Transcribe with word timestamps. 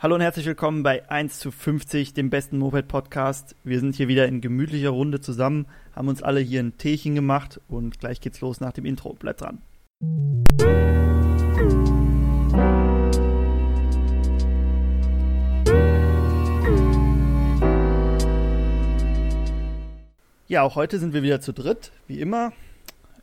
Hallo 0.00 0.14
und 0.14 0.20
herzlich 0.20 0.46
willkommen 0.46 0.84
bei 0.84 1.10
1 1.10 1.40
zu 1.40 1.50
50, 1.50 2.14
dem 2.14 2.30
besten 2.30 2.56
Moped-Podcast. 2.58 3.56
Wir 3.64 3.80
sind 3.80 3.96
hier 3.96 4.06
wieder 4.06 4.28
in 4.28 4.40
gemütlicher 4.40 4.90
Runde 4.90 5.20
zusammen, 5.20 5.66
haben 5.92 6.06
uns 6.06 6.22
alle 6.22 6.38
hier 6.38 6.60
ein 6.60 6.78
Teechen 6.78 7.16
gemacht 7.16 7.60
und 7.66 7.98
gleich 7.98 8.20
geht's 8.20 8.40
los 8.40 8.60
nach 8.60 8.72
dem 8.72 8.84
Intro. 8.84 9.14
Bleibt 9.14 9.40
dran. 9.40 9.60
Ja, 20.46 20.62
auch 20.62 20.76
heute 20.76 21.00
sind 21.00 21.12
wir 21.12 21.24
wieder 21.24 21.40
zu 21.40 21.52
dritt, 21.52 21.90
wie 22.06 22.20
immer. 22.20 22.52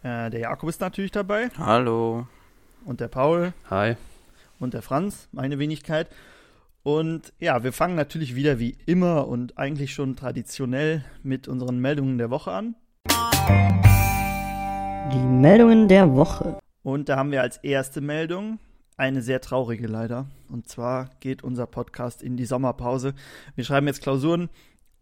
Äh, 0.03 0.29
der 0.29 0.41
Jakob 0.41 0.67
ist 0.67 0.81
natürlich 0.81 1.11
dabei. 1.11 1.51
Hallo. 1.57 2.27
Und 2.83 2.99
der 2.99 3.07
Paul. 3.07 3.53
Hi. 3.69 3.95
Und 4.59 4.73
der 4.73 4.81
Franz, 4.81 5.29
meine 5.31 5.57
Wenigkeit. 5.57 6.09
Und 6.85 7.33
ja, 7.39 7.63
wir 7.63 7.73
fangen 7.73 7.95
natürlich 7.95 8.35
wieder 8.35 8.59
wie 8.59 8.77
immer 8.85 9.27
und 9.27 9.57
eigentlich 9.57 9.91
schon 9.91 10.15
traditionell 10.15 11.03
mit 11.23 11.47
unseren 11.47 11.79
Meldungen 11.79 12.19
der 12.19 12.29
Woche 12.29 12.51
an. 12.51 12.75
Die 15.11 15.17
Meldungen 15.17 15.87
der 15.87 16.13
Woche. 16.13 16.59
Und 16.83 17.09
da 17.09 17.17
haben 17.17 17.31
wir 17.31 17.41
als 17.41 17.57
erste 17.57 18.01
Meldung 18.01 18.59
eine 18.97 19.23
sehr 19.23 19.41
traurige 19.41 19.87
leider. 19.87 20.27
Und 20.47 20.69
zwar 20.69 21.09
geht 21.21 21.43
unser 21.43 21.65
Podcast 21.65 22.21
in 22.21 22.37
die 22.37 22.45
Sommerpause. 22.45 23.15
Wir 23.55 23.63
schreiben 23.63 23.87
jetzt 23.87 24.03
Klausuren 24.03 24.49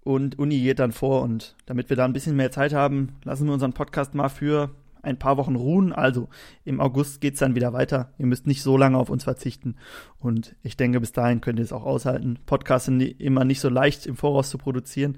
und 0.05 0.39
Uni 0.39 0.61
geht 0.61 0.79
dann 0.79 0.93
vor. 0.93 1.21
Und 1.21 1.57
damit 1.65 1.89
wir 1.89 1.97
da 1.97 2.05
ein 2.05 2.13
bisschen 2.13 2.37
mehr 2.37 2.51
Zeit 2.51 2.71
haben, 2.71 3.17
lassen 3.25 3.45
wir 3.45 3.53
unseren 3.53 3.73
Podcast 3.73 4.15
mal 4.15 4.29
für 4.29 4.69
ein 5.03 5.19
paar 5.19 5.37
Wochen 5.37 5.55
ruhen. 5.55 5.93
Also 5.93 6.29
im 6.65 6.79
August 6.79 7.21
geht's 7.21 7.39
dann 7.39 7.55
wieder 7.55 7.73
weiter. 7.73 8.13
Ihr 8.17 8.25
müsst 8.25 8.47
nicht 8.47 8.63
so 8.63 8.77
lange 8.77 8.97
auf 8.97 9.09
uns 9.09 9.23
verzichten. 9.23 9.75
Und 10.19 10.55
ich 10.63 10.77
denke, 10.77 10.99
bis 10.99 11.11
dahin 11.11 11.41
könnt 11.41 11.59
ihr 11.59 11.65
es 11.65 11.73
auch 11.73 11.85
aushalten. 11.85 12.39
Podcasts 12.45 12.85
sind 12.85 13.01
immer 13.01 13.45
nicht 13.45 13.59
so 13.59 13.69
leicht 13.69 14.07
im 14.07 14.15
Voraus 14.15 14.49
zu 14.49 14.57
produzieren. 14.57 15.17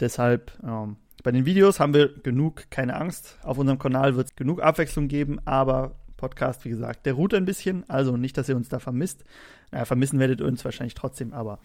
Deshalb 0.00 0.52
ähm, 0.62 0.96
bei 1.22 1.32
den 1.32 1.46
Videos 1.46 1.80
haben 1.80 1.94
wir 1.94 2.12
genug, 2.22 2.70
keine 2.70 2.96
Angst. 2.96 3.38
Auf 3.42 3.58
unserem 3.58 3.78
Kanal 3.78 4.16
wird 4.16 4.28
es 4.28 4.36
genug 4.36 4.62
Abwechslung 4.62 5.08
geben, 5.08 5.38
aber 5.44 5.96
Podcast, 6.16 6.64
wie 6.64 6.70
gesagt, 6.70 7.06
der 7.06 7.14
ruht 7.14 7.34
ein 7.34 7.44
bisschen. 7.44 7.88
Also 7.88 8.16
nicht, 8.16 8.36
dass 8.36 8.48
ihr 8.48 8.56
uns 8.56 8.68
da 8.68 8.78
vermisst. 8.78 9.24
Naja, 9.70 9.84
vermissen 9.84 10.18
werdet 10.18 10.40
ihr 10.40 10.46
uns 10.46 10.64
wahrscheinlich 10.64 10.94
trotzdem, 10.94 11.32
aber 11.32 11.58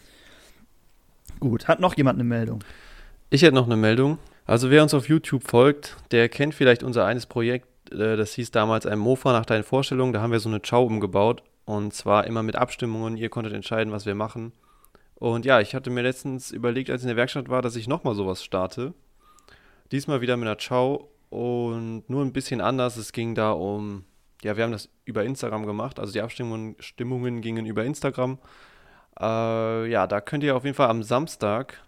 gut. 1.40 1.68
Hat 1.68 1.80
noch 1.80 1.95
jemand 1.95 2.18
eine 2.18 2.23
Meldung? 2.23 2.64
Ich 3.30 3.42
hätte 3.42 3.56
noch 3.56 3.66
eine 3.66 3.78
Meldung. 3.78 4.18
Also 4.46 4.70
wer 4.70 4.84
uns 4.84 4.94
auf 4.94 5.10
YouTube 5.10 5.44
folgt, 5.44 5.98
der 6.12 6.30
kennt 6.30 6.54
vielleicht 6.54 6.84
unser 6.84 7.06
eines 7.06 7.26
Projekt, 7.26 7.68
äh, 7.92 8.16
das 8.16 8.34
hieß 8.34 8.52
damals 8.52 8.86
ein 8.86 9.00
Mofa 9.00 9.32
nach 9.34 9.46
deinen 9.46 9.64
Vorstellungen. 9.64 10.14
Da 10.14 10.22
haben 10.22 10.32
wir 10.32 10.40
so 10.40 10.50
eine 10.50 10.60
Chow 10.60 10.86
umgebaut 10.86 11.44
und 11.66 11.94
zwar 11.94 12.28
immer 12.28 12.44
mit 12.44 12.56
Abstimmungen. 12.56 13.18
Ihr 13.18 13.30
konntet 13.30 13.54
entscheiden, 13.54 13.92
was 13.92 14.06
wir 14.06 14.16
machen. 14.16 14.54
Und 15.16 15.46
ja, 15.46 15.62
ich 15.62 15.74
hatte 15.74 15.90
mir 15.90 16.02
letztens 16.02 16.52
überlegt, 16.52 16.90
als 16.90 17.02
ich 17.02 17.06
in 17.06 17.10
der 17.10 17.18
Werkstatt 17.18 17.50
war, 17.50 17.62
dass 17.62 17.76
ich 17.76 17.88
nochmal 17.88 18.16
sowas 18.16 18.44
starte. 18.44 18.94
Diesmal 19.92 20.22
wieder 20.22 20.38
mit 20.38 20.48
einer 20.48 20.58
Chow 20.58 21.06
und 21.30 22.04
nur 22.08 22.24
ein 22.24 22.34
bisschen 22.34 22.62
anders. 22.62 22.98
Es 22.98 23.14
ging 23.14 23.34
da 23.34 23.52
um, 23.52 24.04
ja, 24.44 24.58
wir 24.58 24.64
haben 24.64 24.72
das 24.72 24.90
über 25.06 25.24
Instagram 25.24 25.66
gemacht. 25.66 26.00
Also 26.00 26.14
die 26.14 26.22
Abstimmungen 26.22 26.76
Stimmungen 26.80 27.42
gingen 27.42 27.66
über 27.66 27.84
Instagram. 27.84 28.38
Äh, 29.20 29.90
ja, 29.90 30.06
da 30.06 30.22
könnt 30.22 30.44
ihr 30.44 30.56
auf 30.56 30.66
jeden 30.66 30.76
Fall 30.76 30.90
am 30.90 31.02
Samstag 31.02 31.84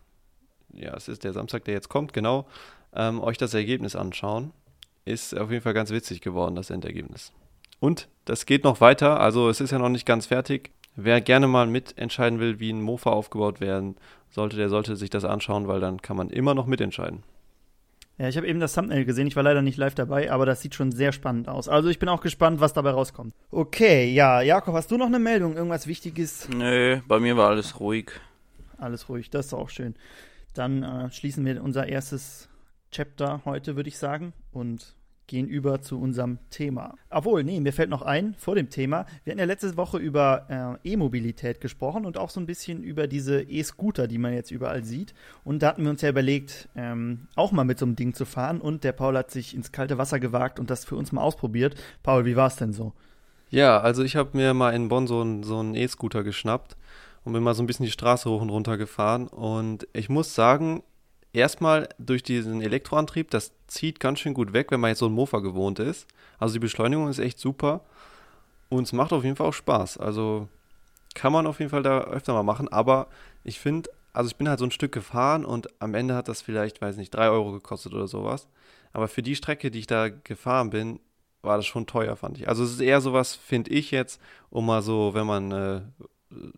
ja, 0.78 0.95
es 0.95 1.08
ist 1.08 1.23
der 1.23 1.33
Samstag, 1.33 1.66
der 1.66 1.73
jetzt 1.73 1.89
kommt, 1.89 2.14
genau, 2.14 2.47
ähm, 2.94 3.22
euch 3.22 3.38
das 3.38 3.53
Ergebnis 3.53 3.95
anschauen. 3.95 4.52
Ist 5.06 5.38
auf 5.38 5.52
jeden 5.52 5.64
Fall 5.64 5.73
ganz 5.73 5.92
witzig 5.92 6.22
geworden, 6.22 6.56
das 6.56 6.70
Endergebnis. 6.70 7.31
Und 7.80 8.08
das 8.25 8.45
geht 8.45 8.64
noch 8.64 8.81
weiter, 8.81 9.20
also 9.20 9.50
es 9.50 9.61
ist 9.61 9.72
ja 9.72 9.80
noch 9.80 9.89
nicht 9.89 10.05
ganz 10.05 10.25
fertig. 10.25 10.72
Wer 10.95 11.22
gerne 11.22 11.48
mal 11.48 11.67
mitentscheiden 11.67 12.39
will, 12.39 12.59
wie 12.59 12.72
ein 12.72 12.81
Mofa 12.81 13.11
aufgebaut 13.11 13.61
werden 13.61 13.95
sollte, 14.30 14.58
der 14.58 14.70
sollte 14.70 14.95
sich 14.95 15.09
das 15.09 15.25
anschauen, 15.25 15.67
weil 15.67 15.80
dann 15.80 16.02
kann 16.02 16.17
man 16.17 16.30
immer 16.30 16.55
noch 16.55 16.66
mitentscheiden. 16.66 17.23
Ja, 18.17 18.28
ich 18.28 18.36
habe 18.36 18.48
eben 18.48 18.59
das 18.59 18.73
Thumbnail 18.73 19.05
gesehen. 19.05 19.28
Ich 19.28 19.36
war 19.36 19.44
leider 19.44 19.61
nicht 19.61 19.78
live 19.78 19.94
dabei, 19.94 20.31
aber 20.31 20.48
das 20.48 20.61
sieht 20.61 20.73
schon 20.73 20.92
sehr 20.92 21.11
spannend 21.11 21.48
aus. 21.48 21.70
Also 21.70 21.89
ich 21.89 21.99
bin 21.99 22.10
auch 22.10 22.21
gespannt, 22.21 22.60
was 22.60 22.73
dabei 22.73 22.89
rauskommt. 22.89 23.36
Okay, 23.52 24.11
ja, 24.11 24.42
Jakob, 24.42 24.73
hast 24.73 24.89
du 24.89 24.98
noch 24.98 25.05
eine 25.05 25.20
Meldung? 25.20 25.55
Irgendwas 25.55 25.86
Wichtiges? 25.86 26.49
Nö, 26.49 26.99
bei 27.08 27.20
mir 27.20 27.37
war 27.37 27.49
alles 27.49 27.80
ruhig. 27.80 28.11
Alles 28.80 29.08
ruhig, 29.08 29.30
das 29.30 29.48
ist 29.48 29.54
auch 29.54 29.70
schön. 29.70 29.95
Dann 30.57 30.83
äh, 30.83 31.11
schließen 31.11 31.45
wir 31.45 31.63
unser 31.63 31.87
erstes 31.87 32.49
Chapter 32.91 33.41
heute, 33.45 33.75
würde 33.75 33.89
ich 33.89 33.97
sagen, 33.97 34.33
und 34.51 34.95
gehen 35.27 35.47
über 35.47 35.81
zu 35.81 35.99
unserem 35.99 36.39
Thema. 36.49 36.95
Obwohl, 37.09 37.43
nee, 37.43 37.59
mir 37.59 37.73
fällt 37.73 37.89
noch 37.89 38.01
ein 38.01 38.33
vor 38.37 38.55
dem 38.55 38.69
Thema. 38.69 39.05
Wir 39.23 39.31
hatten 39.31 39.39
ja 39.39 39.45
letzte 39.45 39.75
Woche 39.77 39.97
über 39.97 40.79
äh, 40.83 40.89
E-Mobilität 40.93 41.61
gesprochen 41.61 42.05
und 42.05 42.17
auch 42.17 42.29
so 42.29 42.39
ein 42.39 42.45
bisschen 42.45 42.81
über 42.81 43.07
diese 43.07 43.41
E-Scooter, 43.41 44.07
die 44.07 44.17
man 44.17 44.33
jetzt 44.33 44.51
überall 44.51 44.83
sieht. 44.83 45.13
Und 45.43 45.61
da 45.61 45.67
hatten 45.67 45.83
wir 45.83 45.91
uns 45.91 46.01
ja 46.01 46.09
überlegt, 46.09 46.69
ähm, 46.75 47.27
auch 47.35 47.51
mal 47.51 47.65
mit 47.65 47.77
so 47.77 47.85
einem 47.85 47.97
Ding 47.97 48.13
zu 48.13 48.25
fahren. 48.25 48.61
Und 48.61 48.83
der 48.83 48.93
Paul 48.93 49.17
hat 49.17 49.29
sich 49.29 49.53
ins 49.53 49.71
kalte 49.71 49.97
Wasser 49.97 50.19
gewagt 50.19 50.59
und 50.59 50.69
das 50.69 50.85
für 50.85 50.95
uns 50.95 51.11
mal 51.11 51.21
ausprobiert. 51.21 51.75
Paul, 52.03 52.25
wie 52.25 52.37
war 52.37 52.47
es 52.47 52.55
denn 52.55 52.73
so? 52.73 52.93
Ja, 53.49 53.79
also 53.79 54.03
ich 54.03 54.15
habe 54.15 54.35
mir 54.35 54.53
mal 54.53 54.73
in 54.73 54.87
Bonn 54.87 55.07
so 55.07 55.21
einen 55.21 55.43
so 55.43 55.61
E-Scooter 55.61 56.23
geschnappt 56.23 56.77
und 57.27 57.33
bin 57.33 57.43
mal 57.43 57.54
so 57.54 57.61
ein 57.61 57.67
bisschen 57.67 57.86
die 57.86 57.92
Straße 57.92 58.30
hoch 58.30 58.42
und 58.42 58.49
runter 58.49 58.77
gefahren. 58.77 59.27
Und 59.27 59.86
ich 59.92 60.08
muss 60.08 60.33
sagen, 60.33 60.82
erstmal 61.33 61.89
durch 61.99 62.23
diesen 62.23 62.61
Elektroantrieb, 62.61 63.30
das 63.32 63.52
zieht 63.67 63.99
ganz 63.99 64.20
schön 64.20 64.33
gut 64.33 64.54
weg, 64.54 64.71
wenn 64.71 64.80
man 64.80 64.92
jetzt 64.92 64.99
so 64.99 65.08
ein 65.08 65.11
Mofa 65.11 65.39
gewohnt 65.39 65.80
ist. 65.80 66.08
Also 66.39 66.54
die 66.54 66.60
Beschleunigung 66.60 67.10
ist 67.10 67.20
echt 67.20 67.37
super 67.37 67.82
und 68.70 68.83
es 68.83 68.93
macht 68.93 69.11
auf 69.11 69.26
jeden 69.26 69.36
Fall 69.36 69.48
auch 69.48 69.54
Spaß. 69.54 69.98
Also 69.98 70.48
kann 71.16 71.33
man 71.33 71.48
auf 71.48 71.60
jeden 71.60 71.70
Fall 71.70 71.83
da 71.83 71.99
öfter 71.99 72.32
mal 72.32 72.43
machen, 72.43 72.70
aber 72.70 73.08
ich 73.43 73.60
finde, 73.60 73.89
also 74.14 74.30
ich 74.30 74.37
bin 74.37 74.48
halt 74.48 74.60
so 74.60 74.66
ein 74.66 74.71
Stück 74.71 74.93
gefahren 74.93 75.43
und 75.43 75.67
am 75.82 75.95
Ende 75.95 76.16
hat 76.16 76.30
das 76.30 76.42
vielleicht, 76.42 76.82
weiß 76.82 76.95
nicht, 76.95 77.14
3 77.14 77.30
Euro 77.30 77.52
gekostet 77.52 77.93
oder 77.93 78.08
sowas. 78.08 78.48
Aber 78.93 79.10
für 79.10 79.21
die 79.21 79.36
Strecke, 79.36 79.70
die 79.70 79.80
ich 79.80 79.87
da 79.87 80.08
gefahren 80.08 80.70
bin, 80.70 81.02
war 81.42 81.58
das 81.58 81.66
schon 81.66 81.87
teuer, 81.87 82.16
fand 82.16 82.37
ich. 82.37 82.48
Also 82.48 82.64
es 82.64 82.71
ist 82.71 82.80
eher 82.80 83.02
sowas, 83.02 83.36
finde 83.36 83.71
ich 83.71 83.92
jetzt, 83.92 84.21
um 84.49 84.66
mal 84.66 84.82
so, 84.82 85.14
wenn 85.14 85.27
man 85.27 85.52
äh, 85.52 85.82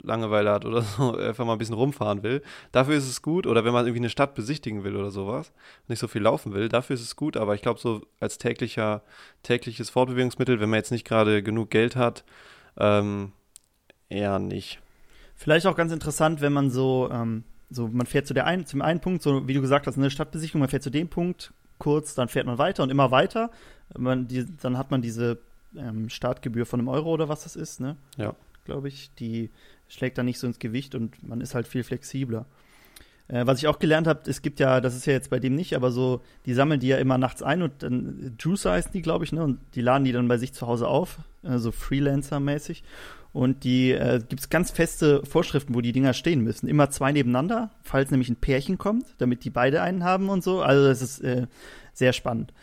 Langeweile 0.02 0.52
hat 0.52 0.66
oder 0.66 0.81
so, 0.97 1.16
einfach 1.16 1.46
mal 1.46 1.53
ein 1.53 1.57
bisschen 1.57 1.75
rumfahren 1.75 2.24
will. 2.24 2.41
Dafür 2.72 2.96
ist 2.96 3.07
es 3.07 3.22
gut. 3.22 3.46
Oder 3.47 3.66
wenn 3.66 3.74
man 3.74 3.85
irgendwie 3.85 4.02
eine 4.02 4.09
Stadt 4.09 4.35
besichtigen 4.35 4.84
will 4.84 4.96
oder 4.96 5.12
sowas, 5.12 5.52
nicht 5.88 6.00
so 6.00 6.07
viel 6.07 6.22
laufen 6.22 6.53
will, 6.53 6.69
dafür 6.69 6.96
ist 6.96 7.02
es 7.02 7.16
gut. 7.16 7.38
Aber 7.38 7.56
ich 7.56 7.62
glaube, 7.62 7.79
so 7.79 8.02
als 8.19 8.38
täglicher, 8.38 9.03
tägliches 9.44 9.90
Fortbewegungsmittel, 9.90 10.59
wenn 10.59 10.69
man 10.69 10.78
jetzt 10.78 10.91
nicht 10.91 11.06
gerade 11.06 11.44
genug 11.44 11.69
Geld 11.69 11.96
hat, 11.96 12.24
ähm, 12.78 13.31
eher 14.09 14.40
nicht. 14.40 14.79
Vielleicht 15.35 15.68
auch 15.68 15.75
ganz 15.75 15.91
interessant, 15.91 16.41
wenn 16.41 16.53
man 16.53 16.69
so, 16.69 17.09
ähm, 17.12 17.44
so 17.69 17.88
man 17.88 18.08
fährt 18.08 18.28
zu 18.28 18.34
der 18.34 18.46
einen, 18.46 18.66
zum 18.66 18.81
einen 18.81 19.00
Punkt, 19.00 19.22
so 19.22 19.47
wie 19.47 19.53
du 19.53 19.62
gesagt 19.62 19.88
hast, 19.88 19.97
eine 19.97 20.09
Stadtbesichtigung, 20.09 20.59
man 20.59 20.69
fährt 20.69 20.84
zu 20.84 20.90
dem 20.90 21.08
Punkt 21.08 21.53
kurz, 21.78 22.13
dann 22.13 22.28
fährt 22.28 22.46
man 22.46 22.58
weiter 22.58 22.84
und 22.84 22.90
immer 22.90 23.12
weiter. 23.12 23.52
Man, 23.97 24.28
die, 24.28 24.46
dann 24.58 24.78
hat 24.78 24.91
man 24.91 25.02
diese 25.02 25.40
ähm, 25.78 26.09
Startgebühr 26.09 26.66
von 26.66 26.79
einem 26.79 26.90
Euro 26.90 27.12
oder 27.12 27.29
was 27.29 27.44
das 27.44 27.56
ist, 27.56 27.79
ne? 27.79 27.96
Ja 28.18 28.35
glaube 28.66 28.88
ich. 28.88 29.12
Die 29.16 29.50
schlägt 29.88 30.18
dann 30.18 30.25
nicht 30.25 30.40
so 30.40 30.47
ins 30.47 30.59
Gewicht 30.59 30.96
und 30.96 31.22
man 31.28 31.42
ist 31.42 31.56
halt 31.56 31.68
viel 31.68 31.84
flexibler. 31.84 32.46
Äh, 33.28 33.46
was 33.46 33.59
ich 33.59 33.68
auch 33.68 33.80
gelernt 33.80 34.08
habe, 34.08 34.30
es 34.30 34.42
gibt 34.42 34.59
ja, 34.59 34.81
das 34.81 34.96
ist 34.96 35.06
ja 35.06 35.14
jetzt 35.14 35.30
bei 35.30 35.40
dem 35.40 35.56
nicht, 35.56 35.75
aber 35.75 35.92
so, 35.92 36.22
die 36.46 36.53
sammeln 36.53 36.80
die 36.80 36.88
ja 36.88 36.97
immer 36.97 37.18
nachts 37.18 37.44
ein 37.44 37.62
und 37.62 37.84
dann, 37.84 38.36
Juicer 38.40 38.72
heißen 38.72 38.92
die, 38.92 39.02
glaube 39.02 39.24
ich, 39.24 39.31
ne? 39.31 39.44
Und 39.44 39.59
die 39.75 39.81
laden 39.81 40.03
die 40.03 40.12
dann 40.12 40.28
bei 40.28 40.38
sich 40.38 40.53
zu 40.53 40.68
Hause 40.68 40.88
auf, 40.88 41.20
äh, 41.44 41.58
so 41.58 41.72
Freelancer-mäßig. 41.72 42.84
Und 43.31 43.64
die 43.64 43.92
äh, 43.92 44.20
gibt 44.28 44.42
es 44.42 44.50
ganz 44.50 44.72
feste 44.72 45.24
Vorschriften, 45.24 45.76
wo 45.76 45.81
die 45.81 45.91
Dinger 45.91 46.14
stehen 46.14 46.41
müssen. 46.41 46.68
Immer 46.68 46.90
zwei 46.90 47.12
nebeneinander, 47.12 47.70
falls 47.84 48.09
nämlich 48.09 48.30
ein 48.30 48.38
Pärchen 48.38 48.80
kommt, 48.80 49.06
damit 49.20 49.44
die 49.44 49.52
beide 49.52 49.84
einen 49.84 50.03
haben 50.03 50.30
und 50.30 50.44
so. 50.44 50.62
Also 50.62 50.88
das 50.88 51.03
ist 51.03 51.20
äh, 51.20 51.46
sehr 51.94 52.14
spannend. 52.14 52.53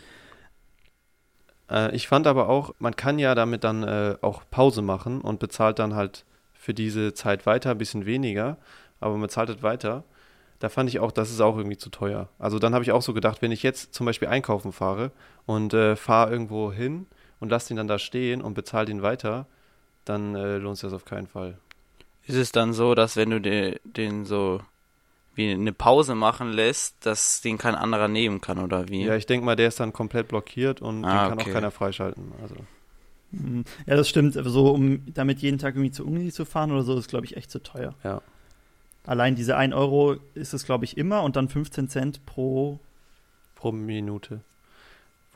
Äh, 1.71 1.95
ich 1.95 2.09
fand 2.09 2.27
aber 2.27 2.49
auch, 2.49 2.75
man 2.79 2.97
kann 2.97 3.19
ja 3.19 3.35
damit 3.35 3.65
dann 3.65 3.83
äh, 3.83 4.17
auch 4.21 4.43
Pause 4.51 4.83
machen 4.83 5.21
und 5.21 5.41
bezahlt 5.41 5.79
dann 5.79 5.95
halt 5.95 6.25
für 6.53 6.75
diese 6.75 7.15
Zeit 7.15 7.47
weiter, 7.47 7.71
ein 7.71 7.79
bisschen 7.79 8.07
weniger, 8.07 8.57
aber 9.01 9.13
man 9.13 9.23
bezahlt 9.23 9.49
halt 9.49 9.63
weiter. 9.63 10.05
Da 10.59 10.69
fand 10.69 10.89
ich 10.89 11.01
auch, 11.01 11.13
das 11.13 11.31
ist 11.31 11.41
auch 11.41 11.57
irgendwie 11.57 11.77
zu 11.77 11.91
teuer. 11.91 12.29
Also 12.39 12.59
dann 12.59 12.73
habe 12.73 12.83
ich 12.83 12.93
auch 12.93 13.03
so 13.03 13.13
gedacht, 13.13 13.43
wenn 13.43 13.53
ich 13.53 13.63
jetzt 13.63 13.95
zum 13.95 14.07
Beispiel 14.07 14.29
einkaufen 14.29 14.73
fahre 14.73 15.13
und 15.45 15.75
äh, 15.75 15.97
fahre 15.97 16.31
irgendwo 16.33 16.73
hin 16.73 17.07
und 17.41 17.51
lasse 17.51 17.69
den 17.69 17.77
dann 17.77 17.89
da 17.89 17.99
stehen 17.99 18.41
und 18.41 18.55
bezahle 18.55 18.87
den 18.87 19.03
weiter, 19.03 19.47
dann 20.05 20.35
äh, 20.35 20.57
lohnt 20.57 20.79
sich 20.79 20.87
das 20.87 20.95
auf 20.95 21.05
keinen 21.05 21.27
Fall. 21.27 21.59
Ist 22.27 22.37
es 22.37 22.53
dann 22.53 22.73
so, 22.73 22.95
dass 22.95 23.17
wenn 23.17 23.31
du 23.31 23.41
den, 23.41 23.77
den 23.85 24.25
so 24.25 24.61
wie 25.37 25.51
eine 25.51 25.73
Pause 25.73 26.15
machen 26.15 26.53
lässt, 26.53 27.07
dass 27.07 27.41
den 27.41 27.59
kein 27.59 27.75
anderer 27.75 28.09
nehmen 28.09 28.41
kann 28.41 28.59
oder 28.59 28.89
wie? 28.89 29.05
Ja, 29.05 29.17
ich 29.17 29.27
denke 29.27 29.45
mal, 29.45 29.57
der 29.57 29.69
ist 29.69 29.79
dann 29.79 29.93
komplett 29.93 30.29
blockiert 30.29 30.83
und 30.83 31.05
ah, 31.05 31.09
den 31.09 31.31
kann 31.31 31.39
okay. 31.39 31.51
auch 31.51 31.55
keiner 31.55 31.71
freischalten. 31.71 32.33
Also. 32.43 32.57
Mhm. 33.33 33.65
Ja, 33.87 33.97
das 33.97 34.09
stimmt. 34.09 34.35
So, 34.35 34.71
um 34.71 35.03
damit 35.13 35.41
jeden 35.41 35.59
Tag 35.59 35.75
irgendwie 35.75 35.93
zur 35.93 36.07
Uni 36.07 36.33
zu 36.33 36.45
fahren 36.45 36.73
oder 36.73 36.83
so, 36.83 36.99
ist, 36.99 37.09
glaube 37.09 37.27
ich, 37.27 37.37
echt 37.37 37.51
zu 37.51 37.63
teuer. 37.63 37.95
Ja. 38.03 38.23
Allein 39.05 39.37
diese 39.37 39.57
1 39.57 39.73
Euro 39.75 40.17
ist 40.35 40.53
es, 40.53 40.65
glaube 40.65 40.85
ich, 40.85 40.97
immer 40.97 41.23
und 41.23 41.37
dann 41.37 41.49
15 41.49 41.89
Cent 41.89 42.27
pro 42.27 42.81
pro 43.55 43.73
Minute. 43.73 44.41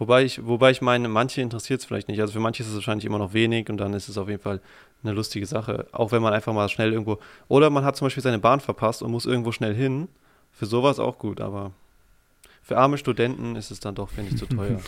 Wobei 0.00 0.24
ich, 0.24 0.46
wobei 0.46 0.70
ich 0.70 0.80
meine, 0.80 1.08
manche 1.08 1.42
interessiert 1.42 1.80
es 1.80 1.86
vielleicht 1.86 2.08
nicht. 2.08 2.22
Also 2.22 2.32
für 2.32 2.40
manche 2.40 2.62
ist 2.62 2.70
es 2.70 2.74
wahrscheinlich 2.74 3.04
immer 3.04 3.18
noch 3.18 3.34
wenig 3.34 3.68
und 3.68 3.76
dann 3.76 3.92
ist 3.92 4.08
es 4.08 4.16
auf 4.16 4.30
jeden 4.30 4.40
Fall 4.40 4.62
eine 5.02 5.12
lustige 5.12 5.44
Sache. 5.44 5.88
Auch 5.92 6.10
wenn 6.10 6.22
man 6.22 6.32
einfach 6.32 6.54
mal 6.54 6.70
schnell 6.70 6.90
irgendwo. 6.90 7.18
Oder 7.48 7.68
man 7.68 7.84
hat 7.84 7.96
zum 7.96 8.06
Beispiel 8.06 8.22
seine 8.22 8.38
Bahn 8.38 8.60
verpasst 8.60 9.02
und 9.02 9.10
muss 9.10 9.26
irgendwo 9.26 9.52
schnell 9.52 9.74
hin. 9.74 10.08
Für 10.52 10.64
sowas 10.64 10.98
auch 10.98 11.18
gut, 11.18 11.42
aber 11.42 11.72
für 12.62 12.78
arme 12.78 12.96
Studenten 12.96 13.56
ist 13.56 13.70
es 13.70 13.78
dann 13.78 13.94
doch, 13.94 14.08
finde 14.08 14.30
ich, 14.30 14.38
zu 14.38 14.46
teuer. 14.56 14.80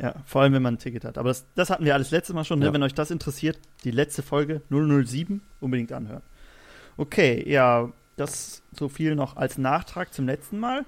Ja, 0.00 0.14
vor 0.24 0.40
allem, 0.40 0.54
wenn 0.54 0.62
man 0.62 0.76
ein 0.76 0.78
Ticket 0.78 1.04
hat. 1.04 1.18
Aber 1.18 1.28
das, 1.28 1.44
das 1.54 1.68
hatten 1.68 1.84
wir 1.84 1.92
alles 1.92 2.10
letztes 2.10 2.34
Mal 2.34 2.44
schon. 2.44 2.60
Ne? 2.60 2.66
Ja. 2.66 2.72
Wenn 2.72 2.82
euch 2.82 2.94
das 2.94 3.10
interessiert, 3.10 3.58
die 3.84 3.90
letzte 3.90 4.22
Folge 4.22 4.62
007 4.70 5.42
unbedingt 5.60 5.92
anhören. 5.92 6.22
Okay, 6.96 7.44
ja, 7.46 7.92
das 8.16 8.62
so 8.72 8.88
viel 8.88 9.16
noch 9.16 9.36
als 9.36 9.58
Nachtrag 9.58 10.14
zum 10.14 10.24
letzten 10.24 10.58
Mal. 10.60 10.86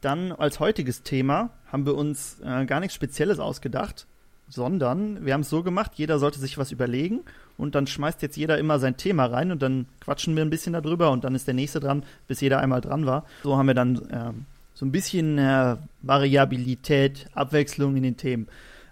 Dann 0.00 0.32
als 0.32 0.60
heutiges 0.60 1.02
Thema 1.02 1.50
haben 1.70 1.86
wir 1.86 1.94
uns 1.94 2.40
äh, 2.40 2.64
gar 2.66 2.80
nichts 2.80 2.94
Spezielles 2.94 3.38
ausgedacht, 3.40 4.06
sondern 4.48 5.24
wir 5.24 5.34
haben 5.34 5.42
es 5.42 5.50
so 5.50 5.62
gemacht, 5.62 5.92
jeder 5.96 6.18
sollte 6.18 6.38
sich 6.38 6.56
was 6.56 6.72
überlegen 6.72 7.20
und 7.58 7.74
dann 7.74 7.86
schmeißt 7.86 8.22
jetzt 8.22 8.36
jeder 8.36 8.58
immer 8.58 8.78
sein 8.78 8.96
Thema 8.96 9.26
rein 9.26 9.52
und 9.52 9.60
dann 9.60 9.86
quatschen 10.00 10.36
wir 10.36 10.44
ein 10.44 10.50
bisschen 10.50 10.72
darüber 10.72 11.10
und 11.10 11.24
dann 11.24 11.34
ist 11.34 11.46
der 11.46 11.54
nächste 11.54 11.80
dran, 11.80 12.04
bis 12.26 12.40
jeder 12.40 12.60
einmal 12.60 12.80
dran 12.80 13.04
war. 13.04 13.26
So 13.42 13.56
haben 13.56 13.66
wir 13.66 13.74
dann 13.74 14.00
ähm, 14.10 14.46
so 14.74 14.86
ein 14.86 14.92
bisschen 14.92 15.38
äh, 15.38 15.76
Variabilität, 16.02 17.26
Abwechslung 17.34 17.96
in 17.96 18.04
den 18.04 18.16
Themen. 18.16 18.48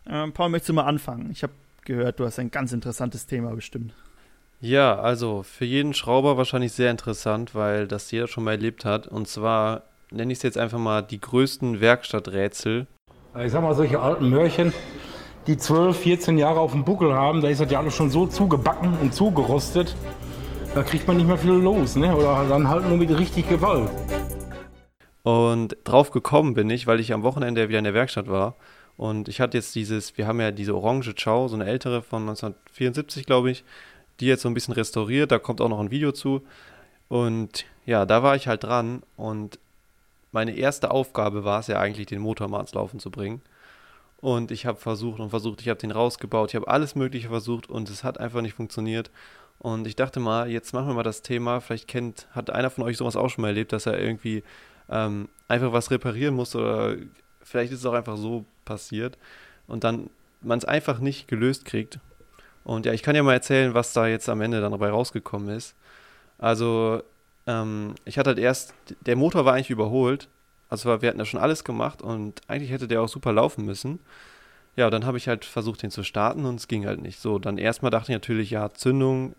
Ähm, 0.09 0.33
Paul, 0.33 0.51
möchtest 0.51 0.71
du 0.71 0.75
mal 0.75 0.85
anfangen? 0.85 1.31
Ich 1.31 1.43
habe 1.43 1.53
gehört, 1.85 2.19
du 2.21 2.27
hast 2.27 2.39
ein 2.39 2.51
ganz 2.51 2.73
interessantes 2.73 3.27
Thema 3.27 3.55
bestimmt. 3.55 3.95
Ja, 4.61 4.99
also 4.99 5.43
für 5.43 5.65
jeden 5.65 5.95
Schrauber 5.95 6.37
wahrscheinlich 6.37 6.73
sehr 6.73 6.91
interessant, 6.91 7.55
weil 7.55 7.87
das 7.87 8.11
jeder 8.11 8.27
schon 8.27 8.45
mal 8.45 8.53
erlebt 8.53 8.85
hat. 8.85 9.07
Und 9.07 9.29
zwar 9.29 9.85
nenne 10.11 10.33
ich 10.33 10.39
es 10.39 10.43
jetzt 10.43 10.59
einfach 10.59 10.79
mal 10.79 11.03
die 11.03 11.21
größten 11.21 11.81
Werkstatträtsel. 11.81 12.87
Ich 13.45 13.53
sag 13.53 13.63
mal, 13.63 13.75
solche 13.75 14.01
alten 14.01 14.31
Mörchen, 14.31 14.73
die 15.47 15.57
12, 15.57 15.97
14 15.99 16.39
Jahre 16.39 16.61
auf 16.61 16.73
dem 16.73 16.85
Buckel 16.85 17.13
haben, 17.13 17.41
da 17.41 17.49
ist 17.49 17.61
das 17.61 17.71
ja 17.71 17.79
alles 17.79 17.95
schon 17.95 18.11
so 18.11 18.27
zugebacken 18.27 18.97
und 19.01 19.15
zugerostet. 19.15 19.95
Da 20.75 20.83
kriegt 20.83 21.07
man 21.07 21.17
nicht 21.17 21.27
mehr 21.27 21.39
viel 21.39 21.53
los, 21.53 21.97
ne? 21.97 22.15
Oder 22.15 22.47
dann 22.49 22.69
halt 22.69 22.89
nur 22.89 22.99
mit 22.99 23.11
richtig 23.11 23.49
Gewalt. 23.49 23.91
Und 25.23 25.77
drauf 25.85 26.11
gekommen 26.11 26.55
bin 26.55 26.71
ich, 26.71 26.87
weil 26.87 27.01
ich 27.01 27.13
am 27.13 27.23
Wochenende 27.23 27.69
wieder 27.69 27.79
in 27.79 27.85
der 27.85 27.95
Werkstatt 27.95 28.29
war. 28.29 28.57
Und 28.97 29.29
ich 29.29 29.41
hatte 29.41 29.59
jetzt 29.59 29.75
dieses, 29.75 30.17
wir 30.17 30.27
haben 30.27 30.41
ja 30.41 30.51
diese 30.51 30.75
orange 30.75 31.15
Chow, 31.15 31.49
so 31.49 31.57
eine 31.57 31.67
ältere 31.67 32.03
von 32.03 32.23
1974, 32.23 33.27
glaube 33.27 33.51
ich, 33.51 33.65
die 34.21 34.27
jetzt 34.27 34.43
so 34.43 34.49
ein 34.49 34.55
bisschen 34.55 34.75
restauriert. 34.75 35.33
Da 35.33 35.39
kommt 35.39 35.61
auch 35.61 35.69
noch 35.69 35.81
ein 35.81 35.91
Video 35.91 36.13
zu. 36.13 36.43
Und 37.09 37.67
ja, 37.85 38.07
da 38.07 38.23
war 38.23 38.37
ich 38.37 38.49
halt 38.49 38.65
dran. 38.65 39.03
Und 39.17 39.59
meine 40.37 40.55
erste 40.55 40.91
Aufgabe 40.91 41.45
war 41.45 41.61
es 41.61 41.67
ja 41.67 41.81
eigentlich, 41.81 42.09
den 42.09 42.21
Motor 42.21 42.49
mal 42.49 42.59
ans 42.59 42.75
Laufen 42.75 43.01
zu 43.01 43.11
bringen. 43.11 43.41
Und 44.19 44.51
ich 44.51 44.67
habe 44.67 44.79
versucht 44.79 45.19
und 45.19 45.31
versucht, 45.31 45.63
ich 45.63 45.71
habe 45.71 45.81
den 45.81 45.91
rausgebaut, 45.91 46.51
ich 46.51 46.57
habe 46.57 46.69
alles 46.69 46.95
Mögliche 46.95 47.29
versucht 47.29 47.71
und 47.71 47.89
es 47.89 48.05
hat 48.05 48.21
einfach 48.21 48.43
nicht 48.43 48.53
funktioniert. 48.53 49.11
Und 49.59 49.87
ich 49.87 49.97
dachte 49.97 50.21
mal, 50.21 50.51
jetzt 50.51 50.75
machen 50.75 50.89
wir 50.89 50.95
mal 50.95 51.03
das 51.03 51.23
Thema. 51.23 51.61
Vielleicht 51.61 51.89
kennt, 51.89 52.29
hat 52.33 52.51
einer 52.51 52.69
von 52.69 52.85
euch 52.85 52.99
sowas 52.99 53.17
auch 53.17 53.31
schon 53.31 53.43
mal 53.43 53.49
erlebt, 53.49 53.73
dass 53.73 53.87
er 53.87 53.99
irgendwie 53.99 54.43
ähm, 54.91 55.31
einfach 55.49 55.73
was 55.73 55.91
reparieren 55.91 56.35
muss 56.35 56.55
oder 56.55 56.97
vielleicht 57.41 57.73
ist 57.73 57.79
es 57.79 57.87
auch 57.87 57.95
einfach 57.95 58.19
so 58.19 58.45
passiert 58.67 59.17
und 59.67 59.85
dann 59.85 60.11
man 60.43 60.59
es 60.59 60.67
einfach 60.67 60.99
nicht 60.99 61.29
gelöst 61.29 61.65
kriegt. 61.65 61.99
Und 62.63 62.85
ja, 62.85 62.93
ich 62.93 63.03
kann 63.03 63.17
ja 63.17 63.23
mal 63.23 63.33
erzählen, 63.33 63.73
was 63.73 63.95
da 63.95 64.07
jetzt 64.07 64.29
am 64.29 64.43
Ende 64.43 64.61
dann 64.61 64.73
dabei 64.73 64.91
rausgekommen 64.91 65.49
ist. 65.57 65.75
Also, 66.37 67.03
ähm, 67.47 67.95
ich 68.05 68.19
hatte 68.19 68.31
halt 68.31 68.39
erst, 68.39 68.75
der 69.05 69.17
Motor 69.17 69.45
war 69.45 69.55
eigentlich 69.55 69.71
überholt. 69.71 70.29
Also 70.69 71.01
wir 71.01 71.09
hatten 71.09 71.19
ja 71.19 71.25
schon 71.25 71.41
alles 71.41 71.63
gemacht 71.65 72.03
und 72.03 72.41
eigentlich 72.49 72.71
hätte 72.73 72.89
der 72.89 73.03
auch 73.03 73.09
super 73.09 73.33
laufen 73.33 73.65
müssen. 73.65 74.01
Ja, 74.75 74.91
dann 74.91 75.07
habe 75.07 75.17
ich 75.17 75.29
halt 75.29 75.45
versucht, 75.45 75.83
den 75.83 75.91
zu 75.91 76.03
starten 76.03 76.45
und 76.45 76.57
es 76.57 76.69
ging 76.69 76.87
halt 76.87 77.01
nicht. 77.01 77.21
So, 77.21 77.39
dann 77.39 77.57
erstmal 77.57 77.91
dachte 77.91 78.13
ich 78.13 78.17
natürlich, 78.17 78.51
ja, 78.51 78.73
Zündung 78.75 79.35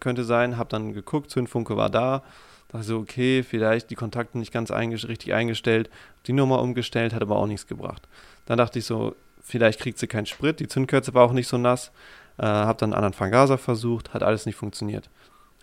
könnte 0.00 0.24
sein, 0.24 0.56
habe 0.56 0.70
dann 0.70 0.94
geguckt, 0.94 1.30
Zündfunke 1.30 1.76
war 1.76 1.90
da. 1.90 2.22
Dachte 2.68 2.84
so, 2.84 2.98
okay, 2.98 3.42
vielleicht 3.42 3.90
die 3.90 3.94
Kontakte 3.94 4.38
nicht 4.38 4.52
ganz 4.52 4.70
einges 4.70 5.08
richtig 5.08 5.32
eingestellt, 5.32 5.90
die 6.26 6.32
Nummer 6.32 6.60
umgestellt, 6.60 7.14
hat 7.14 7.22
aber 7.22 7.36
auch 7.36 7.46
nichts 7.46 7.66
gebracht. 7.66 8.06
Dann 8.46 8.58
dachte 8.58 8.78
ich 8.78 8.84
so, 8.84 9.16
vielleicht 9.42 9.80
kriegt 9.80 9.98
sie 9.98 10.06
keinen 10.06 10.26
Sprit, 10.26 10.60
die 10.60 10.68
Zündkürze 10.68 11.14
war 11.14 11.24
auch 11.24 11.32
nicht 11.32 11.48
so 11.48 11.58
nass. 11.58 11.90
Äh, 12.36 12.44
habe 12.44 12.78
dann 12.78 12.90
einen 12.92 12.98
anderen 12.98 13.14
Vergaser 13.14 13.58
versucht, 13.58 14.14
hat 14.14 14.22
alles 14.22 14.46
nicht 14.46 14.56
funktioniert. 14.56 15.10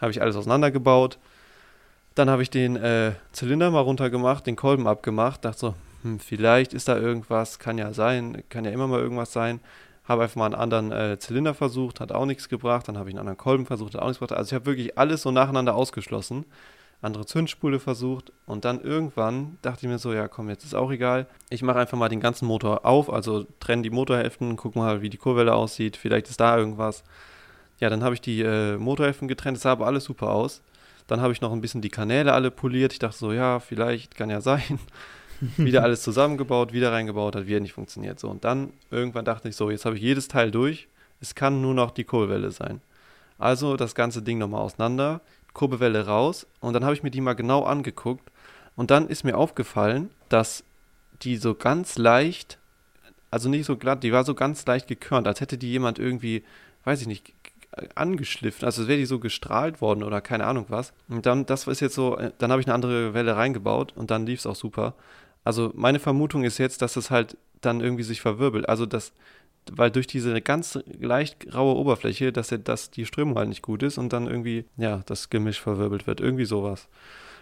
Habe 0.01 0.12
ich 0.12 0.21
alles 0.21 0.36
auseinandergebaut. 0.36 1.19
Dann 2.15 2.29
habe 2.29 2.41
ich 2.41 2.50
den 2.50 2.77
äh, 2.77 3.12
Zylinder 3.33 3.71
mal 3.71 3.81
runtergemacht, 3.81 4.47
den 4.47 4.56
Kolben 4.56 4.88
abgemacht, 4.88 5.44
dachte 5.44 5.59
so, 5.59 5.75
hm, 6.03 6.19
vielleicht 6.19 6.73
ist 6.73 6.88
da 6.88 6.97
irgendwas, 6.97 7.59
kann 7.59 7.77
ja 7.77 7.94
sein, 7.94 8.44
kann 8.50 8.63
ja 8.63 8.71
immer 8.71 8.88
mal 8.88 9.01
irgendwas 9.01 9.33
sein. 9.33 9.59
Habe 10.06 10.23
einfach 10.23 10.35
mal 10.35 10.45
einen 10.45 10.56
anderen 10.56 10.91
äh, 10.91 11.17
Zylinder 11.19 11.53
versucht, 11.53 12.00
hat 12.00 12.12
auch 12.12 12.25
nichts 12.25 12.47
gebracht. 12.47 12.88
Dann 12.88 12.97
habe 12.97 13.09
ich 13.09 13.13
einen 13.13 13.19
anderen 13.19 13.38
Kolben 13.38 13.65
versucht, 13.65 13.95
hat 13.95 14.01
auch 14.01 14.07
nichts 14.07 14.19
gebracht. 14.19 14.38
Also 14.38 14.50
ich 14.50 14.53
habe 14.53 14.65
wirklich 14.67 14.97
alles 14.97 15.23
so 15.23 15.31
nacheinander 15.31 15.75
ausgeschlossen. 15.75 16.45
Andere 17.01 17.25
Zündspule 17.25 17.79
versucht 17.79 18.31
und 18.45 18.65
dann 18.65 18.81
irgendwann 18.81 19.57
dachte 19.62 19.85
ich 19.85 19.91
mir 19.91 20.00
so, 20.00 20.13
ja 20.13 20.27
komm, 20.27 20.50
jetzt 20.50 20.63
ist 20.63 20.73
auch 20.73 20.91
egal. 20.91 21.27
Ich 21.50 21.62
mache 21.62 21.79
einfach 21.79 21.97
mal 21.97 22.09
den 22.09 22.21
ganzen 22.21 22.47
Motor 22.47 22.85
auf, 22.85 23.12
also 23.12 23.45
trenne 23.59 23.81
die 23.83 23.89
Motorhälften, 23.89 24.56
guck 24.56 24.75
mal, 24.75 25.01
wie 25.01 25.09
die 25.09 25.17
Kurwelle 25.17 25.53
aussieht, 25.53 25.97
vielleicht 25.97 26.29
ist 26.29 26.39
da 26.39 26.57
irgendwas. 26.57 27.03
Ja, 27.79 27.89
dann 27.89 28.03
habe 28.03 28.15
ich 28.15 28.21
die 28.21 28.41
äh, 28.41 28.77
Motorhälften 28.77 29.27
getrennt, 29.27 29.57
es 29.57 29.63
sah 29.63 29.73
aber 29.73 29.85
alles 29.85 30.06
super 30.06 30.29
aus. 30.29 30.63
Dann 31.07 31.21
habe 31.21 31.33
ich 31.33 31.41
noch 31.41 31.51
ein 31.51 31.61
bisschen 31.61 31.81
die 31.81 31.89
Kanäle 31.89 32.33
alle 32.33 32.51
poliert. 32.51 32.93
Ich 32.93 32.99
dachte 32.99 33.17
so, 33.17 33.31
ja, 33.31 33.59
vielleicht 33.59 34.15
kann 34.15 34.29
ja 34.29 34.41
sein. 34.41 34.79
wieder 35.57 35.83
alles 35.83 36.01
zusammengebaut, 36.01 36.73
wieder 36.73 36.91
reingebaut, 36.91 37.35
hat 37.35 37.47
wieder 37.47 37.59
nicht 37.59 37.73
funktioniert. 37.73 38.19
So, 38.19 38.29
und 38.29 38.43
dann 38.43 38.73
irgendwann 38.89 39.25
dachte 39.25 39.49
ich 39.49 39.55
so, 39.55 39.69
jetzt 39.69 39.85
habe 39.85 39.95
ich 39.95 40.01
jedes 40.01 40.27
Teil 40.27 40.51
durch. 40.51 40.87
Es 41.21 41.35
kann 41.35 41.61
nur 41.61 41.73
noch 41.73 41.91
die 41.91 42.03
Kurbelwelle 42.03 42.51
sein. 42.51 42.81
Also 43.37 43.75
das 43.75 43.95
ganze 43.95 44.21
Ding 44.21 44.37
nochmal 44.37 44.61
auseinander, 44.61 45.21
Kurbelwelle 45.53 46.05
raus 46.05 46.47
und 46.61 46.73
dann 46.73 46.83
habe 46.83 46.93
ich 46.93 47.03
mir 47.03 47.11
die 47.11 47.21
mal 47.21 47.33
genau 47.33 47.63
angeguckt 47.63 48.31
und 48.75 48.91
dann 48.91 49.07
ist 49.07 49.23
mir 49.23 49.37
aufgefallen, 49.37 50.09
dass 50.29 50.63
die 51.21 51.37
so 51.37 51.53
ganz 51.53 51.97
leicht, 51.97 52.59
also 53.31 53.49
nicht 53.49 53.65
so 53.65 53.77
glatt, 53.77 54.03
die 54.03 54.11
war 54.11 54.23
so 54.23 54.35
ganz 54.35 54.65
leicht 54.65 54.87
gekörnt, 54.87 55.27
als 55.27 55.41
hätte 55.41 55.57
die 55.57 55.71
jemand 55.71 55.99
irgendwie, 55.99 56.43
weiß 56.85 57.01
ich 57.01 57.07
nicht, 57.07 57.33
angeschliffen, 57.95 58.66
also 58.66 58.81
als 58.81 58.88
wäre 58.88 59.00
die 59.00 59.06
so 59.06 59.19
gestrahlt 59.19 59.81
worden 59.81 60.04
oder 60.04 60.22
keine 60.22 60.45
Ahnung 60.45 60.66
was. 60.69 60.94
Und 61.07 61.25
dann, 61.25 61.45
das 61.45 61.68
ist 61.68 61.81
jetzt 61.81 61.95
so, 61.95 62.18
äh, 62.18 62.31
dann 62.38 62.51
habe 62.51 62.62
ich 62.62 62.68
eine 62.68 62.74
andere 62.74 63.13
Welle 63.13 63.36
reingebaut 63.36 63.94
und 63.95 64.12
dann 64.12 64.25
lief 64.25 64.39
es 64.39 64.48
auch 64.48 64.56
super. 64.56 64.95
Also 65.44 65.72
meine 65.75 66.00
Vermutung 66.00 66.44
ist 66.44 66.57
jetzt, 66.57 66.81
dass 66.81 66.95
es 66.95 67.12
halt 67.12 67.38
dann 67.62 67.81
irgendwie 67.81 68.04
sich 68.04 68.22
verwirbelt. 68.22 68.68
Also 68.69 68.86
das, 68.86 69.13
weil 69.72 69.92
durch 69.92 70.07
diese 70.07 70.42
ganz 70.42 70.80
leicht 71.00 71.39
graue 71.39 71.75
Oberfläche, 71.75 72.31
dass, 72.31 72.54
dass 72.63 72.92
die 72.92 73.06
Strömung 73.06 73.38
halt 73.38 73.50
nicht 73.50 73.62
gut 73.62 73.83
ist 73.83 73.98
und 73.98 74.13
dann 74.13 74.27
irgendwie, 74.27 74.66
ja, 74.77 75.01
das 75.06 75.30
Gemisch 75.30 75.60
verwirbelt 75.60 76.07
wird. 76.07 76.19
Irgendwie 76.19 76.45
sowas. 76.45 76.88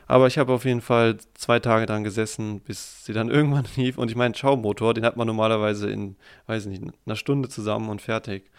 Aber 0.08 0.28
ich 0.28 0.38
habe 0.38 0.52
auf 0.52 0.66
jeden 0.66 0.82
Fall 0.82 1.18
zwei 1.34 1.60
Tage 1.60 1.86
dran 1.86 2.04
gesessen, 2.04 2.60
bis 2.60 3.06
sie 3.06 3.14
dann 3.14 3.30
irgendwann 3.32 3.66
lief. 3.76 3.98
Und 3.98 4.10
ich 4.10 4.18
meine, 4.18 4.36
Schaumotor, 4.36 4.94
den 4.94 5.06
hat 5.06 5.18
man 5.18 5.28
normalerweise 5.28 5.90
in, 5.90 6.16
weiß 6.48 6.66
nicht, 6.66 6.84
einer 7.06 7.16
Stunde 7.16 7.50
zusammen 7.50 7.90
und 7.90 8.02
fertig. 8.02 8.50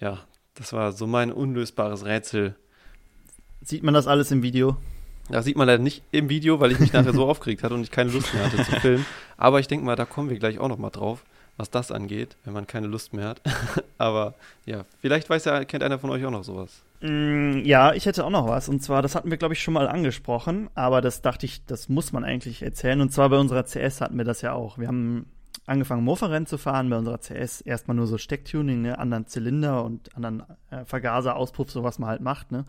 Ja, 0.00 0.18
das 0.58 0.72
war 0.72 0.92
so 0.92 1.06
mein 1.06 1.32
unlösbares 1.32 2.04
Rätsel. 2.04 2.54
Sieht 3.62 3.82
man 3.82 3.94
das 3.94 4.06
alles 4.06 4.30
im 4.30 4.42
Video? 4.42 4.76
Das 5.30 5.44
sieht 5.44 5.56
man 5.56 5.66
leider 5.66 5.82
nicht 5.82 6.02
im 6.10 6.28
Video, 6.28 6.58
weil 6.58 6.72
ich 6.72 6.80
mich 6.80 6.92
nachher 6.92 7.12
so 7.12 7.26
aufgeregt 7.26 7.62
hatte 7.62 7.74
und 7.74 7.82
ich 7.82 7.90
keine 7.90 8.10
Lust 8.10 8.32
mehr 8.34 8.44
hatte 8.44 8.56
zu 8.64 8.80
filmen. 8.80 9.06
Aber 9.36 9.60
ich 9.60 9.68
denke 9.68 9.84
mal, 9.84 9.94
da 9.94 10.04
kommen 10.04 10.30
wir 10.30 10.38
gleich 10.38 10.58
auch 10.58 10.68
noch 10.68 10.78
mal 10.78 10.90
drauf, 10.90 11.22
was 11.56 11.70
das 11.70 11.92
angeht, 11.92 12.36
wenn 12.44 12.54
man 12.54 12.66
keine 12.66 12.86
Lust 12.86 13.12
mehr 13.12 13.28
hat. 13.28 13.42
Aber 13.98 14.34
ja, 14.64 14.84
vielleicht 15.00 15.28
weiß 15.28 15.44
ja, 15.44 15.64
kennt 15.64 15.82
einer 15.82 15.98
von 15.98 16.10
euch 16.10 16.24
auch 16.24 16.30
noch 16.30 16.44
sowas. 16.44 16.82
Mm, 17.02 17.60
ja, 17.64 17.92
ich 17.92 18.06
hätte 18.06 18.24
auch 18.24 18.30
noch 18.30 18.48
was. 18.48 18.68
Und 18.68 18.82
zwar, 18.82 19.02
das 19.02 19.14
hatten 19.14 19.30
wir, 19.30 19.36
glaube 19.36 19.54
ich, 19.54 19.62
schon 19.62 19.74
mal 19.74 19.86
angesprochen. 19.86 20.70
Aber 20.74 21.00
das 21.00 21.20
dachte 21.20 21.46
ich, 21.46 21.64
das 21.66 21.88
muss 21.88 22.12
man 22.12 22.24
eigentlich 22.24 22.62
erzählen. 22.62 23.00
Und 23.00 23.12
zwar 23.12 23.28
bei 23.28 23.38
unserer 23.38 23.64
CS 23.64 24.00
hatten 24.00 24.16
wir 24.16 24.24
das 24.24 24.40
ja 24.40 24.54
auch. 24.54 24.78
Wir 24.78 24.88
haben 24.88 25.26
angefangen, 25.68 26.04
Mofa-Rennen 26.04 26.46
zu 26.46 26.58
fahren 26.58 26.90
bei 26.90 26.98
unserer 26.98 27.18
CS. 27.20 27.60
Erstmal 27.60 27.96
nur 27.96 28.06
so 28.06 28.18
Stecktuning, 28.18 28.82
ne? 28.82 28.98
anderen 28.98 29.26
Zylinder 29.26 29.84
und 29.84 30.14
anderen 30.16 30.44
äh, 30.70 30.84
Vergaser, 30.84 31.36
so 31.66 31.84
was 31.84 31.98
man 31.98 32.10
halt 32.10 32.20
macht. 32.20 32.52
Ne? 32.52 32.64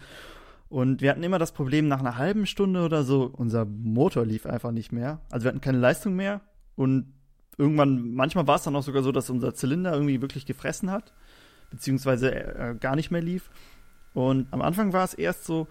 Und 0.69 1.01
wir 1.01 1.09
hatten 1.09 1.23
immer 1.23 1.39
das 1.39 1.51
Problem, 1.51 1.87
nach 1.87 1.99
einer 1.99 2.17
halben 2.17 2.45
Stunde 2.45 2.83
oder 2.83 3.03
so, 3.03 3.31
unser 3.35 3.65
Motor 3.65 4.25
lief 4.25 4.45
einfach 4.45 4.71
nicht 4.71 4.91
mehr. 4.91 5.19
Also 5.31 5.45
wir 5.45 5.49
hatten 5.49 5.61
keine 5.61 5.79
Leistung 5.79 6.15
mehr. 6.15 6.41
Und 6.75 7.11
irgendwann, 7.57 8.13
manchmal 8.13 8.47
war 8.47 8.55
es 8.55 8.63
dann 8.63 8.75
auch 8.75 8.83
sogar 8.83 9.03
so, 9.03 9.11
dass 9.11 9.29
unser 9.29 9.53
Zylinder 9.53 9.93
irgendwie 9.93 10.21
wirklich 10.21 10.45
gefressen 10.45 10.91
hat, 10.91 11.13
beziehungsweise 11.71 12.33
äh, 12.33 12.75
gar 12.79 12.95
nicht 12.95 13.11
mehr 13.11 13.21
lief. 13.21 13.49
Und 14.13 14.47
am 14.51 14.61
Anfang 14.61 14.93
war 14.93 15.03
es 15.03 15.13
erst 15.13 15.45
so, 15.45 15.67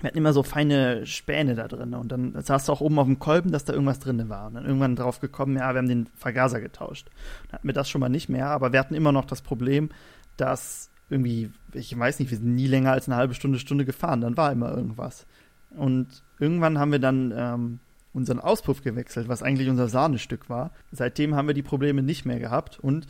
wir 0.00 0.08
hatten 0.08 0.18
immer 0.18 0.32
so 0.32 0.42
feine 0.42 1.06
Späne 1.06 1.54
da 1.54 1.68
drin. 1.68 1.94
Und 1.94 2.12
dann 2.12 2.40
saß 2.40 2.66
du 2.66 2.72
auch 2.72 2.80
oben 2.80 2.98
auf 2.98 3.06
dem 3.06 3.18
Kolben, 3.18 3.50
dass 3.50 3.64
da 3.64 3.72
irgendwas 3.72 3.98
drin 3.98 4.28
war. 4.28 4.48
Und 4.48 4.54
dann 4.54 4.66
irgendwann 4.66 4.96
drauf 4.96 5.20
gekommen, 5.20 5.56
ja, 5.56 5.72
wir 5.72 5.78
haben 5.78 5.88
den 5.88 6.06
Vergaser 6.16 6.60
getauscht. 6.60 7.08
Dann 7.46 7.54
hatten 7.54 7.68
wir 7.68 7.74
das 7.74 7.88
schon 7.88 8.00
mal 8.00 8.08
nicht 8.08 8.28
mehr, 8.28 8.48
aber 8.48 8.72
wir 8.72 8.80
hatten 8.80 8.94
immer 8.94 9.12
noch 9.12 9.24
das 9.24 9.40
Problem, 9.40 9.88
dass 10.36 10.90
irgendwie, 11.08 11.50
ich 11.72 11.96
weiß 11.96 12.18
nicht, 12.18 12.30
wir 12.30 12.38
sind 12.38 12.54
nie 12.54 12.66
länger 12.66 12.92
als 12.92 13.08
eine 13.08 13.16
halbe 13.16 13.34
Stunde, 13.34 13.58
Stunde 13.58 13.84
gefahren. 13.84 14.20
Dann 14.20 14.36
war 14.36 14.52
immer 14.52 14.70
irgendwas. 14.70 15.26
Und 15.70 16.22
irgendwann 16.38 16.78
haben 16.78 16.92
wir 16.92 16.98
dann 16.98 17.32
ähm, 17.34 17.80
unseren 18.12 18.40
Auspuff 18.40 18.82
gewechselt, 18.82 19.28
was 19.28 19.42
eigentlich 19.42 19.68
unser 19.68 19.88
Sahnestück 19.88 20.50
war. 20.50 20.72
Seitdem 20.92 21.34
haben 21.34 21.46
wir 21.46 21.54
die 21.54 21.62
Probleme 21.62 22.02
nicht 22.02 22.24
mehr 22.24 22.38
gehabt 22.38 22.78
und 22.78 23.06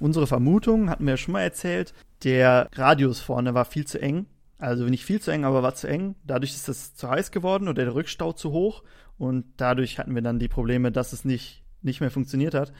unsere 0.00 0.26
Vermutung 0.26 0.90
hatten 0.90 1.04
wir 1.04 1.14
ja 1.14 1.16
schon 1.16 1.32
mal 1.32 1.42
erzählt, 1.42 1.94
der 2.22 2.68
Radius 2.74 3.20
vorne 3.20 3.54
war 3.54 3.64
viel 3.64 3.86
zu 3.86 4.00
eng. 4.00 4.26
Also 4.60 4.84
nicht 4.84 5.06
viel 5.06 5.20
zu 5.20 5.30
eng, 5.30 5.44
aber 5.44 5.62
war 5.62 5.74
zu 5.74 5.88
eng. 5.88 6.16
Dadurch 6.24 6.52
ist 6.52 6.68
es 6.68 6.94
zu 6.94 7.08
heiß 7.08 7.30
geworden 7.30 7.66
oder 7.66 7.84
der 7.84 7.94
Rückstau 7.94 8.32
zu 8.32 8.52
hoch. 8.52 8.82
Und 9.16 9.44
dadurch 9.56 9.98
hatten 9.98 10.14
wir 10.14 10.22
dann 10.22 10.38
die 10.38 10.48
Probleme, 10.48 10.92
dass 10.92 11.12
es 11.12 11.24
nicht, 11.24 11.62
nicht 11.82 12.00
mehr 12.00 12.10
funktioniert 12.10 12.54
hat. 12.54 12.72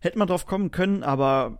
Hätte 0.00 0.18
man 0.18 0.28
drauf 0.28 0.46
kommen 0.46 0.70
können, 0.70 1.02
aber 1.02 1.58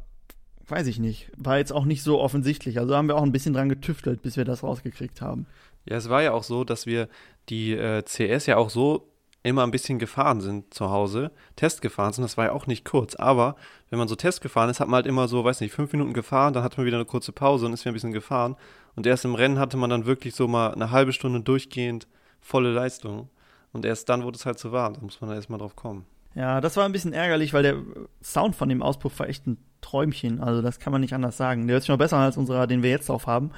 weiß 0.69 0.87
ich 0.87 1.01
nicht. 1.01 1.33
War 1.37 1.59
jetzt 1.59 1.73
auch 1.73 1.85
nicht 1.85 2.05
so 2.05 2.21
offensichtlich. 2.21 2.79
Also 2.79 2.97
haben 2.97 3.09
wir 3.09 3.17
auch 3.17 3.25
ein 3.25 3.33
bisschen 3.33 3.55
dran 3.55 3.69
getüftelt, 3.69 4.23
bis 4.23 4.37
wir 4.37 4.45
das 4.45 4.63
rausgekriegt 4.63 5.21
haben. 5.21 5.47
Ja, 5.85 5.97
es 5.97 6.09
war 6.09 6.23
ja 6.23 6.33
auch 6.33 6.45
so, 6.45 6.63
dass 6.63 6.87
wir 6.87 7.09
die 7.49 7.73
äh, 7.73 8.03
CS 8.05 8.47
ja 8.47 8.57
auch 8.57 8.71
so 8.71 9.13
immer 9.43 9.65
ein 9.65 9.71
bisschen 9.71 9.99
gefahren 9.99 10.41
sind 10.41 10.75
zu 10.75 10.91
Hause, 10.91 11.31
Test 11.55 11.83
gefahren 11.83 12.13
sind. 12.13 12.23
Das 12.23 12.37
war 12.37 12.47
ja 12.47 12.53
auch 12.53 12.67
nicht 12.67 12.85
kurz. 12.85 13.15
Aber 13.17 13.57
wenn 13.91 13.99
man 13.99 14.09
so 14.09 14.17
Test 14.17 14.41
gefahren 14.41 14.71
ist, 14.71 14.81
hat 14.81 14.89
man 14.89 14.97
halt 14.97 15.07
immer 15.07 15.29
so, 15.29 15.45
weiß 15.45 15.61
nicht, 15.61 15.73
fünf 15.73 15.93
Minuten 15.93 16.13
gefahren, 16.13 16.53
dann 16.53 16.63
hatte 16.63 16.79
man 16.79 16.87
wieder 16.87 16.99
eine 16.99 17.05
kurze 17.05 17.33
Pause 17.33 17.67
und 17.67 17.73
ist 17.73 17.85
wieder 17.85 17.93
ein 17.93 17.95
bisschen 17.95 18.13
gefahren. 18.13 18.57
Und 18.97 19.07
erst 19.07 19.25
im 19.25 19.35
Rennen 19.35 19.59
hatte 19.59 19.77
man 19.77 19.91
dann 19.91 20.07
wirklich 20.07 20.35
so 20.35 20.49
mal 20.49 20.73
eine 20.73 20.91
halbe 20.91 21.13
Stunde 21.13 21.41
durchgehend 21.41 22.09
volle 22.41 22.73
Leistung. 22.73 23.29
Und 23.73 23.85
erst 23.85 24.09
dann 24.09 24.25
wurde 24.25 24.37
es 24.37 24.47
halt 24.47 24.59
zu 24.59 24.73
warm. 24.73 24.95
Da 24.95 25.01
muss 25.01 25.21
man 25.21 25.31
da 25.31 25.37
erstmal 25.37 25.59
drauf 25.59 25.77
kommen. 25.77 26.07
Ja, 26.35 26.61
das 26.61 26.77
war 26.77 26.85
ein 26.85 26.93
bisschen 26.93 27.13
ärgerlich, 27.13 27.53
weil 27.53 27.63
der 27.63 27.77
Sound 28.23 28.57
von 28.57 28.69
dem 28.69 28.83
Auspuff 28.83 29.19
war 29.19 29.29
echt 29.29 29.47
ein 29.47 29.59
Träumchen. 29.81 30.41
Also 30.41 30.63
das 30.63 30.79
kann 30.79 30.93
man 30.93 31.01
nicht 31.01 31.15
anders 31.15 31.37
sagen. 31.37 31.67
Der 31.67 31.75
hört 31.75 31.83
sich 31.83 31.89
noch 31.91 31.99
besser 31.99 32.17
an 32.17 32.25
als 32.25 32.37
unserer, 32.37 32.67
den 32.67 32.83
wir 32.83 32.91
jetzt 32.91 33.09
drauf 33.09 33.27
haben. 33.27 33.51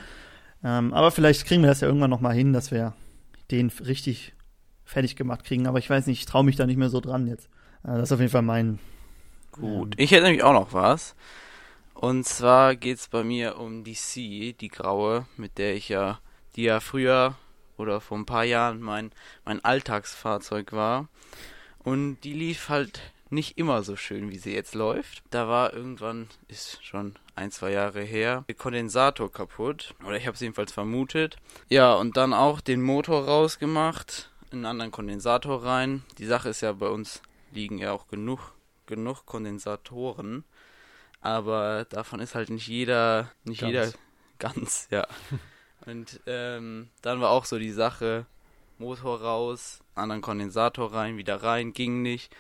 Ähm, 0.65 0.93
aber 0.93 1.11
vielleicht 1.11 1.47
kriegen 1.47 1.63
wir 1.63 1.69
das 1.69 1.81
ja 1.81 1.89
irgendwann 1.89 2.11
noch 2.11 2.21
mal 2.21 2.35
hin, 2.35 2.53
dass 2.53 2.71
wir 2.71 2.95
den 3.51 3.71
richtig 3.85 4.35
fertig 4.85 5.17
gemacht 5.17 5.45
kriegen. 5.45 5.67
Aber 5.67 5.79
ich 5.79 5.89
weiß 5.89 6.07
nicht, 6.07 6.21
ich 6.21 6.27
traue 6.27 6.45
mich 6.45 6.57
da 6.57 6.67
nicht 6.67 6.79
mehr 6.79 6.91
so 6.91 7.01
dran 7.01 7.27
jetzt. 7.27 7.49
Äh, 7.85 7.95
das 7.95 8.05
ist 8.05 8.13
auf 8.13 8.21
jeden 8.21 8.33
Fall 8.33 8.43
mein. 8.43 8.79
Gut. 9.53 9.95
Ich 9.99 10.11
hätte 10.11 10.25
nämlich 10.25 10.43
auch 10.43 10.53
noch 10.53 10.73
was. 10.73 11.15
Und 12.01 12.29
zwar 12.29 12.77
geht 12.77 12.99
es 12.99 13.09
bei 13.09 13.25
mir 13.25 13.59
um 13.59 13.83
die 13.83 13.95
C, 13.95 14.53
die 14.53 14.69
graue, 14.69 15.27
mit 15.37 15.59
der 15.59 15.75
ich 15.75 15.89
ja, 15.89 16.21
die 16.55 16.63
ja 16.63 16.79
früher 16.79 17.35
oder 17.77 18.01
vor 18.01 18.17
ein 18.17 18.25
paar 18.25 18.45
Jahren 18.45 18.81
mein, 18.81 19.11
mein 19.45 19.65
Alltagsfahrzeug 19.65 20.73
war. 20.73 21.09
Und 21.81 22.21
die 22.21 22.35
lief 22.35 22.69
halt 22.69 23.01
nicht 23.31 23.59
immer 23.59 23.83
so 23.83 23.97
schön, 23.97 24.31
wie 24.31 24.39
sie 24.39 24.55
jetzt 24.55 24.77
läuft. 24.77 25.25
Da 25.31 25.49
war 25.49 25.75
irgendwann, 25.75 26.29
ist 26.47 26.85
schon 26.85 27.17
ein, 27.35 27.51
zwei 27.51 27.73
Jahre 27.73 28.03
her, 28.03 28.45
der 28.47 28.55
Kondensator 28.55 29.33
kaputt. 29.33 29.97
Oder 30.07 30.19
ich 30.19 30.29
habe 30.29 30.37
es 30.37 30.41
jedenfalls 30.41 30.71
vermutet. 30.71 31.37
Ja, 31.69 31.95
und 31.95 32.17
dann 32.17 32.33
auch 32.33 32.61
den 32.61 32.81
Motor 32.81 33.25
rausgemacht, 33.25 34.31
einen 34.53 34.67
anderen 34.67 34.93
Kondensator 34.93 35.65
rein. 35.65 36.05
Die 36.19 36.27
Sache 36.27 36.51
ist 36.51 36.61
ja, 36.61 36.73
bei 36.75 36.91
uns 36.91 37.23
liegen 37.51 37.79
ja 37.79 37.91
auch 37.91 38.07
genug, 38.07 38.53
genug 38.87 39.27
Kondensatoren. 39.27 40.45
Aber 41.21 41.85
davon 41.91 42.21
ist 42.21 42.35
halt 42.35 42.51
nicht 42.51 42.69
jeder, 42.69 43.31
nicht 43.45 43.61
Ganz. 43.61 43.73
jeder 43.73 43.93
ganz, 44.39 44.89
ja. 44.91 45.07
Und 45.87 46.21
ähm, 46.27 46.89
dann 47.03 47.21
war 47.21 47.31
auch 47.31 47.45
so 47.45 47.59
die 47.59 47.73
Sache, 47.73 48.27
Motor 48.79 49.21
raus, 49.21 49.81
anderen 49.95 50.23
Kondensator 50.23 50.93
rein, 50.93 51.17
wieder 51.17 51.43
rein, 51.43 51.73
ging 51.73 52.03
nicht. 52.03 52.35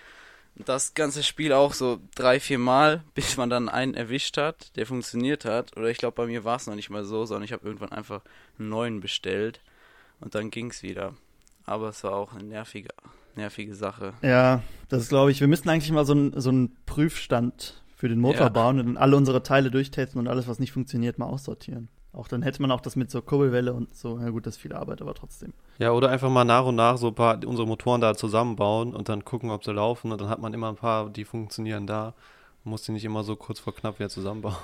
Und 0.56 0.68
das 0.68 0.94
ganze 0.94 1.22
Spiel 1.22 1.52
auch 1.52 1.72
so 1.72 2.00
drei, 2.14 2.40
vier 2.40 2.58
Mal, 2.58 3.02
bis 3.14 3.36
man 3.36 3.50
dann 3.50 3.68
einen 3.68 3.94
erwischt 3.94 4.36
hat, 4.36 4.76
der 4.76 4.86
funktioniert 4.86 5.44
hat. 5.44 5.76
Oder 5.76 5.88
ich 5.88 5.98
glaube, 5.98 6.14
bei 6.14 6.26
mir 6.26 6.44
war 6.44 6.56
es 6.56 6.66
noch 6.66 6.74
nicht 6.74 6.90
mal 6.90 7.04
so, 7.04 7.24
sondern 7.26 7.44
ich 7.44 7.52
habe 7.52 7.66
irgendwann 7.66 7.92
einfach 7.92 8.22
einen 8.58 8.68
neuen 8.68 9.00
bestellt 9.00 9.60
und 10.20 10.34
dann 10.34 10.50
ging's 10.50 10.82
wieder. 10.82 11.14
Aber 11.64 11.88
es 11.88 12.02
war 12.02 12.12
auch 12.12 12.32
eine 12.32 12.44
nervige, 12.44 12.88
nervige 13.36 13.74
Sache. 13.74 14.14
Ja, 14.22 14.62
das 14.88 15.08
glaube 15.08 15.30
ich. 15.30 15.40
Wir 15.40 15.48
müssten 15.48 15.68
eigentlich 15.68 15.92
mal 15.92 16.06
so 16.06 16.12
einen 16.12 16.40
so 16.40 16.48
einen 16.48 16.76
Prüfstand 16.86 17.82
für 17.98 18.08
den 18.08 18.20
Motor 18.20 18.42
Ja. 18.46 18.48
bauen 18.48 18.78
und 18.78 18.86
dann 18.86 18.96
alle 18.96 19.16
unsere 19.16 19.42
Teile 19.42 19.72
durchtesten 19.72 20.20
und 20.20 20.28
alles, 20.28 20.46
was 20.46 20.60
nicht 20.60 20.70
funktioniert, 20.70 21.18
mal 21.18 21.26
aussortieren. 21.26 21.88
Auch 22.12 22.28
dann 22.28 22.42
hätte 22.42 22.62
man 22.62 22.70
auch 22.70 22.80
das 22.80 22.94
mit 22.94 23.10
so 23.10 23.20
Kurbelwelle 23.20 23.74
und 23.74 23.92
so. 23.94 24.20
Ja 24.20 24.30
gut, 24.30 24.46
das 24.46 24.54
ist 24.54 24.62
viel 24.62 24.72
Arbeit, 24.72 25.02
aber 25.02 25.14
trotzdem. 25.14 25.52
Ja, 25.78 25.90
oder 25.90 26.08
einfach 26.08 26.30
mal 26.30 26.44
nach 26.44 26.64
und 26.64 26.76
nach 26.76 26.96
so 26.96 27.08
ein 27.08 27.14
paar 27.14 27.44
unsere 27.44 27.66
Motoren 27.66 28.00
da 28.00 28.14
zusammenbauen 28.14 28.94
und 28.94 29.08
dann 29.08 29.24
gucken, 29.24 29.50
ob 29.50 29.64
sie 29.64 29.72
laufen. 29.72 30.12
Und 30.12 30.20
dann 30.20 30.28
hat 30.28 30.40
man 30.40 30.54
immer 30.54 30.68
ein 30.68 30.76
paar, 30.76 31.10
die 31.10 31.24
funktionieren 31.24 31.86
da. 31.88 32.14
Man 32.62 32.70
muss 32.70 32.82
die 32.82 32.92
nicht 32.92 33.04
immer 33.04 33.24
so 33.24 33.34
kurz 33.34 33.58
vor 33.58 33.74
knapp 33.74 33.98
wieder 33.98 34.08
zusammenbauen. 34.08 34.54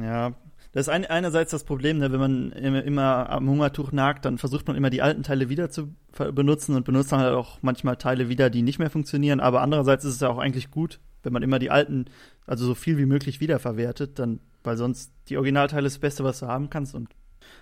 Ja, 0.00 0.32
das 0.72 0.86
ist 0.86 0.88
ein, 0.88 1.04
einerseits 1.04 1.50
das 1.50 1.64
Problem, 1.64 1.98
ne, 1.98 2.10
wenn 2.10 2.18
man 2.18 2.52
immer, 2.52 3.28
am 3.28 3.46
Hungertuch 3.48 3.92
nagt, 3.92 4.24
dann 4.24 4.38
versucht 4.38 4.66
man 4.66 4.74
immer 4.76 4.88
die 4.88 5.02
alten 5.02 5.22
Teile 5.22 5.50
wieder 5.50 5.68
zu 5.68 5.94
benutzen 6.32 6.74
und 6.74 6.86
benutzt 6.86 7.12
dann 7.12 7.20
halt 7.20 7.34
auch 7.34 7.58
manchmal 7.60 7.96
Teile 7.96 8.30
wieder, 8.30 8.48
die 8.48 8.62
nicht 8.62 8.78
mehr 8.78 8.88
funktionieren. 8.88 9.40
Aber 9.40 9.60
andererseits 9.60 10.04
ist 10.06 10.14
es 10.14 10.20
ja 10.20 10.30
auch 10.30 10.38
eigentlich 10.38 10.70
gut, 10.70 11.00
wenn 11.24 11.32
man 11.32 11.42
immer 11.42 11.58
die 11.58 11.70
alten, 11.70 12.06
also 12.46 12.64
so 12.66 12.74
viel 12.74 12.98
wie 12.98 13.06
möglich 13.06 13.40
wiederverwertet, 13.40 14.18
dann, 14.18 14.40
weil 14.62 14.76
sonst 14.76 15.12
die 15.28 15.36
Originalteile 15.36 15.84
das 15.84 15.98
Beste, 15.98 16.24
was 16.24 16.40
du 16.40 16.46
haben 16.46 16.70
kannst 16.70 16.94
und 16.94 17.08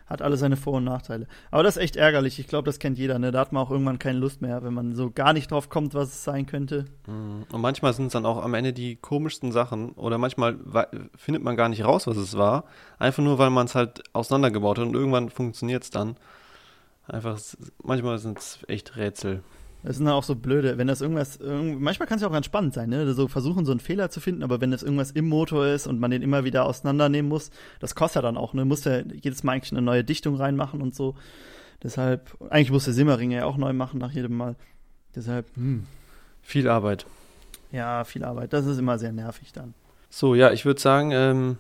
hat 0.06 0.22
alle 0.22 0.36
seine 0.36 0.56
Vor- 0.56 0.74
und 0.74 0.84
Nachteile. 0.84 1.26
Aber 1.50 1.62
das 1.62 1.76
ist 1.76 1.82
echt 1.82 1.96
ärgerlich. 1.96 2.38
Ich 2.38 2.46
glaube, 2.46 2.66
das 2.66 2.78
kennt 2.78 2.98
jeder. 2.98 3.18
Ne? 3.18 3.32
Da 3.32 3.40
hat 3.40 3.52
man 3.52 3.62
auch 3.62 3.70
irgendwann 3.70 3.98
keine 3.98 4.18
Lust 4.18 4.42
mehr, 4.42 4.62
wenn 4.62 4.74
man 4.74 4.94
so 4.94 5.10
gar 5.10 5.32
nicht 5.32 5.50
drauf 5.50 5.68
kommt, 5.68 5.94
was 5.94 6.08
es 6.08 6.24
sein 6.24 6.46
könnte. 6.46 6.84
Mhm. 7.06 7.46
Und 7.50 7.60
manchmal 7.60 7.92
sind 7.92 8.06
es 8.06 8.12
dann 8.12 8.26
auch 8.26 8.42
am 8.42 8.54
Ende 8.54 8.72
die 8.72 8.96
komischsten 8.96 9.52
Sachen. 9.52 9.92
Oder 9.92 10.18
manchmal 10.18 10.58
findet 11.16 11.42
man 11.42 11.56
gar 11.56 11.68
nicht 11.68 11.84
raus, 11.84 12.06
was 12.06 12.16
es 12.16 12.36
war. 12.36 12.64
Einfach 12.98 13.22
nur, 13.22 13.38
weil 13.38 13.50
man 13.50 13.66
es 13.66 13.74
halt 13.74 14.02
auseinandergebaut 14.12 14.78
hat 14.78 14.86
und 14.86 14.94
irgendwann 14.94 15.30
funktioniert 15.30 15.84
es 15.84 15.90
dann. 15.90 16.16
Einfach, 17.06 17.38
manchmal 17.82 18.18
sind 18.18 18.38
es 18.38 18.60
echt 18.68 18.96
Rätsel. 18.96 19.42
Das 19.84 19.96
sind 19.96 20.06
dann 20.06 20.14
auch 20.14 20.22
so 20.22 20.36
blöde, 20.36 20.78
wenn 20.78 20.86
das 20.86 21.00
irgendwas, 21.00 21.36
irgend, 21.38 21.80
manchmal 21.80 22.06
kann 22.06 22.16
es 22.16 22.22
ja 22.22 22.28
auch 22.28 22.32
ganz 22.32 22.46
spannend 22.46 22.72
sein, 22.72 22.88
ne? 22.88 23.12
So 23.14 23.26
versuchen, 23.26 23.64
so 23.64 23.72
einen 23.72 23.80
Fehler 23.80 24.10
zu 24.10 24.20
finden, 24.20 24.42
aber 24.44 24.60
wenn 24.60 24.70
das 24.70 24.82
irgendwas 24.84 25.10
im 25.10 25.28
Motor 25.28 25.66
ist 25.66 25.86
und 25.88 25.98
man 25.98 26.10
den 26.12 26.22
immer 26.22 26.44
wieder 26.44 26.66
auseinandernehmen 26.66 27.28
muss, 27.28 27.50
das 27.80 27.94
kostet 27.96 28.16
ja 28.16 28.22
dann 28.22 28.36
auch, 28.36 28.54
ne? 28.54 28.64
Muss 28.64 28.84
ja 28.84 29.00
jedes 29.00 29.42
Mal 29.42 29.54
eigentlich 29.54 29.72
eine 29.72 29.82
neue 29.82 30.04
Dichtung 30.04 30.36
reinmachen 30.36 30.80
und 30.82 30.94
so. 30.94 31.16
Deshalb, 31.82 32.30
eigentlich 32.48 32.70
muss 32.70 32.84
der 32.84 32.94
Simmering 32.94 33.32
ja 33.32 33.44
auch 33.44 33.56
neu 33.56 33.72
machen 33.72 33.98
nach 33.98 34.12
jedem 34.12 34.36
Mal. 34.36 34.54
Deshalb, 35.16 35.46
hm, 35.56 35.84
Viel 36.42 36.68
Arbeit. 36.68 37.06
ja, 37.72 38.04
viel 38.04 38.24
Arbeit. 38.24 38.52
Das 38.52 38.66
ist 38.66 38.78
immer 38.78 38.98
sehr 38.98 39.12
nervig 39.12 39.52
dann. 39.52 39.74
So, 40.10 40.34
ja, 40.36 40.52
ich 40.52 40.64
würde 40.64 40.80
sagen, 40.80 41.10
ähm, 41.12 41.56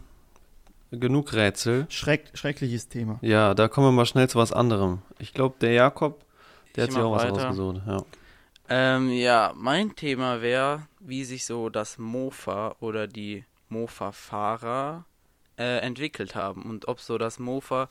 genug 0.92 1.32
Rätsel. 1.32 1.86
Schreck, 1.88 2.30
schreckliches 2.34 2.88
Thema. 2.88 3.18
Ja, 3.22 3.54
da 3.54 3.66
kommen 3.68 3.88
wir 3.88 3.92
mal 3.92 4.06
schnell 4.06 4.28
zu 4.28 4.38
was 4.38 4.52
anderem. 4.52 4.98
Ich 5.18 5.32
glaube, 5.34 5.56
der 5.60 5.72
Jakob, 5.72 6.24
der 6.76 6.84
hat 6.84 6.92
sich 6.92 7.00
auch 7.00 7.12
was 7.12 7.24
weiter. 7.24 7.44
rausgesucht. 7.46 7.82
Ja. 7.86 8.04
Ähm, 8.68 9.10
ja, 9.10 9.52
mein 9.56 9.94
Thema 9.96 10.40
wäre, 10.40 10.86
wie 11.00 11.24
sich 11.24 11.44
so 11.44 11.68
das 11.68 11.98
Mofa 11.98 12.76
oder 12.80 13.06
die 13.06 13.44
Mofa-Fahrer 13.68 15.04
äh, 15.58 15.78
entwickelt 15.78 16.34
haben 16.34 16.62
und 16.62 16.88
ob 16.88 17.00
so 17.00 17.18
das 17.18 17.38
Mofa 17.38 17.88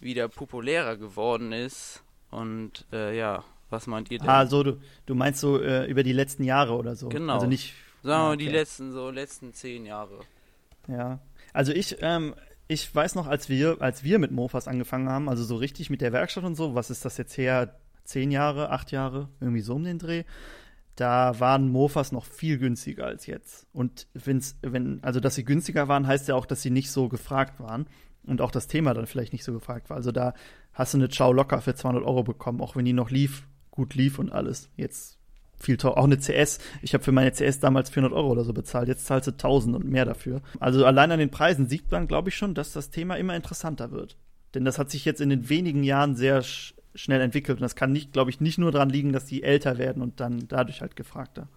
wieder 0.00 0.28
populärer 0.28 0.96
geworden 0.96 1.52
ist. 1.52 2.02
Und 2.30 2.84
äh, 2.92 3.16
ja, 3.16 3.44
was 3.70 3.86
meint 3.86 4.10
ihr 4.10 4.18
denn? 4.18 4.28
Ah, 4.28 4.46
so, 4.46 4.62
du, 4.62 4.80
du 5.06 5.14
meinst 5.14 5.40
so 5.40 5.60
äh, 5.60 5.86
über 5.86 6.02
die 6.02 6.12
letzten 6.12 6.44
Jahre 6.44 6.74
oder 6.74 6.96
so. 6.96 7.08
Genau. 7.08 7.34
Also 7.34 7.46
nicht. 7.46 7.74
Sagen 8.02 8.08
wir 8.08 8.14
Ah, 8.16 8.28
mal 8.28 8.36
die 8.36 8.46
okay. 8.48 8.56
letzten, 8.56 8.92
so 8.92 9.10
letzten 9.10 9.52
zehn 9.54 9.86
Jahre. 9.86 10.20
Ja, 10.88 11.18
also 11.52 11.72
ich, 11.72 11.96
ähm, 12.00 12.34
ich 12.68 12.94
weiß 12.94 13.14
noch, 13.14 13.26
als 13.26 13.48
wir, 13.48 13.76
als 13.80 14.04
wir 14.04 14.18
mit 14.18 14.30
Mofas 14.30 14.68
angefangen 14.68 15.08
haben, 15.08 15.28
also 15.28 15.42
so 15.44 15.56
richtig 15.56 15.88
mit 15.90 16.00
der 16.02 16.12
Werkstatt 16.12 16.44
und 16.44 16.54
so, 16.54 16.74
was 16.74 16.90
ist 16.90 17.04
das 17.04 17.16
jetzt 17.16 17.36
her? 17.38 17.74
Zehn 18.04 18.30
Jahre, 18.30 18.70
acht 18.70 18.92
Jahre, 18.92 19.28
irgendwie 19.40 19.60
so 19.60 19.74
um 19.74 19.84
den 19.84 19.98
Dreh. 19.98 20.24
Da 20.96 21.40
waren 21.40 21.70
Mofas 21.70 22.12
noch 22.12 22.24
viel 22.24 22.58
günstiger 22.58 23.06
als 23.06 23.26
jetzt. 23.26 23.66
Und 23.72 24.06
wenn's, 24.14 24.56
wenn, 24.62 25.02
also 25.02 25.18
dass 25.18 25.34
sie 25.34 25.44
günstiger 25.44 25.88
waren, 25.88 26.06
heißt 26.06 26.28
ja 26.28 26.36
auch, 26.36 26.46
dass 26.46 26.62
sie 26.62 26.70
nicht 26.70 26.90
so 26.90 27.08
gefragt 27.08 27.58
waren. 27.58 27.86
Und 28.26 28.40
auch 28.40 28.50
das 28.50 28.68
Thema 28.68 28.94
dann 28.94 29.06
vielleicht 29.06 29.32
nicht 29.32 29.44
so 29.44 29.52
gefragt 29.52 29.90
war. 29.90 29.96
Also 29.96 30.12
da 30.12 30.34
hast 30.72 30.94
du 30.94 30.98
eine 30.98 31.08
Chow 31.08 31.32
locker 31.32 31.60
für 31.60 31.74
200 31.74 32.04
Euro 32.04 32.22
bekommen, 32.22 32.60
auch 32.60 32.76
wenn 32.76 32.84
die 32.84 32.92
noch 32.92 33.10
lief, 33.10 33.46
gut 33.70 33.94
lief 33.94 34.18
und 34.18 34.32
alles. 34.32 34.70
Jetzt 34.76 35.18
viel 35.58 35.76
teuer. 35.76 35.96
Auch 35.96 36.04
eine 36.04 36.18
CS. 36.18 36.58
Ich 36.82 36.94
habe 36.94 37.02
für 37.02 37.12
meine 37.12 37.32
CS 37.32 37.60
damals 37.60 37.90
400 37.90 38.16
Euro 38.16 38.30
oder 38.30 38.44
so 38.44 38.52
bezahlt. 38.52 38.88
Jetzt 38.88 39.06
zahlst 39.06 39.26
du 39.26 39.32
1000 39.32 39.76
und 39.76 39.84
mehr 39.84 40.04
dafür. 40.04 40.42
Also 40.60 40.84
allein 40.84 41.10
an 41.10 41.18
den 41.18 41.30
Preisen 41.30 41.68
sieht 41.68 41.90
man, 41.90 42.06
glaube 42.06 42.28
ich, 42.28 42.36
schon, 42.36 42.54
dass 42.54 42.72
das 42.72 42.90
Thema 42.90 43.16
immer 43.16 43.34
interessanter 43.34 43.90
wird. 43.90 44.16
Denn 44.54 44.64
das 44.64 44.78
hat 44.78 44.90
sich 44.90 45.04
jetzt 45.04 45.20
in 45.20 45.30
den 45.30 45.48
wenigen 45.48 45.82
Jahren 45.82 46.14
sehr 46.14 46.42
schnell 46.94 47.20
entwickelt. 47.20 47.58
Und 47.58 47.62
das 47.62 47.76
kann 47.76 47.92
nicht, 47.92 48.12
glaube 48.12 48.30
ich, 48.30 48.40
nicht 48.40 48.58
nur 48.58 48.72
daran 48.72 48.90
liegen, 48.90 49.12
dass 49.12 49.26
die 49.26 49.42
älter 49.42 49.78
werden 49.78 50.02
und 50.02 50.20
dann 50.20 50.46
dadurch 50.48 50.80
halt 50.80 50.96
gefragter. 50.96 51.48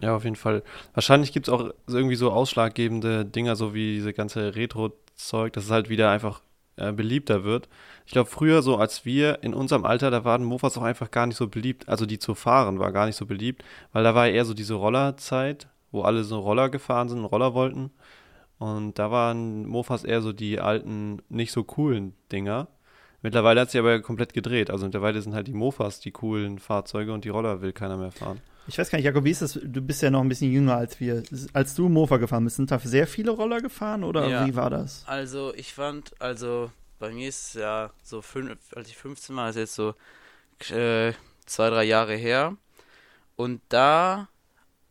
Ja, 0.00 0.14
auf 0.14 0.24
jeden 0.24 0.36
Fall. 0.36 0.62
Wahrscheinlich 0.94 1.32
gibt 1.32 1.48
es 1.48 1.54
auch 1.54 1.70
irgendwie 1.86 2.14
so 2.14 2.30
ausschlaggebende 2.30 3.24
Dinger, 3.24 3.56
so 3.56 3.74
wie 3.74 3.94
diese 3.94 4.12
ganze 4.12 4.54
Retro-Zeug, 4.54 5.52
dass 5.52 5.64
es 5.64 5.70
halt 5.70 5.88
wieder 5.88 6.10
einfach 6.10 6.42
äh, 6.76 6.92
beliebter 6.92 7.42
wird. 7.42 7.68
Ich 8.06 8.12
glaube, 8.12 8.30
früher, 8.30 8.62
so 8.62 8.76
als 8.76 9.04
wir 9.04 9.42
in 9.42 9.54
unserem 9.54 9.84
Alter, 9.84 10.10
da 10.10 10.24
waren 10.24 10.44
Mofas 10.44 10.78
auch 10.78 10.82
einfach 10.82 11.10
gar 11.10 11.26
nicht 11.26 11.36
so 11.36 11.48
beliebt. 11.48 11.88
Also 11.88 12.06
die 12.06 12.18
zu 12.18 12.34
fahren 12.34 12.78
war 12.78 12.92
gar 12.92 13.06
nicht 13.06 13.16
so 13.16 13.26
beliebt, 13.26 13.64
weil 13.92 14.04
da 14.04 14.14
war 14.14 14.28
eher 14.28 14.44
so 14.44 14.54
diese 14.54 14.74
Rollerzeit, 14.74 15.68
wo 15.90 16.02
alle 16.02 16.22
so 16.22 16.38
Roller 16.38 16.68
gefahren 16.68 17.08
sind 17.08 17.18
und 17.18 17.24
Roller 17.24 17.54
wollten. 17.54 17.90
Und 18.58 18.98
da 18.98 19.10
waren 19.10 19.66
Mofas 19.66 20.04
eher 20.04 20.20
so 20.22 20.32
die 20.32 20.60
alten, 20.60 21.22
nicht 21.28 21.52
so 21.52 21.64
coolen 21.64 22.14
Dinger. 22.30 22.68
Mittlerweile 23.22 23.60
hat 23.62 23.70
sich 23.70 23.78
aber 23.80 24.00
komplett 24.00 24.32
gedreht. 24.32 24.70
Also 24.70 24.84
mittlerweile 24.86 25.20
sind 25.20 25.34
halt 25.34 25.48
die 25.48 25.52
Mofas 25.52 26.00
die 26.00 26.12
coolen 26.12 26.58
Fahrzeuge 26.58 27.12
und 27.12 27.24
die 27.24 27.28
Roller 27.30 27.60
will 27.60 27.72
keiner 27.72 27.96
mehr 27.96 28.12
fahren. 28.12 28.40
Ich 28.68 28.78
weiß 28.78 28.90
gar 28.90 28.98
nicht, 28.98 29.06
Jakob, 29.06 29.24
wie 29.24 29.30
ist 29.30 29.42
das? 29.42 29.54
Du 29.62 29.80
bist 29.80 30.02
ja 30.02 30.10
noch 30.10 30.20
ein 30.20 30.28
bisschen 30.28 30.52
jünger 30.52 30.76
als 30.76 31.00
wir. 31.00 31.22
Als 31.54 31.74
du 31.74 31.88
Mofa 31.88 32.18
gefahren 32.18 32.44
bist, 32.44 32.56
sind 32.56 32.70
da 32.70 32.78
sehr 32.78 33.06
viele 33.06 33.30
Roller 33.30 33.60
gefahren 33.60 34.04
oder 34.04 34.28
Ja. 34.28 34.46
wie 34.46 34.54
war 34.54 34.68
das? 34.70 35.04
Also 35.06 35.54
ich 35.54 35.72
fand, 35.72 36.12
also 36.20 36.70
bei 36.98 37.10
mir 37.10 37.28
ist 37.28 37.46
es 37.48 37.52
ja 37.54 37.90
so, 38.02 38.20
fünf, 38.22 38.58
als 38.76 38.88
ich 38.88 38.96
15 38.96 39.34
war, 39.36 39.48
ist 39.50 39.56
jetzt 39.56 39.74
so 39.74 39.94
äh, 40.70 41.12
zwei, 41.46 41.70
drei 41.70 41.84
Jahre 41.84 42.14
her. 42.14 42.56
Und 43.36 43.62
da, 43.70 44.28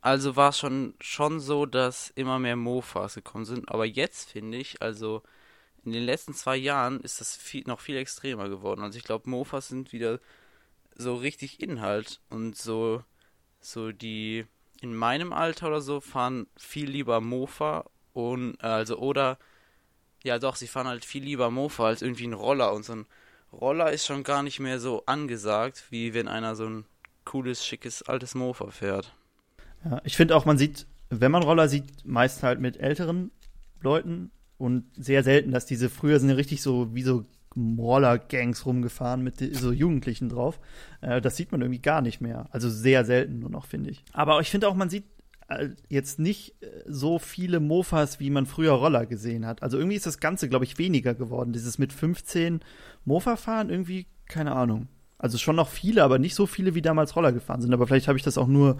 also 0.01 0.35
war 0.35 0.49
es 0.49 0.57
schon, 0.57 0.95
schon 0.99 1.39
so, 1.39 1.65
dass 1.65 2.11
immer 2.15 2.39
mehr 2.39 2.55
Mofas 2.55 3.15
gekommen 3.15 3.45
sind. 3.45 3.69
Aber 3.69 3.85
jetzt 3.85 4.31
finde 4.31 4.57
ich, 4.57 4.81
also 4.81 5.21
in 5.87 5.93
den 5.93 6.03
letzten 6.03 6.33
zwei 6.33 6.57
Jahren 6.57 6.99
ist 6.99 7.21
das 7.21 7.37
viel, 7.37 7.63
noch 7.65 7.79
viel 7.79 7.95
extremer 7.95 8.49
geworden. 8.49 8.81
Also 8.81 8.97
ich 8.97 9.05
glaube, 9.05 9.29
Mofas 9.29 9.69
sind 9.69 9.93
wieder 9.93 10.19
so 10.95 11.15
richtig 11.15 11.61
Inhalt 11.61 12.19
und 12.29 12.57
so, 12.57 13.05
so 13.61 13.93
die 13.93 14.45
in 14.81 14.93
meinem 14.93 15.31
Alter 15.31 15.67
oder 15.67 15.79
so 15.79 16.01
fahren 16.01 16.47
viel 16.57 16.89
lieber 16.89 17.21
Mofa 17.21 17.85
und 18.11 18.57
äh, 18.61 18.67
also 18.67 18.97
oder 18.97 19.37
ja 20.25 20.39
doch, 20.39 20.57
sie 20.57 20.67
fahren 20.67 20.87
halt 20.87 21.05
viel 21.05 21.23
lieber 21.23 21.51
Mofa 21.51 21.85
als 21.85 22.01
irgendwie 22.01 22.27
ein 22.27 22.33
Roller 22.33 22.73
und 22.73 22.83
so 22.83 22.93
ein 22.93 23.05
Roller 23.53 23.93
ist 23.93 24.05
schon 24.05 24.23
gar 24.23 24.43
nicht 24.43 24.59
mehr 24.59 24.81
so 24.81 25.03
angesagt, 25.05 25.85
wie 25.89 26.13
wenn 26.13 26.27
einer 26.27 26.57
so 26.57 26.65
ein 26.65 26.85
cooles, 27.23 27.65
schickes, 27.65 28.01
altes 28.01 28.35
Mofa 28.35 28.71
fährt. 28.71 29.15
Ja, 29.85 30.01
ich 30.03 30.17
finde 30.17 30.35
auch, 30.35 30.43
man 30.43 30.57
sieht, 30.57 30.85
wenn 31.09 31.31
man 31.31 31.43
Roller 31.43 31.69
sieht, 31.69 32.05
meist 32.05 32.43
halt 32.43 32.59
mit 32.59 32.75
älteren 32.75 33.31
Leuten 33.79 34.31
und 34.57 34.85
sehr 34.95 35.23
selten, 35.23 35.51
dass 35.51 35.65
diese 35.65 35.89
früher 35.89 36.19
sind 36.19 36.29
ja 36.29 36.35
richtig 36.35 36.61
so 36.61 36.93
wie 36.95 37.03
so 37.03 37.25
Roller-Gangs 37.55 38.65
rumgefahren 38.65 39.23
mit 39.23 39.37
so 39.55 39.71
Jugendlichen 39.71 40.29
drauf. 40.29 40.59
Äh, 41.01 41.21
das 41.21 41.35
sieht 41.35 41.51
man 41.51 41.61
irgendwie 41.61 41.81
gar 41.81 42.01
nicht 42.01 42.21
mehr. 42.21 42.47
Also 42.51 42.69
sehr 42.69 43.05
selten 43.05 43.39
nur 43.39 43.49
noch, 43.49 43.65
finde 43.65 43.89
ich. 43.89 44.03
Aber 44.13 44.39
ich 44.41 44.49
finde 44.49 44.67
auch, 44.67 44.75
man 44.75 44.89
sieht 44.89 45.05
äh, 45.47 45.69
jetzt 45.89 46.19
nicht 46.19 46.61
äh, 46.61 46.67
so 46.85 47.19
viele 47.19 47.59
Mofas, 47.59 48.19
wie 48.19 48.29
man 48.29 48.45
früher 48.45 48.73
Roller 48.73 49.05
gesehen 49.05 49.45
hat. 49.45 49.63
Also 49.63 49.77
irgendwie 49.77 49.95
ist 49.95 50.05
das 50.05 50.19
Ganze, 50.19 50.49
glaube 50.49 50.65
ich, 50.65 50.77
weniger 50.77 51.15
geworden. 51.15 51.53
Dieses 51.53 51.77
mit 51.77 51.93
15 51.93 52.61
Mofa 53.05 53.35
fahren, 53.37 53.69
irgendwie, 53.69 54.05
keine 54.27 54.53
Ahnung. 54.53 54.87
Also 55.17 55.37
schon 55.37 55.55
noch 55.55 55.69
viele, 55.69 56.03
aber 56.03 56.19
nicht 56.19 56.35
so 56.35 56.45
viele, 56.45 56.75
wie 56.75 56.81
damals 56.81 57.15
Roller 57.15 57.31
gefahren 57.31 57.61
sind. 57.61 57.73
Aber 57.73 57.87
vielleicht 57.87 58.07
habe 58.07 58.17
ich 58.17 58.23
das 58.23 58.37
auch 58.37 58.47
nur 58.47 58.77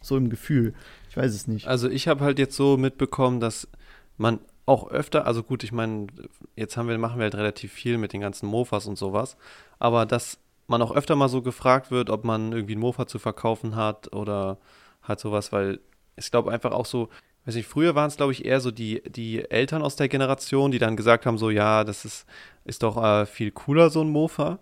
so 0.00 0.16
im 0.16 0.28
Gefühl. 0.28 0.74
Ich 1.10 1.16
weiß 1.16 1.32
es 1.32 1.46
nicht. 1.46 1.66
Also 1.68 1.88
ich 1.88 2.08
habe 2.08 2.24
halt 2.24 2.38
jetzt 2.38 2.56
so 2.56 2.76
mitbekommen, 2.76 3.38
dass 3.38 3.68
man 4.16 4.40
auch 4.68 4.90
öfter, 4.90 5.26
also 5.26 5.42
gut, 5.42 5.64
ich 5.64 5.72
meine, 5.72 6.08
jetzt 6.56 6.76
haben 6.76 6.88
wir, 6.88 6.98
machen 6.98 7.18
wir 7.18 7.24
halt 7.24 7.34
relativ 7.34 7.72
viel 7.72 7.98
mit 7.98 8.12
den 8.12 8.20
ganzen 8.20 8.46
Mofas 8.46 8.86
und 8.86 8.98
sowas, 8.98 9.36
aber 9.78 10.06
dass 10.06 10.38
man 10.66 10.82
auch 10.82 10.94
öfter 10.94 11.16
mal 11.16 11.28
so 11.28 11.42
gefragt 11.42 11.90
wird, 11.90 12.10
ob 12.10 12.24
man 12.24 12.52
irgendwie 12.52 12.76
ein 12.76 12.80
Mofa 12.80 13.06
zu 13.06 13.18
verkaufen 13.18 13.74
hat 13.74 14.12
oder 14.12 14.58
halt 15.02 15.18
sowas, 15.18 15.50
weil 15.50 15.80
ich 16.16 16.30
glaube 16.30 16.52
einfach 16.52 16.72
auch 16.72 16.84
so, 16.84 17.08
weiß 17.46 17.54
nicht, 17.54 17.66
früher 17.66 17.94
waren 17.94 18.08
es 18.08 18.16
glaube 18.16 18.32
ich 18.32 18.44
eher 18.44 18.60
so 18.60 18.70
die, 18.70 19.02
die 19.08 19.50
Eltern 19.50 19.82
aus 19.82 19.96
der 19.96 20.08
Generation, 20.08 20.70
die 20.70 20.78
dann 20.78 20.96
gesagt 20.96 21.24
haben, 21.24 21.38
so 21.38 21.50
ja, 21.50 21.84
das 21.84 22.04
ist, 22.04 22.26
ist 22.64 22.82
doch 22.82 23.02
äh, 23.02 23.24
viel 23.24 23.50
cooler, 23.50 23.88
so 23.90 24.02
ein 24.02 24.10
Mofa. 24.10 24.58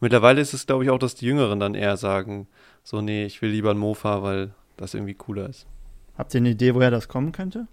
Mittlerweile 0.00 0.40
ist 0.40 0.54
es 0.54 0.66
glaube 0.66 0.84
ich 0.84 0.90
auch, 0.90 0.98
dass 0.98 1.14
die 1.14 1.26
Jüngeren 1.26 1.60
dann 1.60 1.74
eher 1.74 1.98
sagen, 1.98 2.48
so 2.82 3.02
nee, 3.02 3.26
ich 3.26 3.42
will 3.42 3.50
lieber 3.50 3.72
ein 3.72 3.78
Mofa, 3.78 4.22
weil 4.22 4.54
das 4.78 4.94
irgendwie 4.94 5.14
cooler 5.14 5.50
ist. 5.50 5.66
Habt 6.16 6.32
ihr 6.34 6.38
eine 6.38 6.50
Idee, 6.50 6.74
woher 6.74 6.90
das 6.90 7.08
kommen 7.08 7.32
könnte? 7.32 7.66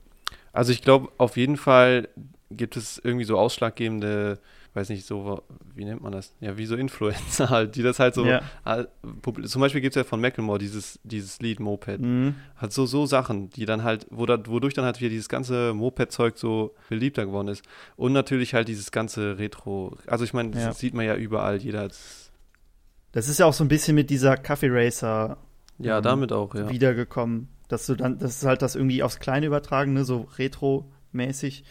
Also 0.58 0.72
ich 0.72 0.82
glaube, 0.82 1.10
auf 1.18 1.38
jeden 1.38 1.56
Fall 1.58 2.08
gibt 2.50 2.78
es 2.78 3.00
irgendwie 3.04 3.26
so 3.26 3.38
ausschlaggebende, 3.38 4.40
weiß 4.74 4.90
nicht, 4.90 5.06
so, 5.06 5.44
wie 5.76 5.86
nennt 5.86 6.02
man 6.02 6.12
das? 6.14 6.34
Ja, 6.40 6.58
wie 6.58 6.66
so 6.66 6.76
Influencer 6.76 7.50
halt, 7.52 7.76
die 7.76 7.84
das 7.84 8.00
halt 8.00 8.16
so, 8.16 8.26
Ja. 8.26 8.42
zum 9.46 9.60
Beispiel 9.62 9.82
gibt 9.82 9.96
es 9.96 10.00
ja 10.00 10.04
von 10.04 10.22
Macklemore 10.22 10.58
dieses, 10.58 11.00
dieses 11.04 11.40
Lied 11.42 11.60
Moped. 11.60 12.00
Mhm. 12.02 12.36
Halt 12.56 12.74
so, 12.74 12.86
so 12.86 13.06
Sachen, 13.06 13.50
die 13.52 13.66
dann 13.66 13.84
halt, 13.84 14.08
wo 14.10 14.26
da, 14.26 14.40
wodurch 14.48 14.74
dann 14.74 14.86
halt 14.86 15.00
wieder 15.00 15.10
dieses 15.10 15.30
ganze 15.30 15.74
Moped-Zeug 15.74 16.38
so 16.38 16.74
beliebter 16.90 17.26
geworden 17.26 17.50
ist. 17.50 17.64
Und 17.96 18.14
natürlich 18.14 18.54
halt 18.54 18.68
dieses 18.68 18.92
ganze 18.92 19.38
Retro, 19.38 19.96
also 20.08 20.24
ich 20.24 20.34
meine, 20.34 20.52
das 20.52 20.64
Ja. 20.64 20.74
sieht 20.74 20.94
man 20.94 21.06
ja 21.06 21.16
überall, 21.16 21.58
jeder 21.58 21.82
hat 21.82 21.96
Das 23.12 23.28
ist 23.28 23.40
ja 23.40 23.46
auch 23.46 23.54
so 23.54 23.64
ein 23.64 23.68
bisschen 23.68 23.96
mit 23.96 24.10
dieser 24.10 24.38
Kaffee 24.38 24.70
Racer 24.72 25.38
ja, 25.80 26.02
damit 26.02 26.32
auch, 26.32 26.56
ja. 26.56 26.70
wiedergekommen. 26.70 27.50
Dass 27.68 27.86
du 27.86 27.96
dann, 27.96 28.18
das 28.18 28.38
ist 28.38 28.46
halt 28.46 28.62
das 28.62 28.76
irgendwie 28.76 29.04
aufs 29.04 29.20
Kleine 29.20 29.46
übertragen, 29.48 29.94
ne, 29.94 30.06
so 30.06 30.28
retro-mäßig, 30.38 31.64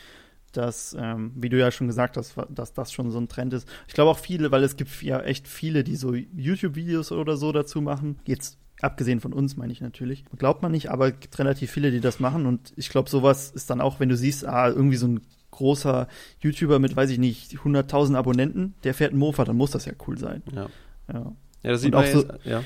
dass, 0.52 0.96
ähm, 0.98 1.32
wie 1.36 1.48
du 1.48 1.58
ja 1.58 1.70
schon 1.70 1.86
gesagt 1.86 2.16
hast, 2.16 2.34
dass 2.50 2.72
das 2.72 2.92
schon 2.92 3.10
so 3.10 3.18
ein 3.18 3.28
Trend 3.28 3.52
ist. 3.52 3.68
Ich 3.88 3.94
glaube 3.94 4.10
auch 4.10 4.18
viele, 4.18 4.50
weil 4.50 4.64
es 4.64 4.76
gibt 4.76 5.02
ja 5.02 5.20
echt 5.20 5.48
viele, 5.48 5.84
die 5.84 5.96
so 5.96 6.14
YouTube-Videos 6.14 7.12
oder 7.12 7.36
so 7.36 7.52
dazu 7.52 7.80
machen. 7.82 8.18
Jetzt 8.26 8.58
abgesehen 8.80 9.20
von 9.20 9.32
uns, 9.32 9.56
meine 9.56 9.72
ich 9.72 9.80
natürlich. 9.80 10.24
Glaubt 10.38 10.62
man 10.62 10.72
nicht, 10.72 10.90
aber 10.90 11.08
es 11.08 11.20
gibt 11.20 11.38
relativ 11.38 11.70
viele, 11.70 11.90
die 11.90 12.00
das 12.00 12.20
machen. 12.20 12.46
Und 12.46 12.72
ich 12.76 12.88
glaube, 12.88 13.10
sowas 13.10 13.50
ist 13.50 13.70
dann 13.70 13.80
auch, 13.80 14.00
wenn 14.00 14.08
du 14.08 14.16
siehst, 14.16 14.46
ah, 14.46 14.68
irgendwie 14.68 14.96
so 14.96 15.08
ein 15.08 15.20
großer 15.50 16.08
YouTuber 16.40 16.78
mit, 16.78 16.94
weiß 16.96 17.10
ich 17.10 17.18
nicht, 17.18 17.58
100.000 17.58 18.16
Abonnenten, 18.16 18.74
der 18.84 18.94
fährt 18.94 19.10
einen 19.12 19.18
Mofa, 19.20 19.44
dann 19.44 19.56
muss 19.56 19.70
das 19.70 19.84
ja 19.86 19.92
cool 20.06 20.18
sein. 20.18 20.42
Ja, 20.54 20.68
Ja. 21.12 21.32
ja 21.62 21.70
das 21.70 21.80
sieht 21.82 21.94
Und 21.94 22.00
man 22.00 22.08
auch 22.10 22.12
so- 22.44 22.48
ja. 22.48 22.62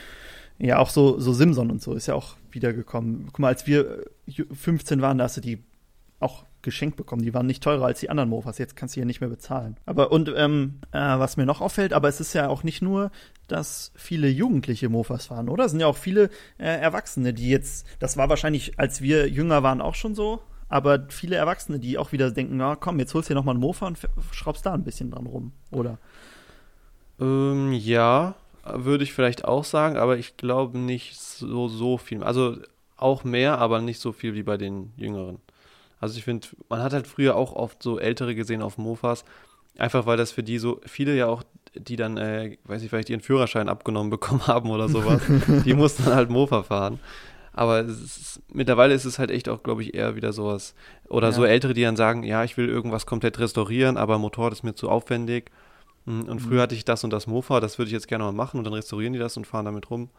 Ja, 0.58 0.78
auch 0.78 0.90
so, 0.90 1.18
so 1.18 1.32
Simson 1.32 1.70
und 1.70 1.80
so 1.80 1.94
ist 1.94 2.06
ja 2.06 2.14
auch 2.14 2.36
wiedergekommen. 2.54 3.24
Guck 3.26 3.38
mal, 3.38 3.48
als 3.48 3.66
wir 3.66 4.00
äh, 4.26 4.30
ju- 4.30 4.54
15 4.54 5.00
waren, 5.02 5.18
da 5.18 5.24
hast 5.24 5.36
du 5.36 5.40
die 5.40 5.62
auch 6.18 6.44
geschenkt 6.62 6.96
bekommen. 6.96 7.22
Die 7.22 7.32
waren 7.32 7.46
nicht 7.46 7.62
teurer 7.62 7.86
als 7.86 8.00
die 8.00 8.10
anderen 8.10 8.28
Mofas. 8.28 8.58
Jetzt 8.58 8.76
kannst 8.76 8.94
du 8.94 9.00
ja 9.00 9.06
nicht 9.06 9.20
mehr 9.22 9.30
bezahlen. 9.30 9.76
Aber 9.86 10.12
und 10.12 10.30
ähm, 10.36 10.80
äh, 10.92 10.98
was 10.98 11.38
mir 11.38 11.46
noch 11.46 11.62
auffällt, 11.62 11.94
aber 11.94 12.08
es 12.08 12.20
ist 12.20 12.34
ja 12.34 12.48
auch 12.48 12.62
nicht 12.62 12.82
nur, 12.82 13.10
dass 13.48 13.92
viele 13.96 14.28
jugendliche 14.28 14.90
Mofas 14.90 15.26
fahren, 15.26 15.48
oder? 15.48 15.64
Es 15.64 15.70
sind 15.70 15.80
ja 15.80 15.86
auch 15.86 15.96
viele 15.96 16.24
äh, 16.58 16.66
Erwachsene, 16.66 17.32
die 17.32 17.48
jetzt, 17.48 17.86
das 17.98 18.18
war 18.18 18.28
wahrscheinlich, 18.28 18.78
als 18.78 19.00
wir 19.00 19.28
jünger 19.30 19.62
waren, 19.62 19.80
auch 19.80 19.94
schon 19.94 20.14
so, 20.14 20.42
aber 20.68 21.06
viele 21.08 21.36
Erwachsene, 21.36 21.78
die 21.78 21.96
auch 21.96 22.12
wieder 22.12 22.30
denken, 22.30 22.58
na 22.58 22.76
komm, 22.76 22.98
jetzt 22.98 23.14
holst 23.14 23.30
du 23.30 23.32
dir 23.34 23.38
noch 23.38 23.44
mal 23.44 23.52
einen 23.52 23.60
Mofa 23.60 23.86
und 23.86 23.98
schraubst 24.30 24.66
da 24.66 24.74
ein 24.74 24.84
bisschen 24.84 25.10
dran 25.10 25.26
rum, 25.26 25.52
oder? 25.70 25.96
Ähm, 27.18 27.72
ja, 27.72 28.34
würde 28.64 29.04
ich 29.04 29.12
vielleicht 29.12 29.44
auch 29.44 29.64
sagen, 29.64 29.96
aber 29.96 30.16
ich 30.18 30.36
glaube 30.36 30.78
nicht 30.78 31.18
so, 31.18 31.68
so 31.68 31.98
viel. 31.98 32.22
Also 32.22 32.56
auch 32.96 33.24
mehr, 33.24 33.58
aber 33.58 33.80
nicht 33.80 34.00
so 34.00 34.12
viel 34.12 34.34
wie 34.34 34.42
bei 34.42 34.56
den 34.56 34.92
Jüngeren. 34.96 35.38
Also 36.00 36.16
ich 36.18 36.24
finde, 36.24 36.48
man 36.68 36.82
hat 36.82 36.92
halt 36.92 37.06
früher 37.06 37.36
auch 37.36 37.52
oft 37.54 37.82
so 37.82 37.98
Ältere 37.98 38.34
gesehen 38.34 38.62
auf 38.62 38.78
Mofas, 38.78 39.24
einfach 39.78 40.06
weil 40.06 40.16
das 40.16 40.32
für 40.32 40.42
die 40.42 40.58
so, 40.58 40.80
viele 40.86 41.14
ja 41.16 41.26
auch, 41.26 41.42
die 41.74 41.96
dann, 41.96 42.16
äh, 42.16 42.56
weiß 42.64 42.82
ich, 42.82 42.90
vielleicht 42.90 43.10
ihren 43.10 43.20
Führerschein 43.20 43.68
abgenommen 43.68 44.10
bekommen 44.16 44.46
haben 44.46 44.70
oder 44.70 44.88
sowas, 44.88 45.22
die 45.64 45.74
mussten 45.74 46.04
dann 46.04 46.14
halt 46.14 46.30
Mofa 46.30 46.62
fahren. 46.62 46.98
Aber 47.52 47.80
es 47.80 48.00
ist, 48.00 48.42
mittlerweile 48.52 48.94
ist 48.94 49.04
es 49.04 49.18
halt 49.18 49.30
echt 49.30 49.48
auch, 49.48 49.62
glaube 49.62 49.82
ich, 49.82 49.94
eher 49.94 50.14
wieder 50.16 50.32
sowas. 50.32 50.74
Oder 51.08 51.28
Ja. 51.28 51.32
so 51.32 51.44
Ältere, 51.44 51.74
die 51.74 51.82
dann 51.82 51.96
sagen, 51.96 52.22
ja, 52.22 52.44
ich 52.44 52.56
will 52.56 52.68
irgendwas 52.68 53.06
komplett 53.06 53.38
restaurieren, 53.38 53.96
aber 53.96 54.18
Motorrad 54.18 54.52
ist 54.52 54.62
mir 54.62 54.74
zu 54.74 54.88
aufwendig. 54.88 55.50
Mm, 56.04 56.22
Und 56.22 56.40
früher 56.40 56.62
hatte 56.62 56.74
ich 56.74 56.84
das 56.84 57.04
und 57.04 57.10
das 57.10 57.26
Mofa, 57.26 57.60
das 57.60 57.78
würde 57.78 57.88
ich 57.88 57.92
jetzt 57.92 58.08
gerne 58.08 58.24
mal 58.24 58.32
machen 58.32 58.58
und 58.58 58.64
dann 58.64 58.72
restaurieren 58.74 59.12
die 59.12 59.18
das 59.18 59.36
und 59.36 59.46
fahren 59.46 59.64
damit 59.66 59.90
rum. 59.90 60.10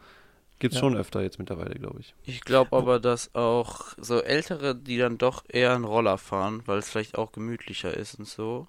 Gibt's 0.58 0.76
Ja. 0.76 0.80
schon 0.80 0.96
öfter 0.96 1.22
jetzt 1.22 1.38
mittlerweile, 1.40 1.74
glaube 1.74 2.00
ich. 2.00 2.14
Ich 2.24 2.42
glaube 2.42 2.76
aber, 2.76 3.00
dass 3.00 3.34
auch 3.34 3.86
so 3.98 4.20
Ältere, 4.22 4.76
die 4.76 4.96
dann 4.98 5.18
doch 5.18 5.44
eher 5.48 5.74
einen 5.74 5.84
Roller 5.84 6.18
fahren, 6.18 6.62
weil 6.66 6.78
es 6.78 6.88
vielleicht 6.88 7.18
auch 7.18 7.32
gemütlicher 7.32 7.96
ist 7.96 8.14
und 8.14 8.28
so 8.28 8.68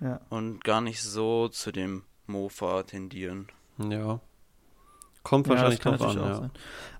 Ja. 0.00 0.20
und 0.30 0.62
gar 0.62 0.80
nicht 0.80 1.02
so 1.02 1.48
zu 1.48 1.72
dem 1.72 2.02
Mofa 2.26 2.84
tendieren. 2.84 3.48
Ja. 3.78 4.20
Kommt 5.24 5.46
Ja, 5.46 5.54
wahrscheinlich 5.54 5.80
kann 5.80 5.96
drauf 5.96 6.08
an, 6.10 6.16
natürlich 6.16 6.24
auch 6.26 6.34
ja. 6.34 6.40
sein. 6.42 6.50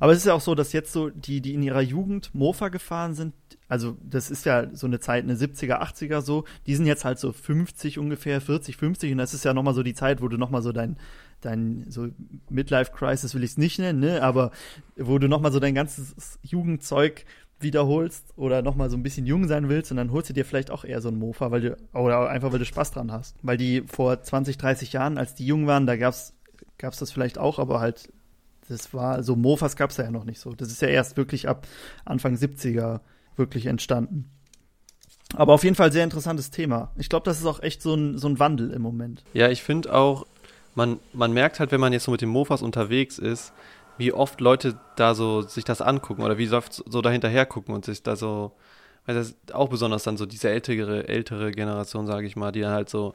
Aber 0.01 0.13
es 0.13 0.19
ist 0.19 0.25
ja 0.25 0.35
auch 0.35 0.41
so, 0.41 0.55
dass 0.55 0.73
jetzt 0.73 0.93
so 0.93 1.11
die, 1.11 1.41
die 1.41 1.55
in 1.55 1.63
ihrer 1.63 1.83
Jugend 1.83 2.35
Mofa 2.35 2.71
gefahren 2.71 3.15
sind, 3.15 3.35
also 3.75 3.97
das 4.09 4.31
ist 4.31 4.47
ja 4.47 4.73
so 4.73 4.87
eine 4.87 5.01
Zeit, 5.01 5.25
eine 5.25 5.35
70er, 5.35 5.83
80er 5.83 6.21
so, 6.21 6.45
die 6.69 6.77
sind 6.77 6.87
jetzt 6.87 7.05
halt 7.05 7.19
so 7.19 7.33
50 7.33 7.99
ungefähr, 7.99 8.41
40, 8.41 8.77
50 8.77 9.11
und 9.11 9.19
das 9.19 9.35
ist 9.35 9.45
ja 9.45 9.53
nochmal 9.53 9.75
so 9.75 9.83
die 9.83 9.95
Zeit, 9.95 10.23
wo 10.23 10.29
du 10.29 10.37
nochmal 10.37 10.63
so 10.63 10.71
dein, 10.71 10.97
dein 11.41 11.85
so 11.89 12.07
Midlife-Crisis 12.51 13.35
will 13.35 13.43
ich 13.43 13.51
es 13.51 13.59
nicht 13.59 13.81
nennen, 13.81 13.99
ne, 13.99 14.23
aber 14.23 14.53
wo 14.97 15.19
du 15.19 15.27
nochmal 15.27 15.51
so 15.51 15.59
dein 15.59 15.75
ganzes 15.75 16.39
Jugendzeug 16.43 17.25
wiederholst 17.59 18.33
oder 18.37 18.63
nochmal 18.63 18.91
so 18.91 18.97
ein 18.97 19.03
bisschen 19.03 19.27
jung 19.27 19.49
sein 19.49 19.69
willst 19.69 19.91
und 19.91 19.97
dann 19.97 20.13
holst 20.13 20.31
du 20.31 20.35
dir 20.35 20.45
vielleicht 20.45 20.71
auch 20.71 20.85
eher 20.85 21.01
so 21.01 21.09
ein 21.09 21.19
Mofa, 21.19 21.51
weil 21.51 21.61
du, 21.61 21.77
oder 21.95 22.29
einfach 22.31 22.53
weil 22.53 22.61
du 22.61 22.65
Spaß 22.65 22.93
dran 22.93 23.11
hast. 23.11 23.35
Weil 23.43 23.57
die 23.57 23.83
vor 23.89 24.23
20, 24.23 24.57
30 24.57 24.93
Jahren, 24.93 25.19
als 25.19 25.35
die 25.35 25.47
jung 25.47 25.67
waren, 25.67 25.89
da 25.89 25.97
gab's 25.97 26.33
gab's 26.79 26.99
das 26.99 27.11
vielleicht 27.11 27.39
auch, 27.39 27.59
aber 27.59 27.81
halt 27.81 28.13
das 28.69 28.95
war, 28.95 29.23
so 29.23 29.37
Mofas 29.37 29.77
gab 29.77 29.91
es 29.91 29.97
ja 29.97 30.11
noch 30.11 30.25
nicht 30.25 30.41
so. 30.41 30.55
Das 30.55 30.69
ist 30.69 30.81
ja 30.81 30.89
erst 30.89 31.17
wirklich 31.17 31.49
ab 31.49 31.67
Anfang 32.05 32.35
70er 32.35 33.01
wirklich 33.37 33.67
entstanden. 33.67 34.31
Aber 35.37 35.53
auf 35.55 35.65
jeden 35.65 35.77
Fall 35.77 35.93
sehr 35.93 36.05
interessantes 36.05 36.51
Thema. 36.51 36.93
Ich 36.97 37.09
glaube, 37.09 37.25
das 37.25 37.41
ist 37.41 37.47
auch 37.47 37.63
echt 37.63 37.83
so 37.83 37.95
ein, 37.95 38.19
so 38.19 38.29
ein 38.29 38.39
Wandel 38.39 38.71
im 38.71 38.83
Moment. 38.83 39.25
Ja, 39.33 39.49
ich 39.49 39.63
finde 39.63 39.93
auch, 39.95 40.27
man, 40.75 41.01
man 41.13 41.33
merkt 41.33 41.61
halt, 41.61 41.73
wenn 41.73 41.81
man 41.81 41.93
jetzt 41.93 42.05
so 42.05 42.11
mit 42.11 42.21
den 42.21 42.29
Mofas 42.29 42.63
unterwegs 42.63 43.19
ist, 43.19 43.53
wie 43.97 44.13
oft 44.13 44.41
Leute 44.41 44.79
da 44.97 45.15
so 45.15 45.43
sich 45.43 45.65
das 45.65 45.81
angucken 45.81 46.23
oder 46.23 46.39
wie 46.39 46.51
oft 46.51 46.83
so 46.87 47.01
dahinterher 47.01 47.47
gucken 47.47 47.75
und 47.75 47.85
sich 47.85 48.03
da 48.03 48.17
so, 48.17 48.53
weil 49.07 49.15
das 49.15 49.31
ist 49.31 49.55
auch 49.55 49.69
besonders 49.69 50.03
dann 50.03 50.17
so 50.17 50.27
diese 50.27 50.51
ältere, 50.51 51.09
ältere 51.09 51.53
Generation, 51.53 52.07
sage 52.07 52.27
ich 52.27 52.37
mal, 52.37 52.53
die 52.53 52.61
dann 52.61 52.73
halt 52.73 52.89
so, 52.89 53.15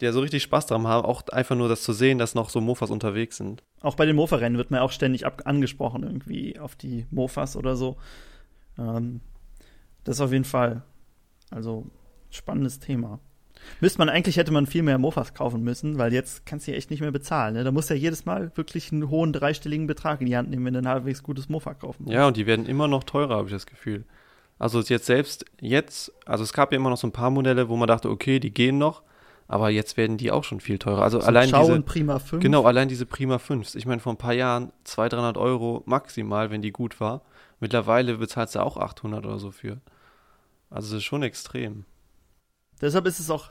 die 0.00 0.04
ja 0.04 0.12
so 0.12 0.20
richtig 0.20 0.42
Spaß 0.44 0.66
dran 0.66 0.86
haben, 0.86 1.04
auch 1.04 1.26
einfach 1.28 1.56
nur 1.56 1.68
das 1.68 1.82
zu 1.82 1.92
sehen, 1.92 2.18
dass 2.18 2.34
noch 2.34 2.50
so 2.50 2.60
Mofas 2.60 2.90
unterwegs 2.90 3.36
sind. 3.36 3.64
Auch 3.80 3.96
bei 3.96 4.06
den 4.06 4.16
Mofa-Rennen 4.16 4.56
wird 4.56 4.70
man 4.70 4.80
auch 4.80 4.92
ständig 4.92 5.24
angesprochen, 5.26 6.04
irgendwie 6.04 6.58
auf 6.58 6.76
die 6.76 7.06
Mofas 7.10 7.56
oder 7.56 7.74
so. 7.74 7.96
Ähm, 8.78 9.20
das 10.04 10.20
auf 10.20 10.32
jeden 10.32 10.44
Fall. 10.44 10.82
Also, 11.50 11.86
spannendes 12.30 12.78
Thema. 12.78 13.20
Müsste 13.80 13.98
man 13.98 14.08
eigentlich, 14.08 14.36
hätte 14.36 14.52
man 14.52 14.66
viel 14.66 14.82
mehr 14.82 14.98
Mofas 14.98 15.34
kaufen 15.34 15.62
müssen, 15.62 15.98
weil 15.98 16.12
jetzt 16.12 16.46
kannst 16.46 16.66
du 16.66 16.70
ja 16.72 16.76
echt 16.76 16.90
nicht 16.90 17.00
mehr 17.00 17.10
bezahlen. 17.10 17.54
Ne? 17.54 17.64
Da 17.64 17.72
musst 17.72 17.90
du 17.90 17.94
ja 17.94 18.00
jedes 18.00 18.24
Mal 18.24 18.52
wirklich 18.54 18.92
einen 18.92 19.10
hohen 19.10 19.32
dreistelligen 19.32 19.86
Betrag 19.86 20.20
in 20.20 20.26
die 20.26 20.36
Hand 20.36 20.50
nehmen, 20.50 20.64
wenn 20.64 20.74
du 20.74 20.80
ein 20.80 20.88
halbwegs 20.88 21.22
gutes 21.22 21.48
Mofa 21.48 21.74
kaufen 21.74 22.06
willst. 22.06 22.14
Ja, 22.14 22.26
und 22.26 22.36
die 22.36 22.46
werden 22.46 22.66
immer 22.66 22.88
noch 22.88 23.04
teurer, 23.04 23.36
habe 23.36 23.48
ich 23.48 23.52
das 23.52 23.66
Gefühl. 23.66 24.04
Also 24.58 24.80
jetzt 24.80 25.06
selbst 25.06 25.44
jetzt, 25.60 26.12
also 26.26 26.42
es 26.42 26.52
gab 26.52 26.72
ja 26.72 26.76
immer 26.76 26.90
noch 26.90 26.96
so 26.96 27.06
ein 27.06 27.12
paar 27.12 27.30
Modelle, 27.30 27.68
wo 27.68 27.76
man 27.76 27.86
dachte, 27.86 28.10
okay, 28.10 28.40
die 28.40 28.52
gehen 28.52 28.78
noch, 28.78 29.02
aber 29.46 29.70
jetzt 29.70 29.96
werden 29.96 30.16
die 30.18 30.32
auch 30.32 30.44
schon 30.44 30.60
viel 30.60 30.78
teurer. 30.78 31.02
Also 31.02 31.20
So 31.20 31.26
allein 31.26 31.48
Schau 31.48 31.66
diese, 31.66 31.80
Prima 31.82 32.18
5. 32.18 32.42
genau, 32.42 32.64
allein 32.64 32.88
diese 32.88 33.06
Prima 33.06 33.36
5s. 33.36 33.76
Ich 33.76 33.86
meine, 33.86 34.00
vor 34.00 34.12
ein 34.12 34.18
paar 34.18 34.34
Jahren 34.34 34.72
200, 34.84 35.12
300 35.12 35.38
Euro 35.38 35.82
maximal, 35.86 36.50
wenn 36.50 36.62
die 36.62 36.72
gut 36.72 37.00
war. 37.00 37.22
Mittlerweile 37.60 38.16
bezahlst 38.16 38.54
du 38.54 38.60
auch 38.60 38.76
800 38.76 39.24
oder 39.26 39.38
so 39.38 39.50
für. 39.50 39.80
Also 40.70 40.90
das 40.90 40.98
ist 40.98 41.04
schon 41.04 41.22
extrem. 41.22 41.84
Deshalb 42.80 43.06
ist 43.06 43.18
es 43.18 43.28
auch, 43.28 43.50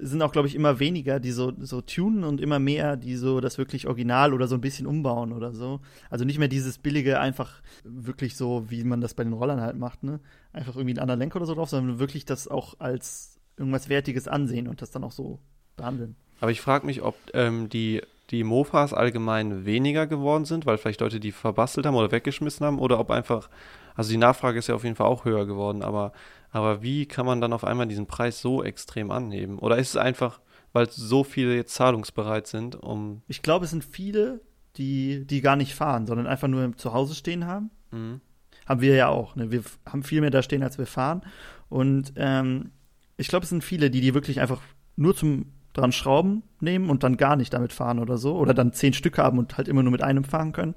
sind 0.00 0.22
auch, 0.22 0.32
glaube 0.32 0.48
ich, 0.48 0.56
immer 0.56 0.80
weniger, 0.80 1.20
die 1.20 1.30
so, 1.30 1.52
so 1.60 1.80
tunen 1.82 2.24
und 2.24 2.40
immer 2.40 2.58
mehr, 2.58 2.96
die 2.96 3.14
so 3.14 3.40
das 3.40 3.58
wirklich 3.58 3.86
original 3.86 4.34
oder 4.34 4.48
so 4.48 4.56
ein 4.56 4.60
bisschen 4.60 4.88
umbauen 4.88 5.32
oder 5.32 5.52
so. 5.52 5.80
Also 6.10 6.24
nicht 6.24 6.38
mehr 6.38 6.48
dieses 6.48 6.78
billige, 6.78 7.20
einfach 7.20 7.62
wirklich 7.84 8.36
so, 8.36 8.68
wie 8.68 8.82
man 8.82 9.00
das 9.00 9.14
bei 9.14 9.22
den 9.22 9.34
Rollern 9.34 9.60
halt 9.60 9.76
macht, 9.76 10.02
ne? 10.02 10.18
Einfach 10.52 10.74
irgendwie 10.74 10.94
einen 10.94 10.98
anderen 10.98 11.20
Lenker 11.20 11.36
oder 11.36 11.46
so 11.46 11.54
drauf, 11.54 11.68
sondern 11.68 12.00
wirklich 12.00 12.24
das 12.24 12.48
auch 12.48 12.80
als 12.80 13.38
irgendwas 13.56 13.88
Wertiges 13.88 14.26
ansehen 14.26 14.66
und 14.66 14.82
das 14.82 14.90
dann 14.90 15.04
auch 15.04 15.12
so 15.12 15.38
behandeln. 15.76 16.16
Aber 16.40 16.50
ich 16.50 16.60
frage 16.60 16.86
mich, 16.86 17.02
ob 17.02 17.14
ähm, 17.34 17.68
die, 17.68 18.02
die 18.30 18.44
Mofas 18.44 18.92
allgemein 18.92 19.64
weniger 19.64 20.06
geworden 20.06 20.44
sind, 20.44 20.66
weil 20.66 20.78
vielleicht 20.78 21.00
Leute 21.00 21.20
die 21.20 21.32
verbastelt 21.32 21.86
haben 21.86 21.94
oder 21.94 22.10
weggeschmissen 22.10 22.66
haben, 22.66 22.78
oder 22.78 22.98
ob 22.98 23.10
einfach, 23.10 23.48
also 23.94 24.10
die 24.10 24.16
Nachfrage 24.16 24.58
ist 24.58 24.66
ja 24.66 24.74
auf 24.74 24.84
jeden 24.84 24.96
Fall 24.96 25.06
auch 25.06 25.24
höher 25.24 25.46
geworden, 25.46 25.82
aber, 25.82 26.12
aber 26.50 26.82
wie 26.82 27.06
kann 27.06 27.26
man 27.26 27.40
dann 27.40 27.52
auf 27.52 27.64
einmal 27.64 27.86
diesen 27.86 28.06
Preis 28.06 28.40
so 28.40 28.62
extrem 28.62 29.10
anheben? 29.10 29.58
Oder 29.58 29.78
ist 29.78 29.90
es 29.90 29.96
einfach, 29.96 30.40
weil 30.72 30.90
so 30.90 31.24
viele 31.24 31.54
jetzt 31.54 31.74
zahlungsbereit 31.74 32.46
sind, 32.46 32.76
um. 32.76 33.22
Ich 33.28 33.42
glaube, 33.42 33.64
es 33.64 33.70
sind 33.70 33.84
viele, 33.84 34.40
die, 34.76 35.24
die 35.26 35.40
gar 35.40 35.56
nicht 35.56 35.74
fahren, 35.74 36.06
sondern 36.06 36.26
einfach 36.26 36.48
nur 36.48 36.76
zu 36.76 36.92
Hause 36.92 37.14
stehen 37.14 37.46
haben. 37.46 37.70
Mhm. 37.92 38.20
Haben 38.66 38.80
wir 38.80 38.94
ja 38.94 39.08
auch. 39.08 39.36
Ne? 39.36 39.50
Wir 39.50 39.62
haben 39.86 40.02
viel 40.02 40.20
mehr 40.20 40.30
da 40.30 40.42
stehen, 40.42 40.62
als 40.62 40.76
wir 40.76 40.86
fahren. 40.86 41.22
Und 41.68 42.12
ähm, 42.16 42.72
ich 43.16 43.28
glaube, 43.28 43.44
es 43.44 43.50
sind 43.50 43.64
viele, 43.64 43.90
die 43.90 44.00
die 44.00 44.12
wirklich 44.12 44.40
einfach 44.40 44.60
nur 44.96 45.14
zum 45.14 45.52
dran 45.76 45.92
schrauben 45.92 46.42
nehmen 46.60 46.90
und 46.90 47.02
dann 47.02 47.16
gar 47.16 47.36
nicht 47.36 47.52
damit 47.52 47.72
fahren 47.72 47.98
oder 47.98 48.18
so. 48.18 48.36
Oder 48.36 48.54
dann 48.54 48.72
zehn 48.72 48.92
Stück 48.92 49.18
haben 49.18 49.38
und 49.38 49.56
halt 49.56 49.68
immer 49.68 49.82
nur 49.82 49.92
mit 49.92 50.02
einem 50.02 50.24
fahren 50.24 50.52
können. 50.52 50.74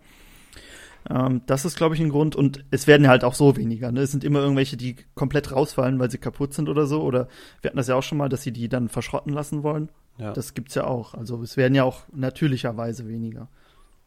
Ähm, 1.10 1.42
das 1.46 1.66
ist, 1.66 1.78
glaube 1.78 1.96
ich, 1.96 2.02
ein 2.02 2.10
Grund. 2.10 2.36
Und 2.36 2.66
es 2.72 2.88
werden 2.88 3.08
halt 3.08 3.24
auch 3.24 3.34
so 3.34 3.56
weniger. 3.58 3.92
Ne? 3.92 4.02
Es 4.02 4.12
sind 4.12 4.24
immer 4.24 4.40
irgendwelche, 4.40 4.78
die 4.78 4.96
komplett 5.16 5.52
rausfallen, 5.52 6.00
weil 6.00 6.12
sie 6.12 6.18
kaputt 6.18 6.54
sind 6.54 6.70
oder 6.70 6.86
so. 6.86 7.02
Oder 7.02 7.28
wir 7.62 7.70
hatten 7.70 7.78
das 7.78 7.88
ja 7.88 7.96
auch 7.96 8.04
schon 8.04 8.18
mal, 8.18 8.30
dass 8.30 8.44
sie 8.44 8.52
die 8.52 8.70
dann 8.70 8.90
verschrotten 8.90 9.34
lassen 9.34 9.64
wollen. 9.64 9.90
Ja. 10.18 10.34
Das 10.34 10.54
gibt's 10.54 10.76
ja 10.76 10.86
auch. 10.86 11.14
Also 11.14 11.42
es 11.42 11.58
werden 11.58 11.76
ja 11.76 11.84
auch 11.84 12.04
natürlicherweise 12.14 13.08
weniger. 13.08 13.48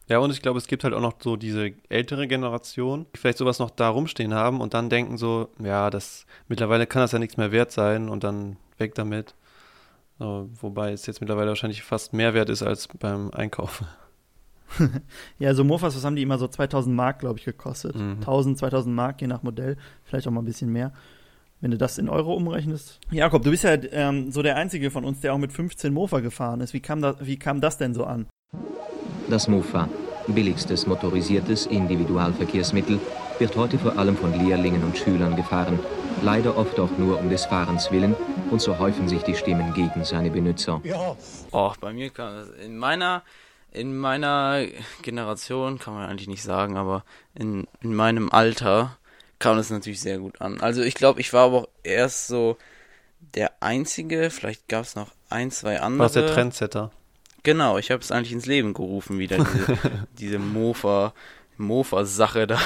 Ja, 0.09 0.17
und 0.19 0.31
ich 0.31 0.41
glaube, 0.41 0.57
es 0.57 0.67
gibt 0.67 0.83
halt 0.83 0.93
auch 0.93 1.01
noch 1.01 1.13
so 1.21 1.37
diese 1.37 1.71
ältere 1.87 2.27
Generation, 2.27 3.05
die 3.15 3.19
vielleicht 3.19 3.37
sowas 3.37 3.59
noch 3.59 3.69
da 3.69 3.89
rumstehen 3.89 4.33
haben 4.33 4.59
und 4.59 4.73
dann 4.73 4.89
denken 4.89 5.17
so, 5.17 5.49
ja, 5.63 5.89
das 5.89 6.25
mittlerweile 6.49 6.85
kann 6.87 7.01
das 7.01 7.13
ja 7.13 7.19
nichts 7.19 7.37
mehr 7.37 7.53
wert 7.53 7.71
sein 7.71 8.09
und 8.09 8.23
dann 8.23 8.57
weg 8.77 8.95
damit. 8.95 9.33
So, 10.19 10.49
wobei 10.61 10.91
es 10.91 11.05
jetzt 11.05 11.21
mittlerweile 11.21 11.49
wahrscheinlich 11.49 11.83
fast 11.83 12.13
mehr 12.13 12.33
wert 12.33 12.49
ist 12.49 12.63
als 12.63 12.87
beim 12.87 13.31
Einkauf. 13.31 13.83
Ja, 15.37 15.53
so 15.53 15.63
Mofas, 15.63 15.95
was 15.95 16.03
haben 16.03 16.15
die 16.15 16.23
immer 16.23 16.39
so 16.39 16.47
2000 16.47 16.95
Mark, 16.95 17.19
glaube 17.19 17.37
ich, 17.37 17.45
gekostet. 17.45 17.95
Mhm. 17.95 18.17
1000, 18.21 18.57
2000 18.57 18.95
Mark, 18.95 19.21
je 19.21 19.27
nach 19.27 19.43
Modell. 19.43 19.77
Vielleicht 20.03 20.27
auch 20.27 20.31
mal 20.31 20.41
ein 20.41 20.45
bisschen 20.45 20.71
mehr. 20.71 20.93
Wenn 21.61 21.69
du 21.69 21.77
das 21.77 21.97
in 21.97 22.09
Euro 22.09 22.33
umrechnest. 22.33 22.99
Jakob, 23.11 23.43
du 23.43 23.51
bist 23.51 23.63
ja 23.63 23.75
ähm, 23.91 24.31
so 24.31 24.41
der 24.41 24.55
Einzige 24.55 24.91
von 24.91 25.05
uns, 25.05 25.21
der 25.21 25.33
auch 25.33 25.37
mit 25.37 25.53
15 25.53 25.93
Mofa 25.93 26.19
gefahren 26.19 26.59
ist. 26.61 26.73
Wie 26.73 26.79
kam, 26.79 27.01
da, 27.01 27.15
wie 27.21 27.37
kam 27.37 27.61
das 27.61 27.77
denn 27.77 27.93
so 27.93 28.03
an? 28.03 28.25
Das 29.29 29.47
Mofa, 29.47 29.87
billigstes 30.27 30.87
motorisiertes 30.87 31.67
Individualverkehrsmittel, 31.67 32.99
wird 33.39 33.55
heute 33.55 33.77
vor 33.77 33.97
allem 33.97 34.17
von 34.17 34.33
Lehrlingen 34.33 34.83
und 34.83 34.97
Schülern 34.97 35.35
gefahren, 35.35 35.79
leider 36.21 36.57
oft 36.57 36.79
auch 36.79 36.97
nur 36.97 37.19
um 37.19 37.29
des 37.29 37.45
Fahrens 37.45 37.91
willen, 37.91 38.15
und 38.53 38.61
so 38.61 38.77
häufen 38.77 39.09
sich 39.09 39.23
die 39.23 39.33
Stimmen 39.35 39.73
gegen 39.73 40.05
seine 40.05 40.29
Benutzer. 40.29 40.79
Oh, 41.51 41.73
bei 41.81 41.91
mir 41.91 42.11
kam 42.11 42.35
das 42.35 42.49
in 42.63 42.77
meiner 42.77 43.23
in 43.71 43.97
meiner 43.97 44.63
Generation 45.01 45.79
kann 45.79 45.95
man 45.95 46.07
eigentlich 46.07 46.27
nicht 46.27 46.43
sagen, 46.43 46.77
aber 46.77 47.03
in, 47.33 47.65
in 47.81 47.95
meinem 47.95 48.31
Alter 48.31 48.95
kam 49.39 49.57
das 49.57 49.71
natürlich 49.71 49.99
sehr 50.01 50.19
gut 50.19 50.39
an. 50.39 50.61
Also 50.61 50.83
ich 50.83 50.93
glaube, 50.93 51.19
ich 51.19 51.33
war 51.33 51.45
aber 51.45 51.57
auch 51.63 51.67
erst 51.81 52.27
so 52.27 52.57
der 53.33 53.51
einzige, 53.61 54.29
vielleicht 54.29 54.67
gab 54.69 54.83
es 54.83 54.95
noch 54.95 55.09
ein, 55.31 55.49
zwei 55.49 55.81
andere. 55.81 56.13
War 56.13 56.21
der 56.21 56.31
Trendsetter? 56.31 56.91
Genau, 57.41 57.79
ich 57.79 57.89
habe 57.89 58.03
es 58.03 58.11
eigentlich 58.11 58.33
ins 58.33 58.45
Leben 58.45 58.75
gerufen 58.75 59.17
wieder 59.17 59.37
diese, 59.43 59.77
diese 60.19 60.37
Mofa 60.37 61.15
Mofa 61.57 62.05
Sache 62.05 62.45
da. 62.45 62.59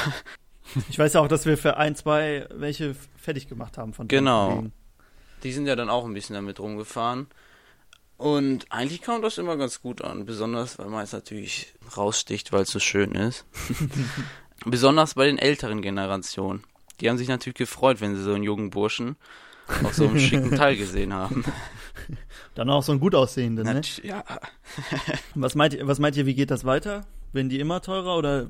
Ich 0.90 1.00
weiß 1.00 1.14
ja 1.14 1.22
auch, 1.22 1.30
dass 1.30 1.46
wir 1.46 1.58
für 1.58 1.78
ein, 1.78 1.96
zwei 1.96 2.46
welche 2.52 2.94
fertig 3.16 3.48
gemacht 3.48 3.78
haben 3.78 3.94
von 3.94 4.10
Genau. 4.10 4.50
Kollegen. 4.50 4.74
Die 5.48 5.54
sind 5.54 5.66
ja 5.66 5.78
dann 5.78 5.90
auch 5.90 6.04
ein 6.04 6.14
bisschen 6.14 6.34
damit 6.34 6.60
rumgefahren. 6.60 7.28
Und 8.18 8.70
eigentlich 8.70 9.02
kam 9.02 9.22
das 9.22 9.38
immer 9.38 9.56
ganz 9.56 9.82
gut 9.82 10.02
an, 10.02 10.26
besonders 10.26 10.78
weil 10.78 10.88
man 10.88 11.00
jetzt 11.00 11.14
natürlich 11.14 11.74
raussticht, 11.96 12.52
weil 12.52 12.64
es 12.64 12.70
so 12.70 12.80
schön 12.80 13.14
ist. 13.14 13.46
besonders 14.66 15.14
bei 15.14 15.26
den 15.26 15.38
älteren 15.38 15.82
Generationen. 15.82 16.66
Die 17.00 17.10
haben 17.10 17.18
sich 17.18 17.30
natürlich 17.30 17.56
gefreut, 17.56 18.02
wenn 18.02 18.14
sie 18.14 18.24
so 18.24 18.34
einen 18.34 18.44
jungen 18.44 18.72
Burschen 18.72 19.16
auf 19.86 19.94
so 19.94 20.06
einem 20.06 20.20
schicken 20.20 20.54
Teil 20.54 20.76
gesehen 20.78 21.14
haben. 21.14 21.46
Dann 22.54 22.70
auch 22.70 22.84
so 22.84 22.92
ein 22.92 23.00
gut 23.00 23.16
aussehenden, 23.16 23.64
ne? 23.64 23.82
Ja, 24.04 24.26
Was 25.36 25.56
meint, 25.56 25.76
ihr, 25.76 25.88
was 25.88 26.00
meint 26.00 26.18
ihr, 26.18 26.26
wie 26.26 26.36
geht 26.36 26.52
das 26.52 26.66
weiter? 26.66 27.08
Werden 27.32 27.48
die 27.48 27.62
immer 27.62 27.82
teurer 27.82 28.18
oder 28.18 28.48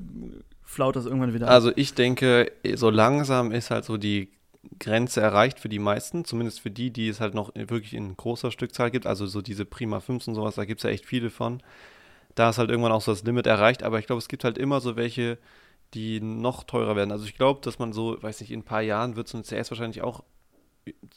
flaut 0.63 0.95
das 0.95 1.05
irgendwann 1.05 1.35
wieder 1.35 1.45
ab? 1.45 1.53
Also 1.53 1.71
ich 1.75 1.93
denke, 1.93 2.51
so 2.73 2.89
langsam 2.89 3.51
ist 3.51 3.69
halt 3.69 3.85
so 3.85 3.97
die 3.97 4.31
Grenze 4.79 5.21
erreicht 5.21 5.59
für 5.59 5.69
die 5.69 5.79
meisten, 5.79 6.25
zumindest 6.25 6.59
für 6.59 6.71
die, 6.71 6.91
die 6.91 7.07
es 7.07 7.19
halt 7.19 7.33
noch 7.33 7.53
wirklich 7.55 7.93
in 7.93 8.15
großer 8.15 8.51
Stückzahl 8.51 8.91
gibt. 8.91 9.07
Also 9.07 9.27
so 9.27 9.41
diese 9.41 9.65
Prima 9.65 9.99
5 9.99 10.27
und 10.27 10.35
sowas, 10.35 10.55
da 10.55 10.65
gibt 10.65 10.79
es 10.79 10.83
ja 10.83 10.89
echt 10.89 11.05
viele 11.05 11.29
von. 11.29 11.61
Da 12.35 12.49
ist 12.49 12.57
halt 12.57 12.69
irgendwann 12.69 12.91
auch 12.91 13.01
so 13.01 13.11
das 13.11 13.23
Limit 13.23 13.47
erreicht, 13.47 13.83
aber 13.83 13.99
ich 13.99 14.05
glaube, 14.07 14.19
es 14.19 14.27
gibt 14.27 14.43
halt 14.43 14.57
immer 14.57 14.79
so 14.79 14.95
welche, 14.95 15.37
die 15.93 16.19
noch 16.19 16.63
teurer 16.63 16.95
werden. 16.95 17.11
Also 17.11 17.25
ich 17.25 17.35
glaube, 17.35 17.61
dass 17.61 17.79
man 17.79 17.93
so, 17.93 18.21
weiß 18.21 18.41
nicht, 18.41 18.51
in 18.51 18.59
ein 18.59 18.63
paar 18.63 18.81
Jahren 18.81 19.15
wird 19.15 19.27
so 19.27 19.37
ein 19.37 19.43
CS 19.43 19.71
wahrscheinlich 19.71 20.01
auch 20.01 20.23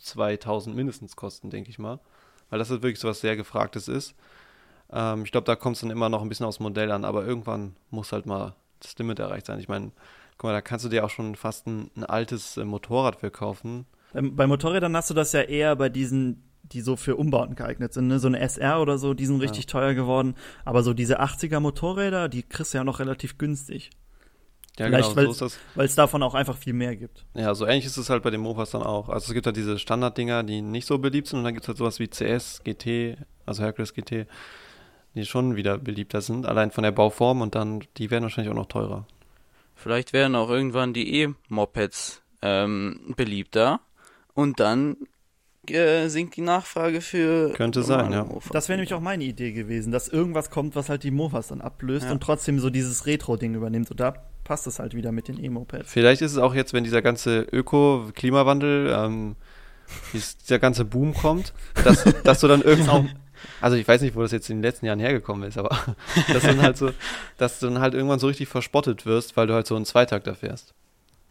2000 0.00 0.74
mindestens 0.74 1.16
kosten, 1.16 1.50
denke 1.50 1.70
ich 1.70 1.78
mal. 1.78 2.00
Weil 2.48 2.58
das 2.58 2.70
halt 2.70 2.82
wirklich 2.82 3.00
so 3.00 3.08
was 3.08 3.20
sehr 3.20 3.36
Gefragtes 3.36 3.88
ist. 3.88 4.14
Ähm, 4.92 5.24
ich 5.24 5.32
glaube, 5.32 5.44
da 5.44 5.56
kommt 5.56 5.76
es 5.76 5.82
dann 5.82 5.90
immer 5.90 6.08
noch 6.08 6.22
ein 6.22 6.28
bisschen 6.28 6.46
aufs 6.46 6.60
Modell 6.60 6.90
an, 6.90 7.04
aber 7.04 7.24
irgendwann 7.24 7.76
muss 7.90 8.12
halt 8.12 8.26
mal 8.26 8.54
das 8.80 8.96
Limit 8.98 9.18
erreicht 9.18 9.46
sein. 9.46 9.60
Ich 9.60 9.68
meine, 9.68 9.92
guck 10.40 10.48
mal, 10.48 10.52
da 10.54 10.62
kannst 10.62 10.86
du 10.86 10.88
dir 10.88 11.04
auch 11.04 11.10
schon 11.10 11.34
fast 11.34 11.66
ein, 11.66 11.90
ein 11.94 12.04
altes 12.04 12.56
äh, 12.56 12.64
Motorrad 12.64 13.16
für 13.16 13.30
kaufen. 13.30 13.84
Bei, 14.14 14.22
bei 14.22 14.46
Motorrädern 14.46 14.96
hast 14.96 15.10
du 15.10 15.14
das 15.14 15.32
ja 15.32 15.42
eher 15.42 15.76
bei 15.76 15.90
diesen, 15.90 16.42
die 16.62 16.80
so 16.80 16.96
für 16.96 17.16
Umbauten 17.16 17.56
geeignet 17.56 17.92
sind. 17.92 18.08
Ne? 18.08 18.18
So 18.18 18.28
eine 18.28 18.40
SR 18.40 18.80
oder 18.80 18.96
so, 18.96 19.12
die 19.12 19.26
sind 19.26 19.42
richtig 19.42 19.66
teuer 19.66 19.92
geworden. 19.92 20.34
Aber 20.64 20.82
so 20.82 20.94
diese 20.94 21.20
80er 21.20 21.60
Motorräder, 21.60 22.30
die 22.30 22.42
kriegst 22.42 22.72
du 22.72 22.78
ja 22.78 22.84
noch 22.84 23.00
relativ 23.00 23.36
günstig. 23.36 23.90
Ja, 24.78 24.86
Vielleicht, 24.86 25.14
genau, 25.14 25.28
weil- 25.28 25.34
so. 25.34 25.48
Weil 25.74 25.84
es 25.84 25.94
davon 25.94 26.22
auch 26.22 26.32
einfach 26.34 26.56
viel 26.56 26.72
mehr 26.72 26.96
gibt. 26.96 27.26
Ja, 27.34 27.54
so 27.54 27.66
ähnlich 27.66 27.84
ist 27.84 27.98
es 27.98 28.08
halt 28.08 28.22
bei 28.22 28.30
den 28.30 28.40
Mofas 28.40 28.70
dann 28.70 28.82
auch. 28.82 29.10
Also 29.10 29.26
es 29.26 29.34
gibt 29.34 29.44
halt 29.44 29.58
diese 29.58 29.78
Standarddinger, 29.78 30.42
die 30.42 30.62
nicht 30.62 30.86
so 30.86 30.98
beliebt 30.98 31.28
sind 31.28 31.40
und 31.40 31.44
dann 31.44 31.52
gibt 31.52 31.64
es 31.64 31.68
halt 31.68 31.76
sowas 31.76 32.00
wie 32.00 32.08
CS, 32.08 32.62
GT, 32.64 33.18
also 33.44 33.62
Hercules 33.62 33.92
GT, 33.92 34.26
die 35.14 35.26
schon 35.26 35.56
wieder 35.56 35.76
beliebter 35.76 36.22
sind, 36.22 36.46
allein 36.46 36.70
von 36.70 36.82
der 36.82 36.92
Bauform 36.92 37.42
und 37.42 37.54
dann, 37.54 37.82
die 37.98 38.10
werden 38.10 38.22
wahrscheinlich 38.22 38.50
auch 38.50 38.56
noch 38.56 38.68
teurer. 38.68 39.06
Vielleicht 39.82 40.12
werden 40.12 40.34
auch 40.36 40.50
irgendwann 40.50 40.92
die 40.92 41.22
E-Mopeds 41.22 42.22
ähm, 42.42 43.14
beliebter 43.16 43.80
und 44.34 44.60
dann 44.60 44.96
äh, 45.68 46.08
sinkt 46.08 46.36
die 46.36 46.40
Nachfrage 46.40 47.00
für 47.00 47.52
Könnte 47.52 47.82
sein, 47.82 48.12
ja. 48.12 48.24
Mofas. 48.24 48.50
Das 48.52 48.68
wäre 48.68 48.78
nämlich 48.78 48.94
auch 48.94 49.00
meine 49.00 49.24
Idee 49.24 49.52
gewesen, 49.52 49.92
dass 49.92 50.08
irgendwas 50.08 50.50
kommt, 50.50 50.74
was 50.74 50.88
halt 50.88 51.02
die 51.04 51.10
Mofas 51.10 51.48
dann 51.48 51.60
ablöst 51.60 52.06
Ja. 52.06 52.12
und 52.12 52.22
trotzdem 52.22 52.58
so 52.58 52.70
dieses 52.70 53.06
Retro-Ding 53.06 53.54
übernimmt. 53.54 53.90
Und 53.90 54.00
da 54.00 54.14
passt 54.42 54.66
es 54.66 54.78
halt 54.78 54.94
wieder 54.94 55.12
mit 55.12 55.28
den 55.28 55.42
E-Mopeds. 55.42 55.90
Vielleicht 55.92 56.22
ist 56.22 56.32
es 56.32 56.38
auch 56.38 56.54
jetzt, 56.54 56.72
wenn 56.72 56.82
dieser 56.84 57.02
ganze 57.02 57.40
Öko-Klimawandel, 57.52 58.92
ähm, 58.96 59.36
dies- 60.12 60.38
dieser 60.38 60.58
ganze 60.58 60.84
Boom 60.84 61.14
kommt, 61.14 61.52
dass, 61.84 62.04
dass 62.24 62.40
du 62.40 62.48
dann 62.48 62.62
irgendwann, 62.62 63.10
also 63.60 63.76
ich 63.76 63.86
weiß 63.86 64.00
nicht, 64.02 64.14
wo 64.14 64.22
das 64.22 64.32
jetzt 64.32 64.50
in 64.50 64.58
den 64.58 64.62
letzten 64.62 64.86
Jahren 64.86 65.00
hergekommen 65.00 65.48
ist, 65.48 65.58
aber 65.58 65.70
dass 66.32 66.42
du 66.42 66.48
dann 66.48 66.62
halt 66.62 66.76
so, 66.76 66.90
dass 67.38 67.60
du 67.60 67.66
dann 67.66 67.80
halt 67.80 67.94
irgendwann 67.94 68.18
so 68.18 68.26
richtig 68.26 68.48
verspottet 68.48 69.06
wirst, 69.06 69.36
weil 69.36 69.46
du 69.46 69.54
halt 69.54 69.66
so 69.66 69.76
einen 69.76 69.84
Zweitakter 69.84 70.34
fährst. 70.34 70.74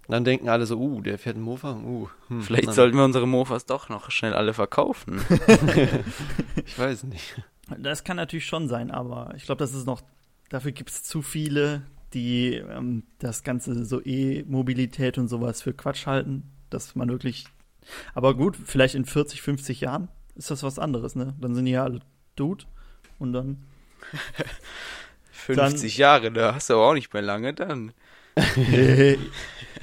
Und 0.08 0.14
dann 0.14 0.24
denken 0.24 0.50
alle 0.50 0.66
so, 0.66 0.78
uh, 0.80 1.02
der 1.02 1.20
fährt 1.20 1.36
einen 1.36 1.46
Mofa, 1.46 1.74
uh. 1.74 2.10
Hm. 2.30 2.42
Vielleicht 2.42 2.68
Dann- 2.68 2.74
sollten 2.74 2.98
wir 2.98 3.06
unsere 3.06 3.28
Mofas 3.28 3.66
doch 3.68 3.90
noch 3.90 4.10
schnell 4.10 4.34
alle 4.34 4.54
verkaufen. 4.54 5.22
Ich 6.66 6.78
weiß 6.78 7.04
nicht. 7.04 7.42
Das 7.78 8.04
kann 8.04 8.18
natürlich 8.18 8.46
schon 8.46 8.68
sein, 8.68 8.92
aber 8.92 9.34
ich 9.36 9.44
glaube, 9.46 9.60
das 9.60 9.74
ist 9.74 9.86
noch, 9.86 10.02
dafür 10.50 10.72
gibt 10.72 10.90
es 10.90 11.04
zu 11.04 11.22
viele, 11.22 11.84
die 12.14 12.56
ähm, 12.56 13.04
das 13.20 13.44
Ganze 13.44 13.86
so 13.86 14.02
E-Mobilität 14.04 15.18
und 15.18 15.28
sowas 15.28 15.62
für 15.62 15.74
Quatsch 15.74 16.08
halten, 16.08 16.44
dass 16.70 16.96
man 16.96 17.10
wirklich, 17.10 17.46
aber 18.14 18.34
gut, 18.34 18.58
vielleicht 18.64 18.96
in 18.96 19.06
40, 19.06 19.42
50 19.42 19.82
Jahren 19.82 20.08
ist 20.40 20.50
das 20.50 20.64
was 20.64 20.80
anderes, 20.80 21.16
ne? 21.16 21.36
Dann 21.40 21.54
sind 21.54 21.66
die 21.66 21.74
ja 21.74 21.84
alle 21.84 22.00
Dude 22.36 22.66
und 23.20 23.34
dann 23.34 23.58
50 25.32 25.98
Jahre, 25.98 26.32
da 26.32 26.56
hast 26.56 26.70
du 26.70 26.76
aber 26.76 26.88
auch 26.88 26.94
nicht 26.94 27.14
mehr 27.14 27.22
lange 27.22 27.54
dann. 27.54 27.92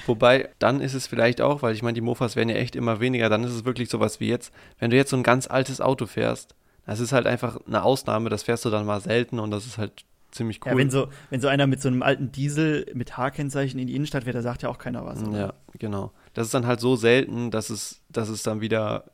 Wobei, 0.07 0.49
dann 0.59 0.81
ist 0.81 0.95
es 0.95 1.07
vielleicht 1.07 1.41
auch, 1.41 1.63
weil 1.63 1.75
ich 1.75 1.83
meine, 1.83 1.95
die 1.95 2.01
Mofas 2.01 2.37
werden 2.37 2.49
ja 2.49 2.57
echt 2.57 2.75
immer 2.75 3.01
weniger, 3.01 3.29
dann 3.29 3.45
ist 3.45 3.53
es 3.53 3.65
wirklich 3.65 3.91
sowas 3.91 4.19
wie 4.19 4.29
jetzt, 4.29 4.53
wenn 4.79 4.91
du 4.91 4.97
jetzt 4.97 5.11
so 5.11 5.17
ein 5.17 5.23
ganz 5.23 5.47
altes 5.47 5.81
Auto 5.81 6.07
fährst, 6.07 6.55
das 6.87 7.01
ist 7.01 7.13
halt 7.13 7.27
einfach 7.27 7.59
eine 7.67 7.83
Ausnahme, 7.83 8.31
das 8.31 8.45
fährst 8.45 8.65
du 8.65 8.71
dann 8.71 8.87
mal 8.87 9.01
selten 9.01 9.39
und 9.39 9.51
das 9.51 9.67
ist 9.67 9.77
halt 9.77 10.05
ziemlich 10.31 10.65
cool. 10.65 10.73
Ja, 10.73 10.79
wenn 10.79 10.91
so, 10.91 11.09
wenn 11.31 11.41
so 11.41 11.49
einer 11.49 11.67
mit 11.67 11.83
so 11.83 11.89
einem 11.89 12.03
alten 12.03 12.33
Diesel 12.33 12.91
mit 12.95 13.17
H-Kennzeichen 13.17 13.79
in 13.79 13.89
die 13.89 13.95
Innenstadt 13.95 14.25
fährt, 14.25 14.37
da 14.37 14.43
sagt 14.43 14.63
ja 14.63 14.69
auch 14.71 14.79
keiner 14.79 15.05
was. 15.05 15.23
oder? 15.23 15.39
Ja, 15.39 15.55
genau. 15.79 16.13
Das 16.33 16.47
ist 16.47 16.55
dann 16.55 16.67
halt 16.67 16.81
so 16.81 16.97
selten, 16.97 17.51
dass 17.51 17.69
es, 17.71 18.01
dass 18.09 18.29
es 18.29 18.43
dann 18.43 18.61
wieder 18.61 19.05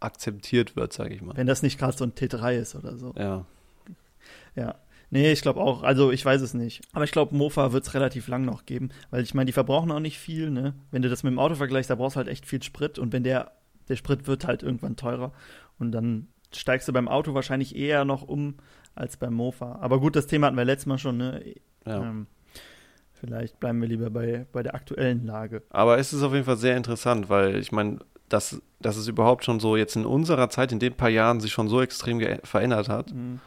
akzeptiert 0.00 0.76
wird, 0.76 0.92
sage 0.92 1.14
ich 1.14 1.22
mal. 1.22 1.36
Wenn 1.36 1.46
das 1.46 1.62
nicht 1.62 1.78
gerade 1.78 1.96
so 1.96 2.04
ein 2.04 2.12
T3 2.12 2.56
ist 2.56 2.74
oder 2.74 2.96
so. 2.96 3.14
Ja. 3.16 3.46
Ja. 4.54 4.76
Nee, 5.10 5.30
ich 5.30 5.42
glaube 5.42 5.60
auch. 5.60 5.82
Also 5.82 6.10
ich 6.10 6.24
weiß 6.24 6.40
es 6.40 6.52
nicht. 6.52 6.82
Aber 6.92 7.04
ich 7.04 7.12
glaube, 7.12 7.34
Mofa 7.36 7.72
wird 7.72 7.86
es 7.86 7.94
relativ 7.94 8.26
lang 8.28 8.44
noch 8.44 8.66
geben. 8.66 8.90
Weil 9.10 9.22
ich 9.22 9.34
meine, 9.34 9.46
die 9.46 9.52
verbrauchen 9.52 9.90
auch 9.92 10.00
nicht 10.00 10.18
viel, 10.18 10.50
ne? 10.50 10.74
Wenn 10.90 11.02
du 11.02 11.08
das 11.08 11.22
mit 11.22 11.32
dem 11.32 11.38
Auto 11.38 11.54
vergleichst, 11.54 11.90
da 11.90 11.94
brauchst 11.94 12.16
du 12.16 12.18
halt 12.18 12.28
echt 12.28 12.44
viel 12.44 12.62
Sprit. 12.62 12.98
Und 12.98 13.12
wenn 13.12 13.22
der, 13.22 13.52
der 13.88 13.96
Sprit 13.96 14.26
wird 14.26 14.46
halt 14.46 14.62
irgendwann 14.62 14.96
teurer. 14.96 15.32
Und 15.78 15.92
dann 15.92 16.28
steigst 16.52 16.88
du 16.88 16.92
beim 16.92 17.08
Auto 17.08 17.34
wahrscheinlich 17.34 17.76
eher 17.76 18.04
noch 18.04 18.22
um 18.22 18.56
als 18.94 19.16
beim 19.16 19.34
Mofa. 19.34 19.76
Aber 19.80 20.00
gut, 20.00 20.16
das 20.16 20.26
Thema 20.26 20.48
hatten 20.48 20.56
wir 20.56 20.64
letztes 20.64 20.86
Mal 20.86 20.98
schon, 20.98 21.18
ne? 21.18 21.54
ja. 21.86 22.02
Ähm, 22.02 22.26
vielleicht 23.12 23.60
bleiben 23.60 23.80
wir 23.80 23.88
lieber 23.88 24.10
bei, 24.10 24.46
bei 24.52 24.62
der 24.62 24.74
aktuellen 24.74 25.24
Lage. 25.24 25.62
Aber 25.70 25.98
es 25.98 26.12
ist 26.12 26.22
auf 26.22 26.32
jeden 26.32 26.44
Fall 26.44 26.56
sehr 26.56 26.76
interessant, 26.76 27.28
weil 27.28 27.56
ich 27.56 27.72
meine, 27.72 27.98
dass, 28.28 28.60
dass 28.80 28.96
es 28.96 29.08
überhaupt 29.08 29.44
schon 29.44 29.60
so 29.60 29.76
jetzt 29.76 29.96
in 29.96 30.06
unserer 30.06 30.50
Zeit, 30.50 30.72
in 30.72 30.78
den 30.78 30.94
paar 30.94 31.08
Jahren, 31.08 31.40
sich 31.40 31.52
schon 31.52 31.68
so 31.68 31.80
extrem 31.80 32.20
verändert 32.44 32.88
hat. 32.88 33.12
Mhm. 33.12 33.40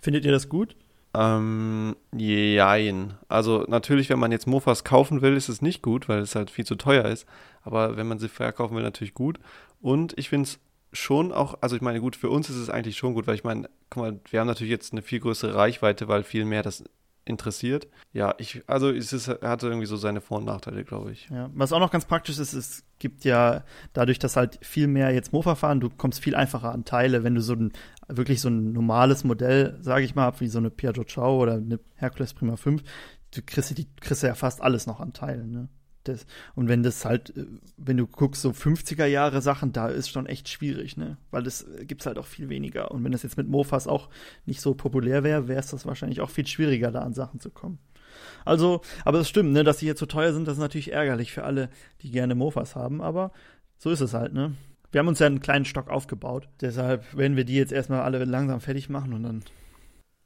Findet 0.00 0.24
ihr 0.24 0.32
das 0.32 0.48
gut? 0.48 0.76
Ähm, 1.14 1.94
jein. 2.16 3.14
Also 3.28 3.64
natürlich, 3.68 4.08
wenn 4.08 4.18
man 4.18 4.32
jetzt 4.32 4.46
Mofas 4.46 4.84
kaufen 4.84 5.20
will, 5.20 5.36
ist 5.36 5.48
es 5.48 5.60
nicht 5.60 5.82
gut, 5.82 6.08
weil 6.08 6.20
es 6.20 6.34
halt 6.34 6.50
viel 6.50 6.64
zu 6.64 6.76
teuer 6.76 7.04
ist. 7.04 7.26
Aber 7.62 7.96
wenn 7.96 8.08
man 8.08 8.18
sie 8.18 8.28
verkaufen 8.28 8.76
will, 8.76 8.82
natürlich 8.82 9.14
gut. 9.14 9.38
Und 9.80 10.16
ich 10.18 10.28
finde 10.28 10.48
es 10.48 10.58
schon 10.92 11.32
auch, 11.32 11.58
also 11.60 11.76
ich 11.76 11.82
meine, 11.82 12.00
gut, 12.00 12.16
für 12.16 12.30
uns 12.30 12.50
ist 12.50 12.56
es 12.56 12.70
eigentlich 12.70 12.96
schon 12.96 13.14
gut, 13.14 13.26
weil 13.26 13.34
ich 13.34 13.44
meine, 13.44 13.68
guck 13.90 14.02
mal, 14.02 14.20
wir 14.30 14.40
haben 14.40 14.46
natürlich 14.46 14.70
jetzt 14.70 14.92
eine 14.92 15.02
viel 15.02 15.20
größere 15.20 15.54
Reichweite, 15.54 16.08
weil 16.08 16.22
viel 16.22 16.44
mehr 16.44 16.62
das 16.62 16.84
interessiert. 17.24 17.88
Ja, 18.12 18.34
ich, 18.38 18.62
also 18.66 18.90
es 18.90 19.12
ist, 19.12 19.28
hatte 19.28 19.68
irgendwie 19.68 19.86
so 19.86 19.96
seine 19.96 20.20
Vor- 20.20 20.38
und 20.38 20.44
Nachteile, 20.44 20.84
glaube 20.84 21.12
ich. 21.12 21.28
Ja, 21.30 21.50
was 21.54 21.72
auch 21.72 21.78
noch 21.78 21.90
ganz 21.90 22.04
praktisch 22.04 22.38
ist, 22.38 22.52
es 22.52 22.84
gibt 22.98 23.24
ja 23.24 23.64
dadurch, 23.92 24.18
dass 24.18 24.36
halt 24.36 24.58
viel 24.62 24.86
mehr 24.86 25.10
jetzt 25.12 25.32
Mofa 25.32 25.54
fahren, 25.54 25.80
du 25.80 25.88
kommst 25.88 26.20
viel 26.20 26.34
einfacher 26.34 26.72
an 26.72 26.84
Teile, 26.84 27.24
wenn 27.24 27.34
du 27.34 27.40
so 27.40 27.54
ein 27.54 27.72
wirklich 28.08 28.40
so 28.40 28.48
ein 28.48 28.72
normales 28.72 29.24
Modell, 29.24 29.78
sage 29.80 30.04
ich 30.04 30.14
mal, 30.14 30.32
wie 30.40 30.48
so 30.48 30.58
eine 30.58 30.70
Piaggio 30.70 31.04
Ciao 31.04 31.40
oder 31.40 31.54
eine 31.54 31.78
Hercules 31.94 32.34
Prima 32.34 32.56
5, 32.56 32.82
du 33.34 33.42
kriegst, 33.44 33.76
die, 33.78 33.86
kriegst 34.00 34.22
ja 34.22 34.34
fast 34.34 34.60
alles 34.60 34.86
noch 34.86 35.00
an 35.00 35.12
Teilen, 35.12 35.50
ne? 35.50 35.68
Das, 36.04 36.26
und 36.54 36.68
wenn 36.68 36.82
das 36.82 37.04
halt, 37.04 37.36
äh, 37.36 37.46
wenn 37.76 37.96
du 37.96 38.06
guckst, 38.06 38.42
so 38.42 38.50
50er 38.50 39.06
Jahre 39.06 39.42
Sachen, 39.42 39.72
da 39.72 39.88
ist 39.88 40.10
schon 40.10 40.26
echt 40.26 40.48
schwierig, 40.48 40.96
ne? 40.96 41.16
Weil 41.30 41.42
das 41.42 41.62
äh, 41.62 41.84
gibt's 41.84 42.06
halt 42.06 42.18
auch 42.18 42.26
viel 42.26 42.48
weniger. 42.48 42.90
Und 42.90 43.04
wenn 43.04 43.12
das 43.12 43.22
jetzt 43.22 43.36
mit 43.36 43.48
Mofas 43.48 43.86
auch 43.86 44.08
nicht 44.46 44.60
so 44.60 44.74
populär 44.74 45.22
wäre, 45.22 45.48
wäre 45.48 45.60
es 45.60 45.70
das 45.70 45.86
wahrscheinlich 45.86 46.20
auch 46.20 46.30
viel 46.30 46.46
schwieriger, 46.46 46.90
da 46.90 47.00
an 47.00 47.14
Sachen 47.14 47.40
zu 47.40 47.50
kommen. 47.50 47.78
Also, 48.44 48.82
aber 49.04 49.20
es 49.20 49.28
stimmt, 49.28 49.52
ne, 49.52 49.64
dass 49.64 49.78
die 49.78 49.86
jetzt 49.86 50.00
so 50.00 50.06
teuer 50.06 50.32
sind, 50.32 50.46
das 50.46 50.54
ist 50.54 50.60
natürlich 50.60 50.92
ärgerlich 50.92 51.32
für 51.32 51.44
alle, 51.44 51.70
die 52.02 52.10
gerne 52.10 52.34
Mofas 52.34 52.76
haben, 52.76 53.00
aber 53.00 53.32
so 53.78 53.90
ist 53.90 54.00
es 54.00 54.14
halt, 54.14 54.32
ne? 54.32 54.54
Wir 54.90 54.98
haben 54.98 55.08
uns 55.08 55.20
ja 55.20 55.26
einen 55.26 55.40
kleinen 55.40 55.64
Stock 55.64 55.88
aufgebaut, 55.88 56.48
deshalb 56.60 57.16
werden 57.16 57.36
wir 57.36 57.44
die 57.44 57.54
jetzt 57.54 57.72
erstmal 57.72 58.02
alle 58.02 58.24
langsam 58.24 58.60
fertig 58.60 58.88
machen 58.90 59.14
und 59.14 59.22
dann. 59.22 59.42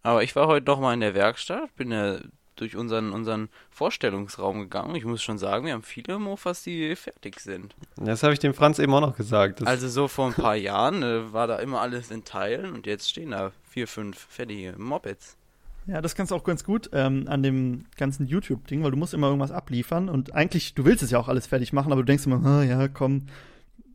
Aber 0.02 0.22
ich 0.22 0.34
war 0.34 0.48
heute 0.48 0.66
noch 0.66 0.80
mal 0.80 0.94
in 0.94 1.00
der 1.00 1.14
Werkstatt, 1.14 1.74
bin 1.76 1.92
ja 1.92 2.18
durch 2.56 2.76
unseren, 2.76 3.12
unseren 3.12 3.48
Vorstellungsraum 3.70 4.60
gegangen. 4.60 4.94
Ich 4.96 5.04
muss 5.04 5.22
schon 5.22 5.38
sagen, 5.38 5.66
wir 5.66 5.72
haben 5.72 5.82
viele 5.82 6.18
Mofas, 6.18 6.62
die 6.62 6.96
fertig 6.96 7.40
sind. 7.40 7.74
Das 7.96 8.22
habe 8.22 8.32
ich 8.32 8.38
dem 8.38 8.54
Franz 8.54 8.78
eben 8.78 8.92
auch 8.94 9.00
noch 9.00 9.16
gesagt. 9.16 9.60
Das, 9.60 9.68
Also 9.68 9.88
so 9.88 10.08
vor 10.08 10.26
ein 10.26 10.34
paar 10.34 10.56
Jahren 10.56 11.02
äh, 11.02 11.32
war 11.32 11.46
da 11.46 11.58
immer 11.58 11.80
alles 11.80 12.10
in 12.10 12.24
Teilen 12.24 12.72
und 12.72 12.86
jetzt 12.86 13.08
stehen 13.08 13.30
da 13.30 13.52
vier, 13.68 13.86
fünf 13.86 14.18
fertige 14.28 14.74
Mopeds. 14.76 15.36
Ja, 15.86 16.00
das 16.00 16.16
kannst 16.16 16.32
du 16.32 16.34
auch 16.34 16.42
ganz 16.42 16.64
gut 16.64 16.90
ähm, 16.92 17.26
an 17.28 17.44
dem 17.44 17.84
ganzen 17.96 18.26
YouTube-Ding, 18.26 18.82
weil 18.82 18.90
du 18.90 18.96
musst 18.96 19.14
immer 19.14 19.28
irgendwas 19.28 19.52
abliefern 19.52 20.08
und 20.08 20.34
eigentlich, 20.34 20.74
du 20.74 20.84
willst 20.84 21.04
es 21.04 21.12
ja 21.12 21.18
auch 21.18 21.28
alles 21.28 21.46
fertig 21.46 21.72
machen, 21.72 21.92
aber 21.92 22.02
du 22.02 22.06
denkst 22.06 22.26
immer, 22.26 22.44
ah, 22.44 22.64
ja, 22.64 22.88
komm, 22.88 23.28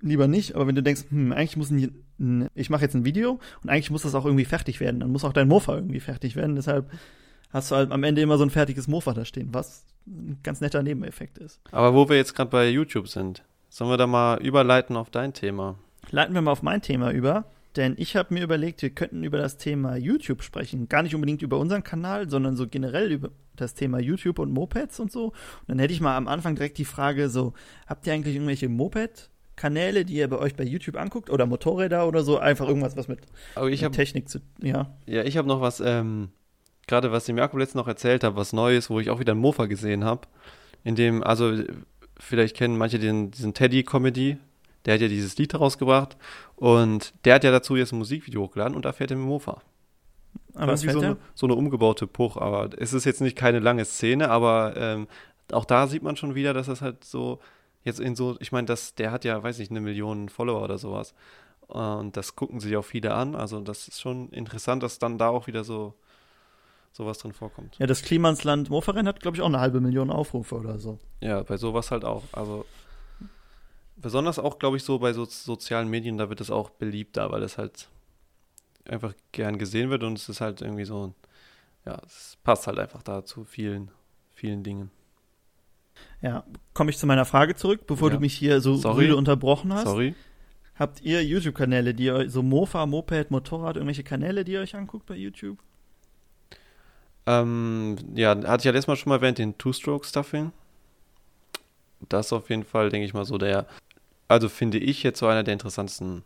lieber 0.01 0.27
nicht. 0.27 0.55
Aber 0.55 0.67
wenn 0.67 0.75
du 0.75 0.83
denkst, 0.83 1.03
hm, 1.09 1.33
eigentlich 1.33 1.57
muss 1.57 1.69
ein, 1.69 2.03
ein, 2.19 2.47
ich 2.55 2.69
mache 2.69 2.83
jetzt 2.83 2.95
ein 2.95 3.05
Video 3.05 3.39
und 3.63 3.69
eigentlich 3.69 3.91
muss 3.91 4.03
das 4.03 4.15
auch 4.15 4.25
irgendwie 4.25 4.45
fertig 4.45 4.79
werden, 4.79 4.99
dann 4.99 5.11
muss 5.11 5.23
auch 5.25 5.33
dein 5.33 5.47
Mofa 5.47 5.75
irgendwie 5.75 5.99
fertig 5.99 6.35
werden. 6.35 6.55
Deshalb 6.55 6.89
hast 7.51 7.71
du 7.71 7.75
halt 7.75 7.91
am 7.91 8.03
Ende 8.03 8.21
immer 8.21 8.37
so 8.37 8.43
ein 8.43 8.49
fertiges 8.49 8.87
Mofa 8.87 9.13
da 9.13 9.25
stehen, 9.25 9.49
was 9.51 9.85
ein 10.07 10.39
ganz 10.43 10.61
netter 10.61 10.83
Nebeneffekt 10.83 11.37
ist. 11.37 11.59
aber 11.71 11.93
wo 11.93 12.09
wir 12.09 12.17
jetzt 12.17 12.35
gerade 12.35 12.49
bei 12.49 12.69
YouTube 12.69 13.07
sind, 13.07 13.43
sollen 13.69 13.89
wir 13.89 13.97
da 13.97 14.07
mal 14.07 14.41
überleiten 14.41 14.97
auf 14.97 15.09
dein 15.09 15.33
Thema? 15.33 15.75
Leiten 16.09 16.33
wir 16.33 16.41
mal 16.41 16.51
auf 16.51 16.63
mein 16.63 16.81
Thema 16.81 17.11
über, 17.11 17.45
denn 17.75 17.95
ich 17.97 18.15
habe 18.15 18.33
mir 18.33 18.43
überlegt, 18.43 18.81
wir 18.81 18.89
könnten 18.89 19.23
über 19.23 19.37
das 19.37 19.57
Thema 19.57 19.95
YouTube 19.95 20.43
sprechen. 20.43 20.89
Gar 20.89 21.03
nicht 21.03 21.15
unbedingt 21.15 21.41
über 21.41 21.57
unseren 21.57 21.83
Kanal, 21.83 22.29
sondern 22.29 22.57
so 22.57 22.67
generell 22.67 23.11
über 23.11 23.29
das 23.55 23.75
Thema 23.75 23.99
YouTube 23.99 24.39
und 24.39 24.51
Mopeds 24.51 24.99
und 24.99 25.11
so. 25.11 25.27
Und 25.27 25.67
dann 25.67 25.79
hätte 25.79 25.93
ich 25.93 26.01
mal 26.01 26.17
am 26.17 26.27
Anfang 26.27 26.55
direkt 26.55 26.77
die 26.77 26.85
Frage 26.85 27.29
so, 27.29 27.53
habt 27.87 28.05
ihr 28.07 28.13
eigentlich 28.13 28.35
irgendwelche 28.35 28.67
Moped-Kanäle, 28.67 30.03
die 30.03 30.15
ihr 30.15 30.27
bei 30.27 30.37
euch 30.37 30.55
bei 30.55 30.65
YouTube 30.65 30.97
anguckt 30.97 31.29
oder 31.29 31.45
Motorräder 31.45 32.07
oder 32.07 32.23
so? 32.23 32.39
Einfach 32.39 32.67
irgendwas, 32.67 32.97
was 32.97 33.07
mit, 33.07 33.21
mit 33.55 33.83
habe 33.83 33.95
Technik 33.95 34.27
zu, 34.27 34.39
ja. 34.61 34.93
ja, 35.05 35.23
ich 35.23 35.37
habe 35.37 35.47
noch 35.47 35.61
was, 35.61 35.79
ähm, 35.79 36.29
gerade 36.87 37.11
was 37.11 37.25
dem 37.25 37.37
Jakob 37.37 37.59
letztens 37.59 37.75
noch 37.75 37.87
erzählt 37.87 38.23
hat, 38.23 38.35
was 38.35 38.53
Neues, 38.53 38.89
wo 38.89 38.99
ich 38.99 39.09
auch 39.09 39.19
wieder 39.19 39.33
ein 39.33 39.39
Mofa 39.39 39.65
gesehen 39.65 40.03
habe. 40.03 40.27
In 40.83 40.95
dem, 40.95 41.23
also 41.23 41.53
vielleicht 42.19 42.55
kennen 42.55 42.77
manche 42.77 42.99
den, 42.99 43.31
diesen 43.31 43.53
Teddy-Comedy, 43.53 44.37
der 44.85 44.95
hat 44.95 45.01
ja 45.01 45.07
dieses 45.07 45.37
Lied 45.37 45.53
rausgebracht 45.53 46.17
und 46.55 47.13
der 47.25 47.35
hat 47.35 47.43
ja 47.43 47.51
dazu 47.51 47.75
jetzt 47.75 47.91
ein 47.91 47.99
Musikvideo 47.99 48.43
hochgeladen 48.43 48.75
und 48.75 48.85
da 48.85 48.93
fährt 48.93 49.11
er 49.11 49.17
mit 49.17 49.25
dem 49.25 49.29
Mofa. 49.29 49.61
Aber 50.53 50.75
so, 50.75 50.89
eine, 50.89 51.17
so 51.33 51.45
eine 51.45 51.55
umgebaute 51.55 52.07
Puch, 52.07 52.37
aber 52.37 52.69
es 52.77 52.93
ist 52.93 53.05
jetzt 53.05 53.21
nicht 53.21 53.37
keine 53.37 53.59
lange 53.59 53.85
Szene, 53.85 54.29
aber 54.29 54.73
ähm, 54.75 55.07
auch 55.51 55.65
da 55.65 55.87
sieht 55.87 56.03
man 56.03 56.15
schon 56.15 56.35
wieder, 56.35 56.53
dass 56.53 56.67
das 56.67 56.81
halt 56.81 57.03
so 57.03 57.39
jetzt 57.83 57.99
in 57.99 58.15
so, 58.15 58.37
ich 58.39 58.51
meine, 58.51 58.65
das, 58.65 58.95
der 58.95 59.11
hat 59.11 59.25
ja, 59.25 59.41
weiß 59.41 59.59
nicht, 59.59 59.71
eine 59.71 59.81
Million 59.81 60.29
Follower 60.29 60.61
oder 60.61 60.77
sowas. 60.77 61.13
Und 61.67 62.17
das 62.17 62.35
gucken 62.35 62.59
sich 62.59 62.75
auch 62.75 62.85
viele 62.85 63.13
an. 63.13 63.35
Also 63.35 63.59
das 63.61 63.87
ist 63.87 64.01
schon 64.01 64.29
interessant, 64.29 64.83
dass 64.83 64.99
dann 64.99 65.17
da 65.17 65.29
auch 65.29 65.47
wieder 65.47 65.63
so 65.63 65.95
sowas 66.91 67.17
drin 67.19 67.33
vorkommt. 67.33 67.77
Ja, 67.79 67.87
das 67.87 68.01
Klimansland 68.01 68.69
Mofa-Rennen 68.69 69.07
hat, 69.07 69.19
glaube 69.21 69.37
ich, 69.37 69.41
auch 69.41 69.47
eine 69.47 69.59
halbe 69.59 69.79
Million 69.81 70.09
Aufrufe 70.09 70.55
oder 70.55 70.77
so. 70.79 70.99
Ja, 71.21 71.41
bei 71.43 71.57
sowas 71.57 71.91
halt 71.91 72.03
auch. 72.05 72.23
Also 72.33 72.65
besonders 73.95 74.39
auch, 74.39 74.59
glaube 74.59 74.77
ich, 74.77 74.83
so 74.83 74.99
bei 74.99 75.13
so 75.13 75.25
sozialen 75.25 75.89
Medien, 75.89 76.17
da 76.17 76.29
wird 76.29 76.41
es 76.41 76.49
auch 76.51 76.69
beliebter, 76.69 77.31
weil 77.31 77.43
es 77.43 77.57
halt 77.57 77.87
einfach 78.85 79.13
gern 79.31 79.57
gesehen 79.57 79.89
wird 79.89 80.03
und 80.03 80.17
es 80.17 80.27
ist 80.27 80.41
halt 80.41 80.61
irgendwie 80.61 80.85
so, 80.85 81.13
ja, 81.85 82.01
es 82.05 82.37
passt 82.43 82.67
halt 82.67 82.79
einfach 82.79 83.03
da 83.03 83.23
zu 83.23 83.43
vielen, 83.43 83.91
vielen 84.33 84.63
Dingen. 84.63 84.91
Ja, 86.21 86.43
komme 86.73 86.89
ich 86.89 86.97
zu 86.97 87.05
meiner 87.05 87.25
Frage 87.25 87.55
zurück, 87.55 87.85
bevor 87.85 88.09
Ja. 88.09 88.15
du 88.15 88.21
mich 88.21 88.33
hier 88.33 88.59
so 88.59 88.75
Sorry. 88.75 89.05
rüde 89.05 89.15
unterbrochen 89.17 89.73
hast. 89.73 89.83
Sorry. 89.83 90.15
Habt 90.75 91.01
ihr 91.01 91.23
YouTube-Kanäle, 91.23 91.93
die 91.93 92.05
ihr 92.05 92.15
euch, 92.15 92.31
so 92.31 92.41
Mofa, 92.41 92.85
Moped, 92.87 93.29
Motorrad, 93.29 93.75
irgendwelche 93.75 94.03
Kanäle, 94.03 94.43
die 94.43 94.53
ihr 94.53 94.61
euch 94.61 94.75
anguckt 94.75 95.05
bei 95.05 95.15
YouTube? 95.15 95.59
Ähm, 97.27 97.97
ja, 98.15 98.29
hatte 98.31 98.61
ich 98.61 98.65
ja 98.65 98.71
letztes 98.71 98.87
Mal 98.87 98.95
schon 98.95 99.09
mal 99.09 99.17
erwähnt, 99.17 99.37
den 99.37 99.57
Two-Stroke-Stuffing. 99.57 100.51
Das 102.09 102.27
ist 102.27 102.33
auf 102.33 102.49
jeden 102.49 102.63
Fall, 102.63 102.89
denke 102.89 103.05
ich 103.05 103.13
mal, 103.13 103.25
so 103.25 103.37
der, 103.37 103.67
also 104.27 104.49
finde 104.49 104.79
ich 104.79 105.03
jetzt 105.03 105.19
so 105.19 105.27
einer 105.27 105.43
der 105.43 105.53
interessantesten 105.53 106.23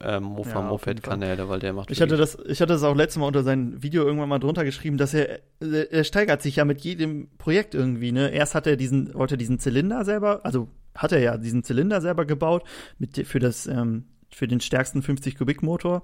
ähm, 0.00 0.06
Ja, 0.08 0.08
auf 0.08 0.16
jeden 0.16 0.30
Mofa-Moped-Kanäle, 0.34 1.48
weil 1.48 1.58
der 1.58 1.72
macht 1.72 1.90
Ich 1.90 2.00
hatte 2.00 2.16
das, 2.16 2.38
ich 2.46 2.60
hatte 2.60 2.72
das 2.72 2.82
auch 2.82 2.94
letztes 2.94 3.18
Mal 3.20 3.26
unter 3.26 3.42
sein 3.42 3.82
Video 3.82 4.04
irgendwann 4.04 4.28
mal 4.28 4.38
drunter 4.38 4.64
geschrieben, 4.64 4.96
dass 4.96 5.14
er, 5.14 5.40
er 5.60 5.92
er 5.92 6.04
steigert 6.04 6.42
sich 6.42 6.56
ja 6.56 6.64
mit 6.64 6.80
jedem 6.82 7.28
Projekt 7.38 7.74
irgendwie, 7.74 8.12
ne? 8.12 8.30
Erst 8.30 8.54
hat 8.54 8.66
er 8.66 8.76
diesen, 8.76 9.14
wollte 9.14 9.36
diesen 9.36 9.58
Zylinder 9.58 10.04
selber, 10.04 10.40
also 10.44 10.68
hat 10.94 11.12
er 11.12 11.20
ja 11.20 11.36
diesen 11.36 11.62
Zylinder 11.62 12.00
selber 12.00 12.24
gebaut 12.24 12.64
mit, 12.98 13.26
für 13.26 13.38
das, 13.38 13.66
ähm, 13.66 14.04
für 14.36 14.46
den 14.46 14.60
stärksten 14.60 15.00
50 15.00 15.38
Kubik 15.38 15.62
Motor. 15.62 16.02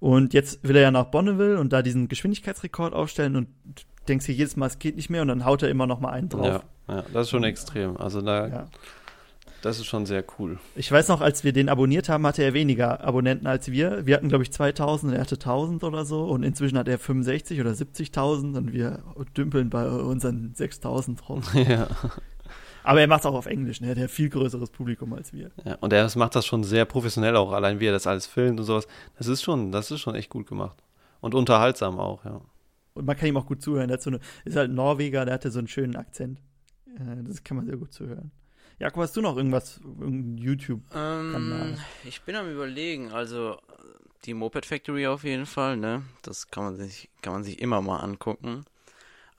Und 0.00 0.34
jetzt 0.34 0.66
will 0.66 0.74
er 0.74 0.82
ja 0.82 0.90
nach 0.90 1.04
Bonneville 1.04 1.60
und 1.60 1.72
da 1.72 1.80
diesen 1.80 2.08
Geschwindigkeitsrekord 2.08 2.92
aufstellen 2.92 3.36
und 3.36 3.46
denkst 4.08 4.26
dir 4.26 4.32
jedes 4.34 4.56
Mal, 4.56 4.66
es 4.66 4.80
geht 4.80 4.96
nicht 4.96 5.10
mehr 5.10 5.22
und 5.22 5.28
dann 5.28 5.44
haut 5.44 5.62
er 5.62 5.68
immer 5.70 5.86
noch 5.86 6.00
mal 6.00 6.10
einen 6.10 6.28
drauf. 6.28 6.64
Ja, 6.88 6.94
ja, 6.96 7.04
das 7.12 7.22
ist 7.26 7.30
schon 7.30 7.44
extrem. 7.44 7.96
Also 7.98 8.20
da, 8.20 8.48
Ja. 8.48 8.66
das 9.62 9.78
ist 9.78 9.86
schon 9.86 10.06
sehr 10.06 10.24
cool. 10.40 10.58
Ich 10.74 10.90
weiß 10.90 11.06
noch, 11.06 11.20
als 11.20 11.44
wir 11.44 11.52
den 11.52 11.68
abonniert 11.68 12.08
haben, 12.08 12.26
hatte 12.26 12.42
er 12.42 12.52
weniger 12.52 13.04
Abonnenten 13.04 13.46
als 13.46 13.70
wir. 13.70 14.04
Wir 14.04 14.16
hatten, 14.16 14.28
glaube 14.28 14.42
ich, 14.42 14.50
2000, 14.52 15.14
er 15.14 15.20
hatte 15.20 15.36
1000 15.36 15.84
oder 15.84 16.04
so. 16.04 16.24
Und 16.24 16.42
inzwischen 16.42 16.76
hat 16.78 16.88
er 16.88 16.98
65 16.98 17.60
oder 17.60 17.70
70.000 17.70 18.56
und 18.56 18.72
wir 18.72 19.04
dümpeln 19.36 19.70
bei 19.70 19.88
unseren 19.88 20.52
6000 20.56 21.28
rum. 21.28 21.42
ja. 21.54 21.86
Aber 22.84 23.00
er 23.00 23.06
macht 23.06 23.20
es 23.20 23.26
auch 23.26 23.34
auf 23.34 23.46
Englisch, 23.46 23.80
ne? 23.80 23.88
Er 23.88 23.90
hat 23.92 23.98
ja 23.98 24.08
viel 24.08 24.28
größeres 24.28 24.70
Publikum 24.70 25.12
als 25.12 25.32
wir. 25.32 25.50
ja. 25.64 25.76
Und 25.76 25.92
er 25.92 26.10
macht 26.16 26.34
das 26.34 26.46
schon 26.46 26.64
sehr 26.64 26.84
professionell 26.84 27.36
auch, 27.36 27.52
allein 27.52 27.80
wie 27.80 27.86
er 27.86 27.92
das 27.92 28.06
alles 28.06 28.26
filmt 28.26 28.58
und 28.60 28.66
sowas. 28.66 28.86
Das 29.18 29.26
ist 29.28 29.42
schon, 29.42 29.70
das 29.72 29.90
ist 29.90 30.00
schon 30.00 30.14
echt 30.14 30.30
gut 30.30 30.46
gemacht. 30.46 30.82
Und 31.20 31.34
unterhaltsam 31.34 31.98
auch, 31.98 32.24
ja. 32.24 32.40
Und 32.94 33.06
man 33.06 33.16
kann 33.16 33.28
ihm 33.28 33.36
auch 33.36 33.46
gut 33.46 33.62
zuhören. 33.62 33.88
Der 33.88 33.96
hat 33.96 34.02
so 34.02 34.10
eine, 34.10 34.20
ist 34.44 34.56
halt 34.56 34.70
ein 34.70 34.74
Norweger, 34.74 35.24
der 35.24 35.34
hatte 35.34 35.50
so 35.50 35.58
einen 35.60 35.68
schönen 35.68 35.96
Akzent. 35.96 36.40
Äh, 36.96 37.22
Das 37.22 37.42
kann 37.44 37.56
man 37.56 37.66
sehr 37.66 37.76
gut 37.76 37.92
zuhören. 37.92 38.30
Jakob, 38.78 39.02
hast 39.04 39.16
du 39.16 39.20
noch 39.20 39.36
irgendwas, 39.36 39.80
irgendein 39.84 40.38
YouTube? 40.38 40.80
Ähm, 40.94 41.76
ich 42.04 42.20
bin 42.22 42.34
am 42.34 42.50
überlegen, 42.50 43.12
also 43.12 43.56
die 44.24 44.34
Moped 44.34 44.66
Factory 44.66 45.06
auf 45.06 45.24
jeden 45.24 45.46
Fall, 45.46 45.76
ne? 45.76 46.02
Das 46.22 46.48
kann 46.48 46.64
man 46.64 46.76
sich, 46.76 47.08
kann 47.22 47.32
man 47.32 47.44
sich 47.44 47.60
immer 47.60 47.80
mal 47.80 47.98
angucken. 47.98 48.64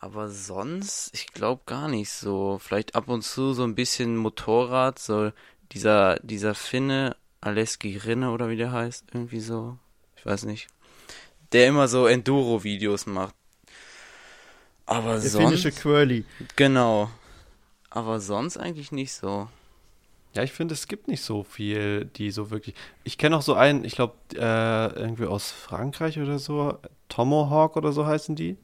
Aber 0.04 0.28
sonst, 0.28 1.12
ich 1.14 1.28
glaube 1.28 1.62
gar 1.66 1.88
nicht 1.88 2.10
so. 2.10 2.60
Vielleicht 2.62 2.94
ab 2.94 3.08
und 3.08 3.22
zu 3.22 3.54
so 3.54 3.64
ein 3.64 3.74
bisschen 3.74 4.18
Motorrad, 4.18 5.00
so 5.00 5.32
dieser, 5.72 6.18
dieser 6.18 6.56
Finne, 6.56 7.16
Aleski 7.40 7.96
Rinne 7.96 8.32
oder 8.32 8.50
wie 8.50 8.58
der 8.58 8.74
heißt, 8.74 9.06
irgendwie 9.14 9.40
so. 9.40 9.78
Ich 10.18 10.26
weiß 10.26 10.44
nicht. 10.44 10.68
Der 11.54 11.70
immer 11.70 11.88
so 11.88 12.06
Enduro-Videos 12.06 13.06
macht. 13.06 13.34
Aber 14.86 15.12
Der 15.14 15.22
sonst. 15.22 15.46
finnische 15.46 15.72
Quirly. 15.72 16.26
Genau. 16.58 17.10
Aber 17.90 18.20
sonst 18.20 18.58
eigentlich 18.58 18.92
nicht 18.92 19.14
so. 19.14 19.48
Ja, 20.34 20.44
ich 20.44 20.52
finde, 20.52 20.74
es 20.74 20.90
gibt 20.90 21.08
nicht 21.08 21.24
so 21.24 21.46
viel, 21.46 22.10
die 22.18 22.30
so 22.32 22.52
wirklich. 22.52 22.76
Ich 23.06 23.18
kenne 23.18 23.38
auch 23.38 23.42
so 23.42 23.54
einen, 23.54 23.86
ich 23.86 23.96
glaube, 23.96 24.16
äh, 24.34 25.00
irgendwie 25.00 25.28
aus 25.28 25.50
Frankreich 25.50 26.20
oder 26.20 26.40
so, 26.40 26.78
Tomahawk 27.08 27.78
oder 27.78 27.94
so 27.94 28.06
heißen 28.06 28.36
die. 28.36 28.58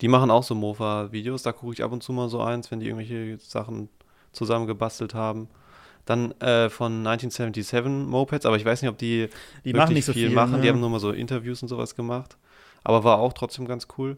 Die 0.00 0.08
machen 0.08 0.30
auch 0.30 0.42
so 0.44 0.54
Mofa-Videos, 0.54 1.42
da 1.42 1.52
gucke 1.52 1.72
ich 1.72 1.82
ab 1.82 1.92
und 1.92 2.02
zu 2.02 2.12
mal 2.12 2.28
so 2.28 2.40
eins, 2.40 2.70
wenn 2.70 2.80
die 2.80 2.86
irgendwelche 2.86 3.38
Sachen 3.38 3.88
zusammengebastelt 4.32 5.14
haben. 5.14 5.48
Dann 6.04 6.32
äh, 6.40 6.70
von 6.70 7.06
1977 7.06 8.08
Mopeds, 8.08 8.46
aber 8.46 8.56
ich 8.56 8.64
weiß 8.64 8.80
nicht, 8.80 8.90
ob 8.90 8.96
die, 8.98 9.28
Die 9.64 9.74
wirklich 9.74 9.74
machen 9.76 9.94
nicht 9.94 10.04
so 10.06 10.12
viel 10.12 10.28
viel. 10.28 10.34
machen. 10.34 10.52
ne? 10.52 10.60
Die 10.62 10.68
haben 10.68 10.80
nur 10.80 10.88
mal 10.88 11.00
so 11.00 11.10
Interviews 11.10 11.60
und 11.62 11.68
sowas 11.68 11.94
gemacht. 11.96 12.38
Aber 12.84 13.04
war 13.04 13.18
auch 13.18 13.32
trotzdem 13.32 13.66
ganz 13.66 13.88
cool. 13.98 14.16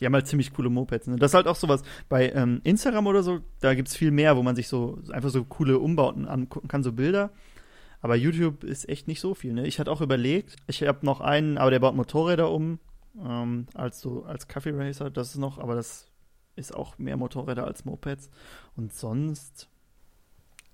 Die 0.00 0.06
haben 0.06 0.14
halt 0.14 0.28
ziemlich 0.28 0.54
coole 0.54 0.70
Mopeds. 0.70 1.08
Ne? 1.08 1.16
Das 1.16 1.32
ist 1.32 1.34
halt 1.34 1.48
auch 1.48 1.56
sowas. 1.56 1.82
Bei 2.08 2.30
ähm, 2.30 2.60
Instagram 2.64 3.06
oder 3.08 3.22
so, 3.22 3.40
da 3.60 3.74
gibt 3.74 3.88
es 3.88 3.96
viel 3.96 4.12
mehr, 4.12 4.36
wo 4.36 4.42
man 4.42 4.54
sich 4.56 4.68
so 4.68 4.98
einfach 5.10 5.30
so 5.30 5.44
coole 5.44 5.78
Umbauten 5.78 6.26
angucken 6.26 6.68
kann, 6.68 6.82
so 6.84 6.92
Bilder. 6.92 7.30
Aber 8.00 8.14
YouTube 8.14 8.62
ist 8.62 8.88
echt 8.88 9.08
nicht 9.08 9.20
so 9.20 9.34
viel. 9.34 9.52
Ne? 9.52 9.66
Ich 9.66 9.80
hatte 9.80 9.90
auch 9.90 10.00
überlegt, 10.00 10.54
ich 10.68 10.82
habe 10.82 11.04
noch 11.04 11.20
einen, 11.20 11.58
aber 11.58 11.72
der 11.72 11.80
baut 11.80 11.96
Motorräder 11.96 12.50
um, 12.50 12.78
ähm, 13.24 13.66
als 13.74 14.00
so 14.00 14.24
als 14.24 14.48
Coffee 14.48 14.72
Racer, 14.74 15.10
das 15.10 15.30
ist 15.30 15.38
noch, 15.38 15.58
aber 15.58 15.74
das 15.74 16.06
ist 16.56 16.74
auch 16.74 16.98
mehr 16.98 17.16
Motorräder 17.16 17.64
als 17.66 17.84
Mopeds. 17.84 18.30
Und 18.76 18.92
sonst, 18.92 19.68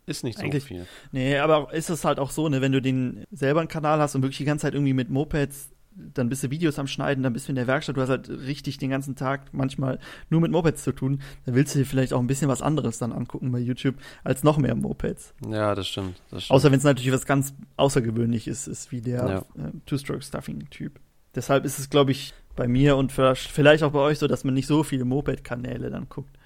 Ist 0.06 0.22
nicht 0.24 0.36
so 0.38 0.44
Eigentlich- 0.44 0.64
viel. 0.64 0.86
nee, 1.12 1.38
aber 1.38 1.72
ist 1.72 1.88
es 1.90 2.04
halt 2.04 2.18
auch 2.18 2.30
so, 2.30 2.48
ne, 2.50 2.60
wenn 2.60 2.72
du 2.72 2.82
den 2.82 3.24
selber 3.30 3.60
einen 3.60 3.68
Kanal 3.68 4.00
hast 4.00 4.14
und 4.14 4.22
wirklich 4.22 4.36
die 4.38 4.44
ganze 4.44 4.62
Zeit 4.62 4.74
irgendwie 4.74 4.92
mit 4.92 5.08
Mopeds, 5.08 5.70
dann 5.96 6.28
bist 6.28 6.42
du 6.42 6.50
Videos 6.50 6.78
am 6.78 6.86
Schneiden, 6.88 7.22
dann 7.22 7.32
bist 7.32 7.46
du 7.46 7.52
in 7.52 7.56
der 7.56 7.66
Werkstatt, 7.66 7.96
du 7.96 8.00
hast 8.02 8.08
halt 8.10 8.28
richtig 8.28 8.78
den 8.78 8.90
ganzen 8.90 9.14
Tag 9.16 9.54
manchmal 9.54 10.00
nur 10.28 10.40
mit 10.40 10.50
Mopeds 10.50 10.82
zu 10.82 10.92
tun, 10.92 11.20
dann 11.46 11.54
willst 11.54 11.74
du 11.74 11.78
dir 11.78 11.86
vielleicht 11.86 12.12
auch 12.12 12.18
ein 12.20 12.26
bisschen 12.26 12.48
was 12.48 12.60
anderes 12.62 12.98
dann 12.98 13.12
angucken 13.12 13.50
bei 13.52 13.60
YouTube, 13.60 13.94
als 14.24 14.42
noch 14.42 14.58
mehr 14.58 14.74
Mopeds. 14.74 15.32
Ja, 15.48 15.74
das 15.74 15.86
stimmt. 15.88 16.20
Das 16.30 16.44
stimmt. 16.44 16.56
Außer 16.56 16.70
wenn 16.72 16.78
es 16.78 16.84
natürlich 16.84 17.12
was 17.12 17.24
ganz 17.26 17.54
Außergewöhnliches 17.76 18.66
ist, 18.68 18.90
wie 18.92 19.00
der 19.00 19.46
Ja. 19.56 19.64
äh, 19.64 19.70
Two-Stroke-Stuffing-Typ. 19.86 20.98
Deshalb 21.34 21.64
ist 21.64 21.78
es, 21.78 21.90
glaube 21.90 22.12
ich, 22.12 22.32
bei 22.56 22.68
mir 22.68 22.96
und 22.96 23.12
vielleicht 23.12 23.82
auch 23.82 23.90
bei 23.90 23.98
euch 23.98 24.18
so, 24.18 24.28
dass 24.28 24.44
man 24.44 24.54
nicht 24.54 24.66
so 24.66 24.82
viele 24.82 25.04
Moped-Kanäle 25.04 25.90
dann 25.90 26.08
guckt. 26.08 26.36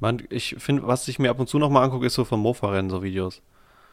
Man, 0.00 0.22
ich 0.30 0.56
finde, 0.58 0.86
was 0.86 1.08
ich 1.08 1.18
mir 1.18 1.30
ab 1.30 1.40
und 1.40 1.48
zu 1.48 1.58
noch 1.58 1.70
mal 1.70 1.82
angucke, 1.82 2.06
ist 2.06 2.14
so 2.14 2.24
vom 2.24 2.40
Mofa-Rennen 2.40 2.90
so 2.90 3.02
Videos. 3.02 3.42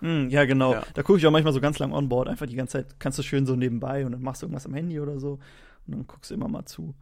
Hm, 0.02 0.30
ja, 0.30 0.46
genau. 0.46 0.74
Ja. 0.74 0.84
Da 0.94 1.04
gucke 1.04 1.20
ich 1.20 1.26
auch 1.26 1.32
manchmal 1.32 1.54
so 1.54 1.62
ganz 1.62 1.80
lang 1.80 1.94
onboard, 1.94 2.28
einfach 2.28 2.46
die 2.46 2.56
ganze 2.56 2.74
Zeit, 2.74 3.00
kannst 3.00 3.18
du 3.18 3.24
schön 3.24 3.46
so 3.46 3.56
nebenbei 3.56 4.06
und 4.06 4.12
dann 4.12 4.22
machst 4.22 4.42
du 4.42 4.46
irgendwas 4.46 4.66
am 4.66 4.74
Handy 4.74 5.00
oder 5.00 5.20
so 5.20 5.40
und 5.88 5.96
dann 5.96 6.06
guckst 6.06 6.30
du 6.30 6.36
immer 6.36 6.48
mal 6.48 6.66
zu. 6.66 6.94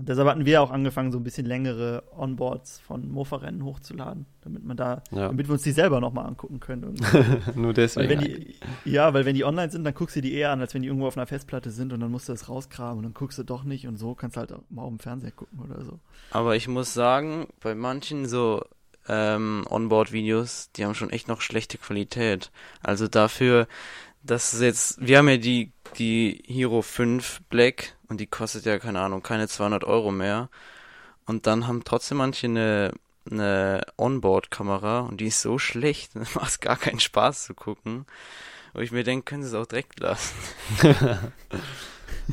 Deshalb 0.00 0.28
hatten 0.28 0.44
wir 0.44 0.62
auch 0.62 0.72
angefangen, 0.72 1.12
so 1.12 1.18
ein 1.18 1.22
bisschen 1.22 1.46
längere 1.46 2.02
Onboards 2.16 2.80
von 2.80 3.08
Mofa-Rennen 3.08 3.64
hochzuladen, 3.64 4.26
damit 4.40 4.64
man 4.64 4.76
da, 4.76 5.02
Ja. 5.12 5.28
damit 5.28 5.46
wir 5.48 5.52
uns 5.52 5.62
die 5.62 5.70
selber 5.70 6.00
nochmal 6.00 6.26
angucken 6.26 6.58
können. 6.58 6.94
Nur 7.54 7.66
weil 7.68 7.72
deswegen. 7.74 8.08
wenn 8.10 8.20
die, 8.20 8.56
ja, 8.84 9.14
weil 9.14 9.24
wenn 9.26 9.36
die 9.36 9.44
online 9.44 9.70
sind, 9.70 9.84
dann 9.84 9.94
guckst 9.94 10.16
du 10.16 10.20
die 10.22 10.34
eher 10.34 10.50
an, 10.50 10.60
als 10.60 10.74
wenn 10.74 10.82
die 10.82 10.88
irgendwo 10.88 11.06
auf 11.06 11.16
einer 11.16 11.28
Festplatte 11.28 11.70
sind 11.70 11.92
und 11.92 12.00
dann 12.00 12.10
musst 12.10 12.28
du 12.28 12.32
das 12.32 12.48
rausgraben 12.48 12.98
und 12.98 13.04
dann 13.04 13.14
guckst 13.14 13.38
du 13.38 13.44
doch 13.44 13.62
nicht 13.62 13.86
und 13.86 13.96
so 13.96 14.16
kannst 14.16 14.36
du 14.36 14.40
halt 14.40 14.52
auch 14.52 14.62
mal 14.70 14.82
auf 14.82 14.88
dem 14.88 14.98
Fernseher 14.98 15.30
gucken 15.30 15.60
oder 15.60 15.84
so. 15.84 16.00
Aber 16.32 16.56
ich 16.56 16.66
muss 16.66 16.92
sagen, 16.92 17.46
bei 17.60 17.76
manchen 17.76 18.26
so 18.26 18.64
ähm, 19.08 19.64
Onboard-Videos, 19.70 20.72
die 20.74 20.84
haben 20.84 20.94
schon 20.96 21.10
echt 21.10 21.28
noch 21.28 21.40
schlechte 21.40 21.78
Qualität. 21.78 22.50
Also 22.82 23.06
dafür, 23.06 23.68
dass 24.24 24.52
es 24.52 24.60
jetzt, 24.60 25.06
wir 25.06 25.18
haben 25.18 25.28
ja 25.28 25.36
die, 25.36 25.70
die 25.98 26.42
Hero 26.46 26.82
5 26.82 27.42
Black 27.48 27.95
und 28.08 28.20
die 28.20 28.26
kostet 28.26 28.64
ja, 28.64 28.78
keine 28.78 29.00
Ahnung, 29.00 29.22
keine 29.22 29.48
200 29.48 29.84
Euro 29.84 30.10
mehr. 30.10 30.48
Und 31.26 31.46
dann 31.46 31.66
haben 31.66 31.82
trotzdem 31.84 32.18
manche 32.18 32.46
eine, 32.46 32.92
eine 33.30 33.82
Onboard-Kamera 33.96 35.00
und 35.00 35.20
die 35.20 35.26
ist 35.26 35.42
so 35.42 35.58
schlecht, 35.58 36.10
dann 36.14 36.26
macht 36.34 36.50
es 36.50 36.60
gar 36.60 36.76
keinen 36.76 37.00
Spaß 37.00 37.44
zu 37.44 37.54
gucken. 37.54 38.06
Wo 38.72 38.80
ich 38.80 38.92
mir 38.92 39.04
denke, 39.04 39.24
können 39.24 39.42
sie 39.42 39.48
es 39.48 39.54
auch 39.54 39.66
direkt 39.66 40.00
lassen. 40.00 40.36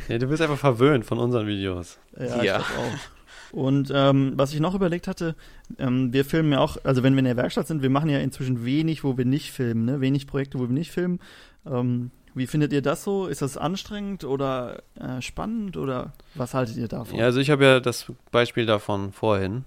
ja, 0.10 0.18
du 0.18 0.28
bist 0.28 0.42
einfach 0.42 0.58
verwöhnt 0.58 1.06
von 1.06 1.20
unseren 1.20 1.48
Videos. 1.48 1.98
Ja, 2.18 2.44
Ja. 2.44 2.60
auch. 2.60 3.54
Und 3.54 3.92
ähm, 3.94 4.34
was 4.36 4.52
ich 4.52 4.60
noch 4.60 4.74
überlegt 4.74 5.08
hatte, 5.08 5.36
ähm, 5.78 6.12
wir 6.12 6.26
filmen 6.26 6.54
ja 6.54 6.60
auch, 6.60 6.78
also 6.84 7.04
wenn 7.04 7.14
wir 7.14 7.20
in 7.20 7.26
der 7.26 7.38
Werkstatt 7.38 7.68
sind, 7.68 7.84
wir 7.84 7.92
machen 7.92 8.10
ja 8.10 8.18
inzwischen 8.18 8.66
wenig, 8.66 9.04
wo 9.04 9.16
wir 9.16 9.26
nicht 9.26 9.52
filmen, 9.52 9.86
ne? 9.86 10.02
wenig 10.02 10.26
Projekte, 10.26 10.58
wo 10.58 10.64
wir 10.64 10.74
nicht 10.74 10.92
filmen. 10.92 11.20
Ähm, 11.66 12.10
wie 12.36 12.48
findet 12.48 12.74
ihr 12.74 12.82
das 12.82 13.04
so? 13.04 13.28
Ist 13.28 13.42
das 13.42 13.58
anstrengend 13.58 14.24
oder 14.24 14.84
äh, 15.00 15.22
spannend 15.22 15.78
oder 15.78 16.14
was 16.36 16.54
haltet 16.54 16.78
ihr 16.78 16.88
davon? 16.88 17.18
Ja, 17.18 17.26
also 17.26 17.40
ich 17.40 17.50
habe 17.50 17.64
ja 17.64 17.80
das 17.80 18.12
Beispiel 18.32 18.66
davon 18.66 19.12
vorhin. 19.12 19.66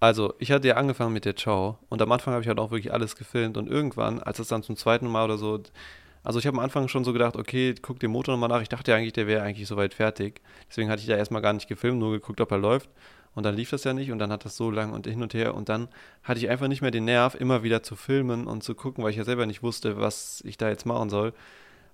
Also, 0.00 0.34
ich 0.38 0.50
hatte 0.50 0.68
ja 0.68 0.74
angefangen 0.74 1.14
mit 1.14 1.24
der 1.24 1.36
Ciao 1.36 1.78
und 1.88 2.02
am 2.02 2.12
Anfang 2.12 2.34
habe 2.34 2.42
ich 2.42 2.48
halt 2.48 2.58
auch 2.58 2.70
wirklich 2.70 2.92
alles 2.92 3.16
gefilmt 3.16 3.56
und 3.56 3.68
irgendwann, 3.68 4.20
als 4.20 4.38
es 4.38 4.48
dann 4.48 4.62
zum 4.62 4.76
zweiten 4.76 5.06
Mal 5.06 5.24
oder 5.24 5.38
so, 5.38 5.62
also 6.22 6.38
ich 6.38 6.46
habe 6.46 6.58
am 6.58 6.64
Anfang 6.64 6.88
schon 6.88 7.04
so 7.04 7.12
gedacht, 7.12 7.36
okay, 7.36 7.74
guck 7.80 8.00
den 8.00 8.10
Motor 8.10 8.34
nochmal 8.34 8.48
nach. 8.48 8.62
Ich 8.62 8.68
dachte 8.68 8.90
ja 8.90 8.96
eigentlich, 8.96 9.12
der 9.12 9.26
wäre 9.26 9.42
eigentlich 9.42 9.68
soweit 9.68 9.94
fertig. 9.94 10.40
Deswegen 10.68 10.90
hatte 10.90 11.02
ich 11.02 11.06
da 11.06 11.16
erstmal 11.16 11.42
gar 11.42 11.52
nicht 11.52 11.68
gefilmt, 11.68 11.98
nur 11.98 12.12
geguckt, 12.12 12.40
ob 12.40 12.50
er 12.50 12.58
läuft. 12.58 12.88
Und 13.34 13.44
dann 13.44 13.54
lief 13.54 13.70
das 13.70 13.84
ja 13.84 13.92
nicht 13.92 14.10
und 14.10 14.18
dann 14.18 14.30
hat 14.30 14.44
das 14.44 14.56
so 14.56 14.70
lang 14.70 14.92
und 14.92 15.06
hin 15.06 15.22
und 15.22 15.34
her 15.34 15.54
und 15.54 15.68
dann 15.68 15.88
hatte 16.22 16.38
ich 16.38 16.48
einfach 16.48 16.68
nicht 16.68 16.82
mehr 16.82 16.92
den 16.92 17.04
Nerv, 17.04 17.34
immer 17.34 17.62
wieder 17.62 17.82
zu 17.82 17.96
filmen 17.96 18.46
und 18.46 18.62
zu 18.62 18.74
gucken, 18.74 19.02
weil 19.02 19.10
ich 19.10 19.16
ja 19.16 19.24
selber 19.24 19.44
nicht 19.44 19.62
wusste, 19.62 19.98
was 19.98 20.40
ich 20.46 20.56
da 20.56 20.68
jetzt 20.68 20.86
machen 20.86 21.10
soll. 21.10 21.32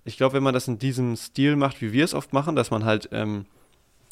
Ich 0.05 0.17
glaube, 0.17 0.35
wenn 0.35 0.43
man 0.43 0.55
das 0.55 0.69
in 0.69 0.79
diesem 0.79 1.17
Stil 1.17 1.57
macht, 1.57 1.81
wie 1.81 1.93
wir 1.93 2.05
es 2.05 2.15
oft 2.15 2.33
machen, 2.33 2.57
dass 2.57 2.71
man 2.71 2.85
halt 2.85 3.09
ähm, 3.13 3.47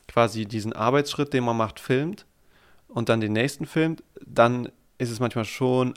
quasi 0.07 0.46
diesen 0.46 0.72
Arbeitsschritt, 0.72 1.33
den 1.33 1.44
man 1.44 1.57
macht, 1.57 1.81
filmt 1.81 2.27
und 2.88 3.09
dann 3.09 3.20
den 3.20 3.33
nächsten 3.33 3.66
filmt, 3.66 4.03
dann 4.24 4.70
ist 4.98 5.11
es 5.11 5.20
manchmal 5.20 5.44
schon 5.44 5.94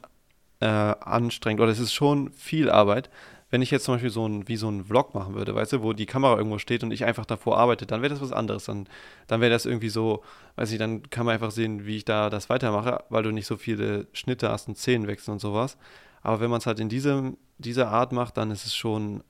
äh, 0.59 0.65
anstrengend 0.65 1.61
oder 1.61 1.71
es 1.71 1.79
ist 1.79 1.93
schon 1.93 2.31
viel 2.33 2.69
Arbeit. 2.69 3.09
Wenn 3.49 3.61
ich 3.61 3.71
jetzt 3.71 3.83
zum 3.83 3.95
Beispiel 3.95 4.11
so 4.11 4.25
ein, 4.25 4.47
wie 4.47 4.55
so 4.55 4.69
ein 4.69 4.85
Vlog 4.85 5.13
machen 5.13 5.33
würde, 5.33 5.53
weißt 5.53 5.73
du, 5.73 5.83
wo 5.83 5.91
die 5.91 6.05
Kamera 6.05 6.37
irgendwo 6.37 6.57
steht 6.57 6.83
und 6.83 6.91
ich 6.91 7.03
einfach 7.03 7.25
davor 7.25 7.57
arbeite, 7.57 7.85
dann 7.85 8.01
wäre 8.01 8.13
das 8.13 8.21
was 8.21 8.31
anderes. 8.31 8.65
Dann, 8.65 8.87
dann 9.27 9.41
wäre 9.41 9.51
das 9.51 9.65
irgendwie 9.65 9.89
so, 9.89 10.23
weiß 10.55 10.71
ich, 10.71 10.79
dann 10.79 11.09
kann 11.09 11.25
man 11.25 11.33
einfach 11.33 11.51
sehen, 11.51 11.85
wie 11.85 11.97
ich 11.97 12.05
da 12.05 12.29
das 12.29 12.49
weitermache, 12.49 13.03
weil 13.09 13.23
du 13.23 13.31
nicht 13.31 13.47
so 13.47 13.57
viele 13.57 14.07
Schnitte 14.13 14.49
hast 14.49 14.69
und 14.69 14.77
Szenenwechsel 14.77 15.33
und 15.33 15.39
sowas. 15.39 15.77
Aber 16.21 16.39
wenn 16.39 16.49
man 16.49 16.59
es 16.59 16.65
halt 16.65 16.79
in 16.79 16.87
diesem, 16.87 17.37
dieser 17.57 17.89
Art 17.89 18.13
macht, 18.13 18.37
dann 18.37 18.51
ist 18.51 18.65
es 18.65 18.73
schon 18.73 19.21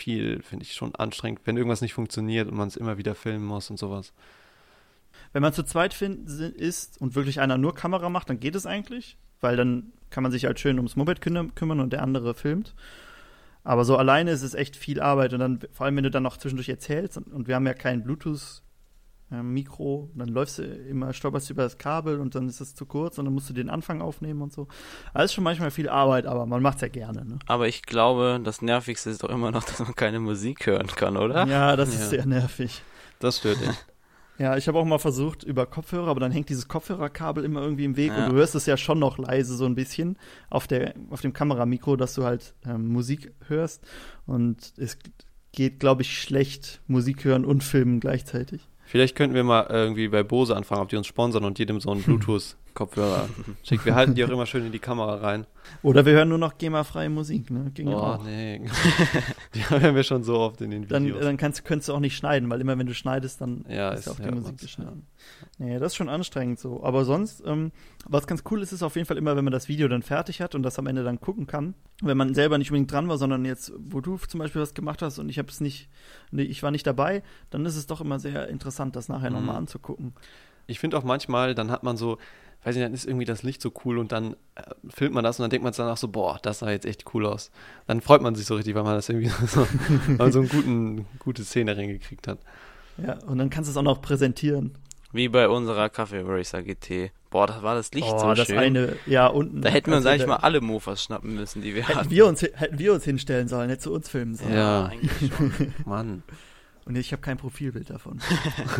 viel, 0.00 0.42
finde 0.42 0.64
ich, 0.64 0.74
schon 0.74 0.94
anstrengend, 0.94 1.40
wenn 1.44 1.56
irgendwas 1.56 1.80
nicht 1.80 1.94
funktioniert 1.94 2.48
und 2.48 2.56
man 2.56 2.68
es 2.68 2.76
immer 2.76 2.98
wieder 2.98 3.14
filmen 3.14 3.44
muss 3.44 3.70
und 3.70 3.78
sowas. 3.78 4.12
Wenn 5.32 5.42
man 5.42 5.52
zu 5.52 5.62
zweit 5.62 6.00
ist 6.00 7.00
und 7.00 7.14
wirklich 7.14 7.40
einer 7.40 7.58
nur 7.58 7.74
Kamera 7.74 8.08
macht, 8.08 8.30
dann 8.30 8.40
geht 8.40 8.54
es 8.54 8.66
eigentlich, 8.66 9.16
weil 9.40 9.56
dann 9.56 9.92
kann 10.10 10.22
man 10.22 10.32
sich 10.32 10.44
halt 10.44 10.58
schön 10.58 10.78
ums 10.78 10.96
Moped 10.96 11.20
küm- 11.20 11.54
kümmern 11.54 11.80
und 11.80 11.92
der 11.92 12.02
andere 12.02 12.34
filmt. 12.34 12.74
Aber 13.62 13.84
so 13.84 13.96
alleine 13.96 14.30
ist 14.30 14.42
es 14.42 14.54
echt 14.54 14.74
viel 14.74 15.00
Arbeit 15.00 15.32
und 15.34 15.40
dann, 15.40 15.60
vor 15.72 15.86
allem 15.86 15.96
wenn 15.96 16.04
du 16.04 16.10
dann 16.10 16.22
noch 16.22 16.38
zwischendurch 16.38 16.68
erzählst 16.68 17.18
und, 17.18 17.46
wir 17.46 17.54
haben 17.54 17.66
ja 17.66 17.74
kein 17.74 18.02
Bluetooth-Mikro, 19.30 20.10
dann 20.14 20.28
läufst 20.28 20.58
du 20.58 20.62
immer, 20.62 21.12
stolperst 21.12 21.48
du 21.48 21.54
über 21.54 21.62
das 21.62 21.78
Kabel 21.78 22.20
und 22.20 22.34
dann 22.34 22.48
ist 22.48 22.60
es 22.60 22.74
zu 22.74 22.86
kurz 22.86 23.18
und 23.18 23.24
dann 23.26 23.34
musst 23.34 23.48
du 23.48 23.54
den 23.54 23.70
Anfang 23.70 24.00
aufnehmen 24.02 24.42
und 24.42 24.52
so. 24.52 24.68
Alles 25.14 25.32
schon 25.32 25.44
manchmal 25.44 25.70
viel 25.70 25.88
Arbeit, 25.88 26.26
aber 26.26 26.46
man 26.46 26.62
macht's 26.62 26.80
ja 26.82 26.88
gerne, 26.88 27.24
ne? 27.24 27.38
Aber 27.46 27.68
ich 27.68 27.82
glaube, 27.82 28.40
das 28.42 28.62
Nervigste 28.62 29.10
ist 29.10 29.22
doch 29.22 29.30
immer 29.30 29.50
noch, 29.50 29.64
dass 29.64 29.78
man 29.80 29.94
keine 29.94 30.20
Musik 30.20 30.66
hören 30.66 30.88
kann, 30.88 31.16
oder? 31.16 31.46
Ja, 31.46 31.76
das 31.76 31.94
Ja. 31.94 32.00
ist 32.00 32.10
sehr 32.10 32.26
nervig. 32.26 32.82
Das 33.18 33.38
stört 33.38 33.60
dich. 33.60 33.70
Ja, 34.38 34.56
ich 34.56 34.66
habe 34.68 34.78
auch 34.78 34.86
mal 34.86 34.96
versucht 34.96 35.42
über 35.42 35.66
Kopfhörer, 35.66 36.08
aber 36.08 36.20
dann 36.20 36.32
hängt 36.32 36.48
dieses 36.48 36.66
Kopfhörerkabel 36.66 37.44
immer 37.44 37.60
irgendwie 37.60 37.84
im 37.84 37.98
Weg 37.98 38.08
Ja. 38.10 38.24
und 38.24 38.32
du 38.32 38.36
hörst 38.38 38.54
es 38.54 38.64
ja 38.64 38.78
schon 38.78 38.98
noch 38.98 39.18
leise 39.18 39.54
so 39.54 39.66
ein 39.66 39.74
bisschen 39.74 40.16
auf, 40.48 40.66
der, 40.66 40.94
auf 41.10 41.20
dem 41.20 41.34
Kameramikro, 41.34 41.94
dass 41.96 42.14
du 42.14 42.24
halt 42.24 42.54
ähm, 42.64 42.88
Musik 42.88 43.34
hörst. 43.48 43.84
Und 44.24 44.72
es 44.78 44.96
geht, 45.52 45.78
glaube 45.78 46.00
ich, 46.00 46.18
schlecht 46.18 46.80
Musik 46.86 47.24
hören 47.24 47.44
und 47.44 47.62
filmen 47.62 48.00
gleichzeitig. 48.00 48.66
Vielleicht 48.90 49.14
könnten 49.14 49.36
wir 49.36 49.44
mal 49.44 49.68
irgendwie 49.70 50.08
bei 50.08 50.24
Bose 50.24 50.56
anfangen, 50.56 50.82
ob 50.82 50.88
die 50.88 50.96
uns 50.96 51.06
sponsern 51.06 51.44
und 51.44 51.60
jedem 51.60 51.80
so 51.80 51.92
einen 51.92 52.02
Bluetooth-Kopfhörer 52.74 53.28
schicken. 53.62 53.84
Wir 53.84 53.94
halten 53.94 54.14
die 54.14 54.24
auch 54.24 54.28
immer 54.30 54.46
schön 54.46 54.64
in 54.66 54.72
die 54.72 54.78
Kamera 54.78 55.16
rein. 55.16 55.46
Oder 55.82 56.04
wir 56.06 56.14
hören 56.14 56.28
nur 56.28 56.38
noch 56.38 56.56
GEMA-freie 56.58 57.10
Musik, 57.10 57.50
ne? 57.50 57.70
Ging 57.74 57.88
Oh, 57.88 57.96
auch. 57.98 58.24
nee. 58.24 58.60
die 59.54 59.68
hören 59.68 59.94
wir 59.94 60.02
schon 60.02 60.24
so 60.24 60.38
oft 60.38 60.60
in 60.62 60.70
den 60.70 60.88
Dann, 60.88 61.04
Videos. 61.04 61.20
dann 61.22 61.36
kannst, 61.36 61.64
könntest 61.64 61.88
du 61.88 61.94
auch 61.94 62.00
nicht 62.00 62.16
schneiden, 62.16 62.48
weil 62.50 62.60
immer 62.60 62.78
wenn 62.78 62.86
du 62.86 62.94
schneidest, 62.94 63.40
dann 63.40 63.64
Ja, 63.68 63.90
ist 63.90 64.06
ist- 64.06 64.08
auch 64.08 64.18
die 64.20 64.30
Musik 64.30 64.58
geschnitten. 64.58 65.06
Nee, 65.58 65.78
das 65.78 65.92
ist 65.92 65.96
schon 65.96 66.08
anstrengend 66.08 66.58
so. 66.58 66.82
Aber 66.82 67.04
sonst, 67.04 67.42
ähm, 67.46 67.72
was 68.06 68.26
ganz 68.26 68.42
cool 68.50 68.62
ist, 68.62 68.72
ist 68.72 68.82
auf 68.82 68.96
jeden 68.96 69.06
Fall 69.06 69.18
immer, 69.18 69.36
wenn 69.36 69.44
man 69.44 69.52
das 69.52 69.68
Video 69.68 69.86
dann 69.88 70.02
fertig 70.02 70.40
hat 70.40 70.54
und 70.54 70.62
das 70.62 70.78
am 70.78 70.86
Ende 70.86 71.04
dann 71.04 71.20
gucken 71.20 71.46
kann. 71.46 71.74
Wenn 72.02 72.16
man 72.16 72.34
selber 72.34 72.56
nicht 72.58 72.70
unbedingt 72.70 72.90
dran 72.92 73.08
war, 73.08 73.18
sondern 73.18 73.44
jetzt, 73.44 73.72
wo 73.78 74.00
du 74.00 74.16
zum 74.16 74.38
Beispiel 74.40 74.62
was 74.62 74.74
gemacht 74.74 75.02
hast 75.02 75.18
und 75.18 75.28
ich 75.28 75.38
habe 75.38 75.48
es 75.48 75.60
nicht, 75.60 75.88
nee, 76.30 76.42
ich 76.42 76.62
war 76.62 76.70
nicht 76.70 76.86
dabei, 76.86 77.22
dann 77.50 77.66
ist 77.66 77.76
es 77.76 77.86
doch 77.86 78.00
immer 78.00 78.18
sehr 78.18 78.48
interessant, 78.48 78.96
das 78.96 79.08
nachher 79.08 79.30
Mhm. 79.30 79.36
nochmal 79.36 79.56
anzugucken. 79.56 80.14
Ich 80.66 80.78
finde 80.78 80.96
auch 80.96 81.04
manchmal, 81.04 81.54
dann 81.54 81.70
hat 81.70 81.82
man 81.82 81.96
so, 81.96 82.16
weiß 82.64 82.74
nicht, 82.74 82.84
dann 82.84 82.94
ist 82.94 83.06
irgendwie 83.06 83.24
das 83.24 83.42
Licht 83.42 83.62
so 83.62 83.72
cool 83.84 83.98
und 83.98 84.12
dann 84.12 84.34
äh, 84.54 84.62
filmt 84.88 85.14
man 85.14 85.24
das 85.24 85.38
und 85.38 85.44
dann 85.44 85.50
denkt 85.50 85.64
man 85.64 85.72
sich 85.72 85.78
danach 85.78 85.96
so, 85.96 86.08
boah, 86.08 86.38
das 86.42 86.58
sah 86.60 86.70
jetzt 86.70 86.86
echt 86.86 87.04
cool 87.14 87.26
aus. 87.26 87.50
Dann 87.86 88.00
freut 88.00 88.22
man 88.22 88.34
sich 88.34 88.46
so 88.46 88.54
richtig, 88.54 88.74
weil 88.74 88.82
man 88.82 88.94
das 88.94 89.08
irgendwie 89.08 89.28
so, 89.46 89.66
weil 90.18 90.32
so 90.32 90.40
eine 90.40 90.48
guten, 90.48 91.06
gute 91.18 91.44
Szene 91.44 91.76
reingekriegt 91.76 92.26
hat. 92.28 92.38
Ja, 92.98 93.18
und 93.26 93.38
dann 93.38 93.48
kannst 93.50 93.68
du 93.68 93.72
es 93.72 93.76
auch 93.76 93.82
noch 93.82 94.02
präsentieren. 94.02 94.74
Wie 95.12 95.28
bei 95.28 95.48
unserer 95.48 95.88
Kaffee 95.88 96.22
Racer 96.24 96.62
GT. 96.62 97.10
Boah, 97.30 97.46
das 97.46 97.62
war 97.62 97.74
das 97.74 97.92
Licht 97.92 98.08
oh, 98.10 98.18
so 98.18 98.34
das 98.34 98.46
schön. 98.46 98.58
eine, 98.58 98.96
ja, 99.06 99.26
unten. 99.28 99.62
da 99.62 99.68
hätten 99.70 99.90
wir 99.90 99.96
uns 99.96 100.06
also 100.06 100.14
eigentlich 100.14 100.26
da- 100.26 100.38
mal 100.38 100.44
alle 100.44 100.60
Mofas 100.60 101.02
schnappen 101.02 101.34
müssen, 101.34 101.62
die 101.62 101.74
wir 101.74 101.84
Hätten 101.86 101.98
hatten. 101.98 102.10
wir, 102.10 102.26
uns, 102.26 102.42
hätten 102.42 102.78
wir 102.78 102.92
uns 102.92 103.04
hinstellen 103.04 103.48
sollen, 103.48 103.70
nicht 103.70 103.82
zu 103.82 103.92
uns 103.92 104.08
filmen 104.08 104.34
sollen. 104.34 104.52
Ja. 104.52 104.86
eigentlich 104.86 105.32
schon. 105.34 105.74
Mann. 105.84 106.22
Und 106.84 106.96
ich 106.96 107.12
habe 107.12 107.22
kein 107.22 107.36
Profilbild 107.36 107.90
davon. 107.90 108.20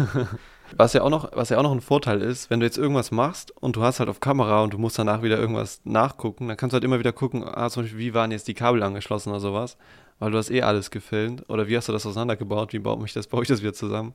Was 0.76 0.92
ja, 0.92 1.02
auch 1.02 1.10
noch, 1.10 1.32
was 1.32 1.48
ja 1.48 1.58
auch 1.58 1.64
noch 1.64 1.72
ein 1.72 1.80
Vorteil 1.80 2.22
ist, 2.22 2.48
wenn 2.48 2.60
du 2.60 2.66
jetzt 2.66 2.78
irgendwas 2.78 3.10
machst 3.10 3.50
und 3.60 3.74
du 3.74 3.82
hast 3.82 3.98
halt 3.98 4.08
auf 4.08 4.20
Kamera 4.20 4.62
und 4.62 4.72
du 4.72 4.78
musst 4.78 4.98
danach 4.98 5.20
wieder 5.22 5.36
irgendwas 5.36 5.80
nachgucken, 5.82 6.46
dann 6.46 6.56
kannst 6.56 6.72
du 6.72 6.76
halt 6.76 6.84
immer 6.84 7.00
wieder 7.00 7.12
gucken, 7.12 7.42
ah, 7.44 7.68
zum 7.70 7.82
Beispiel, 7.82 7.98
wie 7.98 8.14
waren 8.14 8.30
jetzt 8.30 8.46
die 8.46 8.54
Kabel 8.54 8.82
angeschlossen 8.84 9.30
oder 9.30 9.40
sowas, 9.40 9.76
weil 10.20 10.30
du 10.30 10.38
hast 10.38 10.48
eh 10.50 10.62
alles 10.62 10.92
gefilmt. 10.92 11.44
Oder 11.48 11.66
wie 11.66 11.76
hast 11.76 11.88
du 11.88 11.92
das 11.92 12.06
auseinandergebaut, 12.06 12.72
wie 12.72 12.78
baut 12.78 13.00
mich 13.00 13.12
das, 13.12 13.26
baue 13.26 13.42
ich 13.42 13.48
das 13.48 13.62
wieder 13.62 13.72
zusammen, 13.72 14.14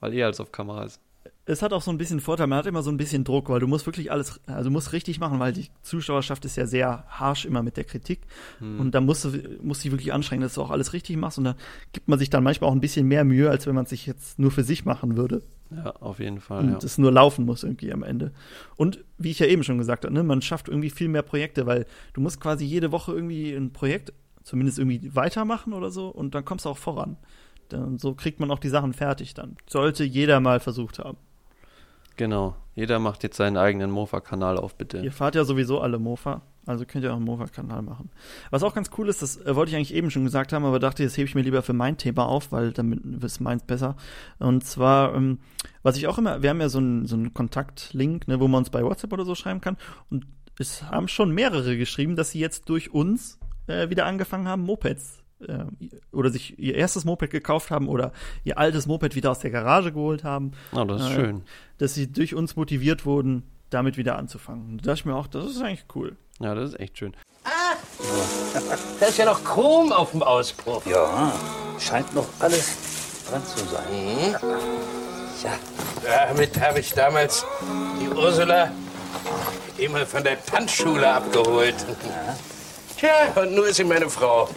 weil 0.00 0.12
eh 0.12 0.24
alles 0.24 0.40
auf 0.40 0.50
Kamera 0.50 0.82
ist. 0.84 1.00
Es 1.44 1.60
hat 1.60 1.72
auch 1.72 1.82
so 1.82 1.90
ein 1.90 1.98
bisschen 1.98 2.20
Vorteil, 2.20 2.46
man 2.46 2.58
hat 2.58 2.66
immer 2.66 2.82
so 2.82 2.90
ein 2.90 2.96
bisschen 2.96 3.24
Druck, 3.24 3.48
weil 3.48 3.58
du 3.60 3.66
musst 3.66 3.84
wirklich 3.86 4.12
alles, 4.12 4.40
also 4.46 4.68
du 4.68 4.72
musst 4.72 4.92
richtig 4.92 5.18
machen, 5.18 5.40
weil 5.40 5.52
die 5.52 5.68
Zuschauerschaft 5.82 6.44
ist 6.44 6.56
ja 6.56 6.66
sehr 6.66 7.04
harsh 7.08 7.44
immer 7.44 7.62
mit 7.62 7.76
der 7.76 7.84
Kritik 7.84 8.20
Hm. 8.58 8.78
und 8.78 8.94
da 8.94 9.00
musst 9.00 9.24
du 9.24 9.30
musst 9.60 9.82
dich 9.82 9.90
wirklich 9.90 10.12
anstrengen, 10.12 10.42
dass 10.42 10.54
du 10.54 10.62
auch 10.62 10.70
alles 10.70 10.92
richtig 10.92 11.16
machst 11.16 11.38
und 11.38 11.44
da 11.44 11.56
gibt 11.92 12.06
man 12.08 12.18
sich 12.18 12.30
dann 12.30 12.44
manchmal 12.44 12.70
auch 12.70 12.74
ein 12.74 12.80
bisschen 12.80 13.08
mehr 13.08 13.24
Mühe, 13.24 13.50
als 13.50 13.66
wenn 13.66 13.74
man 13.74 13.84
es 13.84 13.90
sich 13.90 14.06
jetzt 14.06 14.38
nur 14.38 14.50
für 14.52 14.62
sich 14.62 14.84
machen 14.84 15.16
würde 15.16 15.42
Ja, 15.74 15.90
auf 15.96 16.20
jeden 16.20 16.40
Fall. 16.40 16.60
und 16.64 16.70
Ja. 16.70 16.78
es 16.82 16.96
nur 16.98 17.10
laufen 17.10 17.44
muss 17.44 17.64
irgendwie 17.64 17.92
am 17.92 18.02
Ende. 18.04 18.32
Und 18.76 19.02
wie 19.18 19.30
ich 19.32 19.40
ja 19.40 19.46
eben 19.46 19.64
schon 19.64 19.78
gesagt 19.78 20.04
habe, 20.04 20.14
ne, 20.14 20.22
man 20.22 20.42
schafft 20.42 20.68
irgendwie 20.68 20.90
viel 20.90 21.08
mehr 21.08 21.22
Projekte, 21.22 21.66
weil 21.66 21.86
du 22.12 22.20
musst 22.20 22.40
quasi 22.40 22.64
jede 22.64 22.92
Woche 22.92 23.12
irgendwie 23.12 23.52
ein 23.52 23.72
Projekt 23.72 24.12
zumindest 24.44 24.78
irgendwie 24.78 25.14
weitermachen 25.14 25.72
oder 25.72 25.90
so 25.90 26.06
und 26.08 26.34
dann 26.36 26.44
kommst 26.44 26.66
du 26.66 26.68
auch 26.68 26.78
voran. 26.78 27.16
Dann, 27.68 27.98
so 27.98 28.14
kriegt 28.14 28.38
man 28.38 28.50
auch 28.50 28.58
die 28.58 28.68
Sachen 28.68 28.92
fertig 28.92 29.34
dann. 29.34 29.56
Sollte 29.68 30.04
jeder 30.04 30.38
mal 30.40 30.60
versucht 30.60 30.98
haben. 30.98 31.16
Genau. 32.16 32.56
Jeder 32.74 32.98
macht 32.98 33.22
jetzt 33.22 33.36
seinen 33.36 33.56
eigenen 33.56 33.90
Mofa-Kanal 33.90 34.56
auf, 34.56 34.76
bitte. 34.76 34.98
Ihr 34.98 35.12
fahrt 35.12 35.34
ja 35.34 35.44
sowieso 35.44 35.80
alle 35.80 35.98
Mofa, 35.98 36.40
also 36.64 36.86
könnt 36.86 37.04
ihr 37.04 37.12
auch 37.12 37.16
einen 37.16 37.26
Mofa-Kanal 37.26 37.82
machen. 37.82 38.10
Was 38.50 38.62
auch 38.62 38.74
ganz 38.74 38.90
cool 38.96 39.08
ist, 39.08 39.20
das 39.20 39.36
äh, 39.36 39.54
wollte 39.54 39.70
ich 39.70 39.76
eigentlich 39.76 39.94
eben 39.94 40.10
schon 40.10 40.24
gesagt 40.24 40.52
haben, 40.52 40.64
aber 40.64 40.78
dachte, 40.78 41.04
das 41.04 41.16
hebe 41.16 41.28
ich 41.28 41.34
mir 41.34 41.42
lieber 41.42 41.62
für 41.62 41.74
mein 41.74 41.98
Thema 41.98 42.26
auf, 42.26 42.50
weil 42.50 42.72
damit 42.72 43.00
ist 43.22 43.40
meins 43.40 43.62
besser. 43.64 43.96
Und 44.38 44.64
zwar, 44.64 45.14
ähm, 45.14 45.38
was 45.82 45.96
ich 45.96 46.06
auch 46.06 46.16
immer, 46.16 46.42
wir 46.42 46.50
haben 46.50 46.60
ja 46.60 46.70
so 46.70 46.78
einen, 46.78 47.06
so 47.06 47.18
Kontaktlink, 47.34 48.26
ne, 48.26 48.40
wo 48.40 48.48
man 48.48 48.60
uns 48.60 48.70
bei 48.70 48.82
WhatsApp 48.82 49.12
oder 49.12 49.24
so 49.24 49.34
schreiben 49.34 49.60
kann. 49.60 49.76
Und 50.08 50.26
es 50.58 50.82
haben 50.84 51.08
schon 51.08 51.32
mehrere 51.32 51.76
geschrieben, 51.76 52.16
dass 52.16 52.30
sie 52.30 52.40
jetzt 52.40 52.68
durch 52.70 52.94
uns 52.94 53.38
äh, 53.66 53.90
wieder 53.90 54.06
angefangen 54.06 54.48
haben, 54.48 54.62
Mopeds 54.62 55.21
äh, 55.48 55.64
oder 56.12 56.30
sich 56.30 56.58
ihr 56.58 56.74
erstes 56.74 57.04
Moped 57.04 57.30
gekauft 57.30 57.70
haben 57.70 57.88
oder 57.88 58.12
ihr 58.44 58.58
altes 58.58 58.86
Moped 58.86 59.14
wieder 59.14 59.30
aus 59.30 59.38
der 59.40 59.50
Garage 59.50 59.92
geholt 59.92 60.24
haben 60.24 60.52
Oh, 60.74 60.84
das 60.84 61.02
ist 61.02 61.10
Äh, 61.10 61.14
schön. 61.14 61.42
dass 61.78 61.94
sie 61.94 62.10
durch 62.12 62.34
uns 62.34 62.56
motiviert 62.56 63.04
wurden, 63.06 63.42
damit 63.70 63.96
wieder 63.96 64.16
anzufangen. 64.16 64.64
Und 64.72 64.78
da 64.86 64.90
dachte 64.90 65.00
ich 65.00 65.04
mir 65.06 65.14
auch, 65.14 65.26
das 65.26 65.46
ist 65.46 65.62
eigentlich 65.62 65.84
cool. 65.94 66.16
Ja, 66.40 66.54
das 66.54 66.70
ist 66.70 66.80
echt 66.80 66.98
schön. 66.98 67.14
Da 69.00 69.06
ist 69.06 69.18
ja 69.18 69.24
noch 69.24 69.42
Chrom 69.44 69.92
auf 69.92 70.10
dem 70.12 70.22
Auspuff. 70.22 70.84
Ja, 70.86 71.32
scheint 71.78 72.14
noch 72.14 72.26
alles 72.40 72.76
dran 73.28 73.42
zu 73.44 73.58
sein. 73.66 74.36
Ja, 75.42 75.58
Damit 76.28 76.60
habe 76.60 76.80
ich 76.80 76.92
damals 76.92 77.44
die 78.00 78.08
Ursula 78.08 78.70
immer 79.78 80.04
von 80.06 80.22
der 80.22 80.44
Tanzschule 80.44 81.10
abgeholt. 81.12 81.74
Tja, 82.98 83.10
und 83.42 83.54
nur 83.54 83.66
ist 83.68 83.76
sie 83.76 83.84
meine 83.84 84.08
Frau. 84.08 84.48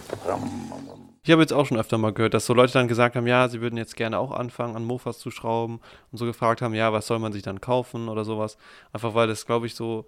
Ich 1.26 1.32
habe 1.32 1.42
jetzt 1.42 1.54
auch 1.54 1.66
schon 1.66 1.80
öfter 1.80 1.98
mal 1.98 2.14
gehört, 2.14 2.36
dass 2.36 2.46
so 2.46 2.54
Leute 2.54 2.74
dann 2.74 2.88
gesagt 2.88 3.16
haben, 3.16 3.26
ja, 3.26 3.50
sie 3.50 3.60
würden 3.60 3.78
jetzt 3.78 3.96
gerne 3.96 4.20
auch 4.20 4.30
anfangen, 4.30 4.76
an 4.76 4.86
Mofas 4.86 5.18
zu 5.18 5.32
schrauben 5.32 5.80
und 6.12 6.20
so 6.20 6.26
gefragt 6.26 6.62
haben, 6.62 6.76
ja, 6.76 6.94
was 6.94 7.08
soll 7.08 7.18
man 7.18 7.34
sich 7.34 7.42
dann 7.42 7.62
kaufen 7.62 8.10
oder 8.10 8.24
sowas. 8.24 8.60
Einfach 8.94 9.16
weil 9.16 9.28
das, 9.28 9.48
glaube 9.48 9.66
ich, 9.66 9.74
so, 9.74 10.06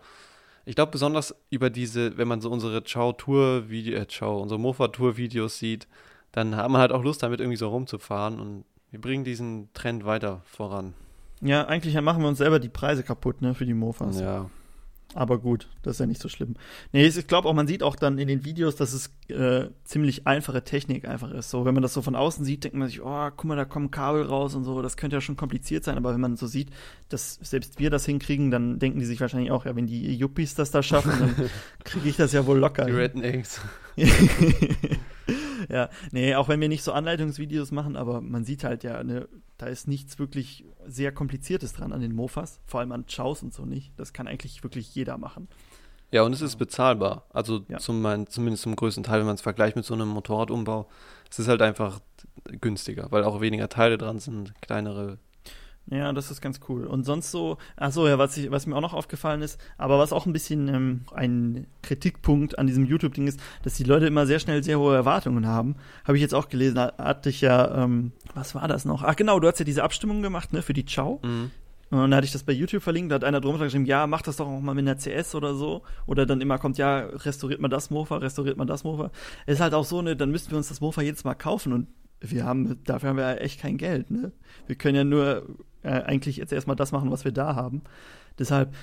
ich 0.63 0.75
glaube 0.75 0.91
besonders 0.91 1.33
über 1.49 1.71
diese, 1.71 2.19
wenn 2.19 2.27
man 2.27 2.39
so 2.39 2.51
unsere 2.51 2.83
Ciao-Tour-Video, 2.83 3.97
äh, 3.97 4.07
Ciao, 4.07 4.39
unsere 4.39 4.59
Mofa-Tour-Videos 4.59 5.57
sieht, 5.57 5.87
dann 6.33 6.55
hat 6.55 6.69
man 6.69 6.79
halt 6.79 6.91
auch 6.91 7.03
Lust, 7.03 7.23
damit 7.23 7.39
irgendwie 7.39 7.57
so 7.57 7.69
rumzufahren 7.69 8.39
und 8.39 8.63
wir 8.91 9.01
bringen 9.01 9.23
diesen 9.23 9.73
Trend 9.73 10.05
weiter 10.05 10.43
voran. 10.45 10.93
Ja, 11.41 11.65
eigentlich 11.65 11.99
machen 11.99 12.21
wir 12.21 12.29
uns 12.29 12.37
selber 12.37 12.59
die 12.59 12.69
Preise 12.69 13.01
kaputt, 13.01 13.41
ne, 13.41 13.55
für 13.55 13.65
die 13.65 13.73
Mofas. 13.73 14.19
Ja, 14.19 14.51
Aber 15.13 15.39
gut, 15.39 15.69
das 15.83 15.95
ist 15.95 15.99
ja 15.99 16.05
nicht 16.05 16.21
so 16.21 16.29
schlimm. 16.29 16.55
Nee, 16.91 17.05
ich 17.05 17.27
glaube 17.27 17.47
auch, 17.47 17.53
man 17.53 17.65
sieht 17.67 17.81
auch 17.81 17.95
dann 17.95 18.17
in 18.17 18.27
den 18.27 18.43
Videos, 18.43 18.75
dass 18.75 18.93
es 18.93 19.09
äh, 19.29 19.69
ziemlich 19.83 20.27
einfache 20.27 20.63
Technik 20.63 21.07
einfach 21.07 21.31
ist. 21.31 21.49
So, 21.49 21.65
wenn 21.65 21.73
man 21.73 21.81
das 21.81 21.93
so 21.93 22.01
von 22.01 22.15
außen 22.15 22.43
sieht, 22.43 22.65
denkt 22.65 22.77
man 22.77 22.87
sich, 22.89 23.01
oh, 23.01 23.29
guck 23.35 23.45
mal, 23.45 23.55
da 23.55 23.65
kommen 23.65 23.89
Kabel 23.89 24.23
raus 24.23 24.53
und 24.53 24.63
so, 24.63 24.81
das 24.81 24.97
könnte 24.97 25.15
ja 25.15 25.21
schon 25.21 25.37
kompliziert 25.37 25.85
sein, 25.85 25.97
aber 25.97 26.13
wenn 26.13 26.21
man 26.21 26.35
so 26.35 26.45
sieht, 26.45 26.69
dass 27.09 27.39
selbst 27.41 27.79
wir 27.79 27.89
das 27.89 28.05
hinkriegen, 28.05 28.51
dann 28.51 28.79
denken 28.79 28.99
die 28.99 29.05
sich 29.05 29.21
wahrscheinlich 29.21 29.51
auch, 29.51 29.65
ja, 29.65 29.75
wenn 29.75 29.87
die 29.87 30.15
Yuppies 30.15 30.55
das 30.55 30.71
da 30.71 30.83
schaffen, 30.83 31.11
dann 31.19 31.49
kriege 31.83 32.09
ich 32.09 32.17
das 32.17 32.33
ja 32.33 32.45
wohl 32.45 32.59
locker. 32.59 32.85
die. 32.85 32.91
Rednecks. 32.91 33.61
ja, 35.69 35.89
nee, 36.11 36.35
auch 36.35 36.47
wenn 36.47 36.61
wir 36.61 36.69
nicht 36.69 36.83
so 36.83 36.91
Anleitungsvideos 36.91 37.71
machen, 37.71 37.95
aber 37.95 38.21
man 38.21 38.43
sieht 38.43 38.63
halt 38.63 38.83
ja, 38.83 39.03
ne, 39.03 39.27
da 39.57 39.67
ist 39.67 39.87
nichts 39.87 40.19
wirklich 40.19 40.65
sehr 40.85 41.11
Kompliziertes 41.11 41.73
dran 41.73 41.93
an 41.93 42.01
den 42.01 42.13
Mofas, 42.13 42.59
vor 42.65 42.79
allem 42.79 42.91
an 42.91 43.05
Chows 43.07 43.43
und 43.43 43.53
so 43.53 43.65
nicht. 43.65 43.91
Das 43.97 44.13
kann 44.13 44.27
eigentlich 44.27 44.63
wirklich 44.63 44.93
jeder 44.95 45.17
machen. 45.17 45.47
Ja, 46.11 46.21
und 46.21 46.31
es 46.33 46.41
ist 46.41 46.55
bezahlbar. 46.55 47.25
Also 47.31 47.65
Ja. 47.67 47.79
zum, 47.79 48.03
zumindest 48.29 48.63
zum 48.63 48.75
größten 48.75 49.03
Teil, 49.03 49.19
wenn 49.19 49.25
man 49.25 49.35
es 49.35 49.41
vergleicht 49.41 49.75
mit 49.75 49.83
so 49.85 49.93
einem 49.93 50.07
Motorradumbau. 50.07 50.87
Es 51.29 51.39
ist 51.39 51.47
halt 51.49 51.61
einfach 51.61 51.99
günstiger, 52.61 53.07
weil 53.11 53.23
auch 53.23 53.41
weniger 53.41 53.67
Teile 53.67 53.97
dran 53.97 54.19
sind, 54.19 54.53
kleinere. 54.61 55.17
Ja, 55.89 56.11
das 56.11 56.31
ist 56.31 56.41
ganz 56.41 56.59
cool. 56.67 56.85
Und 56.85 57.05
sonst 57.05 57.31
so, 57.31 57.57
ach 57.77 57.91
so, 57.91 58.07
ja, 58.07 58.17
was, 58.17 58.35
ich, 58.35 58.51
was 58.51 58.65
mir 58.65 58.75
auch 58.75 58.81
noch 58.81 58.93
aufgefallen 58.93 59.41
ist, 59.41 59.59
aber 59.77 59.99
was 59.99 60.11
auch 60.11 60.25
ein 60.25 60.33
bisschen 60.33 60.67
ähm, 60.67 61.01
ein 61.13 61.65
Kritikpunkt 61.81 62.59
an 62.59 62.67
diesem 62.67 62.85
YouTube-Ding 62.85 63.27
ist, 63.27 63.39
dass 63.63 63.75
die 63.75 63.85
Leute 63.85 64.05
immer 64.05 64.25
sehr 64.25 64.39
schnell 64.39 64.63
sehr 64.63 64.79
hohe 64.79 64.95
Erwartungen 64.95 65.47
haben. 65.47 65.75
Habe 66.03 66.17
ich 66.17 66.21
jetzt 66.21 66.33
auch 66.33 66.49
gelesen, 66.49 66.75
da 66.75 66.93
hatte 66.97 67.29
ich 67.29 67.39
ja, 67.39 67.83
ähm, 67.83 68.11
was 68.35 68.53
war 68.53 68.67
das 68.67 68.83
noch? 68.83 69.03
Ach 69.03 69.15
genau, 69.15 69.39
du 69.39 69.47
hast 69.47 69.59
ja 69.59 69.65
diese 69.65 69.83
Abstimmung 69.83 70.21
gemacht, 70.21 70.51
ne, 70.51 70.61
für 70.61 70.73
die 70.73 70.85
Ciao. 70.85 71.21
Mhm. 71.23 71.51
Und 71.89 72.11
da 72.11 72.17
hatte 72.17 72.25
ich 72.25 72.33
das 72.33 72.43
bei 72.43 72.51
YouTube 72.51 72.83
verlinkt, 72.83 73.11
da 73.11 73.15
hat 73.15 73.23
einer 73.23 73.39
drunter 73.39 73.63
geschrieben, 73.63 73.85
ja, 73.85 74.07
mach 74.07 74.21
das 74.21 74.35
doch 74.35 74.47
auch 74.47 74.59
mal 74.59 74.75
mit 74.75 74.85
einer 74.85 74.97
CS 74.97 75.35
oder 75.35 75.55
so. 75.55 75.83
Oder 76.05 76.25
dann 76.25 76.41
immer 76.41 76.57
kommt, 76.57 76.77
ja, 76.77 76.99
restauriert 76.99 77.61
man 77.61 77.71
das 77.71 77.89
Mofa, 77.91 78.17
restauriert 78.17 78.57
man 78.57 78.67
das 78.67 78.83
Mofa. 78.83 79.09
Ist 79.45 79.61
halt 79.61 79.73
auch 79.73 79.85
so, 79.85 80.01
ne, 80.01 80.17
dann 80.17 80.31
müssten 80.31 80.51
wir 80.51 80.57
uns 80.57 80.67
das 80.67 80.81
Mofa 80.81 81.01
jedes 81.01 81.23
Mal 81.23 81.35
kaufen 81.35 81.71
und 81.71 81.87
wir 82.21 82.45
haben, 82.45 82.83
dafür 82.83 83.09
haben 83.09 83.17
wir 83.17 83.29
ja 83.29 83.35
echt 83.35 83.59
kein 83.59 83.77
Geld, 83.77 84.09
ne. 84.11 84.31
Wir 84.65 84.75
können 84.75 84.95
ja 84.95 85.03
nur 85.03 85.47
äh, 85.83 85.89
eigentlich 85.89 86.37
jetzt 86.37 86.51
erstmal 86.53 86.75
das 86.75 86.91
machen, 86.91 87.11
was 87.11 87.25
wir 87.25 87.31
da 87.31 87.55
haben. 87.55 87.81
Deshalb, 88.39 88.73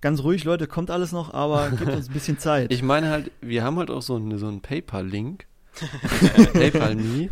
ganz 0.00 0.22
ruhig, 0.22 0.44
Leute, 0.44 0.66
kommt 0.66 0.90
alles 0.90 1.12
noch, 1.12 1.32
aber 1.34 1.70
gebt 1.70 1.90
uns 1.90 2.08
ein 2.08 2.12
bisschen 2.12 2.38
Zeit. 2.38 2.72
Ich 2.72 2.82
meine 2.82 3.08
halt, 3.10 3.30
wir 3.40 3.64
haben 3.64 3.76
halt 3.78 3.90
auch 3.90 4.02
so, 4.02 4.16
eine, 4.16 4.38
so 4.38 4.46
einen 4.48 4.60
PayPal-Link. 4.60 5.46
PayPal-Me. 6.52 7.30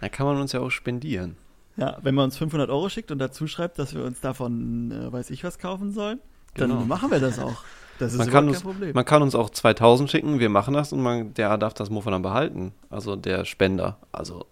Da 0.00 0.08
kann 0.08 0.26
man 0.26 0.40
uns 0.40 0.52
ja 0.52 0.60
auch 0.60 0.70
spendieren. 0.70 1.36
ja, 1.76 1.98
wenn 2.02 2.14
man 2.14 2.26
uns 2.26 2.36
500 2.38 2.70
Euro 2.70 2.88
schickt 2.88 3.10
und 3.10 3.18
dazu 3.18 3.46
schreibt, 3.46 3.78
dass 3.78 3.94
wir 3.94 4.04
uns 4.04 4.20
davon, 4.20 4.90
äh, 4.90 5.12
weiß 5.12 5.30
ich 5.30 5.44
was, 5.44 5.58
kaufen 5.58 5.92
sollen, 5.92 6.20
dann 6.56 6.70
Genau. 6.70 6.84
machen 6.84 7.10
wir 7.10 7.20
das 7.20 7.38
auch. 7.38 7.62
Das 7.98 8.12
ist 8.12 8.18
Man 8.18 8.28
kann, 8.28 8.44
überhaupt 8.48 8.62
kein 8.62 8.66
uns, 8.68 8.76
Problem. 8.78 8.94
man 8.94 9.04
kann 9.04 9.22
uns 9.22 9.34
auch 9.36 9.50
2000 9.50 10.10
schicken, 10.10 10.40
wir 10.40 10.48
machen 10.48 10.74
das 10.74 10.92
und 10.92 11.00
man, 11.00 11.32
der 11.34 11.56
darf 11.58 11.74
das 11.74 11.90
Mofa 11.90 12.10
dann 12.10 12.22
behalten. 12.22 12.72
Also 12.90 13.14
der 13.16 13.44
Spender. 13.44 13.98
Also 14.10 14.46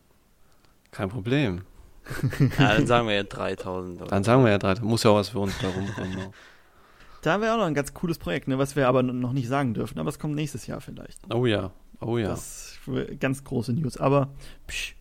kein 0.92 1.08
Problem. 1.08 1.62
Ja, 2.58 2.74
dann 2.74 2.86
sagen 2.86 3.06
wir 3.08 3.14
ja 3.14 3.22
3000. 3.22 4.00
Oder? 4.02 4.10
Dann 4.10 4.24
sagen 4.24 4.44
wir 4.44 4.50
ja 4.50 4.58
3000. 4.58 4.88
Muss 4.88 5.02
ja 5.04 5.10
auch 5.10 5.16
was 5.16 5.28
für 5.30 5.38
uns 5.38 5.58
da 5.58 5.68
rumkommen. 5.68 6.32
Da 7.22 7.40
wäre 7.40 7.54
auch 7.54 7.58
noch 7.58 7.66
ein 7.66 7.74
ganz 7.74 7.94
cooles 7.94 8.18
Projekt, 8.18 8.48
ne, 8.48 8.58
was 8.58 8.74
wir 8.74 8.88
aber 8.88 9.02
noch 9.04 9.32
nicht 9.32 9.46
sagen 9.48 9.74
dürfen. 9.74 9.98
Aber 10.00 10.08
es 10.08 10.18
kommt 10.18 10.34
nächstes 10.34 10.66
Jahr 10.66 10.80
vielleicht. 10.80 11.20
Oh 11.32 11.46
ja, 11.46 11.70
oh 12.00 12.18
ja. 12.18 12.28
Das 12.28 12.78
ist 12.86 13.20
ganz 13.20 13.44
große 13.44 13.72
News. 13.72 13.96
Aber 13.96 14.30
psch. 14.66 14.96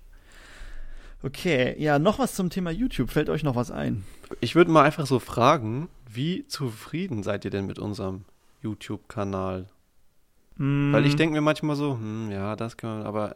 okay, 1.24 1.76
ja, 1.82 1.98
noch 2.00 2.20
was 2.20 2.36
zum 2.36 2.50
Thema 2.52 2.70
YouTube. 2.72 3.10
Fällt 3.10 3.30
euch 3.30 3.44
noch 3.44 3.56
was 3.56 3.72
ein? 3.72 4.04
Ich 4.40 4.56
würde 4.56 4.70
mal 4.72 4.84
einfach 4.84 5.08
so 5.08 5.20
fragen, 5.20 5.90
wie 6.08 6.46
zufrieden 6.46 7.24
seid 7.24 7.44
ihr 7.46 7.52
denn 7.52 7.66
mit 7.66 7.80
unserem 7.80 8.26
YouTube-Kanal? 8.62 9.68
Weil 10.58 11.06
ich 11.06 11.14
Mm, 11.14 11.18
denke 11.18 11.34
mir 11.34 11.42
manchmal 11.42 11.76
so, 11.76 11.94
hm, 11.94 12.30
ja, 12.30 12.56
das 12.56 12.78
kann 12.78 13.00
man, 13.00 13.08
aber 13.08 13.36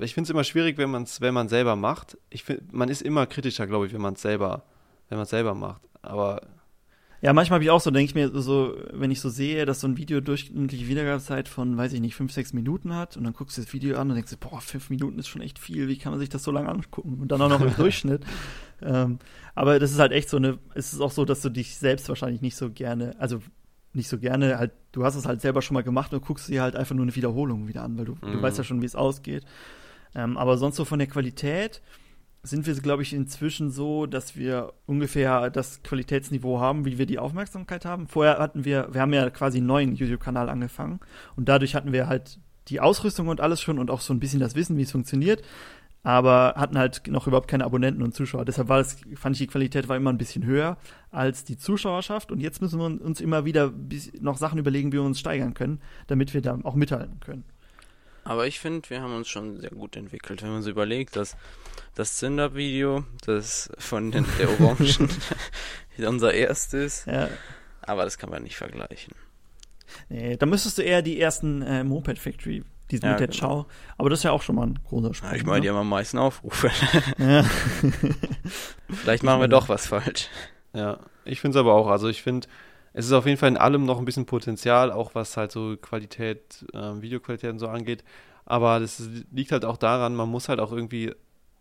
ich 0.00 0.14
finde 0.14 0.26
es 0.26 0.30
immer 0.30 0.44
schwierig, 0.44 0.78
wenn 0.78 0.90
man 0.90 1.02
es, 1.04 1.20
wenn 1.20 1.34
man 1.34 1.48
selber 1.48 1.76
macht. 1.76 2.18
Ich 2.30 2.44
find, 2.44 2.72
man 2.72 2.88
ist 2.88 3.02
immer 3.02 3.26
kritischer, 3.26 3.66
glaube 3.66 3.86
ich, 3.86 3.92
wenn 3.92 4.00
man 4.00 4.14
es 4.14 4.22
selber, 4.22 4.64
wenn 5.08 5.18
man 5.18 5.26
selber 5.26 5.54
macht. 5.54 5.82
Aber 6.02 6.40
Ja, 7.20 7.32
manchmal 7.32 7.56
habe 7.56 7.64
ich 7.64 7.70
auch 7.70 7.80
so, 7.80 7.90
denke 7.90 8.04
ich 8.10 8.14
mir 8.14 8.30
so, 8.40 8.76
wenn 8.92 9.10
ich 9.10 9.20
so 9.20 9.28
sehe, 9.28 9.66
dass 9.66 9.80
so 9.80 9.88
ein 9.88 9.96
Video 9.96 10.20
durchschnittliche 10.20 10.86
Wiedergabezeit 10.86 11.48
von, 11.48 11.76
weiß 11.76 11.92
ich 11.92 12.00
nicht, 12.00 12.14
fünf, 12.14 12.32
sechs 12.32 12.52
Minuten 12.52 12.94
hat 12.94 13.16
und 13.16 13.24
dann 13.24 13.32
guckst 13.32 13.58
du 13.58 13.62
das 13.62 13.72
Video 13.72 13.98
an 13.98 14.08
und 14.10 14.14
denkst, 14.14 14.30
du, 14.30 14.36
boah, 14.36 14.60
fünf 14.60 14.88
Minuten 14.88 15.18
ist 15.18 15.26
schon 15.26 15.42
echt 15.42 15.58
viel, 15.58 15.88
wie 15.88 15.98
kann 15.98 16.12
man 16.12 16.20
sich 16.20 16.28
das 16.28 16.44
so 16.44 16.52
lange 16.52 16.68
angucken? 16.68 17.18
Und 17.20 17.32
dann 17.32 17.42
auch 17.42 17.48
noch 17.48 17.60
im 17.60 17.74
Durchschnitt. 17.76 18.24
Ähm, 18.80 19.18
aber 19.56 19.80
das 19.80 19.90
ist 19.90 19.98
halt 19.98 20.12
echt 20.12 20.28
so 20.28 20.36
eine, 20.36 20.58
es 20.74 20.92
ist 20.92 21.00
auch 21.00 21.10
so, 21.10 21.24
dass 21.24 21.40
du 21.42 21.50
dich 21.50 21.76
selbst 21.76 22.08
wahrscheinlich 22.08 22.40
nicht 22.40 22.54
so 22.56 22.70
gerne, 22.70 23.16
also 23.18 23.40
nicht 23.92 24.08
so 24.08 24.18
gerne, 24.18 24.58
halt, 24.58 24.72
du 24.92 25.04
hast 25.04 25.14
es 25.16 25.26
halt 25.26 25.40
selber 25.40 25.62
schon 25.62 25.74
mal 25.74 25.82
gemacht 25.82 26.12
und 26.12 26.24
guckst 26.24 26.48
dir 26.48 26.62
halt 26.62 26.76
einfach 26.76 26.94
nur 26.94 27.04
eine 27.04 27.14
Wiederholung 27.16 27.68
wieder 27.68 27.82
an, 27.82 27.96
weil 27.98 28.04
du, 28.04 28.16
du 28.20 28.26
Mhm. 28.28 28.42
weißt 28.42 28.58
ja 28.58 28.64
schon, 28.64 28.82
wie 28.82 28.86
es 28.86 28.94
ausgeht. 28.96 29.44
Ähm, 30.14 30.36
aber 30.36 30.56
sonst 30.58 30.76
so 30.76 30.84
von 30.84 30.98
der 30.98 31.08
Qualität 31.08 31.82
sind 32.42 32.66
wir, 32.66 32.74
glaube 32.74 33.02
ich, 33.02 33.12
inzwischen 33.12 33.70
so, 33.70 34.06
dass 34.06 34.36
wir 34.36 34.72
ungefähr 34.86 35.50
das 35.50 35.82
Qualitätsniveau 35.82 36.60
haben, 36.60 36.84
wie 36.84 36.96
wir 36.96 37.04
die 37.06 37.18
Aufmerksamkeit 37.18 37.84
haben. 37.84 38.06
Vorher 38.06 38.38
hatten 38.38 38.64
wir, 38.64 38.88
wir 38.92 39.00
haben 39.00 39.12
ja 39.12 39.28
quasi 39.30 39.58
einen 39.58 39.66
neuen 39.66 39.94
YouTube-Kanal 39.96 40.48
angefangen 40.48 41.00
und 41.36 41.48
dadurch 41.48 41.74
hatten 41.74 41.92
wir 41.92 42.06
halt 42.06 42.38
die 42.68 42.80
Ausrüstung 42.80 43.28
und 43.28 43.40
alles 43.40 43.60
schon 43.60 43.78
und 43.78 43.90
auch 43.90 44.00
so 44.00 44.12
ein 44.14 44.20
bisschen 44.20 44.40
das 44.40 44.54
Wissen, 44.54 44.76
wie 44.76 44.82
es 44.82 44.92
funktioniert, 44.92 45.42
aber 46.02 46.54
hatten 46.56 46.78
halt 46.78 47.06
noch 47.08 47.26
überhaupt 47.26 47.48
keine 47.48 47.64
Abonnenten 47.64 48.02
und 48.02 48.14
Zuschauer. 48.14 48.44
Deshalb 48.44 48.68
war 48.68 48.78
das, 48.78 48.96
fand 49.16 49.36
ich, 49.36 49.40
die 49.40 49.46
Qualität 49.46 49.88
war 49.88 49.96
immer 49.96 50.12
ein 50.12 50.18
bisschen 50.18 50.44
höher 50.44 50.78
als 51.10 51.44
die 51.44 51.58
Zuschauerschaft 51.58 52.30
und 52.32 52.40
jetzt 52.40 52.62
müssen 52.62 52.78
wir 52.78 52.86
uns 53.04 53.20
immer 53.20 53.44
wieder 53.44 53.72
noch 54.20 54.36
Sachen 54.38 54.58
überlegen, 54.58 54.92
wie 54.92 54.96
wir 54.96 55.02
uns 55.02 55.18
steigern 55.20 55.54
können, 55.54 55.80
damit 56.06 56.34
wir 56.34 56.40
da 56.40 56.58
auch 56.62 56.74
mithalten 56.74 57.20
können. 57.20 57.44
Aber 58.24 58.46
ich 58.46 58.60
finde, 58.60 58.88
wir 58.90 59.00
haben 59.00 59.14
uns 59.16 59.28
schon 59.28 59.58
sehr 59.58 59.70
gut 59.70 59.96
entwickelt, 59.96 60.42
wenn 60.42 60.50
man 60.52 60.62
so 60.62 60.68
überlegt, 60.70 61.16
dass 61.16 61.36
das 61.94 62.18
Stand-Up-Video, 62.18 63.04
das 63.24 63.70
von 63.78 64.10
den, 64.10 64.26
der 64.38 64.50
Orangen, 64.60 65.08
unser 66.06 66.34
erstes, 66.34 67.06
Ja, 67.06 67.28
aber 67.80 68.04
das 68.04 68.18
kann 68.18 68.28
man 68.30 68.42
nicht 68.42 68.56
vergleichen. 68.56 69.14
nee, 70.10 70.36
da 70.36 70.44
müsstest 70.44 70.76
du 70.78 70.82
eher 70.82 71.00
die 71.00 71.18
ersten 71.18 71.62
äh, 71.62 71.82
Moped 71.84 72.18
Factory, 72.18 72.64
die 72.90 72.96
Ja, 72.98 73.10
mit 73.10 73.20
der 73.20 73.26
genau. 73.28 73.38
Ciao, 73.38 73.66
aber 73.96 74.10
das 74.10 74.20
ist 74.20 74.22
ja 74.24 74.32
auch 74.32 74.42
schon 74.42 74.56
mal 74.56 74.66
ein 74.66 74.78
großer 74.86 75.14
Sprung. 75.14 75.30
Ja, 75.30 75.36
ich 75.36 75.44
meine, 75.44 75.60
die 75.60 75.66
ne? 75.68 75.72
haben 75.74 75.80
am 75.80 75.88
meisten 75.88 76.18
Aufrufe. 76.18 76.70
ja. 77.18 77.44
Vielleicht 78.88 79.22
machen 79.22 79.40
wir 79.40 79.48
doch 79.48 79.68
was 79.68 79.86
falsch. 79.86 80.28
ja, 80.72 80.98
ich 81.24 81.40
finde 81.40 81.58
es 81.58 81.60
aber 81.60 81.74
auch. 81.74 81.88
Also 81.88 82.08
ich 82.08 82.22
finde, 82.22 82.46
es 82.92 83.06
ist 83.06 83.12
auf 83.12 83.26
jeden 83.26 83.38
Fall 83.38 83.48
in 83.50 83.56
allem 83.56 83.84
noch 83.84 83.98
ein 83.98 84.04
bisschen 84.04 84.26
Potenzial, 84.26 84.90
auch 84.90 85.14
was 85.14 85.36
halt 85.36 85.52
so 85.52 85.76
Qualität, 85.80 86.64
ähm, 86.74 87.02
Videoqualität 87.02 87.50
und 87.50 87.58
so 87.58 87.68
angeht. 87.68 88.02
Aber 88.46 88.80
das 88.80 88.98
ist- 89.00 89.26
liegt 89.30 89.52
halt 89.52 89.64
auch 89.64 89.76
daran, 89.76 90.14
man 90.14 90.28
muss 90.28 90.48
halt 90.48 90.58
auch 90.60 90.72
irgendwie, 90.72 91.14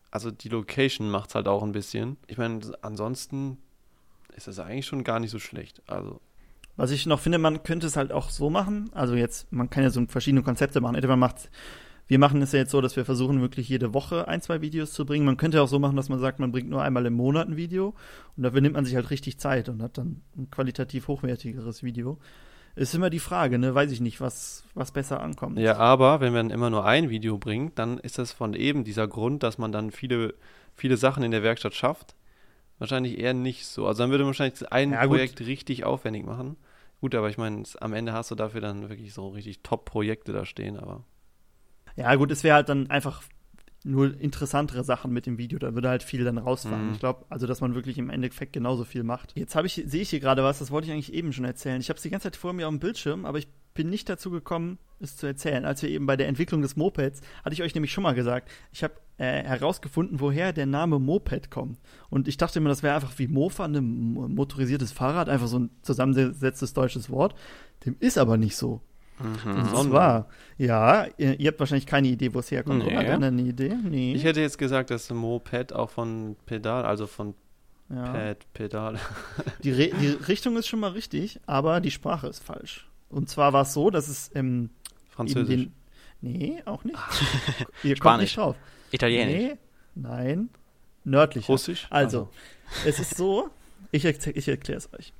also 0.09 0.31
die 0.31 0.49
Location 0.49 1.09
macht 1.09 1.29
es 1.29 1.35
halt 1.35 1.47
auch 1.47 1.63
ein 1.63 1.73
bisschen. 1.73 2.17
Ich 2.27 2.37
meine, 2.37 2.61
ansonsten 2.81 3.57
ist 4.35 4.47
das 4.47 4.59
eigentlich 4.59 4.85
schon 4.85 5.03
gar 5.03 5.19
nicht 5.19 5.31
so 5.31 5.39
schlecht. 5.39 5.81
Also, 5.87 6.21
Was 6.77 6.91
ich 6.91 7.05
noch 7.07 7.19
finde, 7.19 7.39
man 7.39 7.63
könnte 7.63 7.87
es 7.87 7.97
halt 7.97 8.11
auch 8.11 8.29
so 8.29 8.49
machen. 8.49 8.89
Also 8.93 9.15
jetzt, 9.15 9.51
man 9.51 9.69
kann 9.69 9.83
ja 9.83 9.89
so 9.89 10.05
verschiedene 10.07 10.43
Konzepte 10.43 10.79
machen. 10.79 10.95
Entweder 10.95 11.17
man 11.17 11.31
macht, 11.31 11.49
wir 12.07 12.19
machen 12.19 12.41
es 12.41 12.51
ja 12.51 12.59
jetzt 12.59 12.71
so, 12.71 12.79
dass 12.81 12.95
wir 12.95 13.03
versuchen, 13.03 13.41
wirklich 13.41 13.67
jede 13.67 13.93
Woche 13.93 14.27
ein, 14.27 14.41
zwei 14.41 14.61
Videos 14.61 14.93
zu 14.93 15.05
bringen. 15.05 15.25
Man 15.25 15.37
könnte 15.37 15.61
auch 15.61 15.67
so 15.67 15.79
machen, 15.79 15.95
dass 15.97 16.07
man 16.07 16.19
sagt, 16.19 16.39
man 16.39 16.51
bringt 16.51 16.69
nur 16.69 16.83
einmal 16.83 17.05
im 17.07 17.13
Monat 17.13 17.49
ein 17.49 17.57
Video. 17.57 17.95
Und 18.37 18.43
dafür 18.43 18.61
nimmt 18.61 18.75
man 18.75 18.85
sich 18.85 18.95
halt 18.95 19.09
richtig 19.09 19.39
Zeit 19.39 19.69
und 19.69 19.81
hat 19.81 19.97
dann 19.97 20.21
ein 20.37 20.49
qualitativ 20.51 21.07
hochwertigeres 21.07 21.81
Video. 21.81 22.19
Ist 22.75 22.93
immer 22.93 23.09
die 23.09 23.17
Frage, 23.19 23.57
ne? 23.57 23.73
Weiß 23.73 23.91
ich 23.91 24.01
nicht, 24.01 24.21
was, 24.21 24.63
was 24.75 24.91
besser 24.91 25.19
ankommt. 25.19 25.57
Ja, 25.57 25.77
aber 25.77 26.21
wenn 26.21 26.31
man 26.31 26.51
immer 26.51 26.69
nur 26.69 26.85
ein 26.85 27.09
Video 27.09 27.39
bringt, 27.39 27.79
dann 27.79 27.97
ist 27.97 28.19
das 28.19 28.31
von 28.31 28.53
eben 28.53 28.83
dieser 28.83 29.07
Grund, 29.07 29.41
dass 29.41 29.57
man 29.57 29.71
dann 29.71 29.89
viele, 29.89 30.35
viele 30.75 30.95
Sachen 30.95 31.23
in 31.23 31.31
der 31.31 31.41
Werkstatt 31.41 31.73
schafft. 31.73 32.15
Wahrscheinlich 32.77 33.17
eher 33.17 33.33
nicht 33.33 33.65
so. 33.65 33.87
Also 33.87 34.03
dann 34.03 34.11
würde 34.11 34.23
man 34.25 34.29
wahrscheinlich 34.29 34.71
ein 34.71 34.91
Ja. 34.91 35.07
Projekt 35.07 35.41
richtig 35.41 35.85
aufwendig 35.85 36.23
machen. 36.23 36.55
Gut, 36.99 37.13
aber 37.13 37.29
ich 37.29 37.37
meine, 37.37 37.63
am 37.79 37.93
Ende 37.93 38.13
hast 38.13 38.31
du 38.31 38.35
dafür 38.35 38.61
dann 38.61 38.89
wirklich 38.89 39.13
so 39.13 39.29
richtig 39.29 39.61
Top-Projekte 39.61 40.33
da 40.33 40.45
stehen, 40.45 40.77
aber. 40.77 41.03
Ja, 41.95 42.13
gut, 42.15 42.31
es 42.31 42.43
wäre 42.43 42.55
halt 42.55 42.69
dann 42.69 42.89
einfach 42.89 43.23
nur 43.83 44.19
interessantere 44.19 44.83
Sachen 44.83 45.11
mit 45.11 45.25
dem 45.25 45.37
Video. 45.37 45.59
Da 45.59 45.73
würde 45.73 45.89
halt 45.89 46.03
viel 46.03 46.23
dann 46.23 46.37
rausfahren. 46.37 46.87
Mhm. 46.87 46.93
Ich 46.93 46.99
glaube, 46.99 47.25
also, 47.29 47.47
dass 47.47 47.61
man 47.61 47.75
wirklich 47.75 47.97
im 47.97 48.09
Endeffekt 48.09 48.53
genauso 48.53 48.83
viel 48.83 49.03
macht. 49.03 49.33
Jetzt 49.37 49.55
habe 49.55 49.67
ich, 49.67 49.83
sehe 49.85 50.01
ich 50.01 50.09
hier 50.09 50.19
gerade 50.19 50.43
was, 50.43 50.59
das 50.59 50.71
wollte 50.71 50.87
ich 50.87 50.93
eigentlich 50.93 51.13
eben 51.13 51.31
schon 51.33 51.45
erzählen. 51.45 51.79
Ich 51.79 51.89
habe 51.89 51.97
es 51.97 52.03
die 52.03 52.09
ganze 52.09 52.25
Zeit 52.25 52.35
vor 52.35 52.53
mir 52.53 52.67
auf 52.67 52.73
dem 52.73 52.79
Bildschirm, 52.79 53.25
aber 53.25 53.37
ich 53.37 53.47
bin 53.73 53.89
nicht 53.89 54.09
dazu 54.09 54.31
gekommen, 54.31 54.79
es 54.99 55.15
zu 55.17 55.27
erzählen. 55.27 55.65
Als 55.65 55.81
wir 55.81 55.89
eben 55.89 56.05
bei 56.05 56.15
der 56.17 56.27
Entwicklung 56.27 56.61
des 56.61 56.75
Mopeds, 56.75 57.21
hatte 57.43 57.53
ich 57.53 57.61
euch 57.63 57.73
nämlich 57.75 57.91
schon 57.91 58.03
mal 58.03 58.13
gesagt, 58.15 58.49
ich 58.71 58.83
habe 58.83 58.93
äh, 59.17 59.43
herausgefunden, 59.43 60.19
woher 60.19 60.53
der 60.53 60.65
Name 60.65 60.99
Moped 60.99 61.49
kommt. 61.51 61.79
Und 62.09 62.27
ich 62.27 62.37
dachte 62.37 62.59
immer, 62.59 62.69
das 62.69 62.83
wäre 62.83 62.95
einfach 62.95 63.17
wie 63.17 63.27
Mofa, 63.27 63.65
ein 63.65 64.13
mo- 64.13 64.27
motorisiertes 64.27 64.91
Fahrrad, 64.91 65.29
einfach 65.29 65.47
so 65.47 65.59
ein 65.59 65.69
zusammengesetztes 65.81 66.73
deutsches 66.73 67.09
Wort. 67.09 67.35
Dem 67.85 67.95
ist 67.99 68.17
aber 68.17 68.37
nicht 68.37 68.55
so. 68.55 68.81
Mhm. 69.19 69.73
Und 69.73 69.89
zwar, 69.89 70.27
ja, 70.57 71.07
ihr, 71.17 71.39
ihr 71.39 71.47
habt 71.47 71.59
wahrscheinlich 71.59 71.87
keine 71.87 72.07
Idee, 72.07 72.33
wo 72.35 72.39
es 72.39 72.51
herkommt. 72.51 72.85
Nee. 72.85 72.95
Oder? 72.95 73.13
Eine 73.13 73.41
Idee? 73.41 73.73
Nee. 73.83 74.13
Ich 74.13 74.23
hätte 74.23 74.41
jetzt 74.41 74.59
gesagt, 74.59 74.91
dass 74.91 75.09
Moped 75.09 75.73
auch 75.73 75.89
von 75.89 76.35
Pedal, 76.45 76.85
also 76.85 77.07
von 77.07 77.33
ja. 77.89 78.03
Pad, 78.11 78.53
Pedal. 78.53 78.99
Die, 79.63 79.71
Re 79.71 79.89
die 79.99 80.09
Richtung 80.27 80.55
ist 80.57 80.67
schon 80.67 80.81
mal 80.81 80.91
richtig, 80.91 81.39
aber 81.47 81.79
die 81.81 81.89
Sprache 81.89 82.27
ist 82.27 82.43
falsch. 82.43 82.87
Und 83.09 83.29
zwar 83.29 83.53
war 83.53 83.61
es 83.61 83.73
so, 83.73 83.89
dass 83.89 84.09
es 84.09 84.29
ähm, 84.35 84.69
in 84.75 84.76
Französisch. 85.17 85.67
Nee, 86.21 86.61
auch 86.65 86.83
nicht. 86.83 86.97
Ihr 87.83 87.89
kommt 87.91 87.97
Spanisch. 87.97 88.21
nicht 88.21 88.37
drauf. 88.37 88.55
Italienisch. 88.91 89.35
Nee, 89.35 89.57
nein. 89.95 90.49
Nördlich. 91.03 91.49
Russisch? 91.49 91.87
Also, 91.89 92.29
es 92.85 92.99
ist 92.99 93.17
so, 93.17 93.49
ich, 93.91 94.05
ich 94.05 94.47
erkläre 94.47 94.77
es 94.77 94.93
euch. 94.93 95.13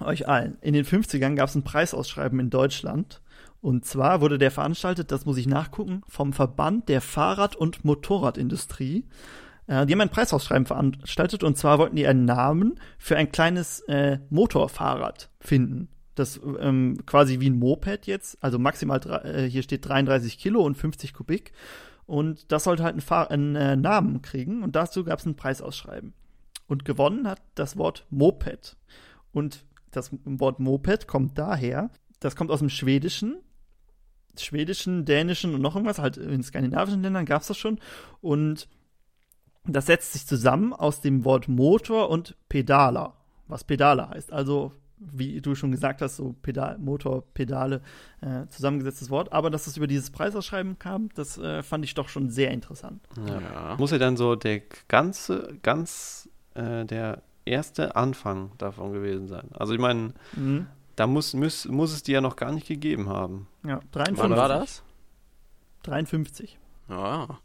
Euch 0.00 0.28
allen. 0.28 0.58
In 0.60 0.74
den 0.74 0.84
50ern 0.84 1.36
gab 1.36 1.48
es 1.48 1.54
ein 1.54 1.62
Preisausschreiben 1.62 2.40
in 2.40 2.50
Deutschland. 2.50 3.20
Und 3.60 3.86
zwar 3.86 4.20
wurde 4.20 4.38
der 4.38 4.50
veranstaltet, 4.50 5.12
das 5.12 5.24
muss 5.24 5.36
ich 5.36 5.46
nachgucken, 5.46 6.02
vom 6.08 6.32
Verband 6.32 6.88
der 6.88 7.00
Fahrrad- 7.00 7.56
und 7.56 7.84
Motorradindustrie. 7.84 9.04
Äh, 9.66 9.86
die 9.86 9.92
haben 9.92 10.00
ein 10.00 10.10
Preisausschreiben 10.10 10.66
veranstaltet 10.66 11.42
und 11.44 11.56
zwar 11.56 11.78
wollten 11.78 11.96
die 11.96 12.06
einen 12.06 12.24
Namen 12.24 12.78
für 12.98 13.16
ein 13.16 13.30
kleines 13.32 13.80
äh, 13.82 14.18
Motorfahrrad 14.28 15.30
finden. 15.40 15.88
Das 16.14 16.40
ähm, 16.60 16.98
quasi 17.06 17.40
wie 17.40 17.50
ein 17.50 17.58
Moped 17.58 18.06
jetzt, 18.06 18.38
also 18.42 18.58
maximal, 18.58 19.00
äh, 19.24 19.48
hier 19.48 19.62
steht 19.62 19.88
33 19.88 20.38
Kilo 20.38 20.62
und 20.62 20.76
50 20.76 21.12
Kubik. 21.12 21.52
Und 22.06 22.52
das 22.52 22.64
sollte 22.64 22.84
halt 22.84 22.94
einen, 22.94 23.56
einen 23.56 23.56
äh, 23.56 23.76
Namen 23.76 24.22
kriegen 24.22 24.62
und 24.62 24.76
dazu 24.76 25.04
gab 25.04 25.18
es 25.18 25.26
ein 25.26 25.36
Preisausschreiben. 25.36 26.12
Und 26.66 26.84
gewonnen 26.84 27.28
hat 27.28 27.40
das 27.54 27.76
Wort 27.76 28.06
Moped. 28.10 28.76
Und 29.32 29.64
das 29.90 30.10
Wort 30.24 30.60
Moped 30.60 31.06
kommt 31.06 31.38
daher, 31.38 31.90
das 32.20 32.36
kommt 32.36 32.50
aus 32.50 32.60
dem 32.60 32.70
Schwedischen, 32.70 33.36
Schwedischen, 34.38 35.04
Dänischen 35.04 35.54
und 35.54 35.60
noch 35.60 35.76
irgendwas, 35.76 35.98
halt 35.98 36.16
in 36.16 36.42
skandinavischen 36.42 37.02
Ländern 37.02 37.26
gab 37.26 37.42
es 37.42 37.48
das 37.48 37.58
schon. 37.58 37.78
Und 38.20 38.68
das 39.64 39.86
setzt 39.86 40.12
sich 40.12 40.26
zusammen 40.26 40.72
aus 40.72 41.00
dem 41.00 41.24
Wort 41.24 41.48
Motor 41.48 42.10
und 42.10 42.36
Pedaler, 42.48 43.14
was 43.46 43.64
Pedaler 43.64 44.10
heißt. 44.10 44.32
Also, 44.32 44.72
wie 44.98 45.40
du 45.40 45.54
schon 45.54 45.70
gesagt 45.72 46.00
hast, 46.02 46.16
so 46.16 46.34
Pedal, 46.42 46.78
Motor, 46.78 47.24
Pedale, 47.34 47.82
äh, 48.20 48.46
zusammengesetztes 48.48 49.10
Wort. 49.10 49.32
Aber 49.32 49.50
dass 49.50 49.66
es 49.66 49.76
über 49.76 49.86
dieses 49.86 50.10
Preisausschreiben 50.10 50.78
kam, 50.78 51.08
das 51.14 51.36
äh, 51.38 51.62
fand 51.62 51.84
ich 51.84 51.94
doch 51.94 52.08
schon 52.08 52.30
sehr 52.30 52.50
interessant. 52.52 53.02
Ja. 53.26 53.40
Ja. 53.40 53.76
Muss 53.76 53.90
ja 53.90 53.98
dann 53.98 54.16
so 54.16 54.36
der 54.36 54.62
ganze, 54.88 55.56
ganz, 55.62 56.28
äh, 56.54 56.84
der 56.84 57.22
erste 57.44 57.96
Anfang 57.96 58.52
davon 58.58 58.92
gewesen 58.92 59.28
sein. 59.28 59.48
Also 59.52 59.74
ich 59.74 59.80
meine, 59.80 60.14
Mhm. 60.36 60.66
da 60.96 61.06
muss, 61.06 61.34
muss, 61.34 61.66
muss 61.66 61.92
es 61.92 62.02
die 62.02 62.12
ja 62.12 62.20
noch 62.20 62.36
gar 62.36 62.52
nicht 62.52 62.66
gegeben 62.68 63.08
haben. 63.08 63.48
Ja, 63.66 63.80
53. 63.92 64.18
Wann 64.30 64.36
war 64.38 64.48
das? 64.48 64.82
53. 65.82 66.58
Ja. 66.88 67.38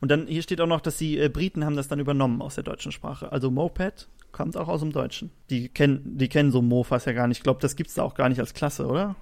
Und 0.00 0.10
dann 0.10 0.26
hier 0.26 0.42
steht 0.42 0.60
auch 0.60 0.66
noch, 0.66 0.80
dass 0.80 0.96
die 0.96 1.18
äh, 1.18 1.28
Briten 1.28 1.64
haben 1.64 1.76
das 1.76 1.88
dann 1.88 1.98
übernommen 2.00 2.40
aus 2.42 2.54
der 2.54 2.64
deutschen 2.64 2.92
Sprache. 2.92 3.30
Also 3.32 3.50
Moped 3.50 4.08
kommt 4.32 4.56
auch 4.56 4.68
aus 4.68 4.80
dem 4.80 4.92
Deutschen. 4.92 5.30
Die 5.50 5.68
kennen, 5.68 6.00
die 6.18 6.28
kennen 6.28 6.50
so 6.50 6.62
Mofas 6.62 7.04
ja 7.04 7.12
gar 7.12 7.28
nicht. 7.28 7.38
Ich 7.38 7.42
glaube, 7.42 7.60
das 7.60 7.76
gibt's 7.76 7.94
da 7.94 8.02
auch 8.02 8.14
gar 8.14 8.28
nicht 8.28 8.40
als 8.40 8.54
Klasse, 8.54 8.86
oder? 8.86 9.14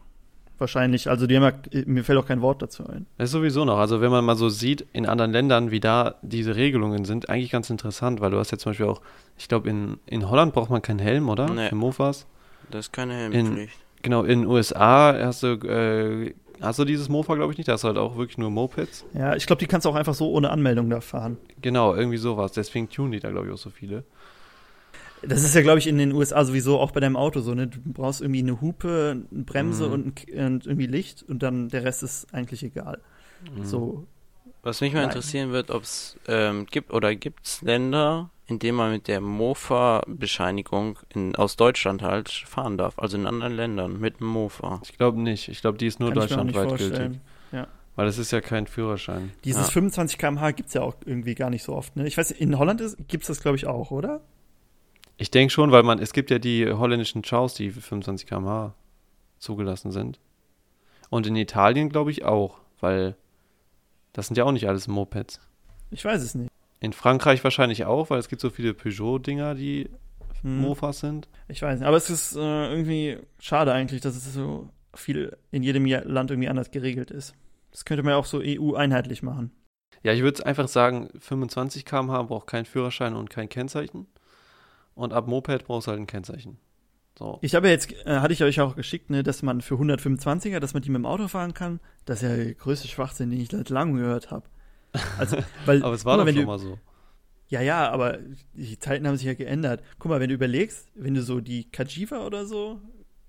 wahrscheinlich. 0.60 1.08
Also 1.08 1.26
die 1.26 1.36
haben 1.36 1.42
ja, 1.72 1.82
mir 1.86 2.04
fällt 2.04 2.18
auch 2.18 2.26
kein 2.26 2.42
Wort 2.42 2.62
dazu 2.62 2.86
ein. 2.86 3.06
Das 3.18 3.30
ist 3.30 3.32
sowieso 3.32 3.64
noch. 3.64 3.78
Also 3.78 4.00
wenn 4.00 4.10
man 4.10 4.24
mal 4.24 4.36
so 4.36 4.48
sieht 4.48 4.86
in 4.92 5.06
anderen 5.06 5.32
Ländern, 5.32 5.70
wie 5.70 5.80
da 5.80 6.16
diese 6.22 6.54
Regelungen 6.54 7.04
sind, 7.04 7.28
eigentlich 7.28 7.50
ganz 7.50 7.70
interessant, 7.70 8.20
weil 8.20 8.30
du 8.30 8.38
hast 8.38 8.52
ja 8.52 8.58
zum 8.58 8.70
Beispiel 8.70 8.86
auch, 8.86 9.00
ich 9.38 9.48
glaube 9.48 9.70
in, 9.70 9.98
in 10.06 10.28
Holland 10.28 10.52
braucht 10.52 10.70
man 10.70 10.82
keinen 10.82 11.00
Helm, 11.00 11.28
oder? 11.28 11.48
Nee. 11.48 11.70
Für 11.70 11.74
Mofas. 11.74 12.26
Das 12.70 12.86
ist 12.86 12.92
keine 12.92 13.14
Helmpflicht. 13.14 13.74
Genau, 14.02 14.22
in 14.22 14.40
den 14.40 14.46
USA 14.46 15.12
hast 15.12 15.42
du, 15.42 15.56
äh, 15.66 16.34
hast 16.60 16.78
du 16.78 16.84
dieses 16.84 17.08
Mofa, 17.08 17.34
glaube 17.34 17.52
ich, 17.52 17.58
nicht. 17.58 17.68
Da 17.68 17.72
hast 17.72 17.84
du 17.84 17.88
halt 17.88 17.98
auch 17.98 18.16
wirklich 18.16 18.38
nur 18.38 18.50
Mopeds. 18.50 19.04
Ja, 19.12 19.36
ich 19.36 19.46
glaube, 19.46 19.60
die 19.60 19.66
kannst 19.66 19.84
du 19.84 19.90
auch 19.90 19.94
einfach 19.94 20.14
so 20.14 20.30
ohne 20.30 20.50
Anmeldung 20.50 20.88
da 20.88 21.02
fahren. 21.02 21.36
Genau, 21.60 21.94
irgendwie 21.94 22.16
sowas. 22.16 22.52
Deswegen 22.52 22.88
tun 22.88 23.12
die 23.12 23.20
da, 23.20 23.30
glaube 23.30 23.48
ich, 23.48 23.52
auch 23.52 23.58
so 23.58 23.68
viele. 23.68 24.04
Das 25.22 25.44
ist 25.44 25.54
ja, 25.54 25.60
glaube 25.62 25.78
ich, 25.78 25.86
in 25.86 25.98
den 25.98 26.12
USA 26.12 26.44
sowieso 26.44 26.78
auch 26.78 26.92
bei 26.92 27.00
deinem 27.00 27.16
Auto 27.16 27.40
so, 27.40 27.54
ne? 27.54 27.66
Du 27.66 27.78
brauchst 27.84 28.20
irgendwie 28.22 28.40
eine 28.40 28.60
Hupe, 28.60 29.22
eine 29.30 29.42
Bremse 29.44 29.86
Mhm. 29.86 29.92
und, 29.92 30.28
ein 30.32 30.46
und 30.54 30.66
irgendwie 30.66 30.86
Licht 30.86 31.22
und 31.22 31.42
dann 31.42 31.68
der 31.68 31.84
Rest 31.84 32.02
ist 32.02 32.32
eigentlich 32.32 32.62
egal. 32.62 33.00
Mhm. 33.56 33.64
So, 33.64 34.06
Was 34.62 34.80
mich 34.80 34.92
mal 34.92 35.00
Nein. 35.00 35.08
interessieren 35.10 35.52
wird, 35.52 35.70
ob 35.70 35.82
es 35.84 36.16
ähm, 36.28 36.66
gibt 36.66 36.92
oder 36.92 37.14
gibt 37.14 37.46
es 37.46 37.62
Länder, 37.62 38.30
in 38.46 38.58
denen 38.58 38.76
man 38.76 38.92
mit 38.92 39.08
der 39.08 39.20
Mofa-Bescheinigung 39.20 40.98
in- 41.14 41.34
aus 41.36 41.56
Deutschland 41.56 42.02
halt 42.02 42.28
fahren 42.30 42.76
darf. 42.78 42.98
Also 42.98 43.16
in 43.16 43.26
anderen 43.26 43.54
Ländern 43.54 44.00
mit 44.00 44.20
dem 44.20 44.26
Mofa. 44.26 44.80
Ich 44.84 44.96
glaube 44.96 45.20
nicht. 45.20 45.48
Ich 45.48 45.60
glaube, 45.60 45.78
die 45.78 45.86
ist 45.86 46.00
nur 46.00 46.10
kann 46.10 46.18
deutschlandweit 46.20 46.76
gültig. 46.78 47.20
Weil 47.96 48.06
das 48.06 48.18
ist 48.18 48.30
ja 48.30 48.40
kein 48.40 48.66
Führerschein. 48.66 49.32
Dieses 49.44 49.66
Ja. 49.66 49.72
25 49.72 50.16
km/h 50.16 50.52
gibt 50.52 50.68
es 50.68 50.74
ja 50.74 50.80
auch 50.80 50.94
irgendwie 51.04 51.34
gar 51.34 51.50
nicht 51.50 51.64
so 51.64 51.74
oft, 51.74 51.96
ne? 51.96 52.06
Ich 52.06 52.16
weiß, 52.16 52.30
in 52.30 52.56
Holland 52.58 52.80
gibt 53.08 53.24
es 53.24 53.26
das, 53.28 53.42
glaube 53.42 53.56
ich, 53.56 53.66
auch, 53.66 53.90
oder? 53.90 54.20
Ich 55.20 55.30
denke 55.30 55.52
schon, 55.52 55.70
weil 55.70 55.82
man, 55.82 55.98
es 55.98 56.14
gibt 56.14 56.30
ja 56.30 56.38
die 56.38 56.66
holländischen 56.72 57.20
Chows, 57.20 57.52
die 57.52 57.70
für 57.70 57.82
25 57.82 58.26
km/h 58.26 58.74
zugelassen 59.38 59.92
sind. 59.92 60.18
Und 61.10 61.26
in 61.26 61.36
Italien 61.36 61.90
glaube 61.90 62.10
ich 62.10 62.24
auch, 62.24 62.58
weil 62.80 63.16
das 64.14 64.28
sind 64.28 64.36
ja 64.36 64.44
auch 64.44 64.52
nicht 64.52 64.66
alles 64.66 64.88
Mopeds. 64.88 65.38
Ich 65.90 66.06
weiß 66.06 66.22
es 66.22 66.34
nicht. 66.34 66.50
In 66.80 66.94
Frankreich 66.94 67.44
wahrscheinlich 67.44 67.84
auch, 67.84 68.08
weil 68.08 68.18
es 68.18 68.28
gibt 68.28 68.40
so 68.40 68.48
viele 68.48 68.72
Peugeot-Dinger, 68.72 69.54
die 69.54 69.90
Hm. 70.40 70.62
Mofas 70.62 71.00
sind. 71.00 71.28
Ich 71.48 71.60
weiß 71.60 71.80
nicht. 71.80 71.86
Aber 71.86 71.98
es 71.98 72.08
ist 72.08 72.34
äh, 72.34 72.70
irgendwie 72.70 73.18
schade 73.38 73.74
eigentlich, 73.74 74.00
dass 74.00 74.16
es 74.16 74.32
so 74.32 74.70
viel 74.94 75.36
in 75.50 75.62
jedem 75.62 75.84
Land 75.84 76.30
irgendwie 76.30 76.48
anders 76.48 76.70
geregelt 76.70 77.10
ist. 77.10 77.34
Das 77.72 77.84
könnte 77.84 78.02
man 78.02 78.12
ja 78.12 78.16
auch 78.16 78.24
so 78.24 78.40
EU-einheitlich 78.42 79.22
machen. 79.22 79.52
Ja, 80.02 80.14
ich 80.14 80.22
würde 80.22 80.46
einfach 80.46 80.66
sagen, 80.66 81.10
25 81.18 81.84
km/h 81.84 82.22
braucht 82.22 82.46
kein 82.46 82.64
Führerschein 82.64 83.14
und 83.14 83.28
kein 83.28 83.50
Kennzeichen. 83.50 84.06
Und 85.00 85.14
ab 85.14 85.26
Moped 85.26 85.64
brauchst 85.64 85.86
du 85.86 85.92
halt 85.92 86.00
ein 86.00 86.06
Kennzeichen. 86.06 86.58
So. 87.18 87.38
Ich 87.40 87.54
habe 87.54 87.68
ja 87.68 87.72
jetzt, 87.72 87.90
äh, 88.04 88.20
hatte 88.20 88.34
ich 88.34 88.44
euch 88.44 88.60
auch 88.60 88.76
geschickt, 88.76 89.08
ne, 89.08 89.22
dass 89.22 89.42
man 89.42 89.62
für 89.62 89.76
125er, 89.76 90.60
dass 90.60 90.74
man 90.74 90.82
die 90.82 90.90
mit 90.90 90.98
dem 90.98 91.06
Auto 91.06 91.26
fahren 91.26 91.54
kann. 91.54 91.80
Das 92.04 92.22
ist 92.22 92.28
ja 92.28 92.36
der 92.36 92.52
größte 92.52 92.86
Schwachsinn, 92.86 93.30
den 93.30 93.40
ich 93.40 93.48
seit 93.48 93.70
langem 93.70 93.96
gehört 93.96 94.30
habe. 94.30 94.44
Also, 95.18 95.38
weil, 95.64 95.82
Aber 95.82 95.94
es 95.94 96.04
war 96.04 96.18
mal, 96.18 96.26
doch 96.26 96.32
schon 96.32 96.42
du, 96.42 96.46
mal 96.46 96.58
so. 96.58 96.78
Ja, 97.48 97.62
ja, 97.62 97.90
aber 97.90 98.18
die 98.52 98.78
Zeiten 98.78 99.08
haben 99.08 99.16
sich 99.16 99.26
ja 99.26 99.32
geändert. 99.32 99.82
Guck 99.98 100.10
mal, 100.10 100.20
wenn 100.20 100.28
du 100.28 100.34
überlegst, 100.34 100.88
wenn 100.94 101.14
du 101.14 101.22
so 101.22 101.40
die 101.40 101.70
Kajiva 101.70 102.26
oder 102.26 102.44
so, 102.44 102.78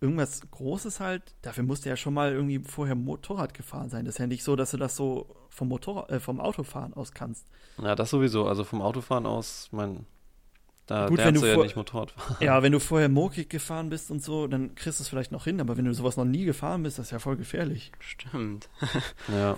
irgendwas 0.02 0.42
Großes 0.52 1.00
halt, 1.00 1.36
dafür 1.42 1.64
musst 1.64 1.86
du 1.86 1.90
ja 1.90 1.96
schon 1.96 2.14
mal 2.14 2.34
irgendwie 2.34 2.60
vorher 2.60 2.96
Motorrad 2.96 3.54
gefahren 3.54 3.90
sein. 3.90 4.04
Das 4.04 4.16
ist 4.16 4.20
ja 4.20 4.28
nicht 4.28 4.44
so, 4.44 4.58
dass 4.58 4.72
du 4.72 4.78
das 4.78 4.98
so 4.98 5.38
vom 5.50 5.70
Motorrad, 5.70 6.12
äh, 6.12 6.20
vom 6.20 6.42
Autofahren 6.42 6.94
aus 6.94 7.14
kannst. 7.14 7.48
Ja, 7.82 7.96
das 7.96 8.10
sowieso. 8.10 8.46
Also 8.46 8.66
vom 8.66 8.82
Autofahren 8.82 9.26
aus, 9.26 9.70
mein, 9.72 10.06
da 10.92 11.08
Gut, 11.08 11.20
wenn 11.20 11.34
du 11.34 11.46
ja 11.46 11.58
nicht 11.58 11.76
Motorrad 11.76 12.12
fahren. 12.12 12.36
Ja, 12.42 12.62
wenn 12.64 12.72
du 12.72 12.80
vorher 12.82 13.08
Mokik 13.08 13.50
gefahren 13.50 13.90
bist 13.90 14.12
und 14.12 14.22
so, 14.22 14.48
dann 14.48 14.76
kriegst 14.76 15.00
du 15.00 15.04
es 15.04 15.10
vielleicht 15.10 15.32
noch 15.32 15.46
hin, 15.46 15.62
aber 15.62 15.78
wenn 15.78 15.86
du 15.86 15.94
sowas 15.94 16.18
noch 16.18 16.26
nie 16.26 16.46
gefahren 16.46 16.84
bist, 16.84 17.00
das 17.00 17.08
ist 17.08 17.12
ja 17.12 17.20
voll 17.20 17.38
gefährlich. 17.38 17.92
Stimmt. 18.00 18.70
Ja. 19.32 19.58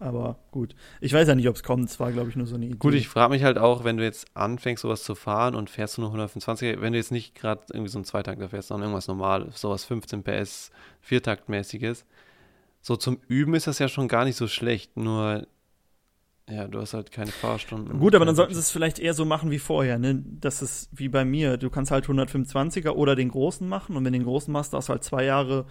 Aber 0.00 0.38
gut. 0.52 0.76
Ich 1.00 1.12
weiß 1.12 1.26
ja 1.26 1.34
nicht, 1.34 1.48
ob 1.48 1.56
es 1.56 1.64
kommt. 1.64 1.90
Es 1.90 1.98
war, 1.98 2.12
glaube 2.12 2.30
ich, 2.30 2.36
nur 2.36 2.46
so 2.46 2.54
eine 2.54 2.66
Idee. 2.66 2.76
Gut, 2.76 2.94
ich 2.94 3.08
frage 3.08 3.32
mich 3.32 3.42
halt 3.42 3.58
auch, 3.58 3.82
wenn 3.82 3.96
du 3.96 4.04
jetzt 4.04 4.28
anfängst, 4.34 4.82
sowas 4.82 5.02
zu 5.02 5.16
fahren 5.16 5.56
und 5.56 5.70
fährst 5.70 5.96
du 5.96 6.02
nur 6.02 6.10
125, 6.10 6.80
wenn 6.80 6.92
du 6.92 6.98
jetzt 6.98 7.10
nicht 7.10 7.34
gerade 7.34 7.62
irgendwie 7.72 7.90
so 7.90 7.98
einen 7.98 8.04
Zweitakter 8.04 8.48
fährst, 8.48 8.68
sondern 8.68 8.90
irgendwas 8.90 9.08
Normales, 9.08 9.60
sowas 9.60 9.84
15 9.84 10.22
PS, 10.22 10.70
Viertaktmäßiges, 11.00 12.06
so 12.80 12.94
zum 12.94 13.18
Üben 13.26 13.54
ist 13.54 13.66
das 13.66 13.80
ja 13.80 13.88
schon 13.88 14.06
gar 14.06 14.24
nicht 14.24 14.36
so 14.36 14.46
schlecht, 14.46 14.96
nur, 14.96 15.48
ja, 16.50 16.66
du 16.66 16.80
hast 16.80 16.94
halt 16.94 17.12
keine 17.12 17.30
Fahrstunden. 17.30 17.98
Gut, 17.98 18.14
aber 18.14 18.24
dann 18.24 18.34
sollten 18.36 18.54
sie 18.54 18.60
es 18.60 18.70
vielleicht 18.70 18.98
eher 18.98 19.14
so 19.14 19.24
machen 19.24 19.50
wie 19.50 19.58
vorher, 19.58 19.98
ne? 19.98 20.22
Das 20.40 20.62
ist 20.62 20.88
wie 20.92 21.08
bei 21.08 21.24
mir. 21.24 21.56
Du 21.56 21.70
kannst 21.70 21.90
halt 21.90 22.06
125er 22.06 22.90
oder 22.90 23.16
den 23.16 23.28
großen 23.28 23.68
machen 23.68 23.96
und 23.96 24.04
wenn 24.04 24.12
du 24.12 24.18
den 24.18 24.26
großen 24.26 24.52
machst, 24.52 24.72
hast 24.72 24.88
du 24.88 24.92
halt 24.92 25.04
zwei 25.04 25.24
Jahre 25.24 25.66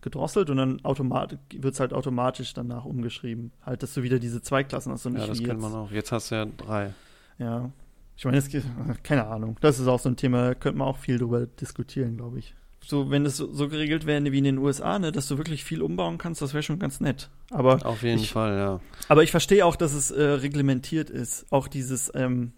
gedrosselt 0.00 0.48
und 0.48 0.56
dann 0.56 0.80
wird 0.82 1.74
es 1.74 1.80
halt 1.80 1.92
automatisch 1.92 2.54
danach 2.54 2.84
umgeschrieben. 2.84 3.52
Halt, 3.64 3.82
dass 3.82 3.92
du 3.94 4.02
wieder 4.02 4.18
diese 4.18 4.40
zwei 4.40 4.64
Klassen 4.64 4.92
hast 4.92 5.04
und 5.04 5.14
nicht 5.14 5.22
Ja, 5.22 5.28
das 5.28 5.42
kennt 5.42 5.60
man 5.60 5.74
auch. 5.74 5.90
Jetzt 5.90 6.12
hast 6.12 6.30
du 6.30 6.36
ja 6.36 6.46
drei. 6.46 6.94
Ja. 7.38 7.70
Ich 8.16 8.24
meine, 8.24 8.38
es 8.38 8.48
keine 9.02 9.26
Ahnung. 9.26 9.56
Das 9.60 9.78
ist 9.78 9.88
auch 9.88 10.00
so 10.00 10.08
ein 10.08 10.16
Thema, 10.16 10.48
da 10.48 10.54
könnte 10.54 10.78
man 10.78 10.88
auch 10.88 10.98
viel 10.98 11.18
drüber 11.18 11.46
diskutieren, 11.46 12.16
glaube 12.16 12.38
ich. 12.38 12.54
So, 12.84 13.10
wenn 13.10 13.24
es 13.24 13.36
so, 13.36 13.52
so 13.52 13.68
geregelt 13.68 14.06
wäre 14.06 14.22
wie 14.32 14.38
in 14.38 14.44
den 14.44 14.58
USA, 14.58 14.98
ne, 14.98 15.12
dass 15.12 15.28
du 15.28 15.38
wirklich 15.38 15.64
viel 15.64 15.82
umbauen 15.82 16.18
kannst, 16.18 16.42
das 16.42 16.52
wäre 16.52 16.62
schon 16.62 16.78
ganz 16.78 17.00
nett. 17.00 17.30
Aber 17.50 17.84
Auf 17.86 18.02
jeden 18.02 18.20
ich, 18.20 18.30
Fall, 18.30 18.56
ja. 18.56 18.80
aber 19.08 19.22
ich 19.22 19.30
verstehe 19.30 19.64
auch, 19.64 19.76
dass 19.76 19.94
es 19.94 20.10
äh, 20.10 20.22
reglementiert 20.22 21.08
ist. 21.08 21.46
Auch 21.50 21.68
dieses, 21.68 22.10
ähm, 22.14 22.52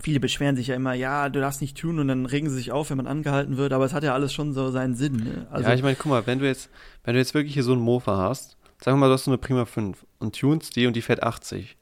viele 0.00 0.20
beschweren 0.20 0.56
sich 0.56 0.68
ja 0.68 0.74
immer, 0.74 0.94
ja, 0.94 1.28
du 1.28 1.40
darfst 1.40 1.60
nicht 1.60 1.76
tun 1.76 1.98
und 1.98 2.08
dann 2.08 2.26
regen 2.26 2.48
sie 2.48 2.56
sich 2.56 2.72
auf, 2.72 2.90
wenn 2.90 2.98
man 2.98 3.06
angehalten 3.06 3.56
wird, 3.56 3.72
aber 3.72 3.84
es 3.84 3.92
hat 3.92 4.04
ja 4.04 4.14
alles 4.14 4.32
schon 4.32 4.52
so 4.52 4.70
seinen 4.70 4.94
Sinn. 4.94 5.16
Ne? 5.16 5.46
Also, 5.50 5.68
ja, 5.68 5.74
ich 5.74 5.82
meine, 5.82 5.96
guck 5.96 6.10
mal, 6.10 6.26
wenn 6.26 6.38
du 6.38 6.46
jetzt, 6.46 6.68
wenn 7.04 7.14
du 7.14 7.20
jetzt 7.20 7.34
wirklich 7.34 7.54
hier 7.54 7.62
so 7.62 7.72
einen 7.72 7.80
Mofa 7.80 8.16
hast, 8.16 8.56
sagen 8.82 8.96
wir 8.96 9.00
mal, 9.00 9.08
du 9.08 9.14
hast 9.14 9.24
so 9.24 9.30
eine 9.30 9.38
Prima 9.38 9.64
5 9.64 10.04
und 10.18 10.38
tunst 10.38 10.76
die 10.76 10.86
und 10.86 10.94
die 10.94 11.02
fährt 11.02 11.22
80, 11.22 11.76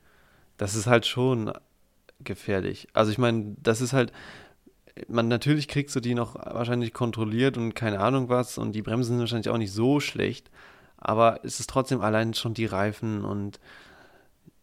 das 0.56 0.76
ist 0.76 0.86
halt 0.86 1.06
schon 1.06 1.52
gefährlich. 2.22 2.88
Also 2.92 3.10
ich 3.10 3.18
meine, 3.18 3.56
das 3.62 3.80
ist 3.80 3.92
halt, 3.92 4.12
man 5.08 5.28
natürlich 5.28 5.68
kriegst 5.68 5.94
du 5.96 6.00
die 6.00 6.14
noch 6.14 6.34
wahrscheinlich 6.36 6.92
kontrolliert 6.92 7.56
und 7.56 7.74
keine 7.74 8.00
Ahnung 8.00 8.28
was 8.28 8.58
und 8.58 8.72
die 8.72 8.82
Bremsen 8.82 9.14
sind 9.14 9.20
wahrscheinlich 9.20 9.48
auch 9.48 9.58
nicht 9.58 9.72
so 9.72 10.00
schlecht, 10.00 10.50
aber 10.98 11.40
es 11.42 11.60
ist 11.60 11.70
trotzdem 11.70 12.00
allein 12.00 12.34
schon 12.34 12.54
die 12.54 12.66
Reifen 12.66 13.24
und 13.24 13.58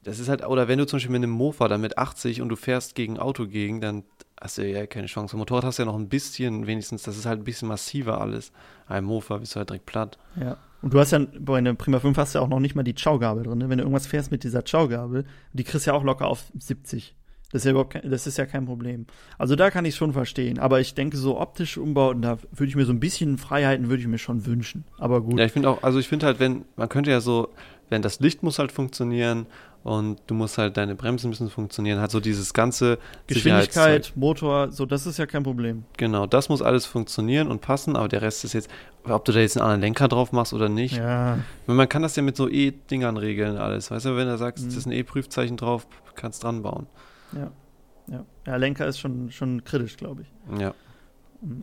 das 0.03 0.19
ist 0.19 0.29
halt, 0.29 0.45
oder 0.45 0.67
wenn 0.67 0.79
du 0.79 0.87
zum 0.87 0.97
Beispiel 0.97 1.11
mit 1.11 1.23
einem 1.23 1.31
Mofa 1.31 1.67
dann 1.67 1.81
mit 1.81 1.97
80 1.97 2.41
und 2.41 2.49
du 2.49 2.55
fährst 2.55 2.95
gegen 2.95 3.19
Auto 3.19 3.45
gegen, 3.45 3.81
dann 3.81 4.03
hast 4.39 4.57
du 4.57 4.67
ja 4.67 4.87
keine 4.87 5.05
Chance. 5.05 5.33
Beim 5.33 5.39
Motorrad 5.39 5.63
hast 5.63 5.77
du 5.77 5.83
ja 5.83 5.85
noch 5.85 5.97
ein 5.97 6.09
bisschen, 6.09 6.65
wenigstens, 6.65 7.03
das 7.03 7.17
ist 7.17 7.25
halt 7.27 7.39
ein 7.41 7.43
bisschen 7.43 7.67
massiver 7.67 8.19
alles. 8.19 8.51
Ein 8.87 9.03
Mofa 9.03 9.37
bist 9.37 9.53
du 9.53 9.57
halt 9.57 9.69
direkt 9.69 9.85
platt. 9.85 10.17
Ja. 10.39 10.57
Und 10.81 10.93
du 10.93 10.99
hast 10.99 11.11
ja 11.11 11.19
bei 11.39 11.59
einer 11.59 11.75
Prima 11.75 11.99
5 11.99 12.17
hast 12.17 12.33
du 12.33 12.39
ja 12.39 12.43
auch 12.43 12.49
noch 12.49 12.59
nicht 12.59 12.73
mal 12.73 12.81
die 12.81 12.95
Ciao-Gabel 12.95 13.43
drin. 13.43 13.59
Ne? 13.59 13.69
Wenn 13.69 13.77
du 13.77 13.83
irgendwas 13.83 14.07
fährst 14.07 14.31
mit 14.31 14.43
dieser 14.43 14.65
Ciao-Gabel, 14.65 15.25
die 15.53 15.63
kriegst 15.63 15.85
du 15.85 15.91
ja 15.91 15.95
auch 15.95 16.03
locker 16.03 16.25
auf 16.25 16.45
70. 16.57 17.15
Das 17.51 17.61
ist 17.61 17.65
ja 17.65 17.71
überhaupt 17.71 17.93
kein, 17.93 18.09
das 18.09 18.27
ist 18.27 18.37
ja 18.37 18.45
kein 18.45 18.65
Problem. 18.65 19.05
Also 19.37 19.55
da 19.55 19.69
kann 19.71 19.83
ich 19.85 19.95
schon 19.95 20.13
verstehen. 20.13 20.57
Aber 20.59 20.79
ich 20.79 20.93
denke, 20.93 21.17
so 21.17 21.39
optische 21.39 21.81
Umbauten, 21.81 22.21
da 22.21 22.37
würde 22.51 22.69
ich 22.69 22.75
mir 22.75 22.85
so 22.85 22.93
ein 22.93 22.99
bisschen 22.99 23.37
Freiheiten 23.37 23.89
würde 23.89 24.01
ich 24.01 24.07
mir 24.07 24.17
schon 24.19 24.45
wünschen. 24.45 24.85
Aber 24.97 25.21
gut. 25.21 25.37
Ja, 25.39 25.45
ich 25.45 25.51
finde 25.51 25.69
auch, 25.69 25.83
also 25.83 25.99
ich 25.99 26.07
finde 26.07 26.25
halt, 26.27 26.39
wenn, 26.39 26.63
man 26.75 26.87
könnte 26.89 27.11
ja 27.11 27.19
so, 27.19 27.49
wenn 27.89 28.01
das 28.01 28.19
Licht 28.21 28.41
muss 28.41 28.57
halt 28.57 28.71
funktionieren 28.71 29.47
und 29.83 30.19
du 30.27 30.33
musst 30.35 30.57
halt, 30.57 30.77
deine 30.77 30.95
Bremsen 30.95 31.29
müssen 31.29 31.49
funktionieren, 31.49 31.99
halt 31.99 32.11
so 32.11 32.19
dieses 32.21 32.53
ganze 32.53 32.99
Geschwindigkeit. 33.27 34.13
Motor, 34.15 34.71
so, 34.71 34.85
das 34.85 35.05
ist 35.07 35.17
ja 35.17 35.25
kein 35.25 35.43
Problem. 35.43 35.83
Genau, 35.97 36.27
das 36.27 36.49
muss 36.49 36.61
alles 36.61 36.85
funktionieren 36.85 37.47
und 37.49 37.61
passen, 37.61 37.95
aber 37.95 38.07
der 38.07 38.21
Rest 38.21 38.45
ist 38.45 38.53
jetzt, 38.53 38.69
ob 39.03 39.25
du 39.25 39.31
da 39.31 39.39
jetzt 39.39 39.57
einen 39.57 39.63
anderen 39.63 39.81
Lenker 39.81 40.07
drauf 40.07 40.31
machst 40.31 40.53
oder 40.53 40.69
nicht. 40.69 40.95
Ja, 40.97 41.39
Man 41.65 41.89
kann 41.89 42.01
das 42.03 42.15
ja 42.15 42.21
mit 42.23 42.37
so 42.37 42.47
E-Dingern 42.47 43.17
regeln 43.17 43.57
alles. 43.57 43.89
Weißt 43.91 44.05
du, 44.05 44.15
wenn 44.15 44.27
du 44.27 44.37
sagst, 44.37 44.63
Mhm. 44.63 44.69
das 44.69 44.77
ist 44.77 44.85
ein 44.85 44.91
E-Prüfzeichen 44.91 45.57
drauf, 45.57 45.87
kannst 46.15 46.43
dran 46.43 46.61
bauen. 46.61 46.87
Ja. 47.33 47.51
Ja, 48.07 48.25
ja 48.45 48.55
Lenker 48.55 48.87
ist 48.87 48.99
schon, 48.99 49.31
schon 49.31 49.63
kritisch, 49.63 49.97
glaube 49.97 50.23
ich. 50.23 50.59
Ja. 50.59 50.73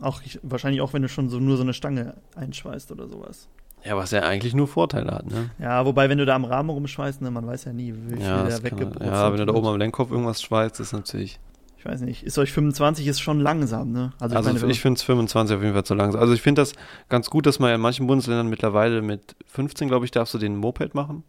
Auch 0.01 0.21
ich, 0.23 0.39
wahrscheinlich 0.43 0.81
auch, 0.81 0.93
wenn 0.93 1.01
du 1.01 1.09
schon 1.09 1.29
so 1.29 1.39
nur 1.39 1.57
so 1.57 1.63
eine 1.63 1.73
Stange 1.73 2.15
einschweißt 2.35 2.91
oder 2.91 3.07
sowas. 3.07 3.47
Ja, 3.85 3.95
was 3.95 4.11
ja 4.11 4.23
eigentlich 4.23 4.53
nur 4.53 4.67
Vorteile 4.67 5.11
hat, 5.11 5.27
ne? 5.27 5.51
Ja, 5.57 5.85
wobei, 5.85 6.09
wenn 6.09 6.17
du 6.17 6.25
da 6.25 6.35
am 6.35 6.43
Rahmen 6.43 6.69
rumschweißt, 6.69 7.21
ne, 7.21 7.31
man 7.31 7.47
weiß 7.47 7.63
ja 7.63 7.71
nie, 7.71 7.93
wie 7.93 8.17
viel 8.17 8.25
Ja, 8.25 8.43
der 8.43 8.61
weggebrutzelt 8.61 9.09
ja, 9.09 9.31
wenn 9.31 9.39
du 9.39 9.45
da 9.45 9.53
oben 9.53 9.67
am 9.67 9.77
Lenkkopf 9.77 10.11
irgendwas 10.11 10.41
schweißt, 10.41 10.81
ist 10.81 10.91
natürlich. 10.91 11.39
Ich 11.77 11.85
weiß 11.85 12.01
nicht, 12.01 12.23
ist 12.23 12.37
euch 12.37 12.51
25 12.51 13.07
ist 13.07 13.21
schon 13.21 13.39
langsam, 13.39 13.93
ne? 13.93 14.11
Also, 14.19 14.35
meine, 14.35 14.61
wenn 14.61 14.69
ich 14.69 14.81
finde 14.81 14.97
es 14.97 15.03
25 15.03 15.55
auf 15.55 15.61
jeden 15.61 15.73
Fall 15.73 15.85
zu 15.85 15.93
langsam. 15.93 16.19
Also 16.19 16.33
ich 16.33 16.41
finde 16.41 16.61
das 16.61 16.73
ganz 17.07 17.29
gut, 17.29 17.45
dass 17.45 17.59
man 17.59 17.69
ja 17.69 17.75
in 17.75 17.81
manchen 17.81 18.05
Bundesländern 18.05 18.49
mittlerweile 18.49 19.01
mit 19.01 19.37
15, 19.45 19.87
glaube 19.87 20.03
ich, 20.03 20.11
darfst 20.11 20.33
du 20.33 20.39
den 20.39 20.57
Moped 20.57 20.93
machen. 20.93 21.23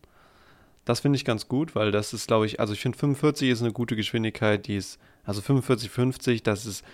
Das 0.90 0.98
finde 1.00 1.16
ich 1.16 1.24
ganz 1.24 1.46
gut, 1.46 1.76
weil 1.76 1.92
das 1.92 2.12
ist, 2.12 2.26
glaube 2.26 2.46
ich, 2.46 2.58
also 2.58 2.72
ich 2.72 2.80
finde 2.80 2.98
45 2.98 3.48
ist 3.48 3.62
eine 3.62 3.72
gute 3.72 3.94
Geschwindigkeit, 3.94 4.66
die 4.66 4.74
ist, 4.74 4.98
also 5.24 5.40
45, 5.40 5.88
50, 5.88 6.42
das 6.42 6.66
ist 6.66 6.84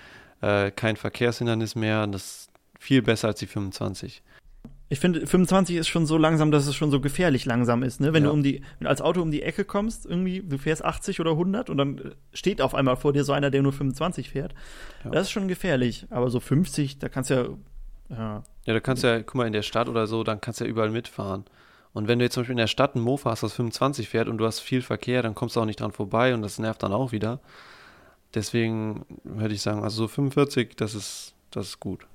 äh, 0.42 0.70
kein 0.70 0.96
Verkehrshindernis 0.96 1.74
mehr, 1.76 2.06
das 2.06 2.22
ist 2.22 2.50
viel 2.78 3.00
besser 3.00 3.28
als 3.28 3.38
die 3.38 3.46
25. 3.46 4.22
Ich 4.90 5.00
finde, 5.00 5.26
25 5.26 5.76
ist 5.76 5.88
schon 5.88 6.04
so 6.04 6.18
langsam, 6.18 6.50
dass 6.50 6.66
es 6.66 6.76
schon 6.76 6.90
so 6.90 7.00
gefährlich 7.00 7.46
langsam 7.46 7.82
ist, 7.82 8.00
ne? 8.00 8.12
Wenn 8.12 8.24
Ja. 8.24 8.28
du 8.28 8.34
um 8.34 8.42
die, 8.42 8.60
als 8.84 9.00
Auto 9.00 9.22
um 9.22 9.30
die 9.30 9.40
Ecke 9.42 9.64
kommst, 9.64 10.04
irgendwie, 10.04 10.42
du 10.42 10.58
fährst 10.58 10.84
80 10.84 11.18
oder 11.20 11.30
100 11.30 11.70
und 11.70 11.78
dann 11.78 12.14
steht 12.34 12.60
auf 12.60 12.74
einmal 12.74 12.96
vor 12.96 13.14
dir 13.14 13.24
so 13.24 13.32
einer, 13.32 13.50
der 13.50 13.62
nur 13.62 13.72
25 13.72 14.28
fährt. 14.30 14.54
Ja. 15.04 15.10
Das 15.10 15.22
ist 15.22 15.30
schon 15.32 15.48
gefährlich. 15.48 16.06
Aber 16.10 16.28
so 16.30 16.38
50, 16.38 16.98
da 16.98 17.08
kannst 17.08 17.30
du 17.30 17.34
ja 17.34 17.48
Ja. 18.16 18.42
Ja, 18.66 18.74
da 18.74 18.80
kannst 18.80 19.02
du 19.02 19.08
ja, 19.08 19.18
guck 19.22 19.34
mal, 19.36 19.46
in 19.46 19.52
der 19.52 19.62
Stadt 19.62 19.88
oder 19.88 20.06
so, 20.06 20.22
dann 20.22 20.40
kannst 20.40 20.60
du 20.60 20.64
ja 20.64 20.70
überall 20.70 20.90
mitfahren. 20.90 21.44
Und 21.96 22.08
wenn 22.08 22.18
du 22.18 22.26
jetzt 22.26 22.34
zum 22.34 22.42
Beispiel 22.42 22.52
in 22.52 22.58
der 22.58 22.66
Stadt 22.66 22.94
ein 22.94 23.00
Mofa 23.00 23.30
hast, 23.30 23.42
das 23.42 23.54
25 23.54 24.10
fährt 24.10 24.28
und 24.28 24.36
du 24.36 24.44
hast 24.44 24.60
viel 24.60 24.82
Verkehr, 24.82 25.22
dann 25.22 25.34
kommst 25.34 25.56
du 25.56 25.62
auch 25.62 25.64
nicht 25.64 25.80
dran 25.80 25.92
vorbei 25.92 26.34
und 26.34 26.42
das 26.42 26.58
nervt 26.58 26.82
dann 26.82 26.92
auch 26.92 27.10
wieder. 27.10 27.40
Deswegen 28.34 29.06
würde 29.24 29.54
ich 29.54 29.62
sagen, 29.62 29.82
also 29.82 30.02
so 30.02 30.08
45, 30.08 30.76
das 30.76 30.94
ist, 30.94 31.32
das 31.50 31.68
ist 31.68 31.80
gut. 31.80 32.06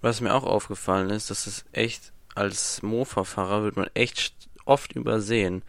Was 0.00 0.22
mir 0.22 0.32
auch 0.32 0.44
aufgefallen 0.44 1.10
ist, 1.10 1.28
dass 1.28 1.46
es 1.46 1.66
echt 1.72 2.10
als 2.36 2.82
Mofa-Fahrer 2.82 3.64
wird 3.64 3.76
man 3.76 3.90
echt 3.92 4.34
oft 4.64 4.92
übersehen. 4.96 5.62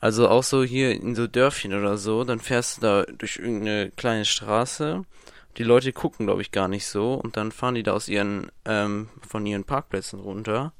Also 0.00 0.28
auch 0.28 0.42
so 0.42 0.64
hier 0.64 0.90
in 0.90 1.14
so 1.14 1.28
Dörfchen 1.28 1.74
oder 1.74 1.98
so, 1.98 2.24
dann 2.24 2.40
fährst 2.40 2.78
du 2.78 2.80
da 2.80 3.02
durch 3.04 3.36
irgendeine 3.36 3.92
kleine 3.92 4.24
Straße. 4.24 5.04
Die 5.56 5.62
Leute 5.62 5.92
gucken, 5.92 6.26
glaube 6.26 6.42
ich, 6.42 6.50
gar 6.50 6.66
nicht 6.66 6.88
so 6.88 7.14
und 7.14 7.36
dann 7.36 7.52
fahren 7.52 7.76
die 7.76 7.84
da 7.84 7.92
aus 7.92 8.08
ihren, 8.08 8.50
ähm, 8.64 9.08
von 9.24 9.46
ihren 9.46 9.62
Parkplätzen 9.62 10.18
runter 10.18 10.72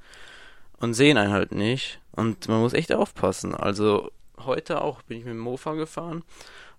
und 0.81 0.95
sehen 0.95 1.17
einen 1.17 1.33
halt 1.33 1.53
nicht. 1.53 2.01
Und 2.19 2.49
man 2.49 2.61
muss 2.61 2.73
echt 2.73 2.93
aufpassen. 2.93 3.55
Also 3.55 4.11
heute 4.45 4.83
auch 4.83 5.03
bin 5.03 5.19
ich 5.19 5.25
mit 5.25 5.35
dem 5.35 5.39
Mofa 5.39 5.75
gefahren 5.75 6.25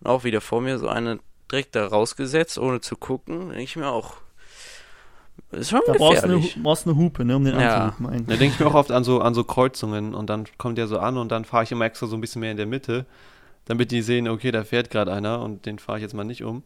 und 0.02 0.08
auch 0.08 0.24
wieder 0.26 0.42
vor 0.42 0.60
mir 0.62 0.78
so 0.78 0.90
eine 0.90 1.20
direkt 1.50 1.76
da 1.76 1.88
rausgesetzt, 1.88 2.58
ohne 2.60 2.82
zu 2.82 2.98
gucken. 2.98 3.50
Denke 3.50 3.64
ich 3.64 3.76
mir 3.78 3.88
auch, 3.88 4.16
das 5.52 5.62
ist 5.62 5.70
schon 5.70 5.82
Da 5.88 5.94
brauchst 5.94 6.24
du, 6.24 6.28
eine, 6.28 6.40
brauchst 6.62 6.88
eine 6.88 6.98
Hupe, 6.98 7.24
ne, 7.24 7.38
um 7.38 7.46
den 7.46 7.58
Ja. 7.58 7.86
anzuhupen 7.86 8.08
eigentlich. 8.08 8.28
Da 8.28 8.36
denke 8.36 8.54
ich 8.54 8.60
mir 8.60 8.68
auch 8.68 8.76
oft 8.76 8.92
an 8.92 9.04
so, 9.06 9.22
an 9.22 9.34
so 9.34 9.46
Kreuzungen 9.46 10.14
und 10.14 10.30
dann 10.30 10.46
kommt 10.58 10.78
der 10.78 10.88
so 10.88 11.00
an 11.00 11.18
und 11.18 11.32
dann 11.32 11.46
fahre 11.46 11.64
ich 11.64 11.72
immer 11.72 11.86
extra 11.86 12.06
so 12.08 12.18
ein 12.18 12.22
bisschen 12.22 12.42
mehr 12.42 12.52
in 12.52 12.58
der 12.58 12.66
Mitte, 12.66 13.06
damit 13.66 13.92
die 13.92 14.02
sehen, 14.02 14.28
okay, 14.28 14.52
da 14.52 14.64
fährt 14.66 14.90
gerade 14.90 15.14
einer 15.14 15.42
und 15.42 15.66
den 15.66 15.80
fahre 15.80 16.00
ich 16.00 16.02
jetzt 16.02 16.14
mal 16.14 16.26
nicht 16.26 16.44
um. 16.44 16.64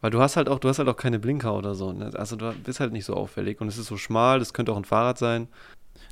Weil 0.00 0.10
du 0.10 0.20
hast 0.20 0.36
halt 0.36 0.48
auch, 0.48 0.58
du 0.58 0.68
hast 0.68 0.78
halt 0.78 0.88
auch 0.88 0.96
keine 0.96 1.18
Blinker 1.18 1.54
oder 1.54 1.74
so. 1.74 1.92
Ne? 1.92 2.10
Also 2.14 2.34
du 2.34 2.52
bist 2.64 2.80
halt 2.80 2.92
nicht 2.92 3.04
so 3.04 3.14
auffällig 3.14 3.60
und 3.60 3.68
es 3.68 3.78
ist 3.78 3.86
so 3.86 3.96
schmal, 3.98 4.38
das 4.38 4.52
könnte 4.52 4.72
auch 4.72 4.76
ein 4.78 4.84
Fahrrad 4.84 5.18
sein. 5.18 5.48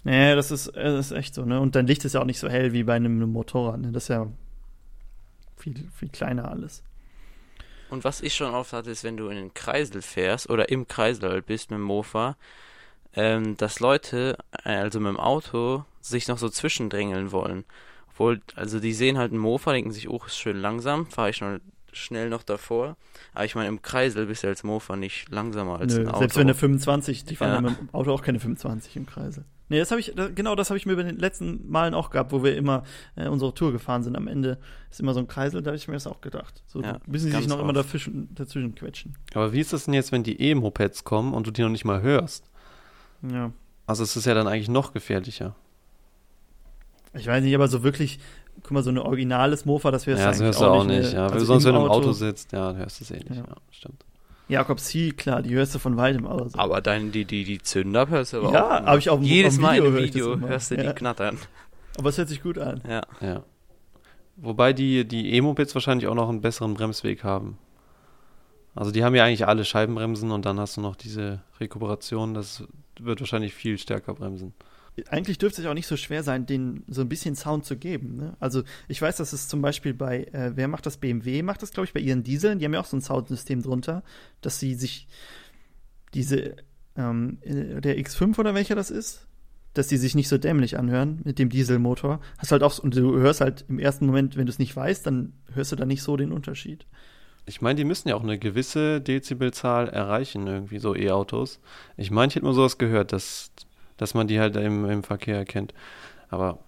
Nee, 0.05 0.35
das 0.35 0.51
ist, 0.51 0.69
äh, 0.69 0.85
das 0.85 1.11
ist 1.11 1.17
echt 1.17 1.35
so, 1.35 1.45
ne? 1.45 1.61
Und 1.61 1.75
dein 1.75 1.87
Licht 1.87 2.05
ist 2.05 2.15
ja 2.15 2.21
auch 2.21 2.27
nicht 2.27 2.39
so 2.39 2.49
hell 2.49 2.73
wie 2.73 2.85
bei 2.85 2.95
einem 2.95 3.19
Motorrad, 3.31 3.81
ne? 3.81 3.93
Das 3.93 4.05
ist 4.05 4.09
ja 4.09 4.27
viel, 5.57 5.75
viel 5.95 6.09
kleiner 6.09 6.51
alles. 6.51 6.83
Und 7.91 8.05
was 8.05 8.21
ich 8.21 8.35
schon 8.35 8.55
oft 8.55 8.73
hatte, 8.73 8.91
ist, 8.91 9.05
wenn 9.05 9.17
du 9.17 9.29
in 9.29 9.37
den 9.37 9.55
Kreisel 9.55 10.03
fährst 10.03 10.51
oder 10.51 10.69
im 10.69 10.87
Kreisel 10.87 11.31
halt 11.31 11.47
bist 11.47 11.71
mit 11.71 11.79
dem 11.79 11.85
Mofa, 11.85 12.37
ähm, 13.15 13.57
dass 13.57 13.81
Leute, 13.81 14.37
äh, 14.65 14.77
also 14.77 15.01
mit 15.01 15.09
dem 15.09 15.21
Auto, 15.21 15.85
sich 16.01 16.29
noch 16.29 16.39
so 16.39 16.49
zwischendrängeln 16.49 17.33
wollen. 17.33 17.65
Obwohl, 18.11 18.41
also 18.57 18.81
die 18.81 18.93
sehen 18.93 19.17
halt 19.17 19.33
einen 19.33 19.41
Mofa, 19.41 19.73
denken 19.73 19.93
sich, 19.93 20.09
oh, 20.09 20.21
ist 20.27 20.37
schön 20.37 20.59
langsam, 20.59 21.07
fahre 21.07 21.31
ich 21.31 21.41
noch 21.41 21.59
schnell 21.93 22.29
noch 22.29 22.43
davor. 22.43 22.97
Aber 23.33 23.45
ich 23.45 23.55
meine, 23.55 23.69
im 23.69 23.81
Kreisel 23.81 24.27
bist 24.27 24.43
du 24.43 24.49
als 24.49 24.63
Mofa 24.65 24.97
nicht 24.97 25.31
langsamer 25.31 25.81
als 25.81 25.95
Nö, 25.95 26.03
ein 26.03 26.09
Auto. 26.09 26.19
selbst 26.19 26.37
wenn 26.37 26.43
eine 26.43 26.55
25, 26.55 27.25
die 27.25 27.37
fahren 27.37 27.65
ja. 27.65 27.71
mit 27.71 27.79
dem 27.79 27.95
Auto 27.95 28.13
auch 28.13 28.23
keine 28.23 28.39
25 28.39 28.97
im 28.97 29.07
Kreisel. 29.07 29.45
Nee, 29.71 29.79
das 29.79 29.91
habe 29.91 30.01
ich, 30.01 30.15
genau 30.35 30.55
das 30.55 30.71
habe 30.71 30.79
ich 30.79 30.87
mir 30.87 30.97
bei 30.97 31.03
den 31.03 31.19
letzten 31.19 31.69
Malen 31.71 31.93
auch 31.93 32.09
gehabt, 32.11 32.33
wo 32.33 32.43
wir 32.43 32.57
immer 32.57 32.85
äh, 33.17 33.29
unsere 33.29 33.53
Tour 33.53 33.71
gefahren 33.73 34.03
sind. 34.03 34.17
Am 34.17 34.27
Ende 34.27 34.59
ist 34.91 35.01
immer 35.01 35.13
so 35.13 35.21
ein 35.21 35.29
Kreisel, 35.29 35.61
da 35.63 35.71
habe 35.71 35.77
ich 35.77 35.89
mir 35.89 35.95
das 35.95 36.07
auch 36.07 36.21
gedacht. 36.23 36.63
So 36.67 36.81
Ja, 36.81 36.99
müssen 37.07 37.31
sie 37.31 37.37
sich 37.37 37.49
noch 37.49 37.59
immer 37.59 37.69
oft. 37.71 37.77
dazwischen, 37.79 38.35
dazwischen 38.35 38.75
quetschen. 38.75 39.15
Aber 39.35 39.53
wie 39.53 39.61
ist 39.61 39.73
das 39.73 39.85
denn 39.85 39.95
jetzt, 39.95 40.11
wenn 40.11 40.23
die 40.23 40.41
E-Mopeds 40.41 41.05
kommen 41.05 41.35
und 41.35 41.47
du 41.47 41.51
die 41.51 41.63
noch 41.63 41.69
nicht 41.69 41.85
mal 41.85 42.01
hörst? 42.01 42.45
Ja. 43.23 43.53
Also 43.87 44.03
es 44.05 44.17
ist 44.17 44.25
ja 44.25 44.35
dann 44.35 44.47
eigentlich 44.47 44.69
noch 44.69 44.93
gefährlicher. 44.93 45.55
Ich 47.15 47.27
weiß 47.27 47.43
nicht, 47.43 47.55
aber 47.55 47.69
so 47.69 47.83
wirklich, 47.83 48.19
guck 48.63 48.71
mal, 48.71 48.83
so 48.83 48.91
ein 48.91 48.99
originales 48.99 49.65
Mofa, 49.65 49.91
das 49.91 50.07
wäre 50.07 50.19
Ja, 50.19 50.29
das 50.29 50.41
hörst 50.41 50.61
du 50.61 50.65
auch 50.67 50.85
nicht. 50.85 51.13
Ja. 51.13 51.27
Also 51.27 51.45
Sonst, 51.45 51.65
wenn 51.65 51.75
du 51.75 51.81
im 51.81 51.91
Auto 51.91 52.13
sitzt, 52.13 52.53
ja, 52.53 52.69
dann 52.73 52.77
hörst 52.77 53.01
du 53.01 53.05
es 53.05 53.11
eh 53.11 53.17
nicht. 53.17 53.31
Ja. 53.31 53.37
Ja, 53.37 53.57
stimmt. 53.71 54.05
Jakob 54.49 54.81
C, 54.81 55.11
klar, 55.13 55.43
die 55.43 55.55
hörst 55.55 55.75
du 55.75 55.79
von 55.79 55.97
weitem 55.97 56.27
aber 56.27 56.49
so. 56.49 56.59
Aber 56.59 56.81
dann 56.81 57.13
die, 57.13 57.25
die, 57.25 57.45
die 57.45 57.59
Zünder 57.61 58.09
hörst 58.09 58.33
du 58.33 58.39
aber 58.39 58.53
Ja, 58.53 58.81
auch. 58.81 58.87
hab 58.87 58.99
ich 58.99 59.11
auf 59.11 59.21
dem- 59.21 59.27
Jedes 59.29 59.55
auf 59.55 59.59
dem 59.59 59.63
Mal 59.63 59.75
Video 59.77 59.87
im 59.89 59.97
ich 59.97 60.15
Video 60.15 60.41
hörst 60.41 60.71
du 60.71 60.75
Ja. 60.77 60.83
die 60.85 60.95
knattern. 60.95 61.39
Aber 61.99 62.09
es 62.09 62.19
hört 62.19 62.29
sich 62.29 62.43
gut 62.43 62.59
an. 62.59 62.81
Ja. 62.89 63.03
Ja. 63.21 63.43
Wobei 64.37 64.73
die, 64.73 65.05
die 65.07 65.35
E-Mopeds 65.35 65.75
wahrscheinlich 65.75 66.07
auch 66.07 66.15
noch 66.15 66.29
einen 66.29 66.41
besseren 66.41 66.75
Bremsweg 66.75 67.25
haben. 67.25 67.59
Also 68.75 68.93
die 68.93 69.03
haben 69.05 69.15
ja 69.17 69.25
eigentlich 69.25 69.47
alle 69.47 69.65
Scheibenbremsen 69.65 70.31
und 70.31 70.45
dann 70.47 70.61
hast 70.61 70.77
du 70.77 70.81
noch 70.81 70.95
diese 70.95 71.41
Rekuperation, 71.61 72.35
das 72.35 72.63
wird 73.01 73.19
wahrscheinlich 73.21 73.53
viel 73.53 73.77
stärker 73.79 74.15
bremsen. 74.15 74.55
Eigentlich 75.09 75.39
dürfte 75.39 75.61
es 75.63 75.67
auch 75.67 75.75
nicht 75.75 75.87
so 75.87 75.97
schwer 75.97 76.23
sein, 76.23 76.47
denen 76.47 76.85
so 76.89 77.01
ein 77.03 77.09
bisschen 77.09 77.37
Sound 77.37 77.65
zu 77.65 77.77
geben. 77.77 78.17
Ne? 78.17 78.37
Also 78.41 78.63
ich 78.89 79.01
weiß, 79.01 79.17
dass 79.17 79.33
es 79.33 79.49
zum 79.49 79.63
Beispiel 79.63 79.95
bei, 79.95 80.25
äh, 80.25 80.53
wer 80.55 80.69
macht 80.69 80.87
das? 80.87 80.97
BMW 80.97 81.43
macht 81.43 81.63
das, 81.63 81.73
glaube 81.73 81.87
ich, 81.87 81.93
bei 81.93 82.01
ihren 82.01 82.23
Dieseln. 82.23 82.59
Die 82.59 82.65
haben 82.65 82.75
ja 82.75 82.81
auch 82.81 82.87
so 82.87 82.97
ein 82.97 83.01
Soundsystem 83.01 83.63
drunter, 83.63 84.03
dass 84.41 84.61
sie 84.61 84.75
sich 84.75 85.09
diese, 86.15 86.57
ähm, 86.97 87.39
äh, 87.43 87.81
der 87.81 87.99
X5 87.99 88.39
oder 88.39 88.55
welcher 88.55 88.75
das 88.75 88.91
ist, 88.91 89.27
dass 89.75 89.89
die 89.89 89.97
sich 89.97 90.15
nicht 90.15 90.29
so 90.29 90.39
dämlich 90.39 90.79
anhören 90.79 91.21
mit 91.25 91.39
dem 91.39 91.51
Dieselmotor. 91.51 92.21
Hast 92.39 92.53
halt 92.53 92.63
auch, 92.63 92.73
so- 92.73 92.83
und 92.83 92.97
du 92.97 93.17
hörst 93.19 93.41
halt 93.41 93.65
im 93.69 93.79
ersten 93.79 94.07
Moment, 94.07 94.37
wenn 94.37 94.47
du 94.47 94.51
es 94.51 94.59
nicht 94.59 94.75
weißt, 94.75 95.07
dann 95.07 95.33
hörst 95.53 95.73
du 95.73 95.77
da 95.77 95.87
nicht 95.87 96.03
so 96.03 96.17
den 96.17 96.33
Unterschied. 96.33 96.87
Ich 97.47 97.63
meine, 97.63 97.77
die 97.77 97.85
müssen 97.85 98.09
ja 98.09 98.15
auch 98.15 98.23
eine 98.23 98.39
gewisse 98.39 99.01
Dezibelzahl 99.01 99.89
erreichen, 99.89 100.47
irgendwie 100.47 100.79
so 100.79 100.95
E-Autos. 100.95 101.61
Ich 101.97 102.11
meine, 102.11 102.29
ich 102.29 102.37
hätte 102.37 102.45
mal 102.45 102.53
sowas 102.53 102.77
gehört, 102.77 103.13
dass, 103.13 103.51
dass 103.99 104.15
man 104.15 104.27
die 104.27 104.41
halt 104.41 104.57
im, 104.57 104.89
im 104.89 105.03
Verkehr 105.03 105.37
erkennt. 105.37 105.75
Aber 106.31 106.59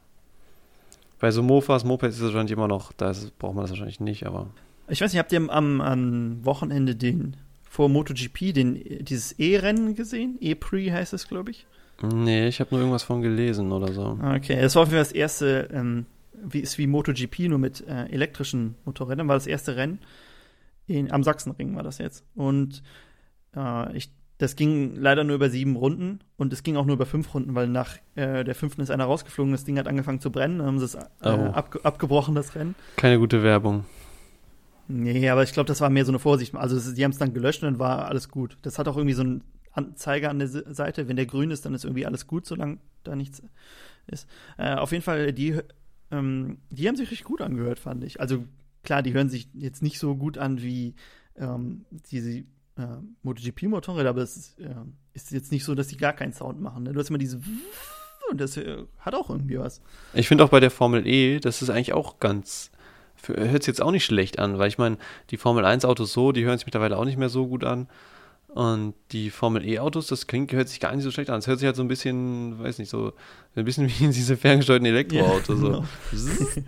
bei 1.18 1.30
so 1.30 1.42
Mofas, 1.42 1.84
Mopeds 1.84 2.16
ist 2.16 2.20
es 2.20 2.26
wahrscheinlich 2.26 2.52
immer 2.52 2.68
noch, 2.68 2.92
da 2.92 3.10
ist, 3.10 3.38
braucht 3.38 3.54
man 3.54 3.64
das 3.64 3.70
wahrscheinlich 3.70 4.00
nicht, 4.00 4.26
aber 4.26 4.48
Ich 4.88 5.00
weiß 5.00 5.12
nicht, 5.12 5.18
habt 5.18 5.32
ihr 5.32 5.38
am, 5.50 5.80
am, 5.80 6.44
Wochenende 6.44 6.96
den 6.96 7.36
vor 7.62 7.88
MotoGP 7.88 8.52
den, 8.52 8.82
dieses 9.04 9.32
E-Rennen 9.38 9.94
gesehen? 9.94 10.36
E-Pre 10.40 10.92
heißt 10.92 11.12
es, 11.12 11.28
glaube 11.28 11.52
ich. 11.52 11.66
nee, 12.02 12.48
ich 12.48 12.58
habe 12.60 12.70
nur 12.72 12.80
irgendwas 12.80 13.04
von 13.04 13.22
gelesen 13.22 13.70
oder 13.70 13.92
so. 13.92 14.18
Okay, 14.22 14.60
das 14.60 14.74
war 14.74 14.82
auf 14.82 14.88
jeden 14.88 14.96
Fall 14.96 15.04
das 15.04 15.12
erste, 15.12 15.68
ähm, 15.72 16.06
wie, 16.32 16.60
ist 16.60 16.78
wie 16.78 16.86
MotoGP, 16.86 17.48
nur 17.48 17.58
mit 17.58 17.86
äh, 17.86 18.06
elektrischen 18.06 18.74
Motorrädern, 18.84 19.28
war 19.28 19.36
das 19.36 19.46
erste 19.46 19.76
Rennen. 19.76 20.00
In, 20.86 21.12
am 21.12 21.22
Sachsenring 21.22 21.76
war 21.76 21.84
das 21.84 21.98
jetzt. 21.98 22.24
Und 22.34 22.82
äh, 23.54 23.96
ich, 23.96 24.10
das 24.40 24.56
ging 24.56 24.96
leider 24.96 25.22
nur 25.22 25.36
über 25.36 25.50
sieben 25.50 25.76
Runden 25.76 26.20
und 26.38 26.52
es 26.52 26.62
ging 26.62 26.76
auch 26.76 26.86
nur 26.86 26.96
über 26.96 27.06
fünf 27.06 27.32
Runden, 27.34 27.54
weil 27.54 27.68
nach 27.68 27.96
äh, 28.14 28.42
der 28.42 28.54
fünften 28.54 28.80
ist 28.80 28.90
einer 28.90 29.04
rausgeflogen, 29.04 29.52
das 29.52 29.64
Ding 29.64 29.78
hat 29.78 29.86
angefangen 29.86 30.18
zu 30.20 30.32
brennen, 30.32 30.58
dann 30.58 30.66
haben 30.66 30.78
sie 30.78 30.86
es 30.86 30.94
äh, 30.94 31.00
Oh. 31.24 31.28
abge 31.52 31.84
abgebrochen, 31.84 32.34
das 32.34 32.54
Rennen. 32.54 32.74
Keine 32.96 33.18
gute 33.18 33.42
Werbung. 33.42 33.84
Nee, 34.88 35.28
aber 35.28 35.42
ich 35.44 35.52
glaube, 35.52 35.68
das 35.68 35.80
war 35.80 35.90
mehr 35.90 36.04
so 36.04 36.10
eine 36.10 36.18
Vorsicht. 36.18 36.54
Also 36.54 36.76
es- 36.76 36.94
die 36.94 37.04
haben 37.04 37.12
es 37.12 37.18
dann 37.18 37.32
gelöscht 37.32 37.62
und 37.62 37.66
dann 37.72 37.78
war 37.78 38.06
alles 38.08 38.28
gut. 38.28 38.58
Das 38.62 38.78
hat 38.78 38.88
auch 38.88 38.96
irgendwie 38.96 39.14
so 39.14 39.22
einen 39.22 39.44
Anzeiger 39.72 40.30
an 40.30 40.38
der 40.40 40.48
Se- 40.48 40.64
Seite. 40.74 41.06
Wenn 41.06 41.16
der 41.16 41.26
grün 41.26 41.50
ist, 41.52 41.64
dann 41.64 41.74
ist 41.74 41.84
irgendwie 41.84 42.06
alles 42.06 42.26
gut, 42.26 42.44
solange 42.46 42.78
da 43.04 43.14
nichts 43.14 43.42
ist. 44.08 44.26
Äh, 44.58 44.74
auf 44.74 44.90
jeden 44.90 45.04
Fall, 45.04 45.32
die, 45.32 45.60
ähm, 46.10 46.58
die 46.70 46.88
haben 46.88 46.96
sich 46.96 47.10
richtig 47.10 47.24
gut 47.24 47.40
angehört, 47.40 47.78
fand 47.78 48.02
ich. 48.02 48.20
Also 48.20 48.44
klar, 48.82 49.02
die 49.02 49.12
hören 49.12 49.28
sich 49.28 49.48
jetzt 49.54 49.82
nicht 49.82 49.98
so 50.00 50.16
gut 50.16 50.38
an 50.38 50.60
wie 50.60 50.94
ähm, 51.36 51.84
diese 52.10 52.42
äh, 52.80 52.86
MotoGP-Motorräder, 53.22 54.10
aber 54.10 54.22
es 54.22 54.36
ist, 54.36 54.58
äh, 54.60 54.74
ist 55.14 55.30
jetzt 55.32 55.52
nicht 55.52 55.64
so, 55.64 55.74
dass 55.74 55.88
die 55.88 55.96
gar 55.96 56.12
keinen 56.12 56.32
Sound 56.32 56.60
machen. 56.60 56.84
Ne? 56.84 56.92
Du 56.92 57.00
hast 57.00 57.08
immer 57.10 57.18
diese 57.18 57.40
und 58.30 58.40
das 58.40 58.56
äh, 58.56 58.84
hat 59.00 59.14
auch 59.14 59.28
irgendwie 59.30 59.58
was. 59.58 59.80
Ich 60.14 60.28
finde 60.28 60.44
auch 60.44 60.50
bei 60.50 60.60
der 60.60 60.70
Formel 60.70 61.06
E, 61.06 61.40
das 61.40 61.62
ist 61.62 61.70
eigentlich 61.70 61.92
auch 61.92 62.20
ganz, 62.20 62.70
hört 63.26 63.62
sich 63.62 63.68
jetzt 63.68 63.82
auch 63.82 63.90
nicht 63.90 64.04
schlecht 64.04 64.38
an, 64.38 64.58
weil 64.58 64.68
ich 64.68 64.78
meine, 64.78 64.98
die 65.30 65.36
Formel 65.36 65.64
1 65.64 65.84
Autos 65.84 66.12
so, 66.12 66.32
die 66.32 66.44
hören 66.44 66.56
sich 66.58 66.66
mittlerweile 66.66 66.96
auch 66.96 67.04
nicht 67.04 67.18
mehr 67.18 67.28
so 67.28 67.46
gut 67.48 67.64
an. 67.64 67.88
Und 68.48 68.94
die 69.12 69.30
Formel 69.30 69.64
E 69.64 69.78
Autos, 69.78 70.08
das 70.08 70.26
klingt, 70.26 70.52
hört 70.52 70.68
sich 70.68 70.80
gar 70.80 70.92
nicht 70.94 71.04
so 71.04 71.10
schlecht 71.12 71.30
an. 71.30 71.38
Es 71.38 71.46
hört 71.46 71.60
sich 71.60 71.66
halt 71.66 71.76
so 71.76 71.82
ein 71.82 71.88
bisschen, 71.88 72.58
weiß 72.58 72.78
nicht, 72.78 72.90
so 72.90 73.12
ein 73.54 73.64
bisschen 73.64 73.88
wie 73.98 74.08
diese 74.08 74.36
ferngesteuerten 74.36 74.86
Elektroautos. 74.86 75.58
so. 75.60 75.66
genau. 75.68 75.84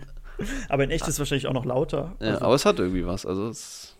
aber 0.69 0.83
in 0.85 0.91
echt 0.91 1.03
ist 1.07 1.13
es 1.15 1.19
wahrscheinlich 1.19 1.47
auch 1.47 1.53
noch 1.53 1.65
lauter. 1.65 2.15
Ja, 2.21 2.33
Also- 2.35 2.45
aber 2.45 2.55
es 2.55 2.65
hat 2.65 2.79
irgendwie 2.79 3.05
was. 3.05 3.25
Also 3.25 3.49
es, 3.49 3.92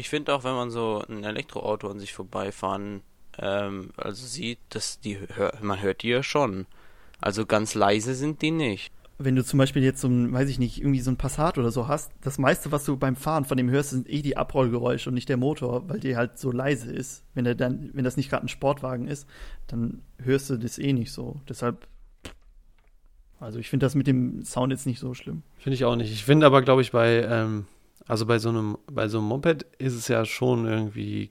Ich 0.00 0.08
finde 0.08 0.34
auch, 0.34 0.44
wenn 0.44 0.54
man 0.54 0.70
so 0.70 1.04
ein 1.10 1.24
Elektroauto 1.24 1.86
an 1.90 2.00
sich 2.00 2.14
vorbeifahren, 2.14 3.02
ähm, 3.38 3.90
also 3.98 4.26
sieht, 4.26 4.58
dass 4.70 4.98
die 4.98 5.18
hör, 5.34 5.52
man 5.60 5.82
hört 5.82 6.02
die 6.02 6.08
ja 6.08 6.22
schon. 6.22 6.64
Also 7.20 7.44
ganz 7.44 7.74
leise 7.74 8.14
sind 8.14 8.40
die 8.40 8.50
nicht. 8.50 8.90
wenn 9.18 9.36
du 9.36 9.44
zum 9.44 9.58
Beispiel 9.58 9.82
jetzt 9.82 10.00
so 10.00 10.08
ein, 10.08 10.32
weiß 10.32 10.48
ich 10.48 10.58
nicht, 10.58 10.80
irgendwie 10.80 11.00
so 11.02 11.10
ein 11.10 11.18
Passat 11.18 11.58
oder 11.58 11.70
so 11.70 11.86
hast, 11.86 12.10
das 12.22 12.38
meiste, 12.38 12.72
was 12.72 12.86
du 12.86 12.96
beim 12.96 13.14
Fahren 13.14 13.44
von 13.44 13.58
dem 13.58 13.68
hörst, 13.68 13.90
sind 13.90 14.08
eh 14.08 14.22
die 14.22 14.38
Abrollgeräusche 14.38 15.10
und 15.10 15.14
nicht 15.14 15.28
der 15.28 15.36
Motor, 15.36 15.86
weil 15.90 16.00
der 16.00 16.16
halt 16.16 16.38
so 16.38 16.50
leise 16.50 16.90
ist. 16.90 17.22
Wenn 17.34 17.44
der 17.44 17.54
dann, 17.54 17.90
wenn 17.92 18.04
das 18.04 18.16
nicht 18.16 18.30
gerade 18.30 18.46
ein 18.46 18.48
Sportwagen 18.48 19.06
ist, 19.06 19.28
dann 19.66 20.00
hörst 20.16 20.48
du 20.48 20.56
das 20.56 20.78
eh 20.78 20.94
nicht 20.94 21.12
so. 21.12 21.42
Deshalb, 21.46 21.86
also 23.38 23.58
ich 23.58 23.68
finde 23.68 23.84
das 23.84 23.94
mit 23.94 24.06
dem 24.06 24.42
Sound 24.46 24.72
jetzt 24.72 24.86
nicht 24.86 24.98
so 24.98 25.12
schlimm. 25.12 25.42
finde 25.58 25.74
ich 25.74 25.84
auch 25.84 25.96
nicht. 25.96 26.10
Ich 26.10 26.24
finde 26.24 26.46
aber, 26.46 26.62
glaube 26.62 26.80
ich, 26.80 26.90
bei, 26.90 27.22
ähm, 27.22 27.66
also 28.10 28.26
bei 28.26 28.38
so 28.38 28.48
einem, 28.50 28.76
bei 28.90 29.08
so 29.08 29.18
einem 29.18 29.28
Moped 29.28 29.64
ist 29.78 29.94
es 29.94 30.08
ja 30.08 30.24
schon 30.24 30.66
irgendwie 30.66 31.30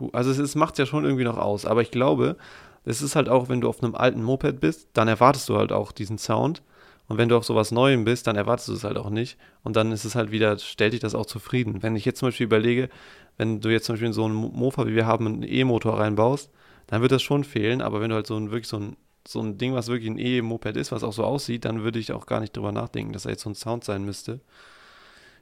cool. 0.00 0.10
Also 0.12 0.30
es, 0.30 0.38
es 0.38 0.54
macht 0.54 0.78
ja 0.78 0.86
schon 0.86 1.04
irgendwie 1.04 1.24
noch 1.24 1.38
aus. 1.38 1.66
Aber 1.66 1.82
ich 1.82 1.90
glaube, 1.90 2.36
es 2.84 3.02
ist 3.02 3.16
halt 3.16 3.28
auch, 3.28 3.48
wenn 3.48 3.60
du 3.60 3.68
auf 3.68 3.82
einem 3.82 3.94
alten 3.94 4.22
Moped 4.22 4.60
bist, 4.60 4.88
dann 4.92 5.08
erwartest 5.08 5.48
du 5.48 5.56
halt 5.56 5.72
auch 5.72 5.92
diesen 5.92 6.18
Sound. 6.18 6.62
Und 7.08 7.18
wenn 7.18 7.28
du 7.28 7.36
auf 7.36 7.44
sowas 7.44 7.72
Neuem 7.72 8.04
bist, 8.04 8.26
dann 8.26 8.36
erwartest 8.36 8.68
du 8.68 8.72
es 8.74 8.84
halt 8.84 8.96
auch 8.96 9.10
nicht. 9.10 9.36
Und 9.64 9.76
dann 9.76 9.92
ist 9.92 10.04
es 10.04 10.14
halt 10.14 10.30
wieder, 10.30 10.58
stellt 10.58 10.92
dich 10.92 11.00
das 11.00 11.14
auch 11.14 11.26
zufrieden. 11.26 11.82
Wenn 11.82 11.96
ich 11.96 12.04
jetzt 12.04 12.20
zum 12.20 12.28
Beispiel 12.28 12.46
überlege, 12.46 12.88
wenn 13.36 13.60
du 13.60 13.68
jetzt 13.70 13.86
zum 13.86 13.94
Beispiel 13.94 14.08
in 14.08 14.12
so 14.12 14.24
einen 14.24 14.34
Mo- 14.34 14.52
Mofa, 14.54 14.86
wie 14.86 14.94
wir 14.94 15.06
haben, 15.06 15.26
einen 15.26 15.42
E-Motor 15.42 15.98
reinbaust, 15.98 16.50
dann 16.86 17.02
wird 17.02 17.12
das 17.12 17.22
schon 17.22 17.44
fehlen. 17.44 17.82
Aber 17.82 18.00
wenn 18.00 18.10
du 18.10 18.16
halt 18.16 18.26
so 18.26 18.36
ein 18.36 18.50
wirklich 18.50 18.68
so 18.68 18.78
ein, 18.78 18.96
so 19.26 19.40
ein 19.40 19.58
Ding, 19.58 19.74
was 19.74 19.88
wirklich 19.88 20.10
ein 20.10 20.18
E-Moped 20.18 20.76
ist, 20.76 20.92
was 20.92 21.04
auch 21.04 21.12
so 21.12 21.24
aussieht, 21.24 21.64
dann 21.64 21.82
würde 21.82 21.98
ich 21.98 22.12
auch 22.12 22.26
gar 22.26 22.40
nicht 22.40 22.56
drüber 22.56 22.72
nachdenken, 22.72 23.12
dass 23.12 23.24
da 23.24 23.30
jetzt 23.30 23.42
so 23.42 23.50
ein 23.50 23.54
Sound 23.54 23.84
sein 23.84 24.04
müsste. 24.04 24.40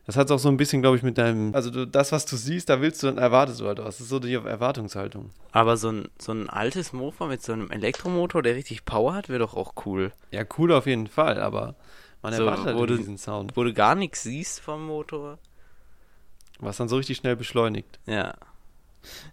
Das 0.06 0.16
hat 0.16 0.30
auch 0.32 0.38
so 0.38 0.48
ein 0.48 0.56
bisschen, 0.56 0.82
glaube 0.82 0.96
ich, 0.96 1.02
mit 1.02 1.18
deinem, 1.18 1.54
also 1.54 1.70
du, 1.70 1.86
das, 1.86 2.10
was 2.10 2.26
du 2.26 2.36
siehst, 2.36 2.68
da 2.68 2.80
willst 2.80 3.02
du, 3.02 3.06
dann 3.06 3.18
erwartest 3.18 3.60
du 3.60 3.66
halt 3.66 3.78
was. 3.78 3.84
Das 3.98 4.00
ist 4.00 4.08
so 4.08 4.18
die 4.18 4.34
Erwartungshaltung. 4.34 5.30
Aber 5.52 5.76
so 5.76 5.90
ein, 5.92 6.08
so 6.18 6.32
ein 6.32 6.48
altes 6.50 6.92
Mofa 6.92 7.26
mit 7.26 7.42
so 7.42 7.52
einem 7.52 7.70
Elektromotor, 7.70 8.42
der 8.42 8.56
richtig 8.56 8.84
Power 8.84 9.14
hat, 9.14 9.28
wäre 9.28 9.38
doch 9.40 9.54
auch 9.54 9.74
cool. 9.86 10.12
Ja, 10.32 10.42
cool 10.58 10.72
auf 10.72 10.86
jeden 10.86 11.06
Fall, 11.06 11.38
aber 11.40 11.76
man 12.22 12.32
So, 12.34 12.44
erwartet 12.44 12.74
halt 12.74 12.90
du- 12.90 12.96
diesen 12.96 13.18
Sound, 13.18 13.56
Wo 13.56 13.62
du 13.62 13.72
gar 13.72 13.94
nichts 13.94 14.22
siehst 14.24 14.60
vom 14.60 14.86
Motor. 14.86 15.38
was 16.58 16.76
dann 16.78 16.88
so 16.88 16.96
richtig 16.96 17.18
schnell 17.18 17.36
beschleunigt. 17.36 17.98
Ja. 18.06 18.34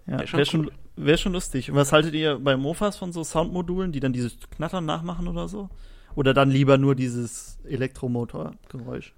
Ja, 0.06 0.20
Wär 0.20 0.28
schon 0.28 0.38
wäre 0.38 0.46
schon, 0.46 0.72
wär 0.96 1.18
schon 1.18 1.34
lustig. 1.34 1.70
Und 1.72 1.76
was 1.78 1.92
haltet 1.92 2.14
ihr 2.14 2.40
bei 2.40 2.56
Mofas 2.56 2.96
von 2.98 3.12
so 3.12 3.24
Soundmodulen, 3.24 3.92
die 3.92 4.00
dann 4.00 4.14
dieses 4.14 4.38
Knattern 4.56 4.86
nachmachen 4.86 5.28
oder 5.28 5.48
so? 5.48 5.70
Oder 6.16 6.34
dann 6.34 6.50
lieber 6.50 6.78
nur 6.78 6.96
dieses 6.96 7.58
Elektromotorgeräusch? 7.66 9.14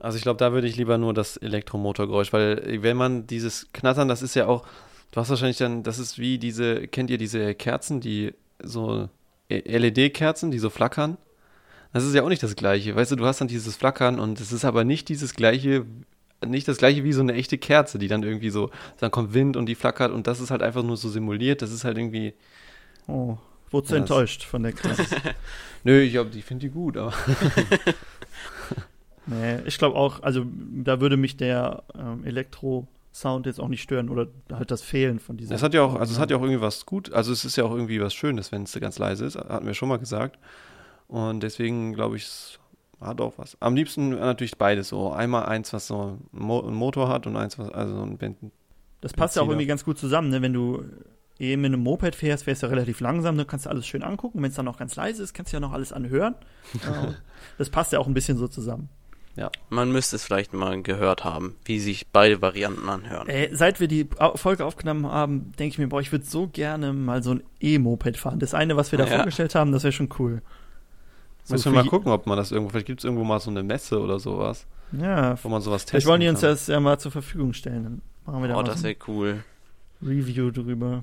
Also 0.00 0.16
ich 0.16 0.22
glaube, 0.22 0.38
da 0.38 0.52
würde 0.52 0.66
ich 0.66 0.76
lieber 0.76 0.98
nur 0.98 1.14
das 1.14 1.36
Elektromotorgeräusch, 1.36 2.32
weil 2.32 2.58
äh, 2.66 2.82
wenn 2.82 2.96
man 2.96 3.26
dieses 3.26 3.68
Knattern, 3.72 4.08
das 4.08 4.22
ist 4.22 4.34
ja 4.34 4.46
auch, 4.46 4.66
du 5.12 5.20
hast 5.20 5.30
wahrscheinlich 5.30 5.58
dann, 5.58 5.82
das 5.82 5.98
ist 5.98 6.18
wie 6.18 6.38
diese, 6.38 6.88
kennt 6.88 7.10
ihr 7.10 7.18
diese 7.18 7.54
Kerzen, 7.54 8.00
die 8.00 8.32
so 8.62 9.08
LED-Kerzen, 9.48 10.50
die 10.50 10.58
so 10.58 10.70
flackern? 10.70 11.16
Das 11.92 12.04
ist 12.04 12.14
ja 12.14 12.22
auch 12.22 12.28
nicht 12.28 12.42
das 12.42 12.56
gleiche. 12.56 12.94
Weißt 12.96 13.10
du, 13.12 13.16
du 13.16 13.26
hast 13.26 13.40
dann 13.40 13.48
dieses 13.48 13.76
Flackern 13.76 14.20
und 14.20 14.40
es 14.40 14.52
ist 14.52 14.64
aber 14.64 14.84
nicht 14.84 15.08
dieses 15.08 15.34
gleiche, 15.34 15.84
nicht 16.46 16.68
das 16.68 16.78
gleiche 16.78 17.04
wie 17.04 17.12
so 17.12 17.20
eine 17.20 17.34
echte 17.34 17.58
Kerze, 17.58 17.98
die 17.98 18.08
dann 18.08 18.22
irgendwie 18.22 18.50
so, 18.50 18.70
dann 18.98 19.10
kommt 19.10 19.34
Wind 19.34 19.56
und 19.56 19.66
die 19.66 19.74
flackert 19.74 20.12
und 20.12 20.26
das 20.26 20.40
ist 20.40 20.50
halt 20.50 20.62
einfach 20.62 20.84
nur 20.84 20.96
so 20.96 21.08
simuliert. 21.08 21.62
Das 21.62 21.72
ist 21.72 21.84
halt 21.84 21.98
irgendwie, 21.98 22.34
Oh, 23.08 23.38
wurdest 23.70 23.90
du 23.90 23.96
Ja, 23.96 24.00
enttäuscht 24.02 24.44
von 24.44 24.62
der 24.62 24.72
Klasse? 24.72 25.04
nö, 25.84 26.00
ich 26.00 26.12
glaube, 26.12 26.30
die 26.30 26.42
finde 26.42 26.66
die 26.66 26.72
gut, 26.72 26.96
aber 26.96 27.12
nee, 29.30 29.58
ich 29.64 29.78
glaube 29.78 29.96
auch, 29.96 30.22
also 30.22 30.44
da 30.84 31.00
würde 31.00 31.16
mich 31.16 31.36
der 31.36 31.84
ähm, 31.98 32.24
Elektro-Sound 32.24 33.46
jetzt 33.46 33.60
auch 33.60 33.68
nicht 33.68 33.82
stören 33.82 34.08
oder 34.08 34.28
halt 34.52 34.70
das 34.70 34.82
Fehlen 34.82 35.18
von 35.18 35.36
dieser. 35.36 35.54
Es 35.54 35.62
hat 35.62 35.74
ja 35.74 35.82
auch, 35.82 35.94
also 35.94 36.12
es 36.12 36.18
hat 36.18 36.30
ja 36.30 36.36
auch 36.36 36.42
irgendwie 36.42 36.60
was 36.60 36.86
gut, 36.86 37.12
also 37.12 37.32
es 37.32 37.44
ist 37.44 37.56
ja 37.56 37.64
auch 37.64 37.72
irgendwie 37.72 38.00
was 38.00 38.14
Schönes, 38.14 38.52
wenn 38.52 38.64
es 38.64 38.78
ganz 38.80 38.98
leise 38.98 39.24
ist, 39.24 39.36
hatten 39.36 39.66
wir 39.66 39.74
schon 39.74 39.88
mal 39.88 39.98
gesagt. 39.98 40.38
Und 41.08 41.42
deswegen 41.42 41.92
glaube 41.92 42.16
ich, 42.16 42.24
es 42.24 42.58
hat 43.00 43.20
auch 43.20 43.34
was. 43.36 43.56
Am 43.60 43.74
liebsten 43.74 44.10
natürlich 44.10 44.58
beides 44.58 44.88
so. 44.88 45.12
Einmal 45.12 45.46
eins, 45.46 45.72
was 45.72 45.86
so 45.86 46.00
einen 46.00 46.28
Mo 46.30 46.60
einen 46.60 46.76
Motor 46.76 47.08
hat 47.08 47.26
und 47.26 47.36
eins, 47.36 47.58
was, 47.58 47.70
also 47.70 47.96
so 47.96 48.02
ein 48.02 48.18
Band. 48.18 48.36
Das 49.00 49.12
passt 49.12 49.36
ja 49.36 49.42
auch 49.42 49.48
irgendwie 49.48 49.66
ganz 49.66 49.84
gut 49.84 49.98
zusammen, 49.98 50.28
ne? 50.28 50.42
Wenn 50.42 50.52
du 50.52 50.84
eben 51.38 51.62
mit 51.62 51.72
einem 51.72 51.82
Moped 51.82 52.14
fährst, 52.14 52.44
fährst 52.44 52.62
du 52.62 52.66
ja 52.66 52.70
relativ 52.70 53.00
langsam, 53.00 53.36
dann 53.36 53.46
kannst 53.46 53.64
du 53.64 53.70
alles 53.70 53.86
schön 53.86 54.02
angucken. 54.02 54.42
Wenn 54.42 54.50
es 54.50 54.56
dann 54.56 54.66
noch 54.66 54.78
ganz 54.78 54.94
leise 54.96 55.22
ist, 55.22 55.32
kannst 55.32 55.52
du 55.52 55.56
ja 55.56 55.60
noch 55.60 55.72
alles 55.72 55.92
anhören. 55.92 56.34
Und 56.74 57.16
das 57.58 57.70
passt 57.70 57.92
ja 57.92 57.98
auch 57.98 58.06
ein 58.06 58.14
bisschen 58.14 58.36
so 58.36 58.46
zusammen. 58.46 58.90
Man 59.70 59.90
müsste 59.92 60.16
es 60.16 60.24
vielleicht 60.24 60.52
mal 60.52 60.82
gehört 60.82 61.24
haben, 61.24 61.54
wie 61.64 61.78
sich 61.80 62.08
beide 62.08 62.42
Varianten 62.42 62.88
anhören. 62.88 63.26
Äh, 63.28 63.48
seit 63.54 63.80
wir 63.80 63.88
die 63.88 64.06
Folge 64.34 64.64
aufgenommen 64.66 65.06
haben, 65.06 65.52
denke 65.58 65.72
ich 65.74 65.78
mir, 65.78 65.88
boah, 65.88 66.00
ich 66.00 66.12
würde 66.12 66.24
so 66.26 66.46
gerne 66.48 66.92
mal 66.92 67.22
so 67.22 67.30
ein 67.32 67.42
E-Moped 67.60 68.16
fahren. 68.18 68.38
Das 68.38 68.52
eine, 68.52 68.76
was 68.76 68.92
wir 68.92 68.98
da 68.98 69.06
Ja. 69.06 69.16
vorgestellt 69.16 69.54
haben, 69.54 69.72
das 69.72 69.82
wäre 69.84 69.92
schon 69.92 70.10
cool. 70.18 70.42
So 71.44 71.54
Müssen 71.54 71.72
wir 71.72 71.82
mal 71.82 71.88
gucken, 71.88 72.12
ob 72.12 72.26
man 72.26 72.36
das 72.36 72.52
irgendwo, 72.52 72.70
vielleicht 72.70 72.86
gibt 72.86 73.00
es 73.00 73.04
irgendwo 73.04 73.24
mal 73.24 73.40
so 73.40 73.50
eine 73.50 73.62
Messe 73.62 73.98
oder 74.00 74.18
sowas, 74.18 74.66
Ja, 74.92 75.42
wo 75.42 75.48
man 75.48 75.62
sowas 75.62 75.82
testen 75.82 75.90
vielleicht 75.92 76.06
wollen 76.06 76.20
die 76.20 76.28
uns 76.28 76.40
kann. 76.42 76.50
das 76.50 76.66
ja 76.66 76.78
mal 76.80 76.98
zur 76.98 77.12
Verfügung 77.12 77.54
stellen. 77.54 77.84
Dann 77.84 78.02
machen 78.26 78.42
wir 78.42 78.48
da 78.48 78.54
Oh, 78.54 78.58
mal 78.58 78.64
das 78.64 78.82
wäre 78.82 78.96
cool. 79.08 79.42
ein 80.02 80.06
Review 80.06 80.50
drüber. 80.50 81.02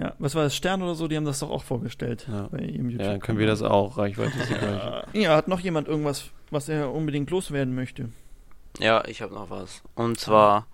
Ja, 0.00 0.14
was 0.18 0.34
war 0.34 0.44
das? 0.44 0.56
Stern 0.56 0.82
oder 0.82 0.94
so? 0.94 1.08
Die 1.08 1.16
haben 1.16 1.24
das 1.26 1.40
doch 1.40 1.50
auch 1.50 1.62
vorgestellt 1.62 2.26
Ja. 2.30 2.48
bei 2.50 2.60
ihrem 2.60 2.88
YouTube. 2.88 3.06
Ja, 3.06 3.12
dann 3.12 3.20
können 3.20 3.38
wir 3.38 3.46
das 3.46 3.60
auch. 3.62 3.98
Reichweite 3.98 4.38
ist 4.38 4.48
die 4.50 4.54
gleiche. 4.54 5.04
Ja, 5.12 5.36
hat 5.36 5.46
noch 5.48 5.60
jemand 5.60 5.88
irgendwas, 5.88 6.30
was 6.50 6.68
er 6.68 6.92
unbedingt 6.92 7.30
loswerden 7.30 7.74
möchte? 7.74 8.08
Ja, 8.78 9.04
ich 9.06 9.20
habe 9.20 9.34
noch 9.34 9.50
was. 9.50 9.82
Und 9.94 10.18
zwar 10.18 10.66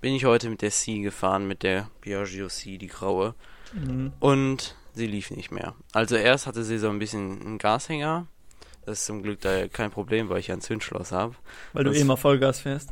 bin 0.00 0.14
ich 0.14 0.24
heute 0.26 0.48
mit 0.48 0.62
der 0.62 0.70
C 0.70 1.00
gefahren, 1.00 1.48
mit 1.48 1.62
der 1.64 1.88
Piaggio 2.02 2.46
C, 2.48 2.78
die 2.78 2.86
graue. 2.86 3.34
Mhm. 3.72 4.12
Und 4.20 4.76
sie 4.94 5.06
lief 5.06 5.30
nicht 5.32 5.50
mehr. 5.50 5.74
Also 5.92 6.14
erst 6.16 6.46
hatte 6.46 6.62
sie 6.62 6.78
so 6.78 6.88
ein 6.88 6.98
bisschen 7.00 7.40
einen 7.40 7.58
Gashänger. 7.58 8.26
Das 8.88 9.00
ist 9.00 9.04
zum 9.04 9.22
Glück 9.22 9.40
da 9.42 9.68
kein 9.68 9.90
Problem, 9.90 10.30
weil 10.30 10.38
ich 10.38 10.46
ja 10.46 10.54
ein 10.54 10.62
Zündschloss 10.62 11.12
habe. 11.12 11.34
Weil 11.74 11.84
du 11.84 11.90
Das- 11.90 12.00
eh 12.00 12.04
mal 12.04 12.16
Vollgas 12.16 12.60
fährst. 12.60 12.88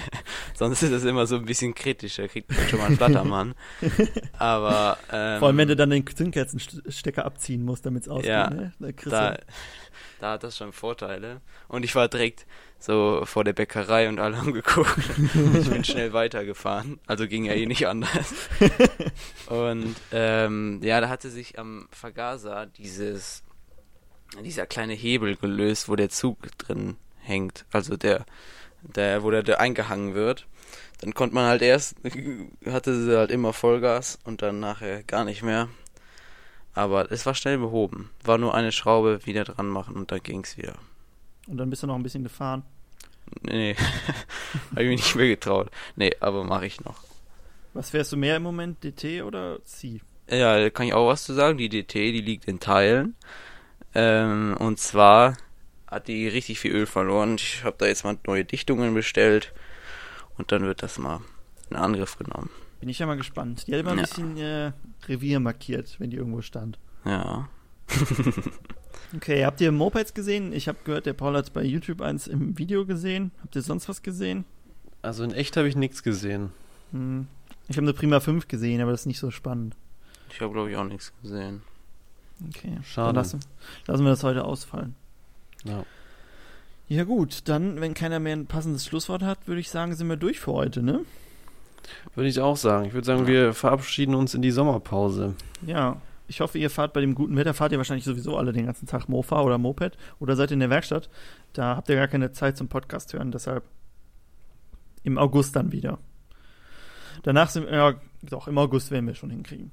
Sonst 0.54 0.80
ist 0.84 0.92
das 0.92 1.02
immer 1.04 1.26
so 1.26 1.34
ein 1.36 1.44
bisschen 1.44 1.74
kritischer, 1.74 2.28
kriegt 2.28 2.52
man 2.52 2.68
schon 2.68 2.78
mal 2.78 2.86
einen 2.86 2.96
Flattermann. 2.96 3.54
Aber 4.38 4.96
ähm, 5.10 5.40
Vor 5.40 5.48
allem, 5.48 5.56
wenn 5.56 5.66
du 5.66 5.74
dann 5.74 5.90
den 5.90 6.06
Zündkerzenstecker 6.06 7.24
abziehen 7.24 7.64
musst, 7.64 7.84
damit 7.84 8.04
es 8.04 8.08
ausgeht. 8.08 8.30
Ja, 8.30 8.48
ne? 8.50 8.72
da 8.78 8.92
da, 9.10 9.30
du- 9.32 9.40
da 10.20 10.32
hat 10.34 10.44
das 10.44 10.56
schon 10.56 10.72
Vorteile. 10.72 11.40
Und 11.66 11.84
ich 11.84 11.96
war 11.96 12.06
direkt 12.06 12.46
so 12.78 13.22
vor 13.24 13.42
der 13.42 13.52
Bäckerei 13.52 14.08
und 14.08 14.20
alle 14.20 14.36
haben 14.40 14.52
geguckt. 14.52 14.96
ich 15.58 15.68
bin 15.68 15.82
schnell 15.82 16.12
weitergefahren. 16.12 17.00
Also 17.08 17.26
ging 17.26 17.44
ja 17.44 17.54
eh 17.54 17.66
nicht 17.66 17.88
anders. 17.88 18.34
Und 19.48 19.96
ähm, 20.12 20.80
ja, 20.84 21.00
da 21.00 21.08
hatte 21.08 21.28
sich 21.28 21.58
am 21.58 21.88
Vergaser 21.90 22.66
dieses 22.66 23.42
dieser 24.44 24.66
kleine 24.66 24.94
Hebel 24.94 25.36
gelöst, 25.36 25.88
wo 25.88 25.96
der 25.96 26.10
Zug 26.10 26.38
drin 26.58 26.96
hängt. 27.20 27.64
Also 27.72 27.96
der, 27.96 28.24
der, 28.82 29.22
wo 29.22 29.30
der, 29.30 29.42
der 29.42 29.60
eingehangen 29.60 30.14
wird. 30.14 30.46
Dann 31.00 31.14
konnte 31.14 31.34
man 31.34 31.46
halt 31.46 31.62
erst, 31.62 31.96
hatte 32.66 33.02
sie 33.02 33.16
halt 33.16 33.30
immer 33.30 33.52
Vollgas 33.52 34.18
und 34.24 34.42
dann 34.42 34.60
nachher 34.60 35.02
gar 35.02 35.24
nicht 35.24 35.42
mehr. 35.42 35.68
Aber 36.74 37.10
es 37.10 37.26
war 37.26 37.34
schnell 37.34 37.58
behoben. 37.58 38.10
War 38.24 38.38
nur 38.38 38.54
eine 38.54 38.72
Schraube 38.72 39.26
wieder 39.26 39.44
dran 39.44 39.68
machen 39.68 39.96
und 39.96 40.12
dann 40.12 40.22
ging's 40.22 40.56
wieder. 40.56 40.74
Und 41.48 41.56
dann 41.56 41.70
bist 41.70 41.82
du 41.82 41.86
noch 41.86 41.96
ein 41.96 42.02
bisschen 42.02 42.22
gefahren. 42.22 42.62
Nee, 43.42 43.76
habe 44.70 44.84
ich 44.84 44.88
mich 44.88 45.00
nicht 45.00 45.16
mehr 45.16 45.28
getraut. 45.28 45.70
Nee, 45.96 46.12
aber 46.20 46.44
mache 46.44 46.66
ich 46.66 46.80
noch. 46.84 47.02
Was 47.72 47.90
fährst 47.90 48.12
du 48.12 48.16
mehr 48.16 48.36
im 48.36 48.42
Moment, 48.42 48.82
DT 48.82 49.22
oder 49.22 49.64
C? 49.64 50.00
Ja, 50.28 50.58
da 50.58 50.70
kann 50.70 50.86
ich 50.86 50.94
auch 50.94 51.08
was 51.08 51.24
zu 51.24 51.34
sagen. 51.34 51.58
Die 51.58 51.68
DT, 51.68 51.94
die 51.94 52.20
liegt 52.20 52.46
in 52.46 52.60
Teilen. 52.60 53.16
Ähm, 53.94 54.56
und 54.58 54.78
zwar 54.78 55.36
hat 55.86 56.08
die 56.08 56.28
richtig 56.28 56.60
viel 56.60 56.72
Öl 56.72 56.86
verloren. 56.86 57.34
Ich 57.36 57.64
habe 57.64 57.76
da 57.78 57.86
jetzt 57.86 58.04
mal 58.04 58.16
neue 58.26 58.44
Dichtungen 58.44 58.94
bestellt. 58.94 59.52
Und 60.38 60.52
dann 60.52 60.62
wird 60.62 60.82
das 60.82 60.98
mal 60.98 61.20
in 61.70 61.76
Angriff 61.76 62.16
genommen. 62.16 62.50
Bin 62.80 62.88
ich 62.88 62.98
ja 63.00 63.06
mal 63.06 63.16
gespannt. 63.16 63.66
Die 63.66 63.72
hat 63.72 63.80
immer 63.80 63.90
ein 63.92 63.98
Ja. 63.98 64.04
bisschen 64.04 64.36
äh, 64.38 64.72
Revier 65.08 65.38
markiert, 65.40 65.96
wenn 65.98 66.10
die 66.10 66.16
irgendwo 66.16 66.40
stand. 66.42 66.78
Ja. 67.04 67.48
Okay, 69.16 69.44
habt 69.44 69.60
ihr 69.60 69.72
Mopeds 69.72 70.14
gesehen? 70.14 70.52
Ich 70.52 70.68
habe 70.68 70.78
gehört, 70.84 71.04
der 71.06 71.14
Paul 71.14 71.36
hat 71.36 71.52
bei 71.52 71.64
YouTube 71.64 72.00
eins 72.00 72.28
im 72.28 72.56
Video 72.58 72.86
gesehen. 72.86 73.32
Habt 73.42 73.56
ihr 73.56 73.62
sonst 73.62 73.88
was 73.88 74.02
gesehen? 74.02 74.44
Also 75.02 75.24
in 75.24 75.32
echt 75.32 75.56
habe 75.56 75.66
ich 75.66 75.74
nichts 75.74 76.04
gesehen. 76.04 76.52
Hm. 76.92 77.26
Ich 77.68 77.76
habe 77.76 77.86
eine 77.86 77.92
Prima 77.94 78.20
5 78.20 78.46
gesehen, 78.46 78.80
aber 78.80 78.92
das 78.92 79.00
ist 79.02 79.06
nicht 79.06 79.18
so 79.18 79.32
spannend. 79.32 79.74
Ich 80.30 80.40
habe, 80.40 80.52
glaube 80.52 80.70
ich, 80.70 80.76
auch 80.76 80.84
nichts 80.84 81.12
gesehen. 81.22 81.62
Okay, 82.48 82.78
Schade. 82.82 83.16
lassen, 83.16 83.40
lassen 83.86 84.04
wir 84.04 84.10
das 84.10 84.24
heute 84.24 84.44
ausfallen. 84.44 84.94
Ja. 85.64 85.84
Ja 86.88 87.04
gut, 87.04 87.48
dann, 87.48 87.80
wenn 87.80 87.94
keiner 87.94 88.18
mehr 88.18 88.34
ein 88.34 88.46
passendes 88.46 88.84
Schlusswort 88.84 89.22
hat, 89.22 89.46
würde 89.46 89.60
ich 89.60 89.70
sagen, 89.70 89.94
sind 89.94 90.08
wir 90.08 90.16
durch 90.16 90.40
für 90.40 90.52
heute, 90.52 90.82
ne? 90.82 91.04
Würde 92.14 92.28
ich 92.28 92.40
auch 92.40 92.56
sagen. 92.56 92.86
Ich 92.86 92.92
würde 92.92 93.06
sagen, 93.06 93.26
wir 93.26 93.54
verabschieden 93.54 94.14
uns 94.14 94.34
in 94.34 94.42
die 94.42 94.50
Sommerpause. 94.50 95.34
Ja, 95.64 96.00
ich 96.26 96.40
hoffe, 96.40 96.58
ihr 96.58 96.70
fahrt 96.70 96.92
bei 96.92 97.00
dem 97.00 97.14
guten 97.14 97.36
Wetter, 97.36 97.54
fahrt 97.54 97.72
ihr 97.72 97.78
wahrscheinlich 97.78 98.04
sowieso 98.04 98.36
alle 98.36 98.52
den 98.52 98.66
ganzen 98.66 98.86
Tag 98.86 99.08
Mofa 99.08 99.40
oder 99.40 99.58
Moped 99.58 99.96
oder 100.18 100.36
seid 100.36 100.50
in 100.50 100.60
der 100.60 100.70
Werkstatt. 100.70 101.10
Da 101.52 101.76
habt 101.76 101.88
ihr 101.88 101.96
gar 101.96 102.08
keine 102.08 102.32
Zeit 102.32 102.56
zum 102.56 102.68
Podcast 102.68 103.12
hören, 103.12 103.32
deshalb 103.32 103.64
im 105.02 105.18
August 105.18 105.56
dann 105.56 105.72
wieder. 105.72 105.98
Danach 107.22 107.50
sind 107.50 107.66
wir, 107.66 107.72
ja, 107.72 107.94
doch, 108.22 108.48
im 108.48 108.58
August 108.58 108.90
werden 108.90 109.06
wir 109.06 109.14
schon 109.14 109.30
hinkriegen. 109.30 109.72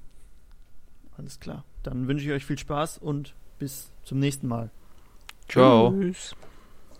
Alles 1.17 1.39
klar. 1.39 1.63
Dann 1.83 2.07
wünsche 2.07 2.25
ich 2.25 2.31
euch 2.31 2.45
viel 2.45 2.57
Spaß 2.57 2.99
und 2.99 3.33
bis 3.59 3.91
zum 4.03 4.19
nächsten 4.19 4.47
Mal. 4.47 4.69
Ciao. 5.47 5.91
Tschüss. 5.91 6.35